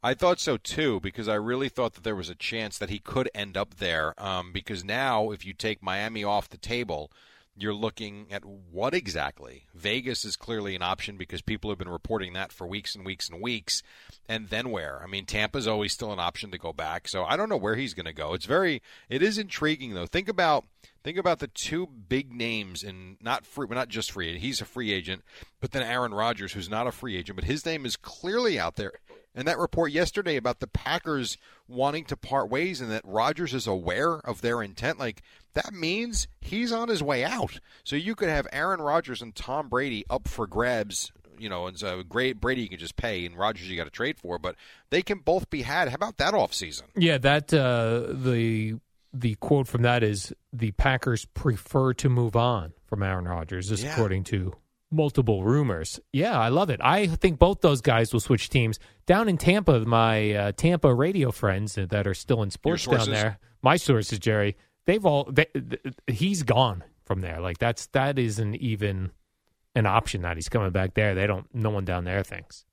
I 0.03 0.15
thought 0.15 0.39
so 0.39 0.57
too 0.57 1.01
because 1.01 1.29
I 1.29 1.35
really 1.35 1.69
thought 1.69 1.95
that 1.95 2.05
there 2.05 2.17
was 2.17 2.29
a 2.29 2.35
chance 2.35 2.79
that 2.79 2.91
he 2.91 2.99
could 2.99 3.29
end 3.35 3.57
up 3.57 3.77
there. 3.77 4.15
Um, 4.23 4.53
because 4.53 4.85
now, 4.85 5.31
if 5.31 5.45
you 5.45 5.53
take 5.53 5.83
Miami 5.83 6.23
off 6.23 6.49
the 6.49 6.59
table, 6.59 7.11
you're 7.59 7.75
looking 7.75 8.27
at 8.31 8.45
what 8.45 8.95
exactly? 8.95 9.65
Vegas 9.75 10.25
is 10.25 10.37
clearly 10.37 10.75
an 10.75 10.83
option 10.83 11.17
because 11.17 11.41
people 11.41 11.71
have 11.71 11.79
been 11.79 11.89
reporting 11.89 12.35
that 12.35 12.53
for 12.53 12.67
weeks 12.67 12.95
and 12.95 13.05
weeks 13.05 13.29
and 13.29 13.41
weeks. 13.41 13.83
And 14.29 14.49
then 14.49 14.71
where? 14.71 15.01
I 15.03 15.07
mean, 15.07 15.25
Tampa's 15.25 15.67
always 15.67 15.93
still 15.93 16.13
an 16.13 16.19
option 16.21 16.51
to 16.51 16.59
go 16.59 16.73
back. 16.73 17.09
So 17.09 17.25
I 17.25 17.37
don't 17.37 17.49
know 17.49 17.57
where 17.57 17.77
he's 17.77 17.95
going 17.95 18.07
to 18.07 18.13
go. 18.13 18.35
It's 18.35 18.47
very, 18.47 18.83
it 19.09 19.23
is 19.23 19.39
intriguing 19.39 19.95
though. 19.95 20.07
Think 20.07 20.29
about, 20.29 20.65
think 21.03 21.17
about 21.17 21.39
the 21.39 21.49
two 21.49 21.87
big 21.87 22.33
names 22.33 22.83
in 22.83 23.17
not 23.21 23.47
free, 23.47 23.67
not 23.71 23.89
just 23.89 24.13
free. 24.13 24.39
He's 24.39 24.61
a 24.61 24.67
free 24.67 24.93
agent, 24.93 25.23
but 25.61 25.73
then 25.73 25.83
Aaron 25.83 26.13
Rodgers, 26.13 26.53
who's 26.53 26.69
not 26.69 26.87
a 26.87 26.93
free 26.93 27.17
agent, 27.17 27.37
but 27.37 27.45
his 27.45 27.65
name 27.65 27.87
is 27.87 27.97
clearly 27.97 28.59
out 28.59 28.77
there. 28.77 28.93
And 29.37 29.47
that 29.47 29.59
report 29.59 29.93
yesterday 29.93 30.37
about 30.37 30.61
the 30.61 30.67
Packers 30.67 31.37
wanting 31.69 32.07
to 32.07 32.17
part 32.17 32.49
ways 32.49 32.81
and 32.81 32.91
that 32.91 33.03
Rodgers 33.05 33.53
is 33.53 33.67
aware 33.67 34.15
of 34.15 34.41
their 34.41 34.63
intent, 34.63 34.99
like 34.99 35.23
that 35.53 35.73
means 35.75 36.27
he's 36.41 36.73
on 36.73 36.89
his 36.89 37.03
way 37.03 37.23
out. 37.23 37.61
So 37.85 37.97
you 37.97 38.15
could 38.15 38.31
have 38.31 38.47
Aaron 38.51 38.81
Rodgers 38.81 39.21
and 39.21 39.35
Tom 39.35 39.69
Brady 39.69 40.05
up 40.09 40.27
for 40.27 40.47
grabs. 40.47 41.13
You 41.39 41.51
know, 41.51 41.67
and 41.67 41.79
so 41.79 42.03
great 42.03 42.41
Brady 42.41 42.63
you 42.63 42.69
can 42.71 42.79
just 42.79 42.97
pay, 42.97 43.27
and 43.27 43.37
Rodgers 43.37 43.69
you 43.69 43.77
got 43.77 43.85
to 43.85 43.91
trade 43.91 44.17
for, 44.19 44.39
but 44.39 44.57
they 44.89 45.03
can 45.03 45.19
both 45.19 45.51
be 45.51 45.61
had. 45.63 45.91
How 45.91 45.95
about 45.97 46.17
that 46.17 46.33
offseason? 46.33 46.85
Yeah, 46.97 47.19
that 47.19 47.53
uh, 47.53 48.05
the 48.11 48.77
the 49.13 49.35
quote 49.35 49.69
from 49.69 49.83
that 49.83 50.03
is 50.03 50.33
the 50.51 50.71
Packers 50.73 51.27
prefer 51.35 51.93
to 51.93 52.09
move 52.09 52.37
on 52.37 52.73
from 52.87 53.03
Aaron 53.03 53.27
Rodgers, 53.29 53.69
this 53.69 53.83
Yeah. 53.83 53.93
according 53.93 54.25
to 54.25 54.55
multiple 54.91 55.45
rumors. 55.45 56.01
Yeah, 56.13 56.39
I 56.39 56.49
love 56.49 56.71
it. 56.71 56.81
I 56.83 57.07
think 57.07 57.39
both 57.39 57.61
those 57.61 57.81
guys 57.81 58.13
will 58.13 58.21
switch 58.21 58.49
teams 58.49 58.79
down 59.07 59.29
in 59.29 59.39
Tampa. 59.39 59.81
My 59.81 60.33
uh, 60.33 60.53
Tampa 60.53 60.93
radio 60.95 61.31
friends 61.31 61.75
that 61.75 62.07
are 62.07 62.15
still 62.15 62.43
in 62.43 62.51
sports 62.51 62.87
down 62.87 63.11
there, 63.11 63.39
my 63.63 63.77
sources, 63.77 64.19
Jerry, 64.19 64.57
they've 64.87 65.05
all 65.05 65.25
they, 65.31 65.47
th- 65.47 65.95
he's 66.07 66.43
gone 66.43 66.85
from 67.05 67.21
there. 67.21 67.41
Like 67.41 67.59
that's 67.59 67.87
that 67.89 68.19
isn't 68.19 68.57
even 68.57 69.13
an 69.75 69.87
option 69.87 70.23
that 70.23 70.37
he's 70.37 70.49
coming 70.49 70.71
back 70.71 70.95
there. 70.95 71.15
They 71.15 71.27
don't. 71.27 71.47
No 71.55 71.71
one 71.71 71.85
down 71.85 72.05
there 72.05 72.23
thinks. 72.23 72.66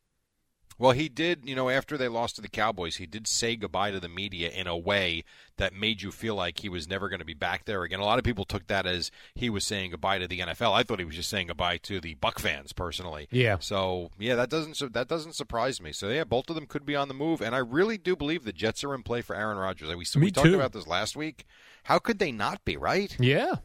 Well, 0.78 0.92
he 0.92 1.10
did, 1.10 1.42
you 1.46 1.56
know, 1.56 1.70
after 1.70 1.98
they 1.98 2.08
lost 2.08 2.36
to 2.36 2.42
the 2.42 2.48
Cowboys, 2.48 2.98
he 2.98 3.06
did 3.06 3.28
say 3.28 3.56
goodbye 3.56 3.92
to 3.92 4.00
the 4.00 4.10
media 4.10 4.50
in 4.50 4.68
a 4.68 4.78
way 4.78 5.24
that 5.58 5.74
made 5.74 6.02
you 6.02 6.12
feel 6.12 6.36
like 6.36 6.60
he 6.60 6.70
was 6.70 6.88
never 6.88 7.10
going 7.10 7.20
to 7.20 7.26
be 7.26 7.34
back 7.34 7.66
there 7.66 7.84
again. 7.84 8.00
A 8.00 8.06
lot 8.06 8.18
of 8.18 8.26
people 8.26 8.46
took 8.46 8.68
that 8.68 8.86
as 8.86 9.12
he 9.36 9.50
was 9.50 9.64
saying 9.64 9.92
goodbye 9.92 10.20
to 10.20 10.28
the 10.28 10.40
NFL. 10.40 10.74
I 10.74 10.84
thought 10.84 11.00
he 11.00 11.06
was 11.06 11.16
just 11.16 11.30
saying 11.30 11.48
goodbye 11.48 11.78
to 11.78 12.00
the 12.00 12.16
Buck 12.16 12.40
fans 12.40 12.74
personally. 12.74 13.28
Yeah. 13.32 13.58
So, 13.60 14.10
yeah, 14.18 14.36
that 14.36 14.50
doesn't 14.50 14.94
that 14.94 15.08
doesn't 15.08 15.34
surprise 15.34 15.82
me. 15.82 15.92
So, 15.92 16.10
yeah, 16.10 16.24
both 16.24 16.50
of 16.50 16.56
them 16.56 16.66
could 16.66 16.86
be 16.86 16.96
on 16.96 17.08
the 17.08 17.14
move, 17.14 17.42
and 17.42 17.56
I 17.56 17.60
really 17.60 17.98
do 17.98 18.16
believe 18.16 18.44
the 18.44 18.54
Jets 18.54 18.84
are 18.84 18.94
in 18.94 19.04
play 19.04 19.22
for 19.22 19.36
Aaron 19.36 19.58
Rodgers. 19.58 19.90
We, 19.90 20.22
we 20.22 20.32
talked 20.32 20.48
about 20.48 20.74
this 20.74 20.88
last 20.88 21.16
week. 21.16 21.46
How 21.84 22.00
could 22.00 22.20
they 22.20 22.32
not 22.32 22.64
be, 22.66 22.78
right? 22.78 23.16
Yeah. 23.20 23.56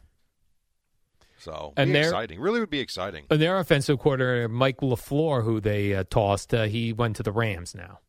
So, 1.39 1.73
And 1.77 1.89
be 1.89 1.93
they're- 1.93 2.03
exciting. 2.03 2.39
Really 2.39 2.59
would 2.59 2.69
be 2.69 2.79
exciting. 2.79 3.25
And 3.29 3.41
their 3.41 3.57
offensive 3.57 3.99
coordinator, 3.99 4.49
Mike 4.49 4.77
LaFleur, 4.81 5.43
who 5.43 5.59
they 5.61 5.93
uh, 5.93 6.03
tossed, 6.09 6.53
uh, 6.53 6.63
he 6.65 6.91
went 6.93 7.15
to 7.17 7.23
the 7.23 7.31
Rams 7.31 7.73
now. 7.73 7.99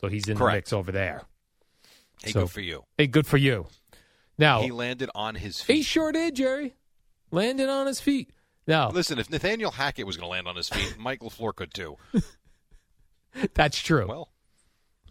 So 0.00 0.08
he's 0.08 0.28
in 0.28 0.38
the 0.38 0.46
mix 0.46 0.72
over 0.72 0.92
there. 0.92 1.22
Hey, 2.22 2.30
So- 2.32 2.42
good 2.42 2.50
for 2.50 2.60
you. 2.60 2.84
Hey, 2.96 3.06
good 3.08 3.26
for 3.26 3.36
you. 3.38 3.66
Now, 4.38 4.62
He 4.62 4.70
landed 4.70 5.10
on 5.14 5.34
his 5.34 5.60
feet. 5.60 5.76
he 5.76 5.82
sure 5.82 6.12
did, 6.12 6.34
Jerry. 6.36 6.74
Landed 7.30 7.68
on 7.68 7.86
his 7.86 8.00
feet. 8.00 8.30
Now 8.66 8.90
Listen, 8.90 9.18
if 9.18 9.28
Nathaniel 9.30 9.70
Hackett 9.72 10.06
was 10.06 10.16
going 10.16 10.26
to 10.26 10.30
land 10.30 10.46
on 10.46 10.56
his 10.56 10.68
feet, 10.68 10.96
Mike 10.98 11.20
LaFleur 11.20 11.54
could 11.54 11.74
too. 11.74 11.96
that's 13.54 13.78
true. 13.78 14.06
Well, 14.06 14.32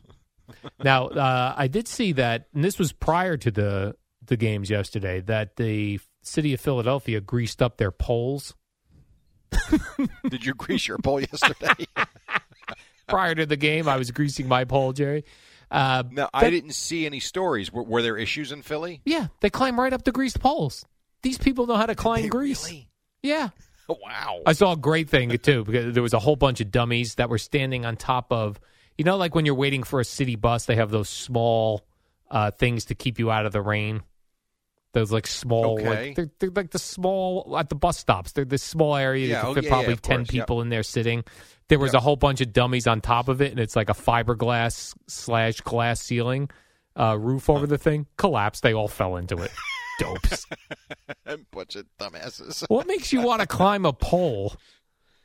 now, 0.84 1.07
uh, 1.07 1.53
I 1.57 1.68
did 1.68 1.88
see 1.88 2.14
that, 2.14 2.47
and 2.53 2.64
this 2.64 2.80
was 2.80 2.91
prior 2.91 3.38
to 3.38 3.51
the 3.51 3.95
the 4.26 4.38
games 4.38 4.70
yesterday, 4.70 5.22
that 5.22 5.55
the 5.57 5.99
city 6.22 6.54
of 6.54 6.62
Philadelphia 6.62 7.22
greased 7.22 7.62
up 7.62 7.78
their 7.78 7.92
poles 7.92 8.54
did 10.30 10.46
you 10.46 10.54
grease 10.54 10.88
your 10.88 10.98
pole 10.98 11.22
yesterday? 11.22 11.88
prior 13.08 13.36
to 13.36 13.46
the 13.46 13.58
game. 13.58 13.88
I 13.88 13.98
was 13.98 14.12
greasing 14.12 14.48
my 14.48 14.66
pole, 14.66 14.94
Jerry. 14.94 15.26
Uh, 15.72 16.04
no, 16.10 16.30
I 16.34 16.50
didn't 16.50 16.74
see 16.74 17.06
any 17.06 17.20
stories. 17.20 17.72
Were, 17.72 17.84
were 17.84 18.02
there 18.02 18.18
issues 18.18 18.52
in 18.52 18.62
Philly? 18.62 19.02
yeah, 19.06 19.28
they 19.42 19.50
climb 19.50 19.80
right 19.80 19.94
up 19.94 20.04
the 20.04 20.12
greased 20.12 20.40
poles. 20.40 20.86
These 21.22 21.38
people 21.38 21.68
know 21.68 21.76
how 21.76 21.86
to 21.86 21.96
climb 21.96 22.28
grease. 22.28 22.66
really? 22.66 22.90
Yeah. 23.22 23.50
Wow. 24.04 24.42
I 24.46 24.54
saw 24.54 24.74
a 24.74 24.78
great 24.78 25.10
thing 25.10 25.36
too 25.40 25.64
because 25.64 25.96
there 25.96 26.04
was 26.04 26.14
a 26.14 26.20
whole 26.20 26.36
bunch 26.36 26.62
of 26.62 26.70
dummies 26.70 27.16
that 27.16 27.28
were 27.28 27.40
standing 27.40 27.88
on 27.88 27.96
top 27.96 28.32
of, 28.32 28.60
you 29.00 29.04
know, 29.04 29.18
like 29.18 29.34
when 29.34 29.48
you're 29.48 29.56
waiting 29.56 29.82
for 29.82 30.00
a 30.00 30.06
city 30.06 30.36
bus, 30.36 30.66
they 30.66 30.76
have 30.76 30.92
those 30.92 31.10
small 31.10 31.88
uh, 32.30 32.52
things 32.52 32.86
to 32.86 32.94
keep 32.94 33.18
you 33.18 33.32
out 33.32 33.48
of 33.48 33.52
the 33.52 33.64
rain. 33.64 34.04
Those 34.94 35.12
like 35.12 35.28
small, 35.28 35.80
Okay. 35.80 35.90
like, 36.08 36.16
they're, 36.16 36.30
they're 36.40 36.50
like 36.50 36.72
the 36.72 36.80
small 36.80 37.56
at 37.58 37.70
the 37.70 37.76
bus 37.76 37.98
stops. 37.98 38.32
They're 38.32 38.46
this 38.46 38.64
small 38.64 38.96
area. 38.96 39.28
Yeah, 39.28 39.36
you 39.36 39.42
can 39.42 39.50
oh, 39.50 39.54
fit 39.54 39.64
yeah, 39.66 39.70
probably 39.70 39.94
yeah, 39.94 40.00
ten 40.02 40.18
course, 40.18 40.34
yep. 40.34 40.44
people 40.48 40.62
in 40.62 40.70
there 40.70 40.84
sitting. 40.84 41.24
There 41.68 41.78
was 41.78 41.94
a 41.94 42.00
whole 42.00 42.16
bunch 42.16 42.42
of 42.42 42.52
dummies 42.52 42.88
on 42.88 43.00
top 43.00 43.28
of 43.30 43.42
it, 43.42 43.52
and 43.52 43.60
it's 43.60 43.76
like 43.76 43.90
a 43.90 43.94
fiberglass 43.94 44.96
slash 45.08 45.62
glass 45.62 46.02
ceiling 46.02 46.50
uh, 46.96 47.16
roof 47.20 47.50
over 47.50 47.68
the 47.68 47.78
thing. 47.78 48.08
Collapsed. 48.18 48.64
They 48.64 48.74
all 48.74 48.88
fell 48.88 49.16
into 49.18 49.38
it. 49.38 49.52
Dopes. 50.00 50.48
Bunch 51.52 51.76
of 51.76 51.86
dumbasses. 52.00 52.66
What 52.70 52.88
makes 52.88 53.14
you 53.14 53.22
want 53.22 53.42
to 53.42 53.48
climb 53.48 53.86
a 53.86 53.94
pole? 53.94 54.56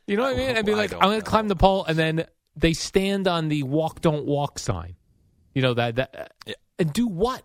You 0.06 0.16
know 0.18 0.24
what 0.24 0.34
I 0.34 0.36
mean? 0.36 0.56
I'd 0.56 0.66
be 0.66 0.74
like, 0.74 0.92
I'm 0.92 1.00
going 1.00 1.20
to 1.20 1.24
climb 1.24 1.48
the 1.48 1.56
pole, 1.56 1.84
and 1.86 1.98
then 1.98 2.26
they 2.56 2.74
stand 2.74 3.26
on 3.26 3.48
the 3.48 3.62
walk, 3.62 4.00
don't 4.02 4.26
walk 4.26 4.58
sign. 4.58 4.96
You 5.54 5.62
know 5.62 5.74
that 5.74 5.96
that 5.96 6.32
Yeah. 6.46 6.54
and 6.78 6.92
do 6.92 7.06
what? 7.06 7.42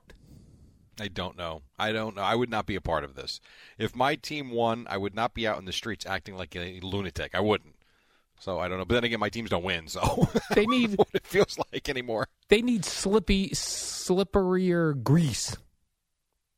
I 0.99 1.07
don't 1.07 1.37
know. 1.37 1.61
I 1.77 1.91
don't 1.91 2.15
know. 2.15 2.21
I 2.21 2.35
would 2.35 2.49
not 2.49 2.65
be 2.65 2.75
a 2.75 2.81
part 2.81 3.03
of 3.03 3.15
this. 3.15 3.39
If 3.77 3.95
my 3.95 4.15
team 4.15 4.51
won, 4.51 4.85
I 4.89 4.97
would 4.97 5.15
not 5.15 5.33
be 5.33 5.47
out 5.47 5.57
in 5.59 5.65
the 5.65 5.71
streets 5.73 6.05
acting 6.05 6.35
like 6.35 6.55
a 6.55 6.79
lunatic. 6.81 7.33
I 7.35 7.39
wouldn't. 7.39 7.75
So 8.39 8.59
I 8.59 8.67
don't 8.67 8.77
know. 8.77 8.85
But 8.85 8.95
then 8.95 9.03
again, 9.05 9.19
my 9.19 9.29
teams 9.29 9.49
don't 9.49 9.63
win, 9.63 9.87
so 9.87 10.27
They 10.55 10.65
need 10.65 10.97
what 10.97 11.09
it 11.13 11.25
feels 11.27 11.57
like 11.71 11.89
anymore. 11.89 12.27
they 12.47 12.61
need 12.61 12.85
slippy, 12.85 13.49
slipperier 13.49 15.01
grease, 15.03 15.55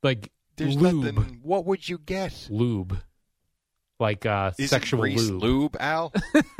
like 0.03 0.31
There's 0.57 0.75
lube, 0.75 1.15
nothing. 1.15 1.39
What 1.43 1.65
would 1.65 1.87
you 1.89 1.97
get? 1.97 2.47
lube, 2.51 2.97
like 3.99 4.25
uh, 4.27 4.51
Is 4.59 4.69
sexual 4.69 5.01
grease 5.01 5.27
lube. 5.29 5.41
lube, 5.43 5.77
Al? 5.79 6.13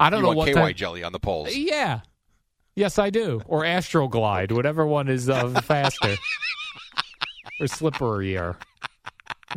I 0.00 0.10
don't 0.10 0.20
you 0.20 0.26
know 0.30 0.32
what 0.36 0.46
KY 0.48 0.52
type- 0.54 0.76
jelly 0.76 1.02
on 1.04 1.12
the 1.12 1.20
poles. 1.20 1.54
Yeah. 1.56 2.00
Yes, 2.76 2.98
I 2.98 3.10
do. 3.10 3.40
Or 3.46 3.62
Astroglide, 3.62 4.50
whatever 4.52 4.84
one 4.84 5.08
is 5.08 5.28
uh, 5.30 5.48
faster. 5.62 6.16
or 7.60 7.66
slipperier 7.66 8.56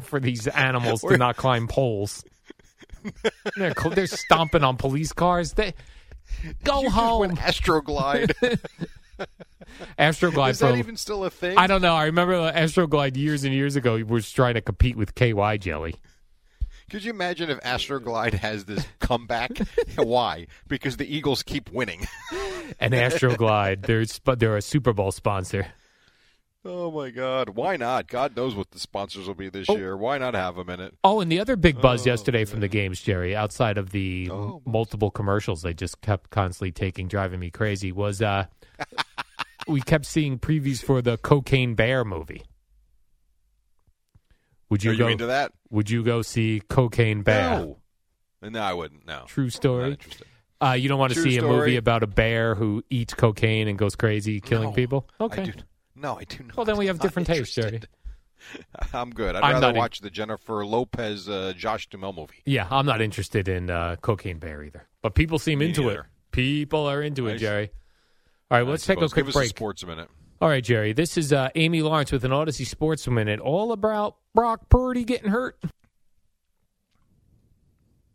for 0.01 0.19
these 0.19 0.47
animals 0.47 1.01
to 1.01 1.17
not 1.17 1.37
climb 1.37 1.67
poles. 1.67 2.23
They're, 3.55 3.73
cl- 3.77 3.95
they're 3.95 4.07
stomping 4.07 4.63
on 4.63 4.77
police 4.77 5.13
cars. 5.13 5.53
They 5.53 5.73
go 6.63 6.81
You 6.81 6.89
home. 6.89 7.37
Astroglide. 7.37 8.33
Astroglide. 9.99 10.51
Is 10.51 10.59
that 10.59 10.71
for- 10.71 10.77
even 10.77 10.97
still 10.97 11.23
a 11.25 11.29
thing? 11.29 11.57
I 11.57 11.67
don't 11.67 11.81
know. 11.81 11.95
I 11.95 12.05
remember 12.05 12.33
Astroglide 12.51 13.15
years 13.17 13.43
and 13.43 13.53
years 13.53 13.75
ago 13.75 14.01
was 14.07 14.31
trying 14.31 14.55
to 14.55 14.61
compete 14.61 14.95
with 14.95 15.15
KY 15.15 15.57
jelly. 15.59 15.95
Could 16.89 17.03
you 17.03 17.11
imagine 17.11 17.49
if 17.49 17.59
Astroglide 17.61 18.33
has 18.33 18.63
this 18.65 18.85
comeback? 18.99 19.51
Why? 19.97 20.47
Because 20.69 20.95
the 20.97 21.05
Eagles 21.15 21.43
keep 21.43 21.69
winning. 21.71 22.07
And 22.79 22.93
Astroglide, 22.93 23.85
they're 23.85 24.35
they're 24.35 24.55
a 24.55 24.61
Super 24.61 24.93
Bowl 24.93 25.11
sponsor. 25.11 25.67
Oh 26.65 26.91
my 26.91 27.11
God! 27.11 27.49
Why 27.49 27.77
not? 27.77 28.07
God 28.07 28.35
knows 28.35 28.53
what 28.55 28.71
the 28.71 28.79
sponsors 28.79 29.27
will 29.27 29.35
be 29.35 29.47
this 29.49 29.69
Oh. 29.69 29.77
year. 29.77 29.95
Why 29.95 30.17
not 30.17 30.33
have 30.33 30.55
them 30.55 30.69
in 30.69 30.79
it? 30.81 30.95
Oh, 31.03 31.21
and 31.21 31.31
the 31.31 31.39
other 31.39 31.55
big 31.55 31.79
buzz 31.79 32.05
Oh, 32.05 32.09
yesterday 32.09 32.43
from 32.45 32.59
the 32.59 32.67
games, 32.67 33.01
Jerry, 33.01 33.35
outside 33.35 33.77
of 33.77 33.91
the 33.91 34.29
Oh. 34.31 34.61
multiple 34.65 35.09
commercials 35.09 35.61
they 35.61 35.73
just 35.73 36.01
kept 36.01 36.29
constantly 36.29 36.71
taking, 36.71 37.07
driving 37.07 37.39
me 37.39 37.51
crazy, 37.51 37.91
was 37.93 38.21
uh, 38.21 38.47
we 39.67 39.79
kept 39.81 40.05
seeing 40.05 40.39
previews 40.39 40.83
for 40.83 41.01
the 41.01 41.17
Cocaine 41.17 41.73
Bear 41.75 42.03
movie. 42.03 42.43
Would 44.69 44.83
you 44.83 44.91
Are 44.91 44.93
you 44.93 44.99
go 44.99 45.07
into 45.07 45.25
that? 45.27 45.53
Would 45.69 45.89
you 45.89 46.03
go 46.03 46.21
see 46.21 46.61
Cocaine 46.67 47.21
Bear? 47.21 47.59
No. 47.59 47.77
No, 48.49 48.59
I 48.61 48.73
wouldn't. 48.73 49.05
No. 49.07 49.23
True 49.27 49.49
story. 49.49 49.97
Uh, 50.61 50.71
you 50.73 50.89
don't 50.89 50.99
want 50.99 51.13
to 51.13 51.21
True 51.21 51.31
see 51.31 51.37
a 51.37 51.41
movie 51.43 51.77
about 51.77 52.03
a 52.03 52.07
bear 52.07 52.55
who 52.55 52.83
eats 52.89 53.13
cocaine 53.13 53.67
and 53.67 53.77
goes 53.77 53.95
crazy 53.95 54.41
killing 54.41 54.69
No, 54.69 54.75
people? 54.75 55.07
Okay. 55.21 55.53
No, 55.99 56.17
I 56.19 56.23
do 56.25 56.43
not. 56.43 56.55
Well, 56.55 56.65
then 56.65 56.77
we 56.77 56.85
have 56.87 56.97
Not 56.97 57.01
different 57.03 57.27
tastes, 57.27 57.55
Jerry. 57.55 57.81
I'm 58.93 59.09
good. 59.09 59.35
I'd 59.35 59.41
I'm 59.43 59.53
rather 59.53 59.67
not 59.67 59.75
in- 59.75 59.79
watch 59.79 60.01
the 60.01 60.09
Jennifer 60.11 60.63
Lopez, 60.65 61.27
uh, 61.27 61.53
Josh 61.57 61.87
Duhamel 61.89 62.13
movie. 62.13 62.41
Yeah, 62.45 62.67
I'm 62.69 62.85
not 62.85 63.01
interested 63.01 63.47
in 63.47 63.69
uh, 63.71 63.95
Cocaine 64.01 64.37
Bear 64.37 64.63
either. 64.63 64.87
But 65.01 65.15
people 65.15 65.39
seem 65.39 65.59
Me 65.59 65.69
into 65.69 65.89
it. 65.89 66.01
People 66.31 66.87
are 66.87 67.01
into 67.01 67.25
it, 67.27 67.39
Jerry. 67.39 67.71
All 68.51 68.59
right, 68.59 68.67
let's 68.67 68.85
take 68.85 68.97
a 69.01 69.09
quick 69.09 69.15
Give 69.15 69.27
us 69.29 69.33
break. 69.33 69.45
a 69.47 69.49
sports 69.49 69.83
minute. 69.85 70.07
All 70.39 70.47
right, 70.49 70.63
Jerry. 70.63 70.93
This 70.93 71.17
is 71.17 71.33
uh, 71.33 71.49
Amy 71.55 71.81
Lawrence 71.81 72.11
with 72.11 72.23
an 72.23 72.29
Audacy 72.31 72.67
Sports 72.67 73.07
Minute, 73.07 73.39
all 73.39 73.71
about 73.71 74.17
Brock 74.35 74.69
Purdy 74.69 75.03
getting 75.03 75.31
hurt. 75.31 75.57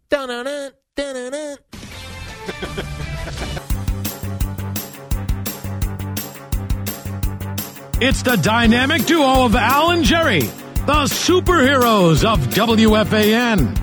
Dun-dun-dun, 0.09 0.71
dun-dun-dun. 0.95 1.57
It's 8.05 8.25
the 8.25 8.35
dynamic 8.35 9.07
duo 9.07 9.45
of 9.45 9.55
Al 9.55 9.93
and 9.93 10.03
Jerry, 10.03 10.41
the 10.41 11.05
superheroes 11.07 12.25
of 12.25 12.41
WFAN. 12.49 13.79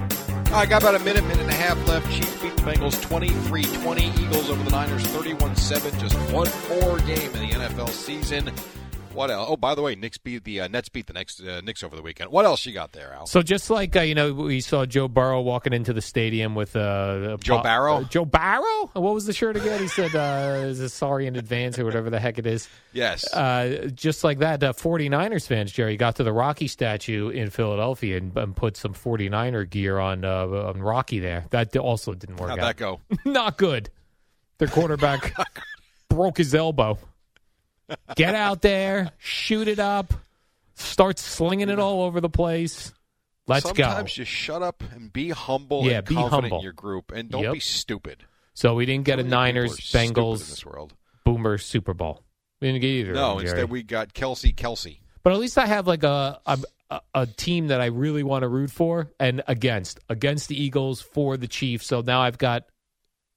I 0.51 0.65
got 0.65 0.81
about 0.81 0.95
a 0.95 0.99
minute, 0.99 1.23
minute 1.23 1.39
and 1.39 1.49
a 1.49 1.53
half 1.53 1.87
left. 1.87 2.05
Chiefs 2.13 2.41
beat 2.41 2.53
the 2.57 2.63
Bengals 2.63 3.01
23-20. 3.05 4.21
Eagles 4.21 4.49
over 4.49 4.61
the 4.61 4.71
Niners 4.71 5.05
31-7. 5.07 5.97
Just 6.01 6.17
one 6.33 6.49
more 6.67 6.99
game 6.99 7.33
in 7.33 7.49
the 7.49 7.55
NFL 7.55 7.87
season. 7.91 8.51
What 9.13 9.31
else? 9.31 9.47
Oh, 9.51 9.57
by 9.57 9.75
the 9.75 9.81
way, 9.81 9.95
Knicks 9.95 10.17
beat 10.17 10.43
the 10.43 10.61
uh, 10.61 10.67
Nets 10.67 10.87
beat 10.89 11.07
the 11.07 11.13
next 11.13 11.41
uh, 11.41 11.61
Knicks 11.61 11.83
over 11.83 11.95
the 11.95 12.01
weekend. 12.01 12.31
What 12.31 12.45
else 12.45 12.65
you 12.65 12.73
got 12.73 12.91
there, 12.91 13.11
Al? 13.13 13.25
So 13.25 13.41
just 13.41 13.69
like 13.69 13.95
uh, 13.95 14.01
you 14.01 14.13
know, 14.15 14.33
we 14.33 14.61
saw 14.61 14.85
Joe 14.85 15.07
Burrow 15.07 15.41
walking 15.41 15.73
into 15.73 15.93
the 15.93 16.01
stadium 16.01 16.55
with 16.55 16.75
uh, 16.75 17.33
a 17.33 17.37
Joe 17.37 17.57
po- 17.57 17.63
Barrow? 17.63 17.95
uh, 17.97 18.03
Joe 18.03 18.25
Barrow. 18.25 18.89
What 18.93 19.13
was 19.13 19.25
the 19.25 19.33
shirt 19.33 19.55
again? 19.55 19.79
He 19.81 19.87
said, 19.87 20.15
uh, 20.15 20.59
"Is 20.67 20.79
a 20.79 20.89
sorry 20.89 21.25
in 21.27 21.35
advance" 21.35 21.79
or 21.79 21.85
whatever 21.85 22.09
the 22.09 22.19
heck 22.19 22.37
it 22.37 22.45
is. 22.45 22.69
Yes. 22.93 23.31
Uh, 23.33 23.89
just 23.93 24.23
like 24.23 24.39
that, 24.39 24.63
uh, 24.63 24.73
49ers 24.73 25.47
fans, 25.47 25.71
Jerry, 25.71 25.97
got 25.97 26.15
to 26.17 26.23
the 26.23 26.33
Rocky 26.33 26.67
statue 26.67 27.29
in 27.29 27.49
Philadelphia 27.49 28.17
and, 28.17 28.35
and 28.37 28.55
put 28.55 28.77
some 28.77 28.93
49er 28.93 29.69
gear 29.69 29.99
on 29.99 30.23
uh, 30.23 30.45
on 30.45 30.81
Rocky 30.81 31.19
there. 31.19 31.45
That 31.49 31.75
also 31.77 32.13
didn't 32.13 32.37
work 32.37 32.49
How'd 32.51 32.59
out. 32.59 32.65
that 32.65 32.77
go? 32.77 32.99
Not 33.25 33.57
good. 33.57 33.89
Their 34.59 34.67
quarterback 34.67 35.33
broke 36.09 36.37
his 36.37 36.53
elbow. 36.53 36.97
Get 38.15 38.35
out 38.35 38.61
there, 38.61 39.11
shoot 39.17 39.67
it 39.67 39.79
up, 39.79 40.13
start 40.75 41.19
slinging 41.19 41.69
it 41.69 41.79
all 41.79 42.03
over 42.03 42.21
the 42.21 42.29
place. 42.29 42.93
Let's 43.47 43.65
go. 43.71 43.83
Sometimes 43.83 44.13
just 44.13 44.29
shut 44.31 44.61
up 44.61 44.83
and 44.93 45.11
be 45.11 45.29
humble 45.29 45.83
Yeah, 45.85 45.97
and 45.97 46.05
be 46.07 46.15
confident 46.15 46.43
humble. 46.43 46.57
in 46.59 46.63
your 46.63 46.73
group, 46.73 47.11
and 47.11 47.29
don't 47.29 47.43
Yep. 47.43 47.53
be 47.53 47.59
stupid. 47.59 48.23
So 48.53 48.75
we 48.75 48.85
didn't 48.85 49.05
get 49.05 49.19
So 49.19 49.25
a 49.25 49.27
Niners 49.27 49.77
Bengals. 49.79 50.89
Boomer 51.25 51.57
Super 51.57 51.93
Bowl. 51.93 52.23
We 52.61 52.67
didn't 52.67 52.81
get 52.81 52.87
either. 52.89 53.13
No, 53.13 53.35
Jerry. 53.39 53.43
instead 53.49 53.69
we 53.69 53.83
got 53.83 54.13
Kelce 54.13 54.53
Kelce. 54.53 54.99
But 55.23 55.33
at 55.33 55.39
least 55.39 55.57
I 55.57 55.65
have 55.65 55.87
like 55.87 56.03
a 56.03 56.39
a, 56.45 56.59
a- 56.91 57.01
a 57.13 57.25
team 57.27 57.67
that 57.67 57.81
I 57.81 57.85
really 57.85 58.23
want 58.23 58.43
to 58.43 58.47
root 58.47 58.71
for 58.71 59.11
and 59.19 59.41
against 59.47 59.99
against 60.09 60.47
the 60.49 60.61
Eagles 60.61 61.01
for 61.01 61.37
the 61.37 61.47
Chiefs. 61.47 61.85
So 61.87 62.01
now 62.01 62.21
I've 62.21 62.37
got 62.37 62.65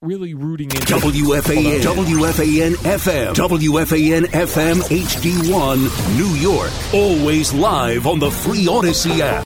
really 0.03 0.35
rooting 0.35 0.67
into 0.67 0.95
WFAN, 0.95 1.81
WFAN 1.81 2.73
FM, 2.73 3.35
WFAN 3.35 4.23
FM 4.25 4.83
HD1, 4.83 6.17
New 6.17 6.35
York. 6.41 6.73
Always 6.93 7.55
live 7.55 8.09
on 8.09 8.19
the 8.19 8.29
free 8.29 8.67
Audacy 8.67 9.21
app. 9.21 9.41